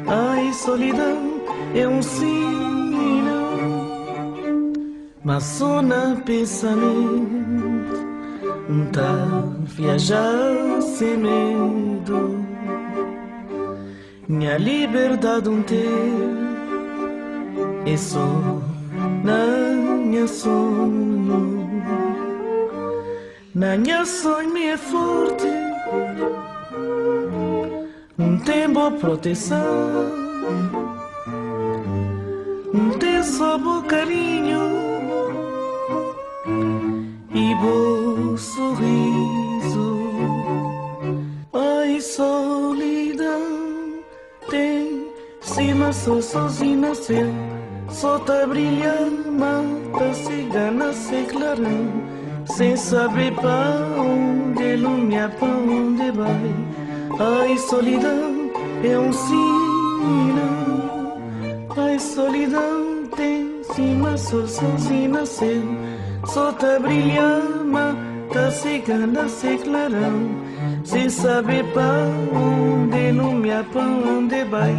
Ai, 0.09 0.53
solidão 0.53 1.41
é 1.75 1.87
um 1.87 2.03
sinal. 2.03 2.76
Mas 5.27 5.43
só 5.43 5.83
na 5.83 6.15
pensamento, 6.25 6.87
tá 8.93 9.43
viajar 9.65 10.81
sem 10.81 11.17
medo. 11.17 12.47
Minha 14.29 14.57
liberdade 14.57 15.49
um 15.49 15.65
ter 15.65 15.85
é 17.87 17.97
só 17.97 18.25
na 19.25 19.47
minha 19.97 20.29
sonho 20.29 21.83
Na 23.53 23.77
minha 23.77 24.05
sonho 24.05 24.57
é 24.59 24.77
forte 24.77 25.49
Um 28.17 28.39
tem 28.39 28.73
boa 28.73 28.93
proteção 28.93 29.59
Um 32.73 32.91
bom 33.59 33.83
carinho 33.83 34.96
Bom 37.61 38.37
sorriso 38.37 40.11
Ai, 41.53 42.01
solidão 42.01 44.01
tem 44.51 45.09
cima 45.41 45.93
só 45.93 46.21
sozinho 46.21 46.81
nasceu 46.81 47.33
só 47.89 48.19
tá 48.19 48.47
brilhando 48.47 49.33
mata 49.33 50.13
cigana 50.13 50.93
se 50.93 51.23
clarão 51.25 52.05
sem 52.45 52.77
saber 52.77 53.33
pra 53.35 53.87
onde 53.99 54.75
ilumina 54.75 55.29
pra 55.29 55.49
onde 55.49 56.13
vai. 56.13 56.55
Ai 57.19 57.59
solidão 57.59 58.51
é 58.85 58.97
um 58.99 59.13
sinal 59.13 61.19
ai 61.77 61.99
solidão 61.99 63.07
tem 63.17 63.63
cima 63.65 64.17
só 64.17 64.47
sozinho 64.47 65.11
nasceu 65.11 65.63
só 66.27 66.53
tá 66.53 66.79
brilhando 66.79 67.65
mata 67.65 68.51
cigana 68.51 69.29
se 69.29 69.59
clarão 69.59 70.31
sem 70.85 71.09
saber 71.09 71.65
pra 71.73 72.09
onde 72.33 73.09
ilumina 73.09 73.65
pra 73.73 73.83
onde 73.83 74.45
vai. 74.45 74.77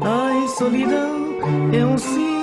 Ai 0.00 0.48
solidão 0.48 1.38
é 1.72 1.84
um 1.84 1.98
sinal 1.98 2.37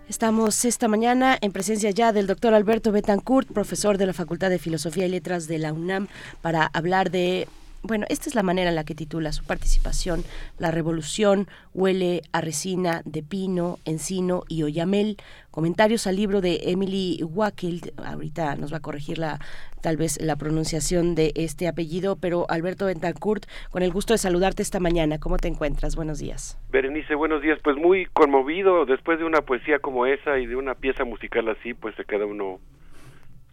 Estamos 0.09 0.65
esta 0.65 0.87
mañana 0.87 1.37
en 1.41 1.51
presencia 1.51 1.91
ya 1.91 2.11
del 2.11 2.27
doctor 2.27 2.53
Alberto 2.53 2.91
Betancourt, 2.91 3.51
profesor 3.51 3.97
de 3.97 4.05
la 4.05 4.13
Facultad 4.13 4.49
de 4.49 4.59
Filosofía 4.59 5.05
y 5.05 5.09
Letras 5.09 5.47
de 5.47 5.59
la 5.59 5.73
UNAM, 5.73 6.07
para 6.41 6.65
hablar 6.73 7.11
de 7.11 7.47
bueno, 7.87 8.05
esta 8.09 8.29
es 8.29 8.35
la 8.35 8.43
manera 8.43 8.69
en 8.69 8.75
la 8.75 8.83
que 8.83 8.95
titula 8.95 9.31
su 9.31 9.43
participación, 9.45 10.23
La 10.59 10.71
revolución 10.71 11.47
huele 11.73 12.21
a 12.33 12.41
resina 12.41 13.01
de 13.05 13.23
pino, 13.23 13.79
encino 13.85 14.43
y 14.47 14.63
oyamel. 14.63 15.17
Comentarios 15.51 16.05
al 16.05 16.17
libro 16.17 16.41
de 16.41 16.59
Emily 16.65 17.23
Wakild, 17.23 17.93
ahorita 18.05 18.55
nos 18.55 18.71
va 18.71 18.77
a 18.77 18.81
corregir 18.81 19.17
la 19.17 19.39
tal 19.81 19.95
vez 19.95 20.19
la 20.21 20.35
pronunciación 20.35 21.15
de 21.15 21.31
este 21.35 21.67
apellido, 21.67 22.17
pero 22.17 22.45
Alberto 22.49 22.87
Bentancourt, 22.87 23.45
con 23.69 23.83
el 23.83 23.91
gusto 23.91 24.13
de 24.13 24.17
saludarte 24.17 24.61
esta 24.61 24.79
mañana. 24.79 25.19
¿Cómo 25.19 25.37
te 25.37 25.47
encuentras? 25.47 25.95
Buenos 25.95 26.19
días. 26.19 26.59
Berenice, 26.71 27.15
buenos 27.15 27.41
días. 27.41 27.59
Pues 27.63 27.77
muy 27.77 28.05
conmovido 28.07 28.85
después 28.85 29.19
de 29.19 29.25
una 29.25 29.41
poesía 29.41 29.79
como 29.79 30.05
esa 30.05 30.39
y 30.39 30.45
de 30.45 30.55
una 30.55 30.75
pieza 30.75 31.05
musical 31.05 31.47
así, 31.49 31.73
pues 31.73 31.95
se 31.95 32.03
queda 32.03 32.25
uno 32.25 32.59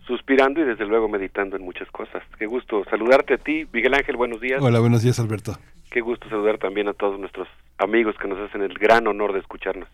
suspirando 0.06 0.60
y 0.60 0.64
desde 0.64 0.86
luego 0.86 1.08
meditando 1.08 1.56
en 1.56 1.62
muchas 1.62 1.90
cosas. 1.90 2.22
Qué 2.38 2.46
gusto 2.46 2.84
saludarte 2.90 3.34
a 3.34 3.38
ti, 3.38 3.66
Miguel 3.72 3.94
Ángel, 3.94 4.16
buenos 4.16 4.40
días. 4.40 4.62
Hola, 4.62 4.80
buenos 4.80 5.02
días, 5.02 5.18
Alberto. 5.18 5.56
Qué 5.90 6.00
gusto 6.00 6.28
saludar 6.28 6.58
también 6.58 6.88
a 6.88 6.94
todos 6.94 7.18
nuestros 7.18 7.48
amigos 7.78 8.16
que 8.20 8.28
nos 8.28 8.38
hacen 8.38 8.62
el 8.62 8.74
gran 8.74 9.06
honor 9.06 9.32
de 9.32 9.40
escucharnos. 9.40 9.88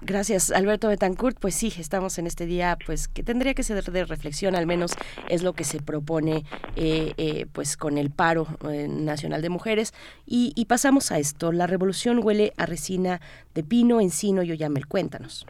Gracias, 0.00 0.50
Alberto 0.50 0.88
Betancourt. 0.88 1.38
Pues 1.40 1.54
sí, 1.54 1.72
estamos 1.78 2.18
en 2.18 2.26
este 2.26 2.44
día, 2.44 2.76
pues 2.84 3.08
que 3.08 3.22
tendría 3.22 3.54
que 3.54 3.62
ser 3.62 3.82
de 3.82 4.04
reflexión, 4.04 4.54
al 4.54 4.66
menos 4.66 4.92
es 5.28 5.42
lo 5.42 5.54
que 5.54 5.64
se 5.64 5.80
propone, 5.80 6.44
eh, 6.76 7.14
eh, 7.16 7.46
pues 7.52 7.78
con 7.78 7.96
el 7.96 8.10
paro 8.10 8.46
eh, 8.70 8.86
nacional 8.88 9.40
de 9.40 9.48
mujeres. 9.48 9.94
Y, 10.26 10.52
y, 10.56 10.66
pasamos 10.66 11.10
a 11.10 11.18
esto. 11.18 11.52
La 11.52 11.66
revolución 11.66 12.20
huele 12.22 12.52
a 12.58 12.66
resina 12.66 13.20
de 13.54 13.64
pino, 13.64 14.00
encino 14.00 14.42
y 14.42 14.52
oyamel. 14.52 14.86
Cuéntanos. 14.86 15.46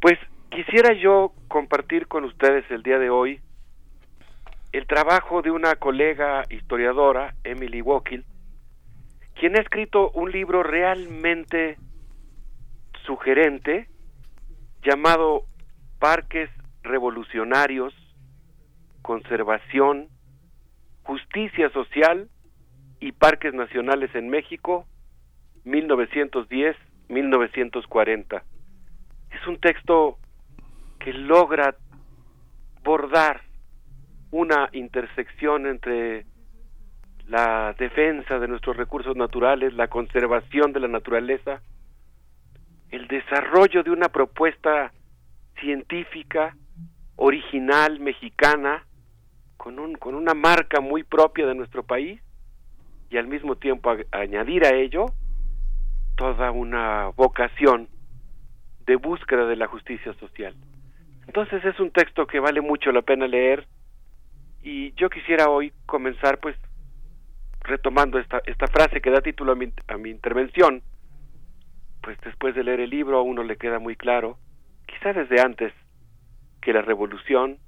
Pues 0.00 0.18
quisiera 0.50 0.92
yo 0.94 1.32
compartir 1.48 2.08
con 2.08 2.24
ustedes 2.24 2.68
el 2.70 2.82
día 2.82 2.98
de 2.98 3.08
hoy 3.08 3.40
el 4.72 4.86
trabajo 4.86 5.42
de 5.42 5.50
una 5.50 5.74
colega 5.76 6.44
historiadora, 6.50 7.34
Emily 7.42 7.82
Wakill, 7.82 8.24
quien 9.34 9.56
ha 9.56 9.60
escrito 9.60 10.10
un 10.10 10.30
libro 10.30 10.62
realmente 10.62 11.76
sugerente 13.04 13.88
llamado 14.82 15.44
Parques 15.98 16.48
Revolucionarios, 16.82 17.94
Conservación, 19.02 20.08
Justicia 21.02 21.68
Social 21.70 22.28
y 23.00 23.12
Parques 23.12 23.54
Nacionales 23.54 24.14
en 24.14 24.28
México, 24.28 24.84
1910-1940. 25.64 28.42
Es 29.30 29.46
un 29.46 29.58
texto 29.58 30.18
que 31.00 31.12
logra 31.12 31.74
bordar 32.84 33.40
una 34.30 34.68
intersección 34.72 35.66
entre 35.66 36.26
la 37.26 37.74
defensa 37.78 38.38
de 38.38 38.48
nuestros 38.48 38.76
recursos 38.76 39.16
naturales, 39.16 39.74
la 39.74 39.88
conservación 39.88 40.72
de 40.72 40.80
la 40.80 40.88
naturaleza, 40.88 41.62
el 42.90 43.08
desarrollo 43.08 43.82
de 43.82 43.90
una 43.90 44.08
propuesta 44.08 44.92
científica, 45.60 46.56
original, 47.16 48.00
mexicana, 48.00 48.84
con, 49.56 49.78
un, 49.78 49.94
con 49.94 50.14
una 50.14 50.34
marca 50.34 50.80
muy 50.80 51.02
propia 51.02 51.46
de 51.46 51.54
nuestro 51.54 51.82
país, 51.82 52.20
y 53.10 53.16
al 53.16 53.26
mismo 53.26 53.56
tiempo 53.56 53.92
añadir 54.12 54.64
a 54.64 54.74
ello 54.74 55.06
toda 56.16 56.50
una 56.50 57.08
vocación 57.16 57.88
de 58.86 58.96
búsqueda 58.96 59.46
de 59.46 59.56
la 59.56 59.66
justicia 59.66 60.12
social. 60.14 60.54
Entonces 61.26 61.64
es 61.64 61.78
un 61.80 61.90
texto 61.90 62.26
que 62.26 62.40
vale 62.40 62.60
mucho 62.60 62.92
la 62.92 63.02
pena 63.02 63.26
leer 63.26 63.66
y 64.62 64.92
yo 64.94 65.08
quisiera 65.08 65.48
hoy 65.48 65.72
comenzar 65.86 66.38
pues 66.38 66.56
retomando 67.60 68.18
esta, 68.18 68.42
esta 68.46 68.66
frase 68.66 69.00
que 69.00 69.10
da 69.10 69.20
título 69.20 69.52
a 69.52 69.54
mi, 69.54 69.72
a 69.88 69.96
mi 69.96 70.10
intervención, 70.10 70.82
pues 72.02 72.18
después 72.22 72.54
de 72.54 72.64
leer 72.64 72.80
el 72.80 72.90
libro 72.90 73.18
a 73.18 73.22
uno 73.22 73.42
le 73.42 73.56
queda 73.56 73.78
muy 73.78 73.96
claro, 73.96 74.38
quizá 74.86 75.12
desde 75.12 75.40
antes, 75.40 75.72
que 76.60 76.72
la 76.72 76.82
revolución 76.82 77.58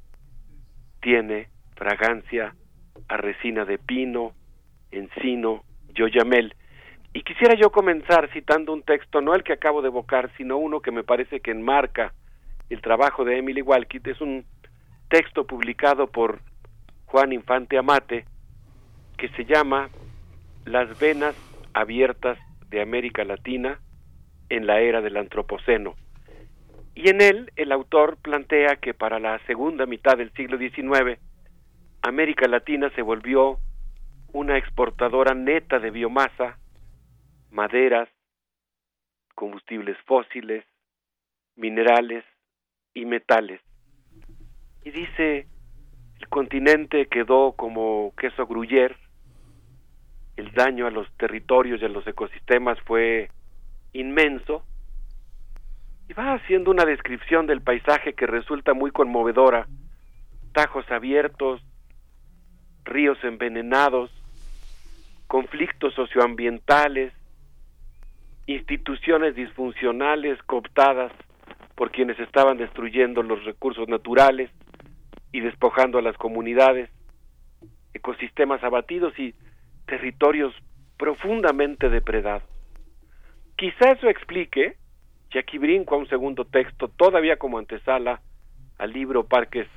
tiene 1.01 1.49
fragancia 1.77 2.55
a 3.09 3.17
resina 3.17 3.65
de 3.65 3.79
pino, 3.79 4.33
encino, 4.91 5.65
yoyamel. 5.95 6.55
Y 7.15 7.23
quisiera 7.23 7.55
yo 7.55 7.71
comenzar 7.71 8.31
citando 8.33 8.73
un 8.73 8.83
texto, 8.83 9.21
no 9.21 9.35
el 9.35 9.43
que 9.43 9.53
acabo 9.53 9.83
de 9.83 9.89
evocar, 9.89 10.31
sino 10.37 10.57
uno 10.57 10.81
que 10.81 10.91
me 10.91 11.05
parece 11.05 11.41
que 11.41 11.51
enmarca 11.51 12.13
el 12.73 12.81
trabajo 12.81 13.25
de 13.25 13.39
Emily 13.39 13.63
Walkit. 13.63 14.07
Es 14.07 14.21
un 14.21 14.45
texto 15.09 15.47
publicado 15.47 16.07
por 16.07 16.41
Juan 17.07 17.33
Infante 17.33 17.77
Amate, 17.77 18.25
que 19.19 19.29
se 19.31 19.45
llama 19.45 19.91
Las 20.65 20.99
venas 20.99 21.37
abiertas 21.75 22.39
de 22.69 22.81
América 22.81 23.25
Latina 23.25 23.79
en 24.49 24.67
la 24.67 24.81
era 24.81 25.01
del 25.01 25.17
Antropoceno. 25.17 25.95
Y 26.95 27.09
en 27.09 27.21
él 27.21 27.51
el 27.57 27.73
autor 27.73 28.17
plantea 28.19 28.77
que 28.77 28.95
para 28.95 29.19
la 29.19 29.39
segunda 29.47 29.87
mitad 29.87 30.17
del 30.17 30.33
siglo 30.33 30.59
XIX, 30.59 31.19
América 32.03 32.49
Latina 32.49 32.91
se 32.95 33.03
volvió 33.03 33.59
una 34.33 34.57
exportadora 34.57 35.35
neta 35.35 35.79
de 35.79 35.91
biomasa, 35.91 36.59
maderas, 37.51 38.09
combustibles 39.35 39.97
fósiles, 40.07 40.65
minerales 41.57 42.25
y 42.95 43.05
metales. 43.05 43.61
Y 44.85 44.91
dice, 44.91 45.47
el 46.19 46.29
continente 46.29 47.07
quedó 47.07 47.53
como 47.53 48.13
queso 48.17 48.47
gruyer, 48.47 48.97
el 50.37 50.53
daño 50.53 50.87
a 50.87 50.91
los 50.91 51.11
territorios 51.17 51.81
y 51.81 51.85
a 51.85 51.89
los 51.89 52.07
ecosistemas 52.07 52.79
fue 52.83 53.31
inmenso, 53.93 54.65
y 56.09 56.15
va 56.15 56.35
haciendo 56.35 56.71
una 56.71 56.85
descripción 56.85 57.47
del 57.47 57.63
paisaje 57.63 58.15
que 58.15 58.27
resulta 58.27 58.75
muy 58.75 58.91
conmovedora, 58.91 59.67
tajos 60.53 60.91
abiertos, 60.91 61.63
ríos 62.85 63.19
envenenados, 63.23 64.11
conflictos 65.27 65.95
socioambientales, 65.95 67.13
instituciones 68.47 69.35
disfuncionales 69.37 70.43
cooptadas 70.43 71.13
por 71.75 71.91
quienes 71.91 72.19
estaban 72.21 72.59
destruyendo 72.59 73.23
los 73.23 73.45
recursos 73.45 73.89
naturales 73.89 74.51
y 75.33 75.41
despojando 75.41 75.99
a 75.99 76.03
las 76.03 76.17
comunidades, 76.17 76.91
ecosistemas 77.95 78.63
abatidos 78.63 79.19
y 79.19 79.35
territorios 79.87 80.55
profundamente 80.99 81.89
depredados. 81.89 82.43
Quizá 83.57 83.91
eso 83.93 84.09
explique, 84.09 84.77
y 85.33 85.39
aquí 85.39 85.59
brinco 85.59 85.95
a 85.95 85.99
un 85.99 86.09
segundo 86.09 86.45
texto, 86.45 86.89
todavía 86.89 87.37
como 87.37 87.59
antesala 87.59 88.21
al 88.79 88.93
libro 88.93 89.25
Parques 89.25 89.69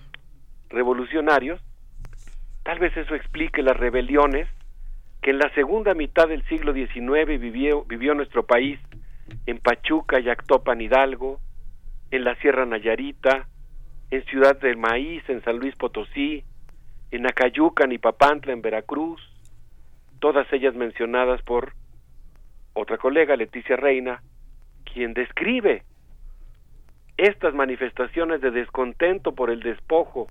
Revolucionarios, 0.70 1.62
tal 2.64 2.80
vez 2.80 2.96
eso 2.98 3.16
explique 3.16 3.62
las 3.62 3.78
rebeliones 3.78 4.48
que 5.22 5.32
en 5.32 5.40
la 5.40 5.54
segunda 5.56 5.94
mitad 5.94 6.28
del 6.28 6.44
siglo 6.48 6.74
XIX 6.74 7.40
vivió, 7.40 7.84
vivió 7.86 8.14
nuestro 8.14 8.46
país 8.46 8.80
en 9.46 9.60
Pachuca 9.60 10.20
y 10.20 10.30
Actopan 10.30 10.82
Hidalgo, 10.82 11.40
en 12.16 12.24
la 12.24 12.36
Sierra 12.36 12.66
Nayarita, 12.66 13.48
en 14.10 14.24
Ciudad 14.26 14.60
del 14.60 14.78
Maíz, 14.78 15.24
en 15.28 15.44
San 15.44 15.58
Luis 15.58 15.76
Potosí, 15.76 16.44
en 17.12 17.28
Acayucan 17.28 17.92
y 17.92 17.98
Papantla, 17.98 18.54
en 18.54 18.62
Veracruz, 18.62 19.22
todas 20.20 20.52
ellas 20.54 20.76
mencionadas 20.76 21.42
por 21.42 21.74
otra 22.74 22.98
colega, 22.98 23.36
Leticia 23.36 23.76
Reina, 23.76 24.22
quien 24.92 25.14
describe 25.14 25.84
estas 27.18 27.54
manifestaciones 27.54 28.42
de 28.42 28.52
descontento 28.52 29.34
por 29.34 29.50
el 29.50 29.62
despojo 29.62 30.28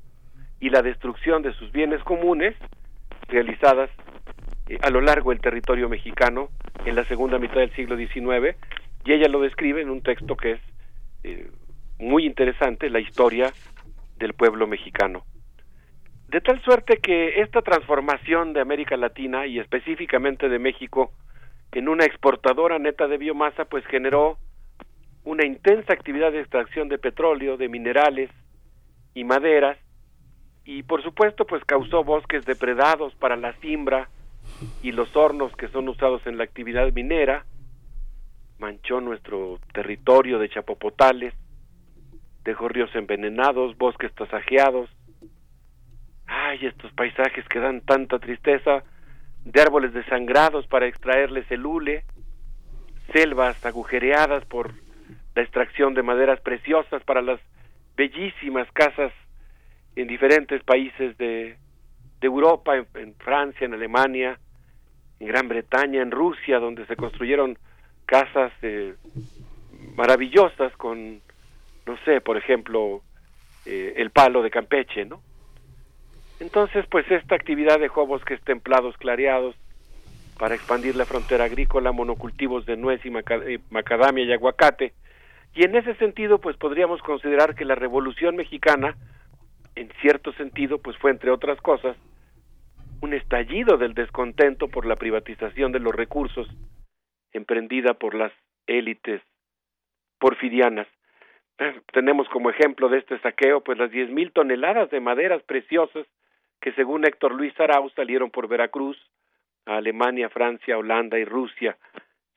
y 0.61 0.71
la 0.71 0.83
destrucción 0.83 1.43
de 1.43 1.53
sus 1.55 1.73
bienes 1.73 2.03
comunes 2.05 2.55
realizadas 3.29 3.91
eh, 4.69 4.79
a 4.83 4.91
lo 4.91 5.01
largo 5.01 5.31
del 5.31 5.41
territorio 5.41 5.89
mexicano 5.89 6.49
en 6.85 6.95
la 6.95 7.05
segunda 7.05 7.39
mitad 7.39 7.57
del 7.57 7.75
siglo 7.75 7.97
XIX 7.97 8.57
y 9.05 9.13
ella 9.13 9.29
lo 9.29 9.41
describe 9.41 9.81
en 9.81 9.91
un 9.91 10.03
texto 10.03 10.37
que 10.37 10.53
es 10.53 10.61
eh, 11.25 11.51
muy 11.99 12.27
interesante, 12.27 12.91
la 12.91 13.01
historia 13.01 13.53
del 14.17 14.35
pueblo 14.35 14.67
mexicano. 14.67 15.25
De 16.29 16.41
tal 16.41 16.61
suerte 16.63 16.99
que 16.99 17.41
esta 17.41 17.63
transformación 17.63 18.53
de 18.53 18.61
América 18.61 18.97
Latina 18.97 19.47
y 19.47 19.59
específicamente 19.59 20.49
de 20.49 20.59
México 20.59 21.13
en 21.73 21.89
una 21.89 22.05
exportadora 22.05 22.79
neta 22.79 23.09
de 23.09 23.19
biomasa, 23.19 23.65
pues 23.65 23.85
generó 23.87 24.39
una 25.25 25.45
intensa 25.45 25.93
actividad 25.93 26.33
de 26.33 26.41
extracción 26.41 26.89
de 26.89 26.99
petróleo, 26.99 27.57
de 27.57 27.69
minerales 27.69 28.31
y 29.15 29.25
maderas, 29.25 29.79
y 30.65 30.83
por 30.85 31.03
supuesto 31.03 31.47
pues 31.47 31.65
causó 31.65 32.05
bosques 32.05 32.45
depredados 32.45 33.15
para 33.17 33.37
la 33.37 33.55
siembra 33.55 34.09
y 34.83 34.93
los 34.93 35.15
hornos 35.17 35.55
que 35.57 35.69
son 35.69 35.89
usados 35.89 36.27
en 36.27 36.39
la 36.39 36.45
actividad 36.45 36.93
minera, 36.93 37.45
manchó 38.59 39.01
nuestro 39.01 39.59
territorio 39.73 40.39
de 40.39 40.49
chapopotales, 40.49 41.35
dejó 42.45 42.69
ríos 42.69 42.95
envenenados, 42.95 43.77
bosques 43.77 44.15
tasajeados. 44.15 44.91
Ay, 46.27 46.67
estos 46.67 46.93
paisajes 46.93 47.47
que 47.49 47.59
dan 47.59 47.81
tanta 47.81 48.19
tristeza, 48.19 48.85
de 49.45 49.61
árboles 49.61 49.93
desangrados 49.93 50.67
para 50.67 50.87
extraerles 50.87 51.51
el 51.51 51.67
hule, 51.67 52.05
selvas 53.13 53.65
agujereadas 53.65 54.45
por 54.47 54.73
la 55.35 55.43
extracción 55.43 55.95
de 55.95 56.03
maderas 56.03 56.41
preciosas 56.41 57.03
para 57.05 57.21
las 57.21 57.41
bellísimas 57.97 58.71
casas 58.73 59.13
en 59.97 60.07
diferentes 60.07 60.63
países 60.65 61.17
de, 61.19 61.57
de 62.21 62.27
Europa, 62.27 62.77
en, 62.77 63.15
Francia, 63.17 63.67
en 63.67 63.75
Alemania, 63.75 64.39
en 65.21 65.29
Gran 65.29 65.49
Bretaña, 65.49 66.03
en 66.03 66.11
Rusia, 66.11 66.59
donde 66.59 66.87
se 66.87 66.97
construyeron 66.97 67.59
casas 68.07 68.53
eh, 68.63 68.95
maravillosas 69.95 70.75
con, 70.77 71.21
no 71.87 71.97
sé, 72.05 72.21
por 72.21 72.37
ejemplo, 72.37 73.03
eh, 73.67 73.95
el 73.97 74.11
palo 74.11 74.43
de 74.43 74.51
Campeche, 74.51 75.05
¿no? 75.05 75.21
Entonces, 76.41 76.85
pues 76.91 77.11
esta 77.11 77.35
actividad 77.35 77.79
dejó 77.79 78.07
bosques 78.07 78.41
templados 78.43 78.97
clareados 78.97 79.55
para 80.39 80.55
expandir 80.55 80.97
la 80.97 81.05
frontera 81.05 81.45
agrícola, 81.45 81.93
monocultivos 81.93 82.67
de 82.67 82.77
nuez 82.77 83.01
y 83.05 83.11
macadamia 83.71 84.25
y 84.25 84.33
aguacate. 84.33 84.93
Y 85.55 85.65
en 85.65 85.77
ese 85.77 85.95
sentido, 85.95 86.41
pues 86.41 86.57
podríamos 86.57 87.01
considerar 87.03 87.55
que 87.55 87.65
la 87.65 87.77
Revolución 87.77 88.35
Mexicana, 88.35 88.97
en 89.77 89.91
cierto 90.01 90.33
sentido, 90.33 90.79
pues 90.79 90.97
fue 90.99 91.13
entre 91.13 91.31
otras 91.31 91.61
cosas, 91.61 91.97
un 93.01 93.15
estallido 93.15 93.77
del 93.77 93.95
descontento 93.95 94.69
por 94.69 94.87
la 94.87 94.97
privatización 94.97 95.71
de 95.73 95.79
los 95.79 95.95
recursos 95.95 96.49
emprendida 97.35 97.95
por 97.95 98.15
las 98.15 98.33
élites 98.67 99.21
porfirianas. 100.19 100.87
Tenemos 101.93 102.29
como 102.29 102.51
ejemplo 102.51 102.89
de 102.89 102.99
este 102.99 103.19
saqueo 103.21 103.63
pues 103.63 103.79
las 103.79 103.91
diez 103.91 104.11
mil 104.11 104.33
toneladas 104.33 104.91
de 104.91 105.01
maderas 105.01 105.43
preciosas 105.45 106.07
que 106.61 106.73
según 106.73 107.05
Héctor 107.05 107.35
Luis 107.35 107.59
Arau 107.61 107.91
salieron 107.91 108.31
por 108.31 108.49
Veracruz 108.49 108.99
a 109.67 109.77
Alemania, 109.77 110.29
Francia, 110.31 110.79
Holanda 110.79 111.19
y 111.19 111.25
Rusia, 111.25 111.77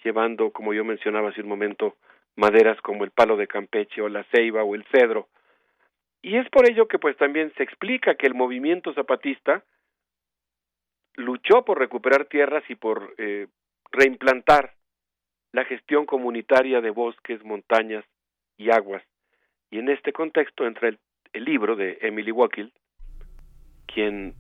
llevando, 0.04 0.52
como 0.52 0.74
yo 0.74 0.84
mencionaba 0.84 1.30
hace 1.30 1.42
un 1.42 1.50
momento, 1.50 1.96
maderas 2.36 2.80
como 2.82 3.04
el 3.04 3.12
palo 3.12 3.38
de 3.38 3.48
Campeche 3.48 4.02
o 4.02 4.10
la 4.10 4.24
ceiba 4.26 4.64
o 4.64 4.76
el 4.76 4.86
cedro. 4.92 5.28
Y 6.22 6.38
es 6.38 6.50
por 6.50 6.70
ello 6.70 6.88
que 6.88 7.00
pues 7.00 7.16
también 7.18 7.54
se 7.56 7.64
explica 7.64 8.16
que 8.16 8.28
el 8.28 8.36
movimiento 8.36 8.94
zapatista 8.94 9.64
luchó 11.16 11.64
por 11.66 11.80
recuperar 11.80 12.26
tierras 12.26 12.64
y 12.70 12.76
por 12.76 13.14
eh, 13.18 13.48
reimplantar 13.92 14.74
la 15.54 15.66
gestión 15.66 16.06
comunitaria 16.06 16.82
de 16.82 16.92
bosques, 16.92 17.44
montañas 17.44 18.06
y 18.58 18.72
aguas. 18.72 19.04
Y 19.70 19.80
en 19.80 19.90
este 19.90 20.14
contexto 20.14 20.66
entra 20.66 20.90
el, 20.90 21.00
libro 21.34 21.76
de 21.76 22.00
Emily 22.02 22.32
Wakill, 22.32 22.74
quien 23.86 24.34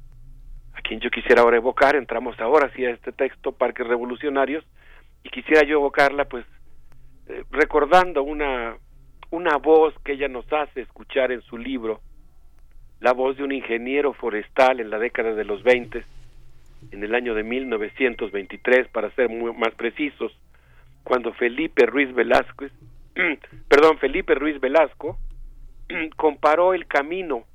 a 0.74 0.82
quien 0.82 1.00
yo 1.00 1.12
quisiera 1.12 1.44
ahora 1.44 1.58
evocar, 1.58 1.96
entramos 1.96 2.40
ahora 2.40 2.72
sí 2.76 2.86
a 2.86 2.90
este 2.90 3.12
texto, 3.12 3.52
Parques 3.52 3.86
Revolucionarios, 3.86 4.66
y 5.24 5.30
quisiera 5.30 5.64
yo 5.64 5.78
evocarla 5.78 6.26
pues 6.26 6.46
eh, 7.28 7.44
recordando 7.52 8.24
una, 8.24 8.78
una 9.30 9.58
voz 9.58 9.94
que 10.04 10.14
ella 10.14 10.28
nos 10.28 10.52
hace 10.52 10.82
escuchar 10.82 11.32
en 11.32 11.42
su 11.42 11.58
libro, 11.58 12.02
la 13.00 13.14
voz 13.14 13.38
de 13.38 13.44
un 13.44 13.52
ingeniero 13.52 14.14
forestal 14.14 14.80
en 14.80 14.90
la 14.90 14.98
década 14.98 15.34
de 15.36 15.46
los 15.46 15.62
20, 15.62 16.04
en 16.92 17.04
el 17.04 17.14
año 17.14 17.36
de 17.36 17.44
1923, 17.44 18.88
para 18.88 19.12
ser 19.12 19.30
más 19.30 19.76
precisos, 19.76 20.36
cuando 21.04 21.34
Felipe 21.34 21.86
Ruiz 21.86 22.14
Velázquez, 22.14 22.72
perdón, 23.68 23.98
Felipe 23.98 24.36
Ruiz 24.36 24.60
Velasco, 24.60 25.18
comparó 26.16 26.74
el 26.74 26.88
camino 26.88 27.46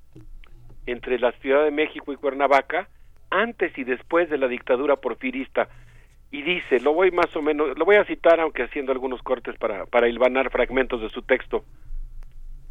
entre 0.87 1.19
la 1.19 1.33
Ciudad 1.33 1.65
de 1.65 1.71
México 1.71 2.13
y 2.13 2.17
Cuernavaca 2.17 2.89
antes 3.31 3.77
y 3.79 3.85
después 3.85 4.29
de 4.29 4.39
la 4.39 4.49
dictadura 4.49 4.97
porfirista 4.97 5.69
y 6.31 6.43
dice, 6.43 6.81
lo 6.81 6.95
voy 6.95 7.11
más 7.11 7.35
o 7.37 7.43
menos, 7.43 7.79
lo 7.79 7.85
voy 7.85 7.97
a 7.97 8.05
citar 8.05 8.41
aunque 8.41 8.63
haciendo 8.63 8.93
algunos 8.93 9.23
cortes 9.23 9.57
para, 9.59 9.87
para 9.87 10.09
hilvanar 10.09 10.51
fragmentos 10.51 11.01
de 11.01 11.11
su 11.11 11.23
texto. 11.23 11.65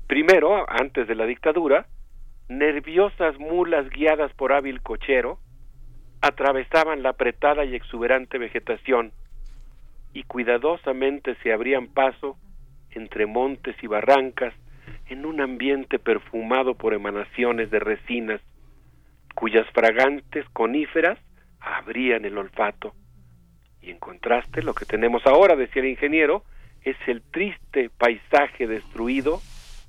Primero, 0.08 0.66
antes 0.70 1.08
de 1.08 1.16
la 1.16 1.26
dictadura, 1.26 1.86
nerviosas 2.50 3.38
mulas 3.40 3.90
guiadas 3.90 4.34
por 4.34 4.52
hábil 4.52 4.82
cochero 4.82 5.40
atravesaban 6.22 7.02
la 7.02 7.10
apretada 7.10 7.64
y 7.66 7.76
exuberante 7.76 8.38
vegetación 8.38 9.14
y 10.14 10.24
cuidadosamente 10.24 11.36
se 11.42 11.54
abrían 11.54 11.88
paso 11.88 12.38
entre 12.92 13.26
montes 13.26 13.76
y 13.82 13.88
barrancas 13.88 14.54
en 15.08 15.26
un 15.26 15.42
ambiente 15.42 16.00
perfumado 16.00 16.76
por 16.76 16.94
emanaciones 16.94 17.70
de 17.70 17.80
resinas 17.80 18.42
cuyas 19.36 19.68
fragantes 19.72 20.46
coníferas 20.54 21.18
abrían 21.60 22.26
el 22.26 22.38
olfato. 22.38 22.94
Y 23.82 23.92
en 23.92 24.00
contraste, 24.00 24.62
lo 24.62 24.74
que 24.74 24.86
tenemos 24.86 25.26
ahora, 25.26 25.56
decía 25.56 25.82
el 25.82 25.90
ingeniero, 25.90 26.44
es 26.84 26.96
el 27.08 27.22
triste 27.22 27.90
paisaje 27.98 28.68
destruido 28.68 29.42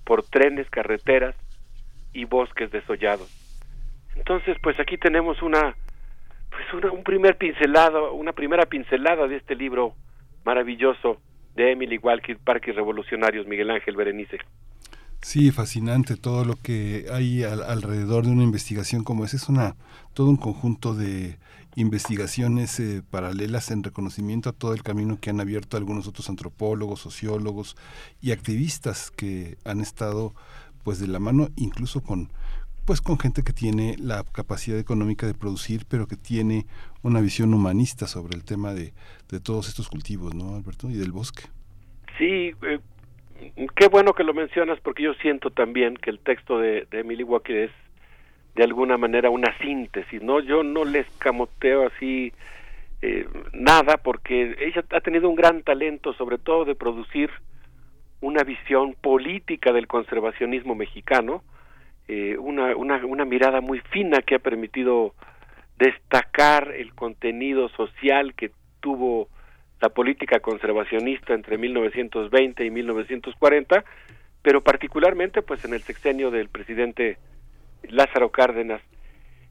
por 0.04 0.22
trenes, 0.24 0.68
carreteras 0.70 1.34
y 2.12 2.24
bosques 2.24 2.70
desollados. 2.70 3.30
Entonces, 4.16 4.56
pues 4.62 4.78
aquí 4.78 4.98
tenemos 4.98 5.42
una, 5.42 5.74
pues 6.50 6.72
una, 6.74 6.90
un 6.90 7.02
primer 7.02 7.36
pincelado, 7.36 8.12
una 8.12 8.32
primera 8.32 8.66
pincelada 8.66 9.26
de 9.26 9.36
este 9.36 9.54
libro 9.54 9.94
maravilloso 10.44 11.20
de 11.54 11.72
Emily 11.72 11.98
Walker, 11.98 12.38
Parques 12.38 12.74
Revolucionarios, 12.74 13.46
Miguel 13.46 13.70
Ángel 13.70 13.96
Berenice. 13.96 14.38
Sí, 15.20 15.52
fascinante 15.52 16.16
todo 16.16 16.44
lo 16.44 16.56
que 16.56 17.06
hay 17.12 17.44
alrededor 17.44 18.24
de 18.24 18.32
una 18.32 18.42
investigación 18.42 19.04
como 19.04 19.24
esa. 19.24 19.36
Es 19.36 19.48
una, 19.48 19.76
todo 20.14 20.28
un 20.28 20.36
conjunto 20.36 20.94
de 20.94 21.38
investigaciones 21.76 22.78
eh, 22.80 23.02
paralelas 23.08 23.70
en 23.70 23.82
reconocimiento 23.82 24.50
a 24.50 24.52
todo 24.52 24.74
el 24.74 24.82
camino 24.82 25.18
que 25.20 25.30
han 25.30 25.40
abierto 25.40 25.76
algunos 25.76 26.08
otros 26.08 26.28
antropólogos, 26.28 27.00
sociólogos 27.00 27.76
y 28.20 28.32
activistas 28.32 29.10
que 29.10 29.56
han 29.64 29.80
estado 29.80 30.34
pues 30.82 30.98
de 30.98 31.06
la 31.06 31.20
mano 31.20 31.48
incluso 31.56 32.02
con 32.02 32.30
pues 32.86 33.00
con 33.00 33.18
gente 33.18 33.42
que 33.42 33.52
tiene 33.52 33.96
la 33.98 34.24
capacidad 34.32 34.78
económica 34.78 35.26
de 35.26 35.34
producir, 35.34 35.84
pero 35.88 36.06
que 36.06 36.16
tiene 36.16 36.66
una 37.02 37.20
visión 37.20 37.54
humanista 37.54 38.06
sobre 38.06 38.36
el 38.36 38.44
tema 38.44 38.74
de, 38.74 38.92
de 39.30 39.40
todos 39.40 39.68
estos 39.68 39.88
cultivos, 39.88 40.34
¿no, 40.34 40.56
Alberto? 40.56 40.90
Y 40.90 40.94
del 40.94 41.12
bosque. 41.12 41.44
Sí, 42.18 42.52
eh, 42.62 42.78
qué 43.76 43.88
bueno 43.88 44.12
que 44.12 44.24
lo 44.24 44.34
mencionas 44.34 44.78
porque 44.80 45.02
yo 45.02 45.14
siento 45.14 45.50
también 45.50 45.96
que 45.96 46.10
el 46.10 46.18
texto 46.18 46.58
de, 46.58 46.86
de 46.90 47.00
Emily 47.00 47.22
Walker 47.22 47.56
es 47.56 47.70
de 48.54 48.64
alguna 48.64 48.98
manera 48.98 49.30
una 49.30 49.56
síntesis, 49.58 50.22
¿no? 50.22 50.40
Yo 50.40 50.62
no 50.62 50.84
les 50.84 51.06
camoteo 51.18 51.86
así 51.86 52.32
eh, 53.00 53.26
nada 53.52 53.96
porque 53.96 54.54
ella 54.60 54.84
ha 54.90 55.00
tenido 55.00 55.28
un 55.28 55.34
gran 55.34 55.62
talento 55.62 56.12
sobre 56.14 56.38
todo 56.38 56.64
de 56.64 56.74
producir 56.74 57.30
una 58.20 58.44
visión 58.44 58.94
política 58.94 59.72
del 59.72 59.88
conservacionismo 59.88 60.74
mexicano, 60.74 61.42
eh, 62.08 62.36
una, 62.38 62.76
una, 62.76 63.04
una 63.04 63.24
mirada 63.24 63.60
muy 63.60 63.80
fina 63.90 64.22
que 64.22 64.34
ha 64.34 64.38
permitido 64.38 65.14
destacar 65.78 66.72
el 66.76 66.94
contenido 66.94 67.68
social 67.70 68.34
que 68.34 68.50
tuvo 68.80 69.28
la 69.80 69.88
política 69.88 70.40
conservacionista 70.40 71.34
entre 71.34 71.58
1920 71.58 72.64
y 72.64 72.70
1940, 72.70 73.84
pero 74.42 74.60
particularmente 74.62 75.42
pues 75.42 75.64
en 75.64 75.74
el 75.74 75.82
sexenio 75.82 76.30
del 76.30 76.48
presidente 76.48 77.18
Lázaro 77.88 78.30
Cárdenas. 78.30 78.80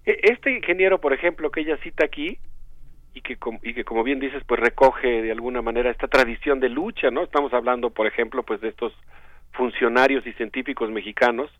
E, 0.06 0.20
este 0.24 0.56
ingeniero, 0.56 1.02
por 1.02 1.14
ejemplo, 1.14 1.52
que 1.52 1.62
ella 1.62 1.78
cita 1.78 2.06
aquí 2.06 2.38
y 3.14 3.22
que, 3.22 3.38
y 3.64 3.74
que 3.74 3.84
como 3.84 4.04
bien 4.04 4.20
dices, 4.20 4.42
pues 4.48 4.60
recoge 4.60 5.22
de 5.22 5.32
alguna 5.32 5.62
manera 5.62 5.92
esta 5.92 6.08
tradición 6.08 6.60
de 6.62 6.70
lucha, 6.70 7.12
¿no? 7.12 7.24
Estamos 7.24 7.54
hablando, 7.54 7.90
por 7.90 8.08
ejemplo, 8.08 8.44
pues 8.44 8.62
de 8.62 8.70
estos 8.70 8.94
funcionarios 9.52 10.26
y 10.26 10.32
científicos 10.34 10.90
mexicanos 10.90 11.52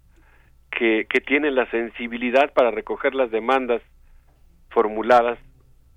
que, 0.72 1.06
que 1.10 1.22
tienen 1.22 1.56
la 1.56 1.70
sensibilidad 1.70 2.54
para 2.54 2.72
recoger 2.72 3.14
las 3.14 3.30
demandas 3.32 3.82
formuladas 4.70 5.38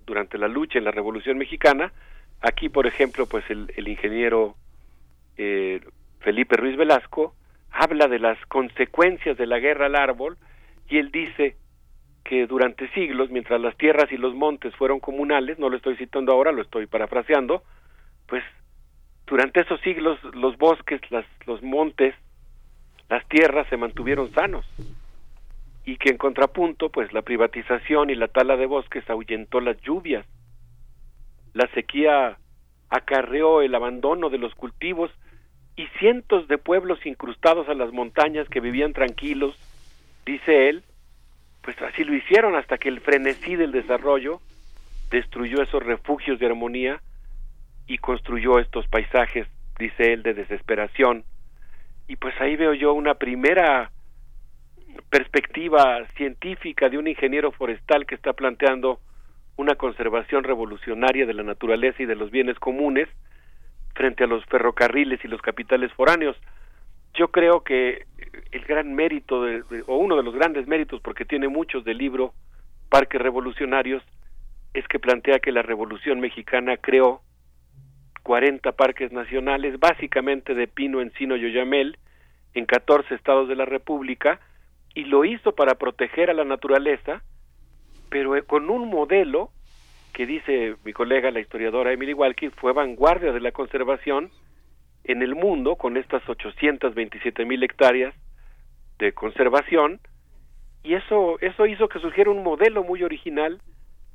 durante 0.04 0.36
la 0.36 0.48
lucha 0.48 0.78
en 0.78 0.84
la 0.84 0.90
Revolución 0.90 1.38
Mexicana, 1.38 1.92
Aquí, 2.44 2.68
por 2.68 2.86
ejemplo, 2.86 3.24
pues 3.26 3.42
el, 3.48 3.88
ingeniero 3.88 4.54
eh, 5.38 5.80
Felipe 6.20 6.58
Ruiz 6.58 6.76
Velasco 6.76 7.34
habla 7.70 8.06
de 8.06 8.18
las 8.18 8.38
consecuencias 8.46 9.38
de 9.38 9.46
la 9.46 9.58
guerra 9.60 9.86
al 9.86 9.96
árbol 9.96 10.36
y 10.86 10.98
él 10.98 11.10
dice 11.10 11.56
que 12.22 12.46
durante 12.46 12.90
siglos, 12.90 13.30
mientras 13.30 13.62
las 13.62 13.74
tierras 13.78 14.12
y 14.12 14.18
los 14.18 14.34
montes 14.34 14.76
fueron 14.76 15.00
comunales, 15.00 15.58
no 15.58 15.70
lo 15.70 15.78
estoy 15.78 15.96
citando 15.96 16.32
ahora, 16.32 16.52
lo 16.52 16.60
estoy 16.60 16.86
parafraseando, 16.86 17.62
pues 18.26 18.44
durante 19.26 19.60
esos 19.60 19.80
siglos 19.80 20.18
los 20.34 20.58
bosques, 20.58 21.00
las, 21.10 21.24
los 21.46 21.62
montes, 21.62 22.14
las 23.08 23.26
tierras 23.28 23.66
se 23.68 23.76
mantuvieron 23.76 24.33
sanos 24.33 24.66
y 25.84 25.97
que 25.97 26.10
en 26.10 26.16
contrapunto, 26.16 26.89
pues 26.89 27.12
la 27.12 27.23
privatización 27.23 28.10
y 28.10 28.15
la 28.15 28.28
tala 28.28 28.57
de 28.57 28.66
bosques 28.66 29.08
ahuyentó 29.10 29.60
las 29.60 29.81
lluvias 29.83 30.24
la 31.55 31.68
sequía 31.68 32.36
acarreó 32.91 33.62
el 33.62 33.74
abandono 33.74 34.28
de 34.28 34.39
los 34.39 34.55
cultivos 34.55 35.10
y 35.76 35.86
cientos 35.99 36.47
de 36.49 36.58
pueblos 36.58 37.05
incrustados 37.07 37.68
a 37.68 37.74
las 37.74 37.92
montañas 37.92 38.49
que 38.49 38.60
vivían 38.60 38.92
tranquilos, 38.92 39.57
dice 40.26 40.68
él, 40.68 40.83
pues 41.62 41.81
así 41.81 42.05
lo 42.05 42.15
hicieron 42.15 42.55
hasta 42.57 42.76
que 42.76 42.89
el 42.89 43.00
frenesí 43.00 43.57
del 43.57 43.73
desarrollo 43.73 44.41
destruyó 45.10 45.62
esos 45.62 45.83
refugios 45.83 46.39
de 46.39 46.47
armonía 46.47 47.00
y 47.86 47.99
construyó 47.99 48.58
estos 48.58 48.86
paisajes, 48.89 49.47
dice 49.78 50.12
él, 50.12 50.23
de 50.23 50.34
desesperación. 50.34 51.24
Y 52.08 52.16
pues 52.16 52.34
ahí 52.41 52.57
veo 52.57 52.74
yo 52.74 52.92
una 52.92 53.15
primera 53.15 53.91
perspectiva 55.10 56.07
científica 56.16 56.89
de 56.89 56.99
un 56.99 57.07
ingeniero 57.07 57.52
forestal 57.52 58.07
que 58.07 58.15
está 58.15 58.33
planteando 58.33 59.00
una 59.57 59.76
conservación 59.76 60.44
revolucionaria 60.44 61.26
de 61.26 61.34
la 61.34 61.42
naturaleza 61.42 62.02
y 62.02 62.07
de 62.07 62.16
los 62.16 62.31
bienes 62.31 62.58
comunes 62.58 63.08
frente 63.94 64.24
a 64.24 64.26
los 64.26 64.44
ferrocarriles 64.47 65.24
y 65.24 65.28
los 65.28 65.41
capitales 65.41 65.92
foráneos. 65.92 66.36
Yo 67.15 67.28
creo 67.28 67.62
que 67.62 68.07
el 68.50 68.65
gran 68.65 68.92
mérito, 68.94 69.44
o 69.86 69.97
uno 69.97 70.16
de 70.16 70.24
los 70.24 70.34
grandes 70.34 70.66
méritos, 70.66 71.00
porque 71.00 71.24
tiene 71.24 71.47
muchos 71.49 71.84
del 71.84 71.99
libro 71.99 72.34
Parques 72.89 73.20
Revolucionarios, 73.20 74.02
es 74.74 74.86
que 74.89 74.99
plantea 74.99 75.39
que 75.39 75.52
la 75.52 75.62
Revolución 75.62 76.18
Mexicana 76.18 76.76
creó 76.76 77.20
40 78.24 78.72
parques 78.72 79.12
nacionales, 79.12 79.78
básicamente 79.78 80.54
de 80.54 80.66
pino, 80.66 81.00
encino 81.00 81.36
y 81.36 81.44
oyamel, 81.44 81.98
en 82.54 82.66
14 82.66 83.14
estados 83.14 83.48
de 83.48 83.54
la 83.54 83.66
República, 83.66 84.40
y 84.94 85.04
lo 85.04 85.24
hizo 85.24 85.54
para 85.54 85.74
proteger 85.74 86.30
a 86.30 86.34
la 86.34 86.44
naturaleza, 86.44 87.22
pero 88.08 88.34
eh, 88.34 88.42
con 88.42 88.70
un 88.70 88.88
modelo 88.88 89.50
que 90.14 90.26
dice 90.26 90.76
mi 90.84 90.92
colega, 90.92 91.30
la 91.30 91.40
historiadora 91.40 91.92
Emily 91.92 92.14
Walkie, 92.14 92.50
fue 92.50 92.72
vanguardia 92.72 93.32
de 93.32 93.40
la 93.40 93.52
conservación 93.52 94.30
en 95.02 95.22
el 95.22 95.34
mundo 95.34 95.76
con 95.76 95.96
estas 95.96 96.26
827 96.26 97.44
mil 97.44 97.62
hectáreas 97.62 98.14
de 98.98 99.12
conservación 99.12 100.00
y 100.82 100.94
eso 100.94 101.36
eso 101.40 101.66
hizo 101.66 101.88
que 101.88 101.98
surgiera 101.98 102.30
un 102.30 102.42
modelo 102.42 102.84
muy 102.84 103.02
original 103.02 103.60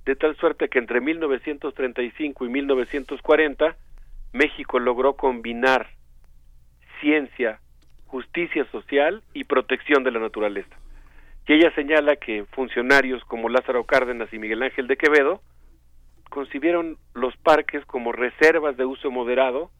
de 0.05 0.15
tal 0.15 0.35
suerte 0.37 0.69
que 0.69 0.79
entre 0.79 1.01
1935 1.01 2.45
y 2.45 2.49
1940 2.49 3.75
México 4.33 4.79
logró 4.79 5.15
combinar 5.15 5.89
ciencia, 7.01 7.59
justicia 8.07 8.65
social 8.71 9.23
y 9.33 9.43
protección 9.45 10.03
de 10.03 10.11
la 10.11 10.19
naturaleza. 10.19 10.75
Y 11.47 11.53
ella 11.53 11.73
señala 11.73 12.15
que 12.15 12.45
funcionarios 12.51 13.23
como 13.25 13.49
Lázaro 13.49 13.83
Cárdenas 13.85 14.31
y 14.31 14.37
Miguel 14.37 14.61
Ángel 14.61 14.87
de 14.87 14.97
Quevedo 14.97 15.41
concibieron 16.29 16.97
los 17.15 17.35
parques 17.37 17.83
como 17.85 18.11
reservas 18.11 18.77
de 18.77 18.85
uso 18.85 19.09
moderado, 19.09 19.71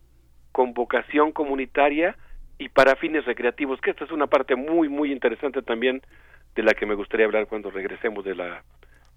con 0.52 0.74
vocación 0.74 1.32
comunitaria 1.32 2.18
y 2.58 2.69
para 2.69 2.95
fines 2.95 3.26
recreativos, 3.26 3.80
que 3.82 3.92
esta 3.92 4.03
es 4.03 4.11
una 4.11 4.28
parte 4.28 4.56
muy, 4.56 4.90
muy 4.90 5.11
interesante 5.11 5.61
también 5.61 6.02
de 6.56 6.64
la 6.64 6.74
que 6.74 6.88
me 6.88 6.95
gustaría 6.95 7.28
hablar 7.28 7.45
cuando 7.45 7.69
regresemos 7.69 8.26
de 8.26 8.34
la, 8.34 8.64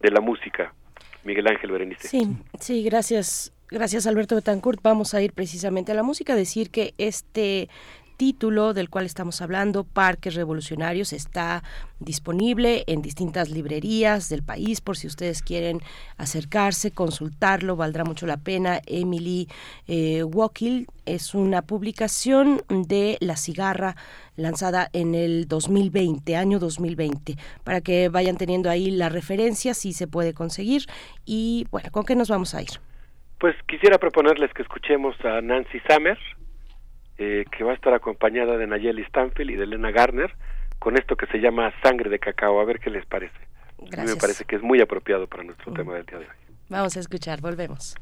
de 0.01 0.11
la 0.11 0.21
música. 0.21 0.75
Miguel 1.25 1.47
Ángel 1.49 1.71
Berenice. 1.71 2.09
Sí, 2.09 2.37
sí, 2.59 2.85
gracias. 2.85 3.53
Gracias 3.73 4.07
Alberto 4.07 4.35
Betancourt. 4.35 4.83
Vamos 4.83 5.15
a 5.15 5.23
ir 5.23 5.33
precisamente 5.33 5.93
a 5.93 5.95
la 5.95 6.03
música, 6.03 6.37
decir 6.37 6.69
que 6.69 6.93
este 6.99 7.71
título 8.19 8.75
del 8.75 8.91
cual 8.91 9.07
estamos 9.07 9.41
hablando, 9.41 9.85
Parques 9.85 10.35
Revolucionarios, 10.35 11.15
está 11.15 11.65
disponible 11.99 12.85
en 12.87 13.01
distintas 13.01 13.49
librerías 13.49 14.29
del 14.29 14.43
país 14.43 14.83
por 14.83 14.99
si 14.99 15.07
ustedes 15.07 15.41
quieren 15.41 15.81
acercarse, 16.19 16.91
consultarlo, 16.91 17.75
valdrá 17.75 18.05
mucho 18.05 18.27
la 18.27 18.37
pena. 18.37 18.83
Emily 18.85 19.49
eh, 19.89 20.23
Wakil 20.23 20.87
es 21.07 21.35
una 21.35 21.63
publicación 21.63 22.61
de 22.69 23.17
La 23.21 23.39
Cigarra 23.39 23.97
lanzada 24.37 24.91
en 24.93 25.15
el 25.15 25.49
2020, 25.49 26.37
año 26.37 26.59
2020, 26.59 27.39
para 27.65 27.81
que 27.81 28.11
vayan 28.11 28.37
teniendo 28.37 28.69
ahí 28.69 28.91
la 28.91 29.09
referencia 29.09 29.73
si 29.73 29.95
se 29.95 30.07
puede 30.07 30.35
conseguir. 30.35 30.85
Y 31.25 31.67
bueno, 31.71 31.89
¿con 31.91 32.05
qué 32.05 32.15
nos 32.15 32.29
vamos 32.29 32.55
a 32.55 32.61
ir? 32.61 32.92
Pues 33.43 33.57
quisiera 33.67 33.99
proponerles 33.99 34.53
que 34.55 34.63
escuchemos 34.63 35.17
a 35.25 35.41
Nancy 35.41 35.81
Summer, 35.91 36.17
eh, 37.19 37.45
que 37.51 37.65
va 37.65 37.73
a 37.73 37.75
estar 37.75 37.93
acompañada 37.93 38.57
de 38.57 38.69
Nayeli 38.69 39.03
Stanfield 39.07 39.51
y 39.51 39.57
de 39.57 39.65
Elena 39.65 39.91
Garner 39.91 40.33
con 40.79 40.97
esto 40.97 41.17
que 41.17 41.27
se 41.27 41.39
llama 41.39 41.73
Sangre 41.83 42.09
de 42.09 42.21
Cacao. 42.21 42.61
A 42.61 42.65
ver 42.65 42.79
qué 42.79 42.89
les 42.89 43.05
parece. 43.05 43.35
A 43.99 44.03
mí 44.05 44.11
me 44.11 44.15
parece 44.17 44.45
que 44.45 44.55
es 44.55 44.63
muy 44.63 44.81
apropiado 44.81 45.27
para 45.27 45.43
nuestro 45.43 45.73
Mm. 45.73 45.75
tema 45.75 45.95
del 45.95 46.07
día 46.07 46.19
de 46.21 46.25
hoy. 46.27 46.31
Vamos 46.69 46.97
a 46.97 47.01
escuchar, 47.01 47.41
volvemos. 47.41 47.97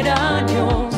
erano 0.00 0.89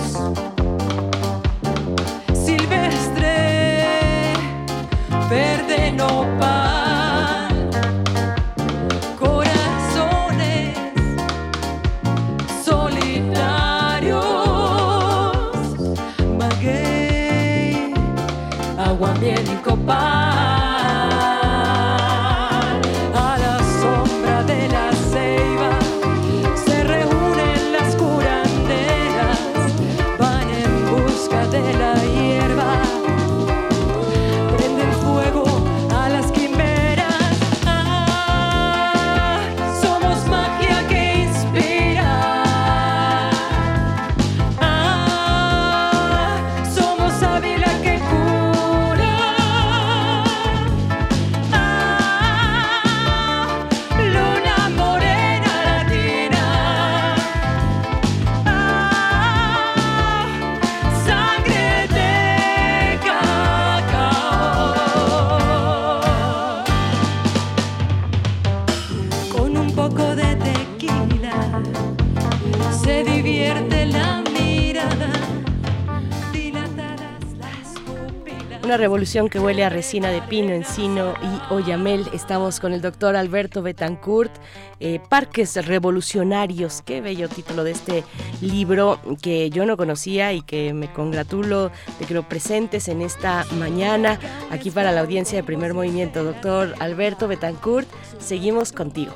Una 78.73 78.79
revolución 78.79 79.29
que 79.29 79.39
huele 79.39 79.65
a 79.65 79.69
resina 79.69 80.09
de 80.09 80.23
pino, 80.23 80.55
encino 80.55 81.13
y 81.21 81.53
oyamel. 81.53 82.07
Estamos 82.15 82.59
con 82.59 82.73
el 82.73 82.81
doctor 82.81 83.17
Alberto 83.17 83.61
Betancourt. 83.61 84.33
eh, 84.81 84.99
Parques 85.11 85.67
Revolucionarios. 85.67 86.81
Qué 86.81 87.03
bello 87.03 87.29
título 87.29 87.65
de 87.65 87.73
este 87.73 88.03
libro 88.41 88.99
que 89.23 89.51
yo 89.51 89.67
no 89.67 89.77
conocía 89.77 90.33
y 90.33 90.41
que 90.41 90.73
me 90.73 90.91
congratulo 90.91 91.71
de 91.99 92.07
que 92.07 92.15
lo 92.15 92.23
presentes 92.23 92.89
en 92.89 93.03
esta 93.03 93.45
mañana 93.59 94.19
aquí 94.51 94.71
para 94.71 94.91
la 94.91 95.03
audiencia 95.03 95.37
de 95.37 95.45
primer 95.45 95.75
movimiento. 95.75 96.25
Doctor 96.25 96.73
Alberto 96.81 97.29
Betancourt, 97.29 97.87
seguimos 98.21 98.73
contigo. 98.73 99.13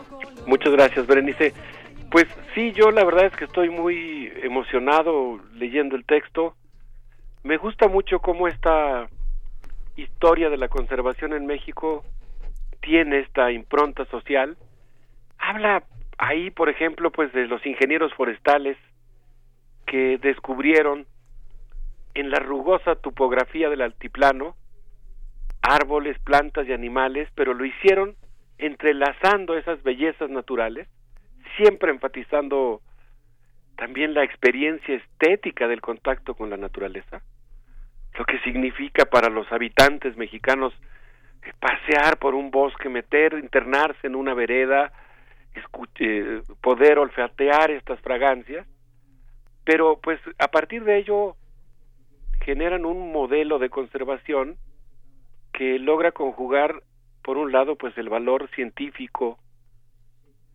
Muchas 0.47 0.70
gracias, 0.75 1.07
Berenice. 1.07 1.55
Pues 2.10 2.26
sí, 2.55 2.73
yo 2.73 2.91
la 2.91 3.05
verdad 3.05 3.25
es 3.25 3.36
que 3.36 3.47
estoy 3.47 3.70
muy 3.70 4.31
emocionado 4.43 5.41
leyendo 5.55 5.97
el 5.97 6.05
texto. 6.05 6.55
Me 7.43 7.57
gusta 7.57 7.89
mucho 7.89 8.18
cómo 8.18 8.49
esta 8.49 9.09
historia 9.97 10.50
de 10.50 10.57
la 10.57 10.68
conservación 10.68 11.33
en 11.33 11.47
México 11.47 12.05
tiene 12.81 13.20
esta 13.20 13.50
impronta 13.50 14.05
social. 14.07 14.57
Habla 15.39 15.84
ahí, 16.18 16.50
por 16.50 16.68
ejemplo, 16.68 17.10
pues 17.10 17.33
de 17.33 17.47
los 17.47 17.65
ingenieros 17.66 18.12
forestales 18.15 18.76
que 19.86 20.18
descubrieron 20.18 21.07
en 22.15 22.31
la 22.31 22.39
rugosa 22.39 22.97
topografía 22.97 23.68
del 23.68 23.83
altiplano 23.83 24.57
árboles, 25.66 26.18
plantas 26.20 26.68
y 26.68 26.73
animales, 26.73 27.28
pero 27.34 27.52
lo 27.52 27.65
hicieron 27.65 28.15
entrelazando 28.58 29.57
esas 29.57 29.83
bellezas 29.83 30.31
naturales, 30.31 30.89
siempre 31.57 31.91
enfatizando 31.91 32.81
también 33.76 34.15
la 34.15 34.23
experiencia 34.23 34.94
estética 34.94 35.66
del 35.66 35.81
contacto 35.81 36.34
con 36.34 36.50
la 36.50 36.57
naturaleza, 36.57 37.20
lo 38.19 38.25
que 38.25 38.39
significa 38.41 39.05
para 39.05 39.28
los 39.28 39.51
habitantes 39.53 40.17
mexicanos 40.17 40.73
eh, 41.43 41.53
pasear 41.61 42.19
por 42.19 42.35
un 42.35 42.51
bosque, 42.51 42.89
meter, 42.89 43.35
internarse 43.35 44.07
en 44.07 44.15
una 44.17 44.35
vereda, 44.35 44.93
escu- 45.55 45.89
eh, 46.01 46.43
poder 46.61 46.99
olfatear 46.99 47.70
estas 47.70 48.01
fragancias, 48.01 48.67
pero 49.65 49.99
pues 50.03 50.20
a 50.39 50.49
partir 50.49 50.85
de 50.85 50.99
ello 50.99 51.36
generan 52.45 52.85
un 52.86 53.12
modelo 53.12 53.59
de 53.59 53.70
conservación 53.70 54.57
que 55.53 55.78
logra 55.78 56.12
conjugar 56.12 56.83
por 57.23 57.39
un 57.39 57.51
lado 57.51 57.77
pues 57.77 57.97
el 57.99 58.09
valor 58.09 58.49
científico 58.55 59.39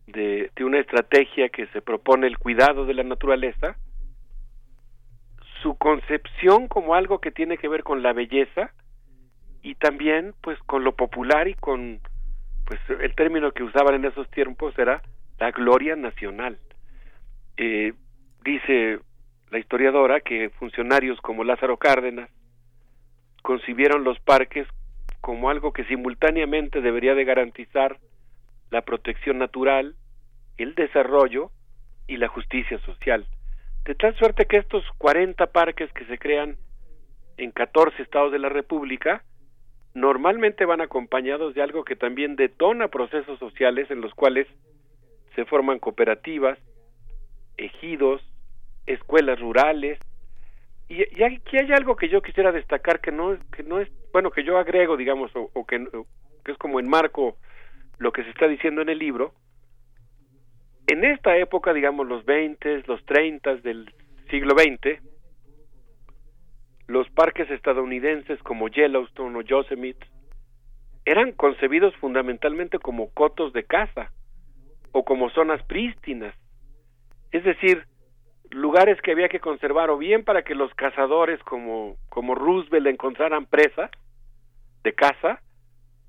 de, 0.06 0.50
de 0.56 0.64
una 0.64 0.78
estrategia 0.78 1.48
que 1.50 1.66
se 1.68 1.82
propone 1.82 2.26
el 2.26 2.38
cuidado 2.38 2.86
de 2.86 2.94
la 2.94 3.02
naturaleza 3.02 3.76
su 5.62 5.76
concepción 5.76 6.68
como 6.68 6.94
algo 6.94 7.20
que 7.20 7.30
tiene 7.30 7.56
que 7.56 7.68
ver 7.68 7.82
con 7.84 8.02
la 8.02 8.12
belleza 8.12 8.72
y 9.62 9.74
también 9.76 10.34
pues 10.40 10.58
con 10.64 10.84
lo 10.84 10.94
popular 10.94 11.48
y 11.48 11.54
con 11.54 12.00
pues 12.66 12.80
el 13.00 13.14
término 13.14 13.52
que 13.52 13.62
usaban 13.62 13.94
en 13.94 14.04
esos 14.04 14.28
tiempos 14.30 14.76
era 14.78 15.02
la 15.38 15.50
gloria 15.50 15.96
nacional 15.96 16.58
Eh, 17.56 17.92
dice 18.44 18.98
la 19.50 19.58
historiadora 19.58 20.20
que 20.20 20.50
funcionarios 20.58 21.20
como 21.20 21.44
Lázaro 21.44 21.76
Cárdenas 21.76 22.30
concibieron 23.42 24.02
los 24.04 24.18
parques 24.20 24.66
como 25.20 25.50
algo 25.50 25.72
que 25.72 25.84
simultáneamente 25.84 26.80
debería 26.80 27.14
de 27.14 27.24
garantizar 27.24 27.98
la 28.70 28.80
protección 28.82 29.38
natural, 29.38 29.94
el 30.56 30.74
desarrollo 30.74 31.50
y 32.08 32.16
la 32.16 32.28
justicia 32.28 32.78
social. 32.80 33.26
De 33.84 33.94
tal 33.94 34.16
suerte 34.16 34.46
que 34.46 34.58
estos 34.58 34.84
40 34.98 35.46
parques 35.48 35.92
que 35.92 36.04
se 36.06 36.18
crean 36.18 36.56
en 37.36 37.50
14 37.50 38.00
estados 38.02 38.30
de 38.30 38.38
la 38.38 38.48
República 38.48 39.24
normalmente 39.94 40.64
van 40.64 40.80
acompañados 40.80 41.54
de 41.54 41.62
algo 41.62 41.84
que 41.84 41.96
también 41.96 42.36
detona 42.36 42.88
procesos 42.88 43.38
sociales 43.38 43.90
en 43.90 44.00
los 44.00 44.14
cuales 44.14 44.46
se 45.34 45.44
forman 45.44 45.78
cooperativas, 45.78 46.58
ejidos, 47.56 48.22
escuelas 48.86 49.40
rurales. 49.40 49.98
Y, 50.88 51.02
aquí 51.22 51.58
hay 51.58 51.72
algo 51.72 51.96
que 51.96 52.08
yo 52.08 52.22
quisiera 52.22 52.52
destacar 52.52 53.00
que 53.00 53.12
no, 53.12 53.36
que 53.50 53.62
no 53.62 53.80
es, 53.80 53.88
bueno, 54.12 54.30
que 54.30 54.44
yo 54.44 54.58
agrego, 54.58 54.96
digamos, 54.96 55.30
o, 55.34 55.66
que, 55.66 55.86
que 56.44 56.52
es 56.52 56.58
como 56.58 56.80
enmarco 56.80 57.36
lo 57.98 58.12
que 58.12 58.24
se 58.24 58.30
está 58.30 58.46
diciendo 58.46 58.82
en 58.82 58.90
el 58.90 58.98
libro. 58.98 59.32
En 60.86 61.04
esta 61.04 61.36
época, 61.36 61.72
digamos, 61.72 62.06
los 62.06 62.24
20, 62.24 62.82
los 62.86 63.04
30 63.06 63.56
del 63.56 63.92
siglo 64.30 64.54
XX, 64.54 65.00
los 66.88 67.08
parques 67.10 67.50
estadounidenses 67.50 68.42
como 68.42 68.68
Yellowstone 68.68 69.38
o 69.38 69.42
Yosemite 69.42 70.06
eran 71.04 71.32
concebidos 71.32 71.94
fundamentalmente 71.96 72.78
como 72.78 73.10
cotos 73.10 73.52
de 73.52 73.64
caza 73.64 74.12
o 74.92 75.04
como 75.04 75.30
zonas 75.30 75.62
prístinas, 75.64 76.34
es 77.30 77.44
decir, 77.44 77.86
lugares 78.50 79.00
que 79.00 79.12
había 79.12 79.28
que 79.28 79.40
conservar 79.40 79.90
o 79.90 79.98
bien 79.98 80.24
para 80.24 80.42
que 80.42 80.54
los 80.54 80.72
cazadores 80.74 81.42
como, 81.44 81.96
como 82.08 82.34
Roosevelt 82.34 82.86
encontraran 82.86 83.46
presa 83.46 83.90
de 84.84 84.92
caza 84.92 85.40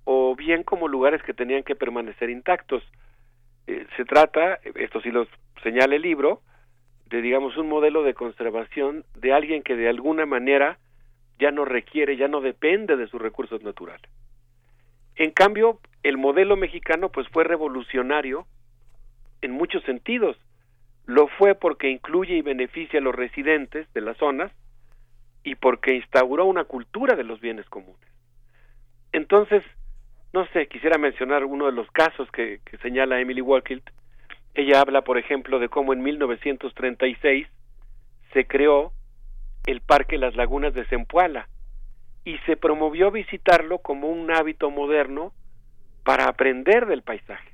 o 0.04 0.36
bien 0.36 0.64
como 0.64 0.88
lugares 0.88 1.24
que 1.24 1.34
tenían 1.34 1.64
que 1.64 1.76
permanecer 1.76 2.30
intactos. 2.30 2.84
Eh, 3.68 3.88
se 3.96 4.06
trata, 4.06 4.60
esto 4.76 5.02
sí 5.02 5.12
lo 5.12 5.28
señala 5.62 5.96
el 5.96 6.02
libro, 6.02 6.42
de 7.08 7.22
digamos 7.22 7.58
un 7.58 7.70
modelo 7.70 8.04
de 8.04 8.14
conservación 8.14 9.06
de 9.16 9.34
alguien 9.34 9.64
que 9.64 9.76
de 9.76 9.88
alguna 9.88 10.26
manera 10.26 10.80
ya 11.40 11.52
no 11.52 11.66
requiere, 11.66 12.18
ya 12.18 12.28
no 12.28 12.42
depende 12.42 12.96
de 12.96 13.08
sus 13.08 13.22
recursos 13.22 13.62
naturales. 13.64 14.10
En 15.16 15.32
cambio, 15.32 15.80
el 16.02 16.18
modelo 16.18 16.58
mexicano 16.58 17.10
pues 17.10 17.28
fue 17.30 17.44
revolucionario 17.44 18.48
en 19.42 19.52
muchos 19.52 19.84
sentidos. 19.84 20.38
Lo 21.06 21.28
fue 21.28 21.54
porque 21.56 21.90
incluye 21.90 22.36
y 22.36 22.42
beneficia 22.42 23.00
a 23.00 23.04
los 23.04 23.14
residentes 23.14 23.92
de 23.94 24.02
las 24.02 24.18
zonas 24.18 24.52
y 25.44 25.56
porque 25.56 25.96
instauró 25.96 26.46
una 26.46 26.64
cultura 26.64 27.16
de 27.16 27.24
los 27.24 27.42
bienes 27.42 27.68
comunes. 27.70 28.08
Entonces, 29.12 29.64
no 30.34 30.48
sé, 30.48 30.68
quisiera 30.68 30.98
mencionar 30.98 31.46
uno 31.46 31.68
de 31.68 31.72
los 31.72 31.90
casos 31.92 32.30
que, 32.32 32.60
señala 32.82 33.22
Emily 33.22 33.42
Walkilt. 33.42 33.88
Ella 34.56 34.82
habla, 34.82 35.04
por 35.04 35.20
ejemplo, 35.20 35.60
de 35.60 35.70
cómo 35.70 35.94
en 35.94 36.02
1936 36.02 37.48
se 38.34 38.48
creó 38.48 38.92
el 39.68 39.82
Parque 39.82 40.18
Las 40.18 40.36
Lagunas 40.36 40.74
de 40.74 40.86
Zempoala 40.86 41.48
y 42.26 42.38
se 42.40 42.58
promovió 42.58 43.12
visitarlo 43.12 43.78
como 43.78 44.10
un 44.10 44.32
hábito 44.32 44.72
moderno 44.72 45.34
para 46.04 46.26
aprender 46.26 46.88
del 46.88 47.04
paisaje. 47.04 47.52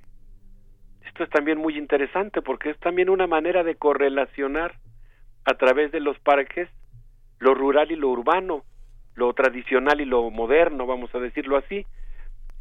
Esto 1.06 1.26
es 1.26 1.30
también 1.30 1.58
muy 1.58 1.78
interesante 1.78 2.42
porque 2.42 2.70
es 2.70 2.80
también 2.80 3.10
una 3.10 3.28
manera 3.28 3.64
de 3.64 3.76
correlacionar 3.76 4.76
a 5.44 5.56
través 5.56 5.92
de 5.92 6.00
los 6.00 6.18
parques 6.20 6.70
lo 7.40 7.54
rural 7.54 7.92
y 7.92 7.96
lo 7.96 8.10
urbano, 8.10 8.64
lo 9.16 9.34
tradicional 9.34 10.00
y 10.00 10.06
lo 10.06 10.30
moderno, 10.30 10.86
vamos 10.86 11.14
a 11.14 11.20
decirlo 11.20 11.58
así. 11.58 11.86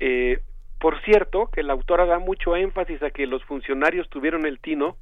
Eh, 0.00 0.40
por 0.80 1.00
cierto, 1.02 1.50
que 1.52 1.62
la 1.62 1.72
autora 1.72 2.06
da 2.06 2.18
mucho 2.18 2.56
énfasis 2.56 3.02
a 3.02 3.10
que 3.10 3.26
los 3.26 3.42
funcionarios 3.44 4.08
tuvieron 4.08 4.46
el 4.46 4.60
tino 4.60 4.96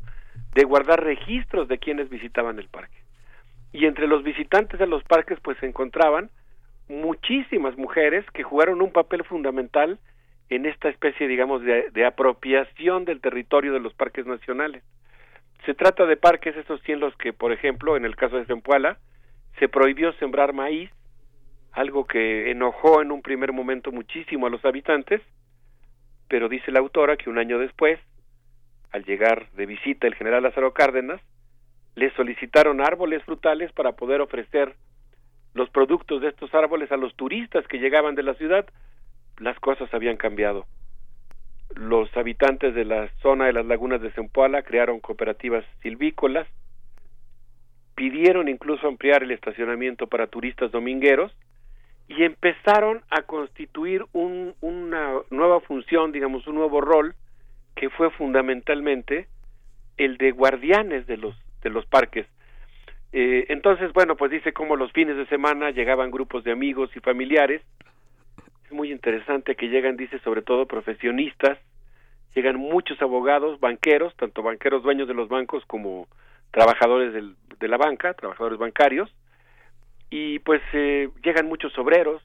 de 0.54 0.64
guardar 0.64 1.04
registros 1.04 1.68
de 1.68 1.78
quienes 1.78 2.08
visitaban 2.08 2.58
el 2.58 2.68
parque 2.68 3.06
y 3.76 3.84
entre 3.84 4.06
los 4.06 4.22
visitantes 4.22 4.80
de 4.80 4.86
los 4.86 5.04
parques 5.04 5.38
pues 5.40 5.58
se 5.58 5.66
encontraban 5.66 6.30
muchísimas 6.88 7.76
mujeres 7.76 8.24
que 8.32 8.42
jugaron 8.42 8.80
un 8.80 8.90
papel 8.90 9.22
fundamental 9.24 9.98
en 10.48 10.64
esta 10.64 10.88
especie 10.88 11.28
digamos 11.28 11.62
de, 11.62 12.06
apropiación 12.06 13.04
del 13.04 13.20
territorio 13.20 13.74
de 13.74 13.80
los 13.80 13.92
parques 13.92 14.24
nacionales. 14.24 14.82
Se 15.66 15.74
trata 15.74 16.06
de 16.06 16.16
parques 16.16 16.56
estos 16.56 16.80
sí 16.86 16.92
en 16.92 17.00
los 17.00 17.14
que 17.16 17.34
por 17.34 17.52
ejemplo 17.52 17.98
en 17.98 18.06
el 18.06 18.16
caso 18.16 18.36
de 18.36 18.46
Zempoala 18.46 18.98
se 19.58 19.68
prohibió 19.68 20.12
sembrar 20.14 20.54
maíz, 20.54 20.90
algo 21.76 22.06
que 22.06 22.50
enojó 22.50 23.02
en 23.02 23.12
un 23.12 23.20
primer 23.20 23.52
momento 23.52 23.92
muchísimo 23.92 24.46
a 24.46 24.50
los 24.50 24.64
habitantes, 24.64 25.20
pero 26.26 26.48
dice 26.48 26.72
la 26.72 26.78
autora 26.78 27.18
que 27.18 27.28
un 27.28 27.36
año 27.36 27.58
después, 27.58 28.00
al 28.92 29.04
llegar 29.04 29.50
de 29.52 29.66
visita 29.66 30.06
el 30.06 30.14
general 30.14 30.42
Lázaro 30.42 30.72
Cárdenas, 30.72 31.20
le 31.94 32.10
solicitaron 32.12 32.80
árboles 32.80 33.22
frutales 33.24 33.70
para 33.72 33.92
poder 33.92 34.22
ofrecer 34.22 34.74
los 35.52 35.68
productos 35.68 36.22
de 36.22 36.28
estos 36.28 36.54
árboles 36.54 36.90
a 36.92 36.96
los 36.96 37.14
turistas 37.14 37.66
que 37.68 37.78
llegaban 37.78 38.14
de 38.14 38.22
la 38.22 38.34
ciudad, 38.34 38.66
las 39.38 39.58
cosas 39.60 39.92
habían 39.92 40.16
cambiado. 40.16 40.64
Los 41.74 42.14
habitantes 42.16 42.74
de 42.74 42.86
la 42.86 43.08
zona 43.20 43.46
de 43.46 43.52
las 43.52 43.66
lagunas 43.66 44.00
de 44.00 44.12
Zempoala 44.12 44.62
crearon 44.62 45.00
cooperativas 45.00 45.64
silvícolas, 45.82 46.48
pidieron 47.94 48.48
incluso 48.48 48.88
ampliar 48.88 49.22
el 49.22 49.30
estacionamiento 49.30 50.06
para 50.06 50.26
turistas 50.26 50.70
domingueros 50.70 51.36
y 52.08 52.22
empezaron 52.22 53.02
a 53.10 53.22
constituir 53.22 54.04
una 54.12 55.12
nueva 55.30 55.60
función, 55.60 56.12
digamos, 56.12 56.46
un 56.46 56.54
nuevo 56.54 56.80
rol, 56.80 57.14
que 57.74 57.90
fue 57.90 58.10
fundamentalmente 58.10 59.28
el 59.96 60.16
de 60.18 60.30
guardianes 60.30 61.06
de 61.06 61.16
los 61.16 61.34
de 61.62 61.70
los 61.70 61.86
parques. 61.86 62.26
Eh, 63.12 63.46
entonces, 63.48 63.92
bueno, 63.92 64.16
pues 64.16 64.30
dice 64.30 64.52
cómo 64.52 64.76
los 64.76 64.92
fines 64.92 65.16
de 65.16 65.26
semana 65.26 65.70
llegaban 65.70 66.10
grupos 66.10 66.44
de 66.44 66.52
amigos 66.52 66.90
y 66.94 67.00
familiares. 67.00 67.62
Es 68.64 68.72
muy 68.72 68.92
interesante 68.92 69.56
que 69.56 69.68
llegan, 69.68 69.96
dice, 69.96 70.18
sobre 70.20 70.42
todo 70.42 70.66
profesionistas, 70.66 71.58
llegan 72.34 72.56
muchos 72.56 73.00
abogados, 73.02 73.58
banqueros, 73.58 74.14
tanto 74.16 74.42
banqueros 74.42 74.82
dueños 74.82 75.08
de 75.08 75.14
los 75.14 75.28
bancos 75.28 75.64
como 75.66 76.06
trabajadores 76.50 77.12
de 77.58 77.68
la 77.68 77.76
banca, 77.76 78.14
trabajadores 78.14 78.58
bancarios, 78.58 79.12
y 80.10 80.38
pues 80.40 80.62
eh, 80.72 81.08
llegan 81.22 81.46
muchos 81.46 81.76
obreros, 81.78 82.22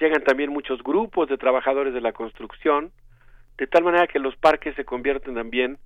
llegan 0.00 0.22
también 0.24 0.50
muchos 0.50 0.82
grupos 0.82 1.28
de 1.28 1.38
trabajadores 1.38 1.94
de 1.94 2.00
la 2.00 2.12
construcción, 2.12 2.92
de 3.58 3.66
tal 3.66 3.84
manera 3.84 4.06
que 4.06 4.18
los 4.18 4.36
parques 4.36 4.74
se 4.76 4.84
convierten 4.84 5.34
también 5.34 5.78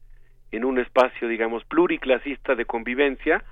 en 0.53 0.65
un 0.65 0.79
espacio, 0.79 1.29
digamos, 1.29 1.65
pluriclasista 1.65 2.55
de 2.55 2.65
convivencia 2.65 3.45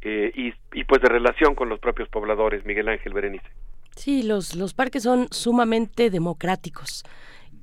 eh, 0.00 0.30
y, 0.34 0.54
y, 0.78 0.84
pues 0.84 1.02
de 1.02 1.08
relación 1.08 1.54
con 1.54 1.68
los 1.68 1.80
propios 1.80 2.08
pobladores, 2.08 2.64
Miguel 2.64 2.88
Ángel 2.88 3.12
Berenice. 3.12 3.48
Sí, 3.96 4.22
los, 4.22 4.54
los 4.54 4.74
parques 4.74 5.02
son 5.02 5.26
sumamente 5.30 6.08
democráticos 6.08 7.04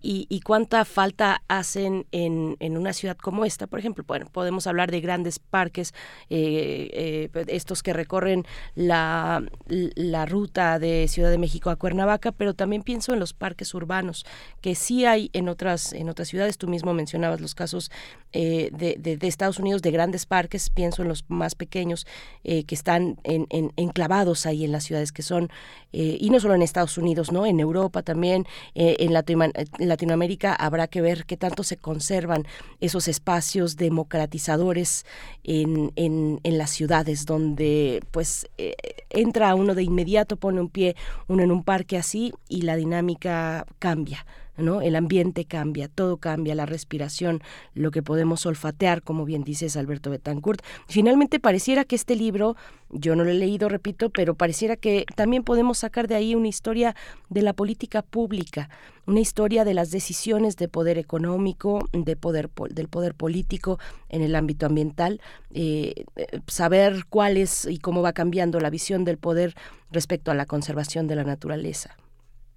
y, 0.01 0.39
cuánta 0.41 0.85
falta 0.85 1.41
hacen 1.47 2.05
en, 2.11 2.57
en, 2.59 2.77
una 2.77 2.93
ciudad 2.93 3.17
como 3.17 3.45
esta. 3.45 3.67
Por 3.67 3.79
ejemplo, 3.79 4.03
bueno, 4.07 4.27
podemos 4.31 4.67
hablar 4.67 4.91
de 4.91 5.01
grandes 5.01 5.39
parques, 5.39 5.93
eh, 6.29 7.29
eh, 7.33 7.45
estos 7.47 7.81
que 7.81 7.93
recorren 7.93 8.43
la, 8.75 9.43
la 9.67 10.25
ruta 10.25 10.77
de 10.79 11.07
Ciudad 11.07 11.31
de 11.31 11.37
México 11.37 11.69
a 11.69 11.75
Cuernavaca, 11.75 12.31
pero 12.31 12.53
también 12.53 12.83
pienso 12.83 13.13
en 13.13 13.19
los 13.19 13.33
parques 13.33 13.73
urbanos, 13.73 14.25
que 14.61 14.75
sí 14.75 15.05
hay 15.05 15.29
en 15.33 15.49
otras, 15.49 15.93
en 15.93 16.09
otras 16.09 16.27
ciudades. 16.27 16.57
Tú 16.57 16.67
mismo 16.67 16.93
mencionabas 16.93 17.41
los 17.41 17.55
casos 17.55 17.91
eh, 18.31 18.69
de, 18.71 18.97
de, 18.97 19.27
Estados 19.27 19.59
Unidos 19.59 19.81
de 19.81 19.91
grandes 19.91 20.25
parques, 20.25 20.69
pienso 20.69 21.01
en 21.01 21.07
los 21.07 21.25
más 21.29 21.55
pequeños 21.55 22.05
que 22.43 22.63
están 22.69 23.17
en, 23.23 23.47
enclavados 23.75 24.45
ahí 24.45 24.63
en 24.63 24.71
las 24.71 24.83
ciudades 24.83 25.11
que 25.11 25.23
son, 25.23 25.49
y 25.91 26.29
no 26.29 26.39
solo 26.39 26.53
en 26.53 26.61
Estados 26.61 26.97
Unidos, 26.97 27.31
¿no? 27.31 27.45
En 27.45 27.59
Europa 27.59 28.03
también, 28.03 28.45
en 28.75 29.13
Latinoamérica 29.13 29.84
Latinoamérica 29.89 30.53
habrá 30.53 30.87
que 30.87 31.01
ver 31.01 31.25
qué 31.25 31.37
tanto 31.37 31.63
se 31.63 31.77
conservan 31.77 32.45
esos 32.79 33.07
espacios 33.07 33.75
democratizadores 33.75 35.05
en, 35.43 35.91
en, 35.95 36.39
en 36.43 36.57
las 36.57 36.71
ciudades 36.71 37.25
donde 37.25 38.03
pues 38.11 38.47
eh, 38.57 38.75
entra 39.09 39.55
uno 39.55 39.75
de 39.75 39.83
inmediato, 39.83 40.37
pone 40.37 40.61
un 40.61 40.69
pie 40.69 40.95
uno 41.27 41.43
en 41.43 41.51
un 41.51 41.63
parque 41.63 41.97
así 41.97 42.33
y 42.49 42.63
la 42.63 42.75
dinámica 42.75 43.65
cambia 43.79 44.25
¿no? 44.57 44.81
El 44.81 44.95
ambiente 44.95 45.45
cambia, 45.45 45.87
todo 45.87 46.17
cambia, 46.17 46.55
la 46.55 46.65
respiración, 46.65 47.41
lo 47.73 47.91
que 47.91 48.03
podemos 48.03 48.45
olfatear, 48.45 49.01
como 49.01 49.25
bien 49.25 49.43
dices 49.43 49.77
Alberto 49.77 50.09
Betancourt. 50.09 50.61
Finalmente 50.87 51.39
pareciera 51.39 51.83
que 51.83 51.95
este 51.95 52.15
libro, 52.15 52.55
yo 52.89 53.15
no 53.15 53.23
lo 53.23 53.31
he 53.31 53.35
leído, 53.35 53.69
repito, 53.69 54.09
pero 54.09 54.35
pareciera 54.35 54.75
que 54.75 55.05
también 55.15 55.43
podemos 55.43 55.79
sacar 55.79 56.07
de 56.07 56.15
ahí 56.15 56.35
una 56.35 56.47
historia 56.47 56.95
de 57.29 57.41
la 57.41 57.53
política 57.53 58.01
pública, 58.01 58.69
una 59.05 59.19
historia 59.19 59.65
de 59.65 59.73
las 59.73 59.91
decisiones 59.91 60.57
de 60.57 60.67
poder 60.67 60.97
económico, 60.97 61.87
de 61.91 62.15
poder 62.15 62.49
del 62.69 62.87
poder 62.87 63.13
político 63.13 63.79
en 64.09 64.21
el 64.21 64.35
ámbito 64.35 64.65
ambiental, 64.65 65.21
eh, 65.53 66.05
eh, 66.15 66.39
saber 66.47 67.05
cuál 67.09 67.37
es 67.37 67.65
y 67.65 67.77
cómo 67.77 68.01
va 68.01 68.13
cambiando 68.13 68.59
la 68.59 68.69
visión 68.69 69.05
del 69.05 69.17
poder 69.17 69.53
respecto 69.91 70.31
a 70.31 70.35
la 70.35 70.45
conservación 70.45 71.07
de 71.07 71.15
la 71.15 71.23
naturaleza. 71.23 71.95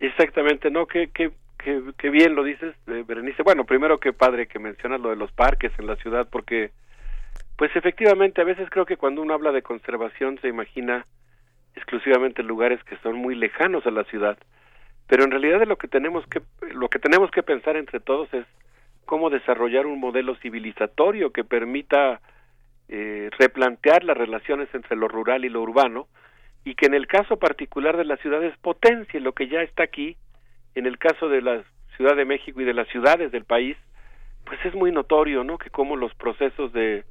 Exactamente, 0.00 0.70
¿no? 0.70 0.86
Bien 2.10 2.34
lo 2.34 2.44
dices, 2.44 2.74
eh, 2.86 3.04
Berenice. 3.06 3.42
Bueno, 3.42 3.64
primero 3.64 3.98
qué 3.98 4.12
padre 4.12 4.46
que 4.46 4.58
mencionas 4.58 5.00
lo 5.00 5.10
de 5.10 5.16
los 5.16 5.32
parques 5.32 5.72
en 5.78 5.86
la 5.86 5.96
ciudad, 5.96 6.28
porque, 6.30 6.70
pues 7.56 7.74
efectivamente, 7.74 8.40
a 8.40 8.44
veces 8.44 8.68
creo 8.70 8.86
que 8.86 8.96
cuando 8.96 9.22
uno 9.22 9.34
habla 9.34 9.52
de 9.52 9.62
conservación 9.62 10.38
se 10.40 10.48
imagina 10.48 11.06
exclusivamente 11.74 12.42
lugares 12.42 12.82
que 12.84 12.96
son 12.98 13.16
muy 13.16 13.34
lejanos 13.34 13.86
a 13.86 13.90
la 13.90 14.04
ciudad, 14.04 14.38
pero 15.06 15.24
en 15.24 15.30
realidad 15.30 15.64
lo 15.66 15.76
que 15.76 15.88
tenemos 15.88 16.26
que 16.26 16.42
lo 16.74 16.88
que 16.88 16.98
tenemos 16.98 17.30
que 17.30 17.42
pensar 17.42 17.76
entre 17.76 18.00
todos 18.00 18.32
es 18.34 18.46
cómo 19.04 19.30
desarrollar 19.30 19.86
un 19.86 20.00
modelo 20.00 20.34
civilizatorio 20.36 21.32
que 21.32 21.44
permita 21.44 22.20
eh, 22.88 23.30
replantear 23.38 24.04
las 24.04 24.16
relaciones 24.16 24.68
entre 24.74 24.96
lo 24.96 25.08
rural 25.08 25.44
y 25.44 25.48
lo 25.48 25.62
urbano 25.62 26.08
y 26.64 26.74
que 26.74 26.86
en 26.86 26.94
el 26.94 27.06
caso 27.06 27.38
particular 27.38 27.96
de 27.96 28.04
las 28.04 28.20
ciudades 28.20 28.56
potencie 28.58 29.20
lo 29.20 29.32
que 29.32 29.48
ya 29.48 29.62
está 29.62 29.84
aquí 29.84 30.16
en 30.74 30.86
el 30.86 30.98
caso 30.98 31.28
de 31.28 31.42
la 31.42 31.62
Ciudad 31.96 32.16
de 32.16 32.24
México 32.24 32.60
y 32.60 32.64
de 32.64 32.74
las 32.74 32.88
ciudades 32.88 33.32
del 33.32 33.44
país, 33.44 33.76
pues 34.44 34.58
es 34.64 34.74
muy 34.74 34.92
notorio, 34.92 35.44
¿no? 35.44 35.58
Que 35.58 35.70
como 35.70 35.96
los 35.96 36.14
procesos 36.14 36.72
de, 36.72 37.04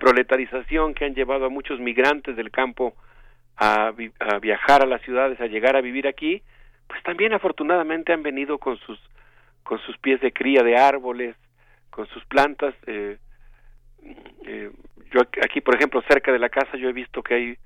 proletarización 0.00 0.94
que 0.94 1.04
han 1.04 1.14
llevado 1.14 1.44
a 1.44 1.50
muchos 1.50 1.78
migrantes 1.78 2.34
del 2.34 2.50
campo 2.50 2.94
a, 3.58 3.92
a, 4.20 4.38
viajar 4.38 4.82
a 4.82 4.86
las 4.86 5.02
ciudades, 5.02 5.38
a 5.38 5.46
llegar 5.46 5.76
a 5.76 5.82
vivir 5.82 6.06
aquí, 6.08 6.42
pues 6.88 7.02
también 7.02 7.34
afortunadamente 7.34 8.12
han 8.14 8.22
venido 8.22 8.56
con 8.56 8.78
sus 8.78 8.98
con 9.62 9.78
sus 9.80 9.96
pies 9.98 10.20
de 10.20 10.32
cría 10.32 10.62
de 10.62 10.76
árboles, 10.76 11.36
con 11.90 12.06
sus 12.08 12.24
plantas. 12.24 12.74
Eh, 12.86 13.18
eh, 14.46 14.70
yo 15.12 15.20
aquí, 15.42 15.60
por 15.60 15.76
ejemplo, 15.76 16.02
cerca 16.08 16.32
de 16.32 16.38
la 16.38 16.48
casa, 16.48 16.76
yo 16.76 16.88
he 16.88 16.92
visto 16.92 17.22
que 17.22 17.34
hay 17.34 17.56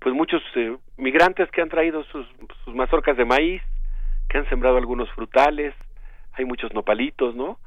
pues 0.00 0.14
muchos 0.14 0.42
eh, 0.54 0.76
migrantes 0.96 1.50
que 1.50 1.62
han 1.62 1.68
traído 1.68 2.04
sus, 2.04 2.26
sus 2.64 2.74
mazorcas 2.74 3.16
de 3.16 3.24
maíz, 3.24 3.62
que 4.28 4.38
han 4.38 4.48
sembrado 4.48 4.76
algunos 4.76 5.10
frutales, 5.12 5.74
hay 6.32 6.44
muchos 6.44 6.72
nopalitos, 6.74 7.34
¿no? 7.34 7.58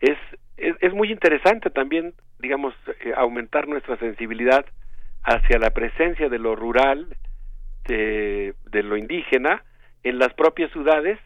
Es, 0.00 0.18
es, 0.56 0.92
muy 0.92 1.10
interesante 1.10 1.70
también, 1.70 2.14
digamos, 2.38 2.74
eh, 3.00 3.12
aumentar 3.16 3.68
nuestra 3.68 3.96
sensibilidad 3.96 4.64
hacia 5.22 5.58
la 5.58 5.70
presencia 5.70 6.28
de 6.28 6.38
lo 6.38 6.54
rural, 6.56 7.16
de, 7.86 8.54
de 8.70 8.82
lo 8.82 8.96
indígena, 8.96 9.62
en 10.02 10.18
las 10.18 10.32
propias 10.34 10.70
ciudades, 10.72 11.18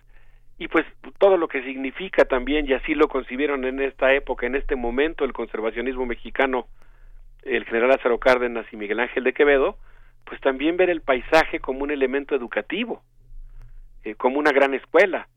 y 0.58 0.68
pues 0.68 0.84
todo 1.18 1.36
lo 1.36 1.49
que 1.49 1.62
significa 1.62 2.25
también, 2.25 2.67
y 2.67 2.73
así 2.73 2.94
lo 2.94 3.08
concibieron 3.08 3.65
en 3.65 3.81
esta 3.81 4.12
época, 4.12 4.47
en 4.47 4.57
este 4.57 4.76
momento, 4.76 5.25
el 5.25 5.33
conservacionismo 5.33 6.05
mexicano, 6.05 6.67
el 7.42 7.65
general 7.65 7.91
Lázaro 7.91 8.18
Cárdenas 8.18 8.67
y 8.73 8.76
Miguel 8.76 9.00
Ángel 9.00 9.25
de 9.25 9.33
Quevedo, 9.33 9.78
pues 10.25 10.41
también 10.41 10.76
ver 10.76 10.91
el 10.91 11.00
paisaje 11.00 11.60
como 11.60 11.84
un 11.84 11.91
elemento 11.91 12.34
educativo, 12.34 13.02
eh, 14.05 14.15
como 14.15 14.39
una 14.39 14.52
gran 14.52 14.75
escuela. 14.75 15.28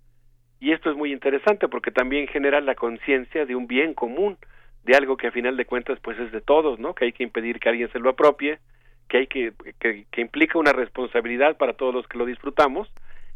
Y 0.59 0.71
esto 0.71 0.91
es 0.91 0.97
muy 0.97 1.11
interesante 1.11 1.67
porque 1.67 1.91
también 1.91 2.27
genera 2.27 2.61
la 2.61 2.75
conciencia 2.75 3.45
de 3.45 3.55
un 3.55 3.67
bien 3.67 3.93
común, 3.93 4.37
de 4.83 4.95
algo 4.95 5.17
que 5.17 5.27
a 5.27 5.31
final 5.31 5.57
de 5.57 5.65
cuentas 5.65 5.99
pues 6.01 6.19
es 6.19 6.31
de 6.31 6.41
todos, 6.41 6.79
¿no? 6.79 6.93
Que 6.93 7.05
hay 7.05 7.11
que 7.13 7.23
impedir 7.23 7.59
que 7.59 7.69
alguien 7.69 7.91
se 7.91 7.99
lo 7.99 8.09
apropie, 8.09 8.59
que 9.07 9.17
hay 9.17 9.27
que, 9.27 9.53
que, 9.79 10.05
que 10.09 10.21
implica 10.21 10.59
una 10.59 10.73
responsabilidad 10.73 11.57
para 11.57 11.73
todos 11.73 11.93
los 11.93 12.07
que 12.07 12.17
lo 12.17 12.25
disfrutamos 12.25 12.91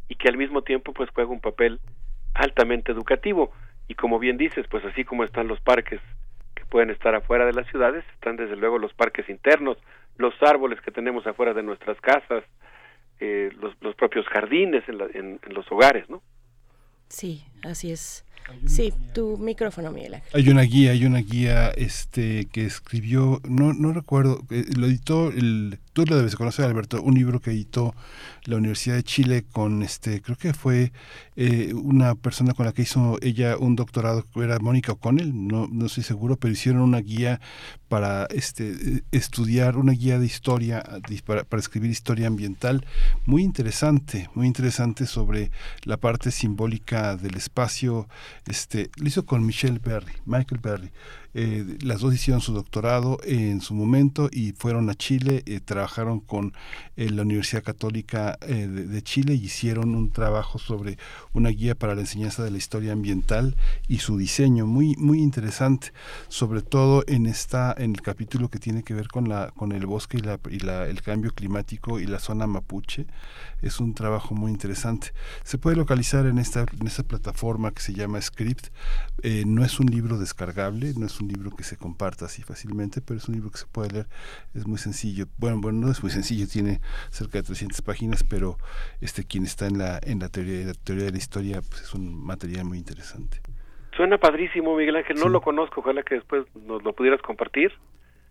y 0.08 0.16
que 0.16 0.28
al 0.28 0.38
mismo 0.38 0.62
tiempo 0.62 0.94
pues 0.94 1.10
juega 1.10 1.32
un 1.32 1.42
papel 1.42 1.80
altamente 2.34 2.92
educativo. 2.92 3.52
Y 3.88 3.95
como 3.95 4.20
bien 4.20 4.38
dices, 4.38 4.66
pues 4.70 4.84
así 4.86 5.04
como 5.04 5.24
están 5.24 5.48
los 5.48 5.60
parques 5.62 6.02
que 6.56 6.66
pueden 6.66 6.90
estar 6.90 7.14
afuera 7.16 7.45
de 7.45 7.54
las 7.54 7.68
ciudades, 7.68 8.04
están 8.14 8.36
desde 8.36 8.56
luego 8.56 8.78
los 8.78 8.94
parques 8.94 9.30
internos, 9.30 9.78
los 10.18 10.34
árboles 10.42 10.80
que 10.82 10.92
tenemos 10.92 11.28
afuera 11.28 11.54
de 11.54 11.64
nuestras 11.64 12.00
casas, 12.02 12.44
eh, 13.19 13.50
los, 13.61 13.74
los, 13.82 13.95
propios 13.95 14.26
jardines 14.27 14.84
en, 14.88 15.02
en, 15.14 15.40
en, 15.45 15.53
los 15.53 15.69
hogares, 15.72 16.10
¿no? 16.10 16.22
Sí, 17.08 17.44
así 17.64 17.92
es. 17.92 18.26
Sí, 18.68 18.94
tu 19.14 19.38
micrófono, 19.38 19.92
Miguel 19.92 20.16
Ángel. 20.16 20.30
Hay 20.34 20.50
una 20.50 20.61
guía, 20.61 20.92
hay 20.92 21.06
una 21.06 21.19
guía 21.19 21.69
este 21.69 22.45
que 22.52 22.66
escribió, 22.66 23.42
no 23.44 23.74
no 23.74 23.92
recuerdo, 23.92 24.42
eh, 24.52 24.66
lo 24.77 24.85
editó, 24.85 25.30
el, 25.30 25.80
tú 25.95 26.06
lo 26.06 26.17
debes 26.17 26.35
conocer, 26.35 26.65
Alberto, 26.65 27.01
un 27.01 27.15
libro 27.15 27.40
que 27.40 27.51
editó 27.51 27.95
la 28.43 28.57
Universidad 28.57 28.95
de 28.98 29.03
Chile 29.03 29.45
con, 29.49 29.82
este 29.82 30.22
creo 30.22 30.35
que 30.38 30.53
fue 30.53 30.91
eh, 31.38 31.74
una 31.74 32.15
persona 32.15 32.53
con 32.53 32.65
la 32.65 32.74
que 32.74 32.82
hizo 32.82 33.17
ella 33.22 33.56
un 33.57 33.77
doctorado, 33.77 34.25
era 34.35 34.59
Mónica 34.59 34.91
O'Connell, 34.91 35.32
no, 35.48 35.69
no 35.72 35.85
estoy 35.85 36.03
seguro, 36.03 36.35
pero 36.35 36.51
hicieron 36.51 36.82
una 36.82 36.99
guía 36.99 37.40
para 37.88 38.25
este 38.25 39.03
estudiar, 39.11 39.77
una 39.77 39.93
guía 39.93 40.19
de 40.19 40.25
historia, 40.25 40.83
para, 41.25 41.45
para 41.45 41.61
escribir 41.61 41.90
historia 41.91 42.27
ambiental, 42.27 42.85
muy 43.25 43.43
interesante, 43.43 44.30
muy 44.33 44.48
interesante 44.48 45.06
sobre 45.06 45.49
la 45.83 45.95
parte 45.95 46.32
simbólica 46.32 47.15
del 47.15 47.35
espacio 47.35 48.09
este, 48.48 48.90
lo 48.98 49.07
hizo 49.07 49.25
con 49.25 49.45
Michelle 49.45 49.80
Berry, 49.80 50.11
Michael 50.25 50.59
Berry. 50.61 50.91
Eh, 51.38 51.77
las 51.81 51.99
dos 51.99 52.14
hicieron 52.14 52.39
su 52.39 52.53
doctorado 52.53 53.17
en 53.25 53.59
su 53.59 53.73
momento 53.73 54.30
y 54.31 54.53
fueron 54.53 54.89
a 54.89 54.95
Chile, 54.95 55.43
eh, 55.45 55.59
trabajaron 55.59 56.22
con 56.22 56.53
eh, 56.95 57.09
la 57.09 57.23
Universidad 57.23 57.61
Católica 57.61 58.38
de, 58.39 59.01
Chile 59.03 59.33
y 59.33 59.43
hicieron 59.43 59.95
un 59.95 60.11
trabajo 60.11 60.57
sobre 60.59 60.97
una 61.33 61.49
guía 61.49 61.75
para 61.75 61.93
la 61.93 62.01
enseñanza 62.01 62.41
de 62.41 62.51
la 62.51 62.57
historia 62.57 62.93
ambiental 62.93 63.57
y 63.89 63.97
su 63.97 64.17
diseño, 64.17 64.65
muy, 64.65 64.95
muy 64.95 65.19
interesante, 65.19 65.91
sobre 66.30 66.61
todo 66.61 67.03
en 67.07 67.25
esta, 67.25 67.75
en 67.77 67.91
el 67.91 68.01
capítulo 68.01 68.49
que 68.49 68.57
tiene 68.57 68.83
que 68.83 68.93
ver 68.93 69.09
con 69.09 69.27
la, 69.27 69.51
con 69.51 69.73
el 69.73 69.85
bosque 69.85 70.17
y, 70.17 70.22
la, 70.22 70.39
y 70.49 70.59
la, 70.59 70.88
el 70.88 71.01
cambio 71.01 71.31
climático 71.31 71.99
y 71.99 72.05
la 72.05 72.19
zona 72.19 72.47
mapuche. 72.47 73.07
Es 73.61 73.81
un 73.81 73.93
trabajo 73.93 74.35
muy 74.35 74.51
interesante. 74.51 75.11
Se 75.43 75.57
puede 75.57 75.75
localizar 75.75 76.25
en 76.27 76.38
esta, 76.38 76.65
en 76.80 76.88
esta 76.88 77.03
plataforma 77.03 77.72
que 77.72 77.81
se 77.81 77.93
llama 77.93 78.22
Script. 78.22 78.67
no 79.45 79.65
es 79.65 79.80
un 79.81 79.88
libro 79.88 80.17
descargable, 80.17 80.93
no 80.95 81.05
es 81.05 81.19
un 81.19 81.25
libro 81.28 81.52
que 81.52 81.64
se 81.64 81.78
comparta 81.78 82.26
así 82.26 82.44
fácilmente, 82.44 83.02
pero 83.02 83.18
es 83.18 83.28
un 83.28 83.36
libro 83.36 83.52
que 83.52 83.58
se 83.58 83.68
puede 83.68 83.92
leer, 83.92 84.08
es 84.54 84.68
muy 84.68 84.78
sencillo. 84.78 85.26
Bueno, 85.38 85.60
bueno, 85.62 85.80
no 85.86 85.92
es 85.92 86.02
muy 86.02 86.12
sencillo, 86.12 86.48
tiene 86.48 86.80
cerca 87.10 87.40
de 87.40 87.44
300 87.44 87.82
páginas, 87.82 88.24
pero 88.24 88.58
este 89.02 89.24
quien 89.26 89.44
está 89.45 89.68
en 89.68 89.78
la 89.78 90.00
en 90.04 90.20
la 90.20 90.30
teoría, 90.30 90.66
la 90.66 90.74
teoría 90.74 91.06
de 91.06 91.12
la 91.12 91.18
historia, 91.18 91.62
pues 91.62 91.82
es 91.82 91.94
un 91.94 92.24
material 92.24 92.66
muy 92.66 92.78
interesante. 92.78 93.42
Suena 93.95 94.18
padrísimo, 94.18 94.76
Miguel 94.76 94.98
Ángel, 94.98 95.18
no 95.18 95.30
lo 95.30 95.42
conozco, 95.42 95.80
ojalá 95.80 96.04
que 96.04 96.16
después 96.16 96.45
nos 96.56 96.84
lo 96.84 96.94
pudieras 96.94 97.22
compartir. 97.22 97.72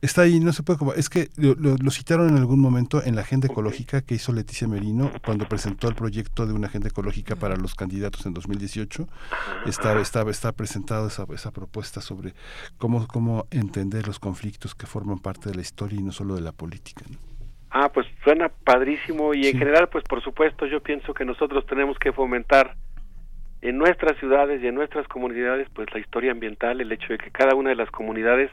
Está 0.05 0.21
ahí, 0.21 0.39
no 0.39 0.53
se 0.53 0.63
puede 0.63 0.79
como 0.79 0.93
Es 0.93 1.09
que 1.09 1.29
lo, 1.39 1.91
citaron 1.91 2.29
en 2.29 2.37
algún 2.37 2.61
momento 2.61 3.03
en 3.03 3.15
la 3.15 3.23
agenda 3.23 3.47
ecológica 3.47 4.03
que 4.03 4.15
hizo 4.15 4.35
Leticia 4.35 4.69
Merino 4.69 5.11
cuando 5.25 5.49
presentó 5.49 5.89
el 5.89 5.95
proyecto 5.95 6.47
de 6.47 6.53
una 6.53 6.67
agenda 6.67 6.91
ecológica 6.91 7.37
para 7.37 7.57
los 7.57 7.75
candidatos 7.75 8.27
en 8.27 8.35
2018. 8.35 9.09
Estaba, 9.65 10.03
estaba, 10.03 10.31
está 10.31 10.53
presentado 10.53 11.07
esa, 11.07 11.25
esa 11.33 11.53
propuesta 11.53 12.03
sobre 12.03 12.35
cómo, 12.77 13.09
cómo 13.09 13.47
entender 13.51 14.07
los 14.07 14.19
conflictos 14.19 14.75
que 14.75 14.85
forman 14.85 15.21
parte 15.21 15.49
de 15.49 15.55
la 15.55 15.63
historia 15.63 15.99
y 15.99 16.03
no 16.03 16.13
solo 16.13 16.35
de 16.35 16.43
la 16.43 16.53
política. 16.53 17.07
Ah, 17.71 17.89
pues 17.89 18.07
suena 18.25 18.51
padrísimo 18.51 19.33
y 19.33 19.47
en 19.47 19.57
general, 19.57 19.89
pues 19.89 20.05
por 20.05 20.23
supuesto, 20.23 20.67
yo 20.67 20.83
pienso 20.83 21.15
que 21.15 21.25
nosotros 21.25 21.65
tenemos 21.65 21.99
que 21.99 22.13
fomentar 22.13 22.77
en 23.63 23.79
nuestras 23.79 24.19
ciudades 24.19 24.63
y 24.63 24.67
en 24.67 24.75
nuestras 24.75 25.09
comunidades, 25.09 25.67
pues 25.75 25.91
la 25.95 26.01
historia 26.01 26.33
ambiental, 26.33 26.83
el 26.83 26.93
hecho 26.93 27.09
de 27.09 27.17
que 27.17 27.31
cada 27.31 27.55
una 27.55 27.71
de 27.71 27.77
las 27.77 27.91
comunidades 27.91 28.51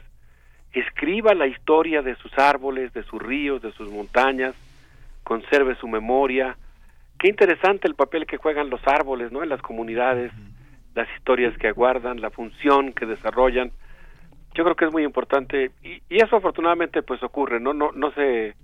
escriba 0.72 1.34
la 1.34 1.46
historia 1.46 2.02
de 2.02 2.14
sus 2.16 2.36
árboles, 2.38 2.92
de 2.92 3.02
sus 3.04 3.20
ríos, 3.20 3.62
de 3.62 3.72
sus 3.72 3.90
montañas, 3.90 4.54
conserve 5.22 5.74
su 5.76 5.88
memoria. 5.88 6.56
Qué 7.18 7.28
interesante 7.28 7.86
el 7.86 7.94
papel 7.94 8.26
que 8.26 8.38
juegan 8.38 8.70
los 8.70 8.80
árboles, 8.86 9.30
¿no? 9.32 9.42
En 9.42 9.48
las 9.48 9.62
comunidades, 9.62 10.32
las 10.94 11.08
historias 11.16 11.56
que 11.58 11.68
aguardan, 11.68 12.20
la 12.20 12.30
función 12.30 12.92
que 12.92 13.06
desarrollan. 13.06 13.70
Yo 14.54 14.64
creo 14.64 14.76
que 14.76 14.86
es 14.86 14.92
muy 14.92 15.04
importante 15.04 15.70
y, 15.82 16.02
y 16.08 16.22
eso 16.22 16.36
afortunadamente 16.36 17.02
pues 17.02 17.22
ocurre, 17.22 17.60
¿no? 17.60 17.72
No 17.72 17.92
no 17.92 18.10
se 18.12 18.54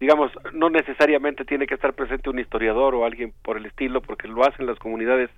digamos, 0.00 0.32
no 0.52 0.70
necesariamente 0.70 1.44
tiene 1.44 1.66
que 1.66 1.74
estar 1.74 1.94
presente 1.94 2.28
un 2.28 2.38
historiador 2.38 2.94
o 2.94 3.04
alguien 3.04 3.32
por 3.42 3.56
el 3.56 3.66
estilo 3.66 4.02
porque 4.02 4.28
lo 4.28 4.44
hacen 4.44 4.66
las 4.66 4.78
comunidades 4.78 5.30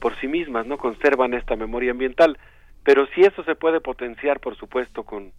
por 0.00 0.14
sí 0.20 0.28
mismas, 0.28 0.66
¿no? 0.66 0.78
Conservan 0.78 1.34
esta 1.34 1.56
memoria 1.56 1.92
ambiental 1.92 2.38
pero 2.88 3.06
si 3.08 3.20
eso 3.20 3.44
se 3.44 3.54
puede 3.54 3.82
potenciar, 3.82 4.40
por 4.40 4.56
supuesto, 4.56 5.02
con, 5.02 5.32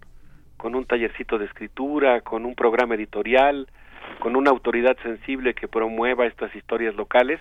con 0.56 0.76
un 0.76 0.86
tallercito 0.86 1.40
de 1.40 1.46
escritura, 1.46 2.22
con 2.22 2.46
un 2.46 2.54
programa 2.54 2.94
editorial, 2.94 3.68
con 4.20 4.36
una 4.36 4.52
autoridad 4.52 4.96
sensible 5.02 5.56
que 5.56 5.68
promueva 5.68 6.28
estas 6.28 6.56
historias 6.56 6.94
locales, 6.94 7.40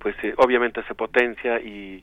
pues 0.00 0.16
eh, 0.24 0.34
obviamente 0.38 0.82
se 0.88 0.94
potencia 0.96 1.60
y, 1.60 2.02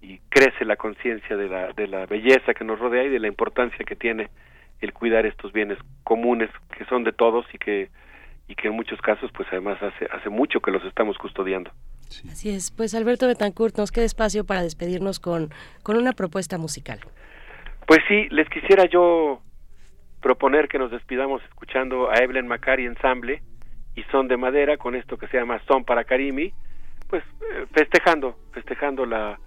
y 0.00 0.20
crece 0.28 0.64
la 0.64 0.76
conciencia 0.76 1.36
de 1.36 1.48
la, 1.48 1.72
de 1.72 1.88
la 1.88 2.06
belleza 2.06 2.54
que 2.54 2.62
nos 2.62 2.78
rodea 2.78 3.02
y 3.02 3.08
de 3.08 3.18
la 3.18 3.26
importancia 3.26 3.84
que 3.84 3.96
tiene 3.96 4.28
el 4.80 4.92
cuidar 4.92 5.26
estos 5.26 5.52
bienes 5.52 5.78
comunes 6.04 6.48
que 6.78 6.84
son 6.84 7.02
de 7.02 7.10
todos 7.12 7.44
y 7.52 7.58
que 7.58 7.90
y 8.46 8.54
que 8.54 8.68
en 8.68 8.74
muchos 8.74 9.00
casos 9.00 9.32
pues 9.32 9.48
además 9.50 9.82
hace 9.82 10.06
hace 10.12 10.28
mucho 10.28 10.60
que 10.60 10.70
los 10.70 10.84
estamos 10.84 11.18
custodiando. 11.18 11.72
Así 12.30 12.50
es. 12.50 12.70
Pues 12.70 12.94
Alberto 12.94 13.26
Betancourt, 13.26 13.76
nos 13.76 13.92
queda 13.92 14.04
espacio 14.04 14.44
para 14.44 14.62
despedirnos 14.62 15.20
con, 15.20 15.50
con 15.82 15.96
una 15.96 16.12
propuesta 16.12 16.58
musical. 16.58 17.00
Pues 17.86 18.00
sí, 18.08 18.28
les 18.30 18.48
quisiera 18.48 18.84
yo 18.86 19.40
proponer 20.20 20.68
que 20.68 20.78
nos 20.78 20.90
despidamos 20.90 21.42
escuchando 21.44 22.10
a 22.10 22.18
Evelyn 22.22 22.46
Macari 22.46 22.86
Ensamble 22.86 23.42
y 23.94 24.02
Son 24.04 24.28
de 24.28 24.36
Madera 24.36 24.76
con 24.76 24.94
esto 24.94 25.16
que 25.16 25.26
se 25.28 25.38
llama 25.38 25.60
Son 25.66 25.84
para 25.84 26.04
Karimi, 26.04 26.52
pues 27.08 27.22
eh, 27.24 27.66
festejando, 27.72 28.36
festejando 28.52 29.06
la 29.06 29.38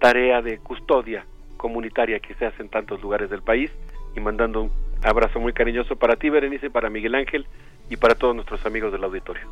tarea 0.00 0.42
de 0.42 0.58
custodia 0.58 1.24
comunitaria 1.56 2.20
que 2.20 2.34
se 2.34 2.46
hace 2.46 2.62
en 2.62 2.68
tantos 2.68 3.00
lugares 3.00 3.30
del 3.30 3.42
país 3.42 3.70
y 4.14 4.20
mandando 4.20 4.62
un 4.62 4.72
abrazo 5.02 5.40
muy 5.40 5.52
cariñoso 5.52 5.96
para 5.96 6.16
ti, 6.16 6.28
Berenice, 6.28 6.70
para 6.70 6.90
Miguel 6.90 7.14
Ángel 7.14 7.46
y 7.88 7.96
para 7.96 8.14
todos 8.14 8.34
nuestros 8.34 8.64
amigos 8.66 8.92
del 8.92 9.04
auditorio. 9.04 9.48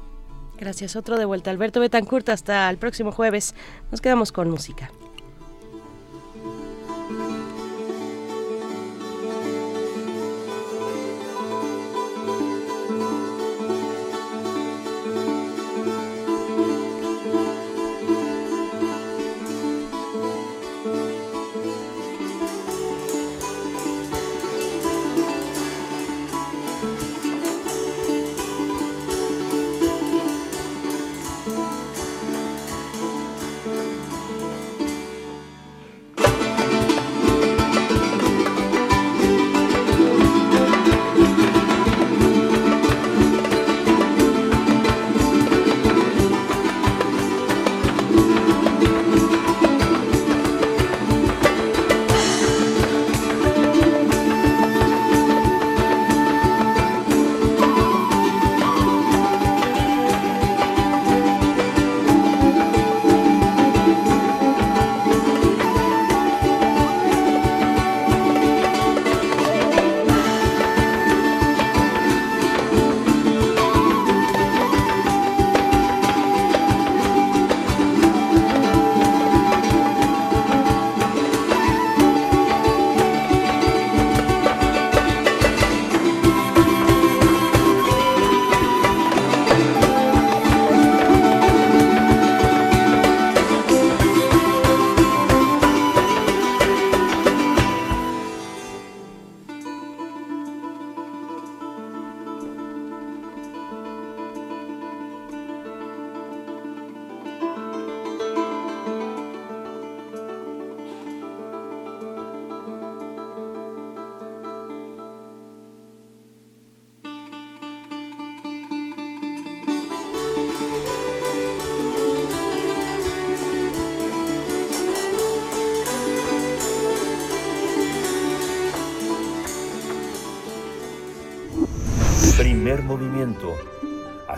Gracias. 0.59 0.97
Otro 0.97 1.19
de 1.19 1.25
vuelta. 1.25 1.51
Alberto 1.51 1.81
Betancourt, 1.81 2.29
hasta 2.29 2.69
el 2.71 2.79
próximo 2.79 3.13
jueves. 3.13 3.55
Nos 3.91 4.01
quedamos 4.01 4.33
con 4.33 4.51
música. 4.51 4.91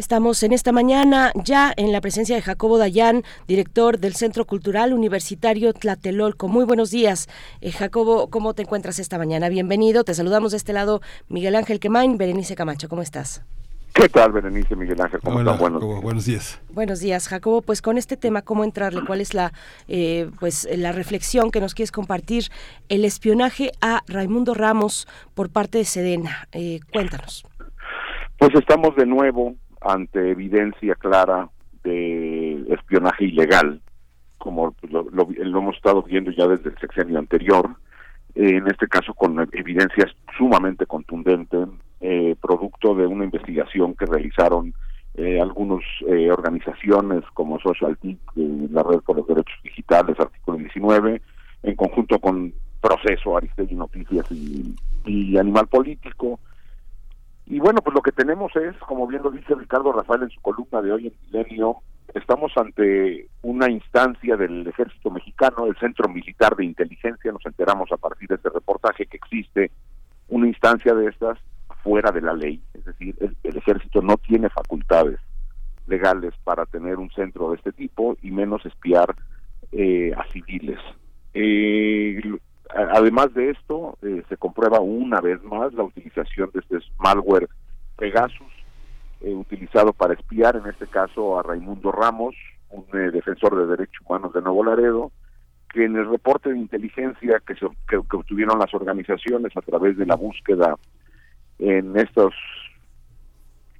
Estamos 0.00 0.42
en 0.42 0.54
esta 0.54 0.72
mañana 0.72 1.30
ya 1.34 1.74
en 1.76 1.92
la 1.92 2.00
presencia 2.00 2.34
de 2.34 2.40
Jacobo 2.40 2.78
Dayan, 2.78 3.22
director 3.46 3.98
del 3.98 4.14
Centro 4.14 4.46
Cultural 4.46 4.94
Universitario 4.94 5.74
Tlatelolco. 5.74 6.48
Muy 6.48 6.64
buenos 6.64 6.90
días. 6.90 7.28
Eh, 7.60 7.70
Jacobo, 7.70 8.30
¿cómo 8.30 8.54
te 8.54 8.62
encuentras 8.62 8.98
esta 8.98 9.18
mañana? 9.18 9.50
Bienvenido. 9.50 10.02
Te 10.02 10.14
saludamos 10.14 10.52
de 10.52 10.56
este 10.56 10.72
lado 10.72 11.02
Miguel 11.28 11.54
Ángel 11.54 11.80
Quemain, 11.80 12.16
Berenice 12.16 12.56
Camacho. 12.56 12.88
¿Cómo 12.88 13.02
estás? 13.02 13.44
¿Qué 13.92 14.08
tal, 14.08 14.32
Berenice 14.32 14.74
Miguel 14.74 14.98
Ángel? 15.02 15.20
¿Cómo 15.20 15.36
Hola, 15.36 15.52
están? 15.52 15.60
Buenos 15.60 15.82
Jacobo, 15.82 16.00
buenos 16.00 16.24
días. 16.24 16.58
Buenos 16.70 17.00
días, 17.00 17.28
Jacobo. 17.28 17.60
Pues 17.60 17.82
con 17.82 17.98
este 17.98 18.16
tema, 18.16 18.40
¿cómo 18.40 18.64
entrarle? 18.64 19.02
¿Cuál 19.06 19.20
es 19.20 19.34
la, 19.34 19.52
eh, 19.86 20.30
pues, 20.40 20.66
la 20.74 20.92
reflexión 20.92 21.50
que 21.50 21.60
nos 21.60 21.74
quieres 21.74 21.92
compartir? 21.92 22.44
El 22.88 23.04
espionaje 23.04 23.72
a 23.82 24.00
Raimundo 24.06 24.54
Ramos 24.54 25.06
por 25.34 25.50
parte 25.50 25.76
de 25.76 25.84
Sedena. 25.84 26.48
Eh, 26.52 26.80
cuéntanos. 26.90 27.44
Pues 28.38 28.54
estamos 28.54 28.96
de 28.96 29.04
nuevo 29.04 29.56
ante 29.80 30.30
evidencia 30.30 30.94
clara 30.94 31.48
de 31.84 32.64
espionaje 32.70 33.24
ilegal, 33.24 33.80
como 34.38 34.74
lo, 34.90 35.02
lo- 35.10 35.28
lo 35.30 35.58
hemos 35.58 35.76
estado 35.76 36.02
viendo 36.02 36.30
ya 36.30 36.46
desde 36.46 36.70
el 36.70 36.78
sexenio 36.78 37.18
anterior, 37.18 37.70
eh, 38.34 38.56
en 38.56 38.66
este 38.68 38.86
caso 38.88 39.14
con 39.14 39.38
evidencias 39.52 40.10
sumamente 40.36 40.86
contundentes, 40.86 41.68
eh, 42.00 42.34
producto 42.40 42.94
de 42.94 43.06
una 43.06 43.24
investigación 43.24 43.94
que 43.94 44.06
realizaron 44.06 44.72
eh, 45.14 45.40
algunas 45.40 45.82
organizaciones 46.30 47.22
como 47.34 47.58
Social 47.60 47.96
TIC, 47.98 48.18
eh, 48.36 48.68
la 48.70 48.82
Red 48.82 49.00
por 49.00 49.16
los 49.16 49.26
Derechos 49.26 49.58
Digitales, 49.62 50.18
artículo 50.20 50.58
19, 50.58 51.20
en 51.64 51.74
conjunto 51.74 52.18
con 52.20 52.52
Proceso, 52.80 53.36
Aristegui 53.36 53.74
Noticias 53.74 54.26
y 55.04 55.36
Animal 55.36 55.66
Político, 55.66 56.38
y 57.50 57.58
bueno, 57.58 57.80
pues 57.82 57.94
lo 57.94 58.00
que 58.00 58.12
tenemos 58.12 58.54
es, 58.56 58.76
como 58.78 59.06
bien 59.06 59.22
lo 59.22 59.30
dice 59.30 59.54
Ricardo 59.54 59.92
Rafael 59.92 60.22
en 60.22 60.30
su 60.30 60.40
columna 60.40 60.80
de 60.80 60.92
hoy 60.92 61.06
en 61.08 61.14
Milenio, 61.26 61.76
estamos 62.14 62.52
ante 62.56 63.28
una 63.42 63.70
instancia 63.70 64.36
del 64.36 64.66
ejército 64.66 65.10
mexicano, 65.10 65.66
el 65.66 65.76
Centro 65.76 66.08
Militar 66.08 66.56
de 66.56 66.64
Inteligencia, 66.64 67.32
nos 67.32 67.44
enteramos 67.44 67.90
a 67.92 67.96
partir 67.96 68.28
de 68.28 68.36
este 68.36 68.48
reportaje 68.48 69.06
que 69.06 69.16
existe 69.16 69.70
una 70.28 70.46
instancia 70.46 70.94
de 70.94 71.08
estas 71.08 71.38
fuera 71.82 72.10
de 72.12 72.20
la 72.20 72.32
ley, 72.32 72.62
es 72.74 72.84
decir, 72.84 73.16
el, 73.20 73.36
el 73.42 73.56
ejército 73.56 74.00
no 74.00 74.16
tiene 74.16 74.48
facultades 74.48 75.18
legales 75.86 76.32
para 76.44 76.66
tener 76.66 76.98
un 76.98 77.10
centro 77.10 77.50
de 77.50 77.56
este 77.56 77.72
tipo 77.72 78.16
y 78.22 78.30
menos 78.30 78.64
espiar 78.64 79.14
eh, 79.72 80.12
a 80.16 80.24
civiles. 80.32 80.78
Eh, 81.34 82.20
además 82.74 83.32
de 83.34 83.50
esto, 83.50 83.98
eh, 84.02 84.22
se 84.28 84.36
comprueba 84.36 84.80
una 84.80 85.20
vez 85.20 85.42
más 85.42 85.72
la 85.74 85.84
utilización 85.84 86.50
de 86.52 86.60
este 86.60 86.78
malware 86.98 87.48
Pegasus, 87.96 88.46
eh, 89.20 89.34
utilizado 89.34 89.92
para 89.92 90.14
espiar, 90.14 90.56
en 90.56 90.66
este 90.66 90.86
caso 90.86 91.38
a 91.38 91.42
Raimundo 91.42 91.92
Ramos, 91.92 92.34
un 92.70 92.84
eh, 92.94 93.10
defensor 93.10 93.56
de 93.56 93.66
derechos 93.66 94.04
humanos 94.06 94.32
de 94.32 94.42
Nuevo 94.42 94.64
Laredo, 94.64 95.12
que 95.72 95.84
en 95.84 95.96
el 95.96 96.08
reporte 96.08 96.50
de 96.50 96.58
inteligencia 96.58 97.40
que, 97.46 97.54
se, 97.54 97.66
que, 97.88 98.00
que 98.08 98.16
obtuvieron 98.16 98.58
las 98.58 98.72
organizaciones 98.74 99.56
a 99.56 99.60
través 99.60 99.96
de 99.96 100.06
la 100.06 100.16
búsqueda 100.16 100.76
en 101.58 101.96
estos 101.96 102.34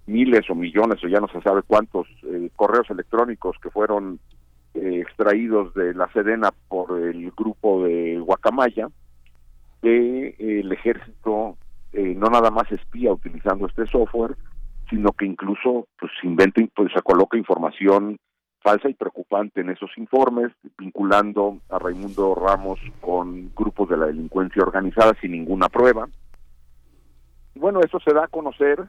miles 0.07 0.49
o 0.51 0.55
millones 0.55 1.02
o 1.02 1.09
ya 1.09 1.20
no 1.20 1.28
se 1.28 1.41
sabe 1.41 1.62
cuántos 1.62 2.07
correos 2.57 2.89
electrónicos 2.91 3.57
que 3.62 3.70
fueron 3.70 4.20
eh, 4.74 5.00
extraídos 5.00 5.74
de 5.74 5.94
la 5.94 6.10
Sedena 6.12 6.50
por 6.68 6.99
el 6.99 7.31
grupo 7.32 7.84
de 7.84 8.18
Guacamaya, 8.18 8.89
que 9.82 10.36
el 10.39 10.70
ejército 10.73 11.57
no 11.92 12.31
nada 12.31 12.52
más 12.52 12.70
espía 12.70 13.12
utilizando 13.12 13.66
este 13.66 13.84
software, 13.86 14.36
sino 14.89 15.12
que 15.12 15.26
incluso 15.26 15.86
pues 15.99 16.12
inventa, 16.23 16.60
pues 16.74 16.92
se 16.92 17.02
coloca 17.02 17.36
información 17.36 18.16
falsa 18.60 18.89
y 18.89 18.94
preocupante 18.94 19.60
en 19.60 19.70
esos 19.70 19.90
informes, 19.97 20.52
vinculando 20.78 21.58
a 21.70 21.78
Raimundo 21.78 22.34
Ramos 22.34 22.78
con 23.00 23.52
grupos 23.55 23.89
de 23.89 23.97
la 23.97 24.07
delincuencia 24.07 24.62
organizada 24.62 25.15
sin 25.20 25.32
ninguna 25.32 25.68
prueba. 25.68 26.08
bueno, 27.55 27.81
eso 27.81 27.99
se 28.00 28.12
da 28.12 28.24
a 28.24 28.28
conocer 28.28 28.86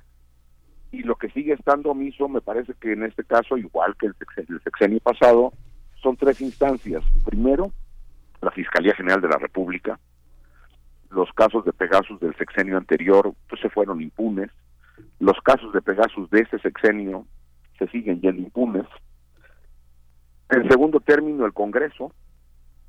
y 0.91 1.03
lo 1.03 1.15
que 1.15 1.29
sigue 1.29 1.53
estando 1.53 1.91
omiso, 1.91 2.27
me 2.27 2.41
parece 2.41 2.73
que 2.79 2.93
en 2.93 3.03
este 3.03 3.23
caso, 3.23 3.57
igual 3.57 3.95
que 3.97 4.07
el 4.07 4.15
sexenio, 4.63 4.99
pasado, 4.99 5.53
son 6.01 6.17
tres 6.17 6.41
instancias. 6.41 7.03
Primero, 7.25 7.71
la 8.41 8.51
Fiscalía 8.51 8.95
General 8.95 9.21
de 9.21 9.29
la 9.29 9.37
República. 9.37 9.99
Los 11.09 11.31
casos 11.33 11.65
de 11.65 11.73
Pegasus 11.73 12.19
del 12.19 12.35
sexenio 12.35 12.77
anterior 12.77 13.33
pues 13.49 13.61
se 13.61 13.69
fueron 13.69 14.01
impunes. 14.01 14.49
Los 15.19 15.39
casos 15.41 15.73
de 15.73 15.81
Pegasus 15.81 16.29
de 16.29 16.41
este 16.41 16.59
sexenio 16.59 17.25
se 17.77 17.87
siguen 17.87 18.21
yendo 18.21 18.41
impunes. 18.41 18.85
En 20.49 20.67
segundo 20.67 20.99
término, 20.99 21.45
el 21.45 21.53
Congreso, 21.53 22.13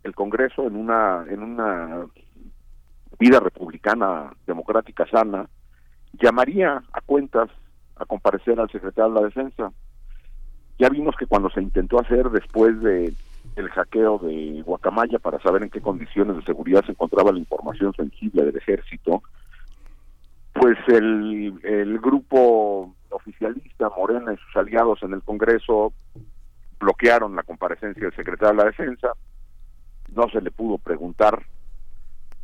el 0.03 0.15
Congreso 0.15 0.67
en 0.67 0.77
una 0.77 1.25
en 1.29 1.43
una 1.43 2.07
vida 3.19 3.39
republicana 3.41 4.33
democrática 4.47 5.07
sana 5.07 5.49
llamaría 6.21 6.83
a 6.93 7.01
cuentas 7.03 7.49
a 7.97 8.05
comparecer 8.05 8.59
al 8.59 8.71
secretario 8.71 9.13
de 9.13 9.21
la 9.21 9.27
Defensa. 9.27 9.73
Ya 10.79 10.89
vimos 10.89 11.15
que 11.17 11.27
cuando 11.27 11.51
se 11.51 11.63
intentó 11.63 12.01
hacer 12.01 12.31
después 12.31 12.81
de 12.81 13.15
el 13.57 13.69
hackeo 13.71 14.19
de 14.19 14.63
Guacamaya 14.65 15.19
para 15.19 15.41
saber 15.41 15.63
en 15.63 15.71
qué 15.71 15.81
condiciones 15.81 16.37
de 16.37 16.43
seguridad 16.45 16.85
se 16.85 16.93
encontraba 16.93 17.33
la 17.33 17.39
información 17.39 17.93
sensible 17.95 18.45
del 18.45 18.57
ejército, 18.57 19.23
pues 20.53 20.79
el, 20.89 21.99
grupo 22.01 22.95
oficialista 23.11 23.91
Morena 23.97 24.33
y 24.33 24.37
sus 24.37 24.57
aliados 24.57 25.03
en 25.03 25.13
el 25.13 25.23
Congreso 25.23 25.93
bloquearon 26.81 27.37
la 27.37 27.43
comparecencia 27.43 28.03
del 28.03 28.17
secretario 28.17 28.57
de 28.57 28.65
la 28.65 28.71
Defensa, 28.71 29.13
no 30.15 30.29
se 30.29 30.41
le 30.41 30.51
pudo 30.51 30.79
preguntar 30.79 31.43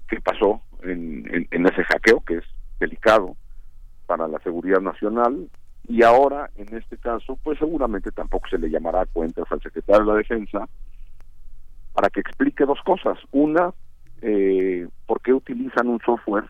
qué 0.08 0.20
pasó 0.20 0.62
en, 0.82 1.48
en, 1.50 1.66
ese 1.66 1.84
hackeo, 1.84 2.20
que 2.20 2.36
es 2.36 2.44
delicado 2.78 3.36
para 4.06 4.28
la 4.28 4.38
seguridad 4.40 4.80
nacional, 4.80 5.48
y 5.88 6.02
ahora, 6.02 6.50
en 6.56 6.76
este 6.76 6.98
caso, 6.98 7.38
pues 7.42 7.58
seguramente 7.58 8.12
tampoco 8.12 8.46
se 8.48 8.58
le 8.58 8.68
llamará 8.68 9.00
a 9.00 9.06
cuentas 9.06 9.46
al 9.50 9.62
secretario 9.62 10.04
de 10.04 10.12
la 10.12 10.18
Defensa 10.18 10.68
para 11.94 12.10
que 12.10 12.20
explique 12.20 12.66
dos 12.66 12.78
cosas. 12.84 13.18
Una, 13.32 13.72
eh, 14.20 14.86
por 15.06 15.22
qué 15.22 15.32
utilizan 15.32 15.88
un 15.88 15.98
software 16.00 16.44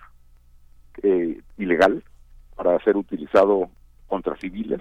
eh, 1.05 1.41
ilegal 1.57 2.03
para 2.57 2.83
ser 2.83 2.97
utilizado 2.97 3.71
contra 4.09 4.37
civiles 4.39 4.81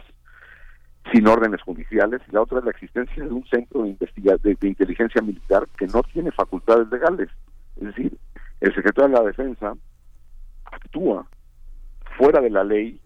sin 1.14 1.28
órdenes 1.28 1.62
judiciales 1.62 2.22
y 2.28 2.32
la 2.32 2.42
otra 2.42 2.58
es 2.58 2.66
la 2.66 2.72
existencia 2.72 3.24
de 3.24 3.30
un 3.30 3.46
centro 3.48 3.84
de, 3.84 4.58
de, 4.60 4.68
inteligencia 4.68 5.22
militar 5.22 5.68
que 5.78 5.86
no 5.86 6.02
tiene 6.02 6.32
facultades 6.32 6.90
legales. 6.90 7.30
Es 7.76 7.84
decir, 7.84 8.18
el 8.60 8.74
secretario 8.74 9.10
de 9.10 9.22
la 9.22 9.28
Defensa 9.28 9.74
actúa 10.66 11.28
fuera 12.18 12.42
de 12.42 12.50
la 12.50 12.64
ley 12.64 13.00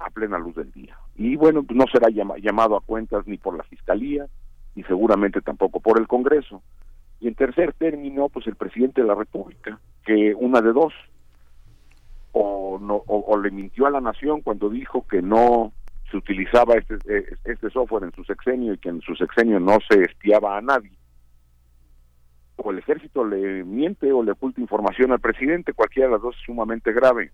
a 0.00 0.10
plena 0.10 0.38
luz 0.38 0.56
del 0.56 0.72
día. 0.72 0.96
Y 1.16 1.36
bueno, 1.36 1.64
no 1.68 1.84
será 1.92 2.08
llamado 2.10 2.76
a 2.76 2.80
cuentas 2.80 3.26
ni 3.26 3.36
por 3.36 3.56
la 3.56 3.64
Fiscalía, 3.64 4.26
ni 4.74 4.82
seguramente 4.84 5.40
tampoco 5.40 5.80
por 5.80 6.00
el 6.00 6.08
Congreso. 6.08 6.62
Y 7.20 7.28
en 7.28 7.34
tercer 7.34 7.74
término, 7.74 8.28
pues 8.28 8.46
el 8.46 8.56
presidente 8.56 9.02
de 9.02 9.06
la 9.06 9.14
República, 9.14 9.78
que 10.04 10.34
una 10.34 10.60
de 10.62 10.72
dos, 10.72 10.94
o, 12.32 12.78
no, 12.80 13.02
o 13.06 13.38
le 13.38 13.50
mintió 13.50 13.86
a 13.86 13.90
la 13.90 14.00
nación 14.00 14.40
cuando 14.40 14.70
dijo 14.70 15.06
que 15.06 15.20
no 15.20 15.72
se 16.10 16.16
utilizaba 16.16 16.74
este, 16.74 16.94
eh, 17.08 17.36
este 17.44 17.70
software 17.70 18.04
en 18.04 18.12
su 18.12 18.24
sexenio 18.24 18.74
y 18.74 18.78
que 18.78 18.88
en 18.88 19.00
su 19.00 19.14
sexenio 19.14 19.60
no 19.60 19.78
se 19.88 20.02
espiaba 20.02 20.56
a 20.56 20.60
nadie. 20.60 20.92
O 22.56 22.70
el 22.70 22.78
ejército 22.78 23.24
le 23.24 23.64
miente 23.64 24.12
o 24.12 24.22
le 24.22 24.32
oculta 24.32 24.60
información 24.60 25.12
al 25.12 25.20
presidente, 25.20 25.72
cualquiera 25.72 26.08
de 26.08 26.14
las 26.14 26.22
dos 26.22 26.36
es 26.36 26.42
sumamente 26.44 26.92
grave. 26.92 27.32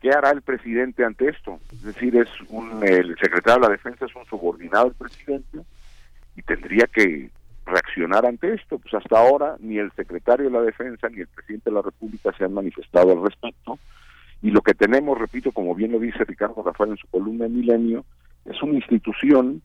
¿Qué 0.00 0.10
hará 0.10 0.30
el 0.30 0.42
presidente 0.42 1.04
ante 1.04 1.28
esto? 1.28 1.58
Es 1.72 1.82
decir, 1.82 2.16
es 2.16 2.28
un, 2.48 2.82
el 2.82 3.16
secretario 3.18 3.60
de 3.60 3.68
la 3.68 3.72
Defensa 3.72 4.06
es 4.06 4.16
un 4.16 4.24
subordinado 4.26 4.86
del 4.86 4.94
presidente 4.94 5.58
y 6.36 6.42
tendría 6.42 6.86
que 6.86 7.30
reaccionar 7.66 8.24
ante 8.24 8.54
esto. 8.54 8.78
Pues 8.78 8.94
hasta 8.94 9.18
ahora 9.18 9.56
ni 9.60 9.78
el 9.78 9.92
secretario 9.92 10.46
de 10.46 10.52
la 10.52 10.62
Defensa 10.62 11.08
ni 11.10 11.20
el 11.20 11.28
presidente 11.28 11.68
de 11.70 11.76
la 11.76 11.82
República 11.82 12.32
se 12.36 12.44
han 12.44 12.54
manifestado 12.54 13.12
al 13.12 13.22
respecto 13.22 13.78
y 14.42 14.50
lo 14.50 14.62
que 14.62 14.74
tenemos, 14.74 15.18
repito, 15.18 15.52
como 15.52 15.74
bien 15.74 15.92
lo 15.92 15.98
dice 15.98 16.24
Ricardo 16.24 16.62
Rafael 16.62 16.92
en 16.92 16.96
su 16.96 17.06
columna 17.08 17.44
de 17.44 17.50
Milenio, 17.50 18.04
es 18.46 18.62
una 18.62 18.74
institución 18.74 19.60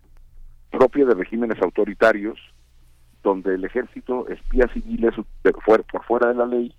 propia 0.70 1.06
de 1.06 1.14
regímenes 1.14 1.62
autoritarios 1.62 2.38
donde 3.24 3.56
el 3.56 3.64
ejército 3.64 4.28
espía 4.28 4.68
civiles 4.74 5.14
por 5.64 6.04
fuera 6.06 6.28
de 6.28 6.36
la 6.36 6.46
ley 6.46 6.76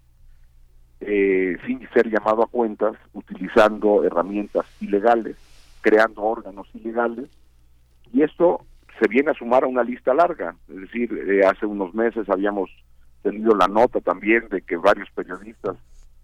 eh, 1.01 1.57
sin 1.67 1.89
ser 1.91 2.09
llamado 2.11 2.43
a 2.43 2.47
cuentas, 2.47 2.97
utilizando 3.13 4.05
herramientas 4.05 4.67
ilegales, 4.81 5.37
creando 5.81 6.23
órganos 6.23 6.69
ilegales, 6.75 7.29
y 8.13 8.23
esto 8.23 8.65
se 8.99 9.09
viene 9.09 9.31
a 9.31 9.35
sumar 9.35 9.65
a 9.65 9.69
una 9.69 9.83
lista 9.83 10.15
larga. 10.15 10.57
Es 10.69 10.77
decir, 10.77 11.13
eh, 11.13 11.45
hace 11.47 11.67
unos 11.67 11.95
meses 11.95 12.29
habíamos 12.29 12.71
tenido 13.23 13.55
la 13.55 13.69
nota 13.69 14.01
también 14.01 14.49
de 14.49 14.63
que 14.63 14.77
varios 14.77 15.11
periodistas 15.11 15.77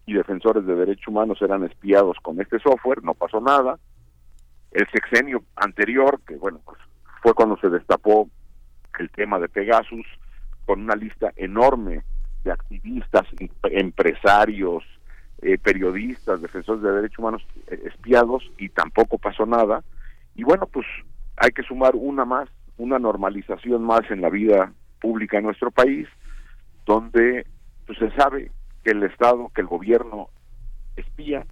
y 0.07 0.15
defensores 0.15 0.67
de 0.67 0.75
derechos 0.75 1.09
humanos 1.09 1.41
eran 1.43 1.65
espiados 1.65 2.17
con 2.23 2.41
este 2.41 2.59
software, 2.59 3.03
no 3.03 3.15
pasó 3.15 3.41
nada. 3.41 3.79
El 4.71 4.87
sexenio 4.89 5.45
anterior, 5.57 6.21
que 6.27 6.37
bueno, 6.37 6.61
pues 6.65 6.79
fue 7.23 7.35
cuando 7.35 7.57
se 7.59 7.69
destapó 7.69 8.29
el 8.99 9.11
tema 9.11 9.39
de 9.39 9.49
Pegasus, 9.49 10.07
con 10.65 10.83
una 10.83 10.95
lista 10.95 11.33
enorme 11.37 12.03
de 12.45 12.53
activistas, 12.53 13.27
empresarios, 13.65 14.85
eh, 15.43 15.59
periodistas, 15.59 16.41
defensores 16.41 16.83
de 16.83 16.93
derechos 16.93 17.19
humanos 17.19 17.43
eh, 17.69 17.83
espiados 17.87 18.43
y 18.59 18.69
tampoco 18.69 19.19
pasó 19.19 19.47
nada. 19.47 19.83
Y 20.35 20.45
bueno, 20.45 20.67
pues 20.67 20.87
hay 21.37 21.51
que 21.51 21.63
sumar 21.63 21.95
una 21.95 22.25
más, 22.25 22.49
una 22.79 22.99
normalización 22.99 23.83
más 23.83 24.03
en 24.11 24.21
la 24.21 24.31
vida 24.31 24.73
pública 25.01 25.39
en 25.39 25.45
nuestro 25.45 25.71
país, 25.71 26.09
donde 26.87 27.47
pues, 27.87 27.99
se 27.99 28.11
sabe 28.13 28.51
que 28.85 28.91
el 28.91 29.03
Estado, 29.03 29.51
que 29.55 29.61
el 29.61 29.67
gobierno 29.67 30.29
espía 30.97 31.45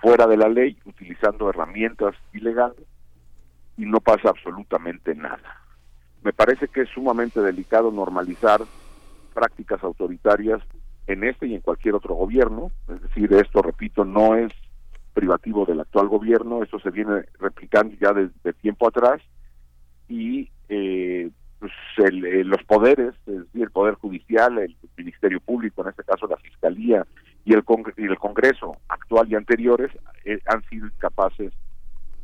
fuera 0.00 0.26
de 0.26 0.36
la 0.36 0.48
ley, 0.48 0.78
utilizando 0.84 1.50
herramientas 1.50 2.14
ilegales, 2.32 2.86
y 3.76 3.84
no 3.84 4.00
pasa 4.00 4.30
absolutamente 4.30 5.14
nada. 5.14 5.62
Me 6.22 6.32
parece 6.32 6.68
que 6.68 6.82
es 6.82 6.88
sumamente 6.90 7.40
delicado 7.40 7.90
normalizar 7.90 8.62
prácticas 9.30 9.82
autoritarias 9.82 10.60
en 11.06 11.24
este 11.24 11.46
y 11.46 11.54
en 11.54 11.60
cualquier 11.60 11.94
otro 11.94 12.14
gobierno, 12.14 12.70
es 12.88 13.02
decir, 13.02 13.32
esto, 13.32 13.62
repito, 13.62 14.04
no 14.04 14.36
es 14.36 14.52
privativo 15.12 15.64
del 15.66 15.80
actual 15.80 16.08
gobierno, 16.08 16.62
esto 16.62 16.78
se 16.78 16.90
viene 16.90 17.24
replicando 17.38 17.94
ya 18.00 18.12
desde 18.12 18.52
tiempo 18.54 18.86
atrás 18.86 19.20
y 20.08 20.50
eh, 20.68 21.30
pues 21.58 21.72
el, 21.98 22.48
los 22.48 22.62
poderes, 22.64 23.14
es 23.26 23.38
decir, 23.44 23.62
el 23.62 23.70
Poder 23.70 23.94
Judicial, 23.94 24.58
el 24.58 24.76
Ministerio 24.96 25.40
Público, 25.40 25.82
en 25.82 25.88
este 25.88 26.04
caso 26.04 26.26
la 26.26 26.36
Fiscalía 26.38 27.06
y 27.44 27.54
el, 27.54 27.62
y 27.96 28.04
el 28.04 28.18
Congreso 28.18 28.76
actual 28.88 29.30
y 29.30 29.34
anteriores, 29.34 29.90
eh, 30.24 30.40
han 30.46 30.62
sido 30.68 30.88
capaces 30.98 31.52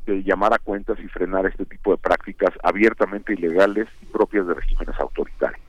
de 0.07 0.23
llamar 0.23 0.55
a 0.55 0.59
cuentas 0.59 0.99
y 1.01 1.09
frenar 1.09 1.47
este 1.47 1.67
tipo 1.67 1.91
de 1.91 1.99
prácticas 1.99 2.51
abiertamente 2.63 3.35
ilegales 3.35 3.89
y 4.01 4.07
propias 4.07 4.47
de 4.47 4.55
regímenes 4.55 4.99
autoritarios. 4.99 5.61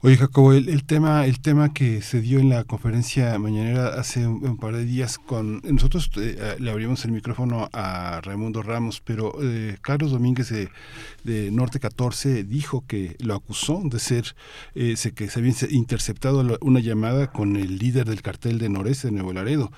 Oye, 0.00 0.16
Jacobo, 0.16 0.52
el, 0.52 0.84
tema, 0.84 1.26
el 1.26 1.40
tema 1.40 1.74
que 1.74 2.02
se 2.02 2.20
dio 2.20 2.38
en 2.38 2.50
la 2.50 2.62
conferencia 2.62 3.36
mañanera 3.36 3.98
hace 3.98 4.28
un, 4.28 4.56
par 4.56 4.76
de 4.76 4.84
días 4.84 5.18
con 5.18 5.60
nosotros 5.64 6.08
eh, 6.18 6.54
le 6.60 6.70
abrimos 6.70 7.04
el 7.04 7.10
micrófono 7.10 7.68
a 7.72 8.20
Raimundo 8.22 8.62
Ramos, 8.62 9.00
pero 9.00 9.32
eh, 9.42 9.76
Carlos 9.80 10.12
Domínguez 10.12 10.50
de, 10.50 11.50
Norte 11.50 11.80
14 11.80 12.44
dijo 12.44 12.84
que 12.86 13.16
lo 13.18 13.34
acusó 13.34 13.82
de 13.82 13.98
ser 13.98 14.36
eh, 14.76 14.94
que 15.16 15.28
se 15.28 15.40
había 15.40 15.52
interceptado 15.68 16.58
una 16.60 16.78
llamada 16.78 17.32
con 17.32 17.56
el 17.56 17.78
líder 17.78 18.06
del 18.06 18.22
cartel 18.22 18.58
de 18.58 18.68
Noreste 18.68 19.08
de 19.08 19.14
Nuevo 19.14 19.32
Laredo 19.32 19.72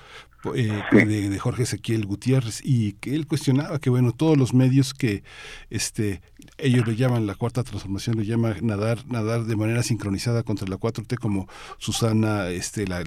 eh, 0.55 0.81
de, 0.91 1.37
Jorge 1.37 1.63
Ezequiel 1.63 2.07
Gutiérrez 2.07 2.61
y 2.63 2.93
que 2.93 3.13
él 3.13 3.27
cuestionaba 3.27 3.77
que 3.77 3.91
bueno 3.91 4.11
todos 4.11 4.37
los 4.39 4.55
medios 4.55 4.95
que 4.95 5.23
este 5.69 6.21
ellos 6.57 6.87
le 6.87 6.95
llaman 6.95 7.27
la 7.27 7.35
cuarta 7.35 7.63
transformación 7.63 8.17
le 8.17 8.25
llama 8.25 8.55
nadar 8.61 9.05
nadar 9.07 9.45
de 9.45 9.55
manera 9.55 9.83
sincronizada 9.83 10.43
contra 10.43 10.67
la 10.67 10.77
4T 10.77 11.17
como 11.17 11.47
Susana 11.77 12.49
este 12.49 12.87
la, 12.87 13.03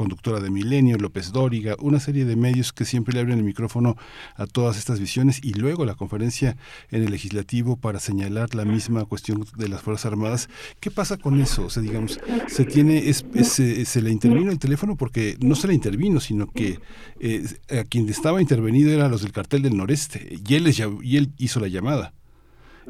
conductora 0.00 0.40
de 0.40 0.48
Milenio, 0.48 0.96
López 0.96 1.30
Dóriga, 1.30 1.76
una 1.78 2.00
serie 2.00 2.24
de 2.24 2.34
medios 2.34 2.72
que 2.72 2.86
siempre 2.86 3.12
le 3.12 3.20
abren 3.20 3.36
el 3.36 3.44
micrófono 3.44 3.98
a 4.34 4.46
todas 4.46 4.78
estas 4.78 4.98
visiones 4.98 5.40
y 5.44 5.52
luego 5.52 5.84
la 5.84 5.94
conferencia 5.94 6.56
en 6.90 7.02
el 7.02 7.10
legislativo 7.10 7.76
para 7.76 8.00
señalar 8.00 8.54
la 8.54 8.64
misma 8.64 9.04
cuestión 9.04 9.44
de 9.58 9.68
las 9.68 9.82
Fuerzas 9.82 10.06
Armadas. 10.06 10.48
¿Qué 10.80 10.90
pasa 10.90 11.18
con 11.18 11.38
eso? 11.38 11.66
O 11.66 11.68
sea, 11.68 11.82
digamos, 11.82 12.18
se 12.48 12.64
tiene, 12.64 13.10
es, 13.10 13.26
se 13.44 14.00
le 14.00 14.10
intervino 14.10 14.50
el 14.50 14.58
teléfono 14.58 14.96
porque 14.96 15.36
no 15.40 15.54
se 15.54 15.68
le 15.68 15.74
intervino, 15.74 16.18
sino 16.18 16.50
que 16.50 16.78
eh, 17.20 17.44
a 17.68 17.84
quien 17.84 18.08
estaba 18.08 18.40
intervenido 18.40 18.90
eran 18.92 19.10
los 19.10 19.20
del 19.20 19.32
cartel 19.32 19.60
del 19.60 19.76
noreste 19.76 20.38
y 20.48 20.54
él, 20.54 20.74
y 21.02 21.16
él 21.18 21.30
hizo 21.36 21.60
la 21.60 21.68
llamada. 21.68 22.14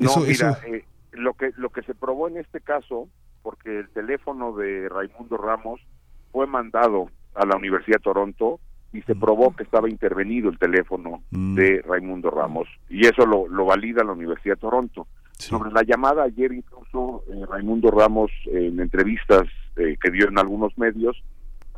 No, 0.01 0.17
mira, 0.27 0.59
Eh, 0.67 0.85
lo 1.13 1.35
que 1.35 1.51
lo 1.57 1.71
que 1.71 1.83
se 1.83 1.95
probó 1.95 2.29
en 2.29 2.37
este 2.39 2.61
caso, 2.61 3.09
porque 3.43 3.79
el 3.81 3.89
teléfono 3.91 4.53
de 4.53 4.89
Raimundo 4.89 5.37
Ramos 5.37 5.81
fue 6.33 6.47
mandado 6.47 7.11
a 7.35 7.45
la 7.47 7.57
Universidad 7.57 7.99
de 7.99 8.03
Toronto 8.05 8.61
y 8.93 9.03
se 9.03 9.15
probó 9.15 9.55
que 9.55 9.63
estaba 9.63 9.89
intervenido 9.89 10.51
el 10.51 10.59
teléfono 10.59 11.23
Mm. 11.31 11.55
de 11.55 11.83
Raimundo 11.87 12.31
Ramos 12.31 12.69
y 12.89 13.07
eso 13.07 13.25
lo, 13.27 13.47
lo 13.49 13.65
valida 13.67 14.03
la 14.05 14.13
Universidad 14.13 14.55
de 14.57 14.61
Toronto. 14.61 15.07
Sobre 15.39 15.71
la 15.73 15.83
llamada 15.83 16.25
ayer 16.25 16.53
incluso 16.53 17.25
eh, 17.29 17.47
Raimundo 17.49 17.91
Ramos 17.91 18.31
en 18.47 18.79
entrevistas 18.81 19.47
eh, 19.77 19.97
que 20.03 20.11
dio 20.11 20.29
en 20.29 20.39
algunos 20.39 20.77
medios 20.77 21.23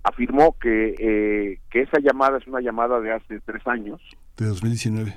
afirmó 0.04 0.56
que 0.58 0.94
eh, 0.98 1.60
que 1.70 1.82
esa 1.82 2.00
llamada 2.00 2.38
es 2.38 2.46
una 2.48 2.60
llamada 2.60 2.98
de 3.00 3.12
hace 3.12 3.38
tres 3.40 3.64
años 3.68 4.00
De 4.36 4.46
2019. 4.46 5.16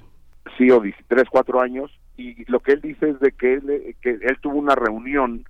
sí 0.58 0.69
o 0.69 0.80
13, 1.08 1.25
4 1.32 1.61
años 1.61 1.92
y 2.17 2.49
lo 2.49 2.59
que 2.59 2.73
él 2.73 2.81
dice 2.81 3.09
es 3.09 3.19
de 3.19 3.31
que 3.31 3.53
él, 3.55 3.69
eh, 3.69 3.95
que 4.01 4.11
él 4.11 4.37
tuvo 4.41 4.57
una 4.57 4.75
reunión 4.75 5.45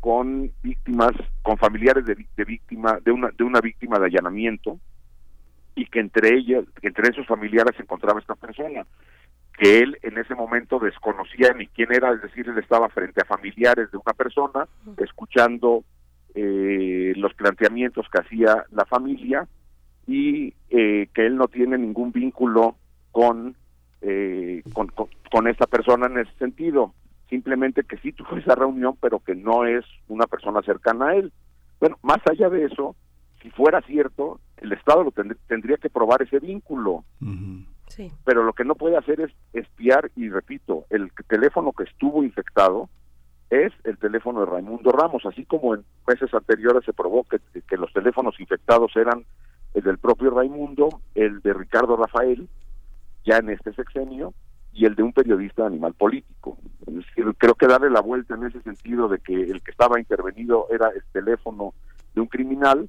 con 0.00 0.50
víctimas, 0.62 1.12
con 1.42 1.56
familiares 1.56 2.04
de, 2.04 2.16
de 2.36 2.44
víctima, 2.44 2.98
de 3.04 3.10
una, 3.10 3.30
de 3.30 3.44
una 3.44 3.60
víctima 3.60 3.98
de 3.98 4.06
allanamiento 4.06 4.78
y 5.74 5.86
que 5.86 6.00
entre 6.00 6.34
ellas, 6.34 6.64
que 6.80 6.88
entre 6.88 7.10
esos 7.10 7.26
familiares 7.26 7.76
se 7.76 7.82
encontraba 7.82 8.18
esta 8.18 8.34
persona, 8.34 8.86
que 9.58 9.78
él 9.78 9.98
en 10.02 10.18
ese 10.18 10.34
momento 10.34 10.78
desconocía 10.78 11.52
ni 11.52 11.66
quién 11.68 11.92
era, 11.92 12.12
es 12.12 12.22
decir, 12.22 12.48
él 12.48 12.58
estaba 12.58 12.88
frente 12.88 13.20
a 13.20 13.26
familiares 13.26 13.90
de 13.90 13.98
una 13.98 14.12
persona, 14.14 14.66
escuchando 14.98 15.84
eh, 16.34 17.12
los 17.16 17.32
planteamientos 17.34 18.06
que 18.10 18.18
hacía 18.18 18.64
la 18.72 18.84
familia 18.84 19.46
y 20.06 20.54
eh, 20.70 21.08
que 21.14 21.26
él 21.26 21.36
no 21.36 21.48
tiene 21.48 21.78
ningún 21.78 22.12
vínculo 22.12 22.76
con, 23.12 23.56
eh, 24.08 24.62
con, 24.72 24.86
con, 24.88 25.08
con 25.32 25.48
esta 25.48 25.66
persona 25.66 26.06
en 26.06 26.18
ese 26.18 26.32
sentido. 26.38 26.94
Simplemente 27.28 27.82
que 27.82 27.96
sí 27.98 28.12
tuvo 28.12 28.36
esa 28.36 28.54
reunión, 28.54 28.96
pero 29.00 29.18
que 29.18 29.34
no 29.34 29.64
es 29.64 29.84
una 30.06 30.26
persona 30.26 30.62
cercana 30.62 31.08
a 31.08 31.16
él. 31.16 31.32
Bueno, 31.80 31.98
más 32.02 32.18
allá 32.30 32.48
de 32.48 32.64
eso, 32.66 32.94
si 33.42 33.50
fuera 33.50 33.80
cierto, 33.82 34.38
el 34.58 34.72
Estado 34.72 35.02
lo 35.02 35.10
tend- 35.10 35.36
tendría 35.48 35.76
que 35.76 35.90
probar 35.90 36.22
ese 36.22 36.38
vínculo. 36.38 37.04
Sí. 37.88 38.12
Pero 38.24 38.44
lo 38.44 38.52
que 38.52 38.64
no 38.64 38.74
puede 38.76 38.96
hacer 38.96 39.20
es 39.20 39.32
espiar, 39.52 40.10
y 40.16 40.28
repito, 40.28 40.84
el 40.90 41.10
teléfono 41.28 41.72
que 41.72 41.84
estuvo 41.84 42.22
infectado 42.22 42.88
es 43.50 43.72
el 43.84 43.96
teléfono 43.98 44.40
de 44.40 44.46
Raimundo 44.46 44.90
Ramos, 44.92 45.24
así 45.26 45.44
como 45.44 45.74
en 45.74 45.84
meses 46.06 46.32
anteriores 46.34 46.84
se 46.84 46.92
probó 46.92 47.24
que, 47.24 47.38
que 47.68 47.76
los 47.76 47.92
teléfonos 47.92 48.38
infectados 48.40 48.90
eran 48.96 49.24
el 49.74 49.82
del 49.82 49.98
propio 49.98 50.30
Raimundo, 50.30 50.88
el 51.14 51.40
de 51.42 51.52
Ricardo 51.54 51.96
Rafael, 51.96 52.48
ya 53.26 53.38
en 53.38 53.50
este 53.50 53.74
sexenio, 53.74 54.32
y 54.72 54.84
el 54.84 54.94
de 54.94 55.02
un 55.02 55.12
periodista 55.12 55.62
de 55.62 55.68
animal 55.68 55.94
político. 55.94 56.58
Es 56.86 56.94
decir, 56.94 57.24
creo 57.38 57.54
que 57.54 57.66
darle 57.66 57.90
la 57.90 58.00
vuelta 58.00 58.34
en 58.34 58.44
ese 58.44 58.60
sentido 58.62 59.08
de 59.08 59.18
que 59.18 59.34
el 59.34 59.62
que 59.62 59.70
estaba 59.70 59.98
intervenido 59.98 60.66
era 60.70 60.88
el 60.88 61.02
teléfono 61.12 61.74
de 62.14 62.20
un 62.20 62.26
criminal, 62.26 62.88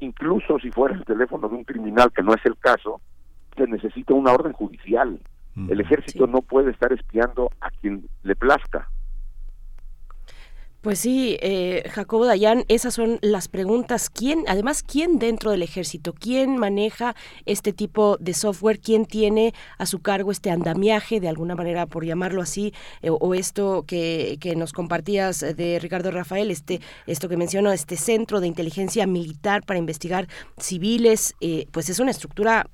incluso 0.00 0.58
si 0.58 0.70
fuera 0.70 0.96
el 0.96 1.04
teléfono 1.04 1.48
de 1.48 1.54
un 1.54 1.64
criminal, 1.64 2.12
que 2.12 2.22
no 2.22 2.34
es 2.34 2.44
el 2.44 2.58
caso, 2.58 3.00
se 3.56 3.66
necesita 3.66 4.14
una 4.14 4.32
orden 4.32 4.52
judicial. 4.52 5.20
El 5.68 5.80
ejército 5.80 6.26
no 6.26 6.40
puede 6.40 6.70
estar 6.70 6.92
espiando 6.92 7.50
a 7.60 7.70
quien 7.70 8.08
le 8.22 8.34
plazca. 8.34 8.88
Pues 10.82 10.98
sí, 10.98 11.36
eh, 11.40 11.84
Jacobo 11.92 12.26
Dayan, 12.26 12.64
esas 12.66 12.94
son 12.94 13.20
las 13.22 13.46
preguntas. 13.46 14.10
¿Quién, 14.10 14.42
además, 14.48 14.82
quién 14.82 15.20
dentro 15.20 15.52
del 15.52 15.62
ejército, 15.62 16.12
quién 16.12 16.56
maneja 16.56 17.14
este 17.46 17.72
tipo 17.72 18.16
de 18.18 18.34
software, 18.34 18.80
quién 18.80 19.06
tiene 19.06 19.54
a 19.78 19.86
su 19.86 20.00
cargo 20.00 20.32
este 20.32 20.50
andamiaje, 20.50 21.20
de 21.20 21.28
alguna 21.28 21.54
manera, 21.54 21.86
por 21.86 22.04
llamarlo 22.04 22.42
así, 22.42 22.74
eh, 23.00 23.10
o 23.10 23.32
esto 23.32 23.84
que, 23.86 24.38
que 24.40 24.56
nos 24.56 24.72
compartías 24.72 25.38
de 25.38 25.78
Ricardo 25.78 26.10
Rafael, 26.10 26.50
este, 26.50 26.80
esto 27.06 27.28
que 27.28 27.36
menciono, 27.36 27.70
este 27.70 27.96
centro 27.96 28.40
de 28.40 28.48
inteligencia 28.48 29.06
militar 29.06 29.62
para 29.64 29.78
investigar 29.78 30.26
civiles, 30.58 31.36
eh, 31.40 31.68
pues 31.70 31.90
es 31.90 32.00
una 32.00 32.10
estructura 32.10 32.68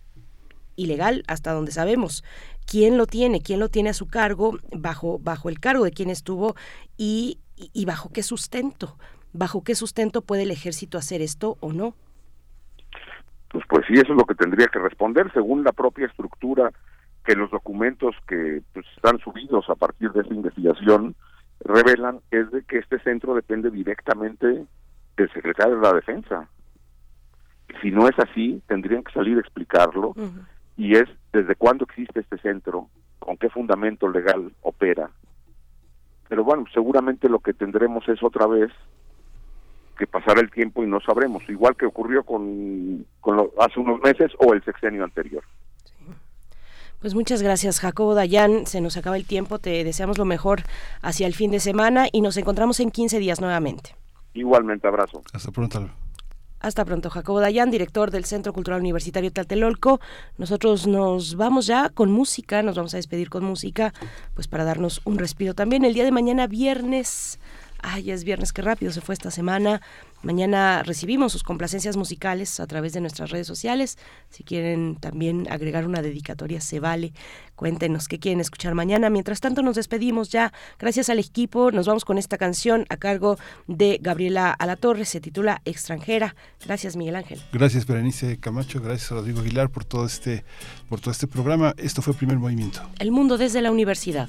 ilegal 0.77 1.25
hasta 1.27 1.53
donde 1.53 1.73
sabemos. 1.73 2.25
¿Quién 2.65 2.97
lo 2.97 3.05
tiene? 3.05 3.43
¿Quién 3.43 3.61
lo 3.61 3.69
tiene 3.69 3.91
a 3.91 3.95
su 3.95 4.07
cargo? 4.07 4.57
Bajo, 4.73 5.19
bajo 5.19 5.51
el 5.51 5.61
cargo 5.61 5.85
de 5.85 5.91
quién 5.91 6.09
estuvo 6.09 6.55
y, 6.97 7.39
y- 7.59 7.71
y 7.73 7.85
bajo 7.85 8.11
qué 8.13 8.23
sustento. 8.23 8.97
¿Bajo 9.33 9.63
qué 9.63 9.75
sustento 9.75 10.23
puede 10.23 10.43
el 10.45 10.51
ejército 10.51 10.97
hacer 10.99 11.21
esto 11.21 11.57
o 11.61 11.73
no? 11.73 11.95
Pues, 13.51 13.65
pues 13.69 13.85
sí, 13.87 13.95
eso 13.95 14.13
es 14.13 14.19
lo 14.19 14.25
que 14.25 14.35
tendría 14.35 14.69
que 14.69 14.79
responder 14.79 15.31
según 15.33 15.65
la 15.65 15.73
propia 15.73 16.07
estructura 16.07 16.71
que 17.25 17.35
los 17.35 17.51
documentos 17.51 18.15
que 18.27 18.63
pues, 18.73 18.87
están 18.97 19.19
subidos 19.19 19.69
a 19.69 19.75
partir 19.75 20.11
de 20.13 20.21
esa 20.23 20.33
investigación 20.35 21.15
revelan 21.61 22.21
es 22.31 22.51
de 22.51 22.63
que 22.63 22.79
este 22.79 22.99
centro 23.01 23.35
depende 23.35 23.71
directamente 23.71 24.65
del 25.17 25.33
secretario 25.33 25.77
de 25.77 25.83
la 25.83 25.93
Defensa. 25.93 26.49
Si 27.83 27.91
no 27.91 28.09
es 28.09 28.19
así, 28.19 28.63
tendrían 28.67 29.03
que 29.03 29.13
salir 29.13 29.37
a 29.37 29.41
explicarlo 29.41 30.15
y 30.77 30.97
es 30.97 31.09
desde 31.33 31.55
cuándo 31.57 31.85
existe 31.85 32.21
este 32.21 32.39
centro, 32.39 32.89
con 33.19 33.37
qué 33.37 33.51
fundamento 33.51 34.09
legal 34.09 34.53
opera. 34.63 35.11
Pero 36.29 36.45
bueno, 36.45 36.65
seguramente 36.73 37.29
lo 37.29 37.39
que 37.41 37.53
tendremos 37.55 38.07
es 38.09 38.23
otra 38.23 38.47
vez 38.47 38.71
que 39.99 40.07
pasar 40.07 40.39
el 40.39 40.51
tiempo 40.51 40.85
y 40.85 40.87
no 40.87 41.01
sabremos, 41.01 41.43
igual 41.49 41.75
que 41.77 41.87
ocurrió 41.87 42.23
con, 42.23 43.05
con 43.21 43.37
lo- 43.37 43.53
hace 43.61 43.81
unos 43.81 44.01
meses 44.01 44.31
o 44.39 44.53
el 44.55 44.63
sexenio 44.65 45.03
anterior. 45.05 45.43
Pues 47.01 47.15
muchas 47.15 47.43
gracias, 47.43 47.79
Jacobo 47.81 48.15
Dayan. 48.15 48.67
Se 48.67 48.81
nos 48.81 48.97
acaba 48.97 49.17
el 49.17 49.25
tiempo. 49.25 49.59
Te 49.61 49.85
deseamos 49.85 50.19
lo 50.19 50.25
mejor 50.25 50.63
hacia 51.01 51.27
el 51.29 51.35
fin 51.35 51.51
de 51.53 51.61
semana 51.61 52.07
y 52.11 52.21
nos 52.23 52.37
encontramos 52.37 52.81
en 52.81 52.91
15 52.91 53.19
días 53.21 53.41
nuevamente. 53.41 53.95
Igualmente, 54.35 54.87
abrazo. 54.89 55.23
Hasta 55.33 55.53
pronto. 55.53 55.89
Hasta 56.61 56.85
pronto, 56.85 57.09
Jacobo 57.09 57.41
Dayan, 57.41 57.71
director 57.71 58.11
del 58.11 58.25
Centro 58.25 58.53
Cultural 58.53 58.81
Universitario 58.81 59.31
Tlatelolco. 59.31 60.01
Nosotros 60.39 60.89
nos 60.89 61.37
vamos 61.37 61.67
ya 61.67 61.89
con 61.89 62.11
música, 62.11 62.63
nos 62.63 62.75
vamos 62.75 62.95
a 62.95 62.97
despedir 62.97 63.31
con 63.31 63.45
música, 63.45 63.95
pues 64.35 64.49
para 64.49 64.65
darnos 64.65 65.01
un 65.05 65.19
respiro 65.19 65.55
también. 65.55 65.85
El 65.85 65.95
día 65.95 66.05
de 66.05 66.11
mañana, 66.11 66.49
viernes, 66.49 67.39
ay, 67.83 68.11
es 68.11 68.25
viernes, 68.25 68.53
qué 68.53 68.63
rápido 68.63 68.93
se 68.93 69.01
fue 69.01 69.15
esta 69.15 69.31
semana. 69.31 69.81
Mañana 70.23 70.83
recibimos 70.83 71.33
sus 71.33 71.45
complacencias 71.45 71.97
musicales 71.97 72.59
a 72.59 72.67
través 72.67 72.93
de 72.93 73.01
nuestras 73.01 73.31
redes 73.31 73.47
sociales. 73.47 73.99
Si 74.31 74.43
quieren 74.43 74.97
también 74.97 75.47
agregar 75.51 75.87
una 75.87 76.03
dedicatoria, 76.03 76.61
se 76.61 76.81
vale. 76.81 77.13
Cuéntenos 77.55 78.09
qué 78.09 78.19
quieren 78.19 78.41
escuchar 78.41 78.75
mañana. 78.75 79.11
Mientras 79.11 79.41
tanto, 79.41 79.63
nos 79.63 79.77
despedimos 79.77 80.31
ya. 80.31 80.53
Gracias 80.79 81.09
al 81.09 81.19
equipo. 81.19 81.71
Nos 81.71 81.87
vamos 81.87 82.05
con 82.05 82.19
esta 82.19 82.37
canción 82.37 82.85
a 82.89 82.97
cargo 82.97 83.39
de 83.69 83.99
Gabriela 84.03 84.51
Alatorre. 84.51 85.05
Se 85.05 85.21
titula 85.21 85.63
Extranjera. 85.65 86.35
Gracias, 86.65 86.97
Miguel 86.97 87.17
Ángel. 87.17 87.41
Gracias 87.53 87.87
Berenice 87.87 88.39
Camacho, 88.39 88.81
gracias 88.81 89.13
a 89.13 89.17
Rodrigo 89.17 89.41
Aguilar 89.41 89.71
por 89.71 89.85
todo 89.85 90.05
este 90.05 90.45
por 90.89 91.01
todo 91.01 91.11
este 91.11 91.27
programa. 91.27 91.75
Esto 91.77 92.03
fue 92.03 92.15
Primer 92.15 92.39
Movimiento. 92.39 92.81
El 92.99 93.11
mundo 93.11 93.39
desde 93.39 93.63
la 93.63 93.71
universidad. 93.71 94.29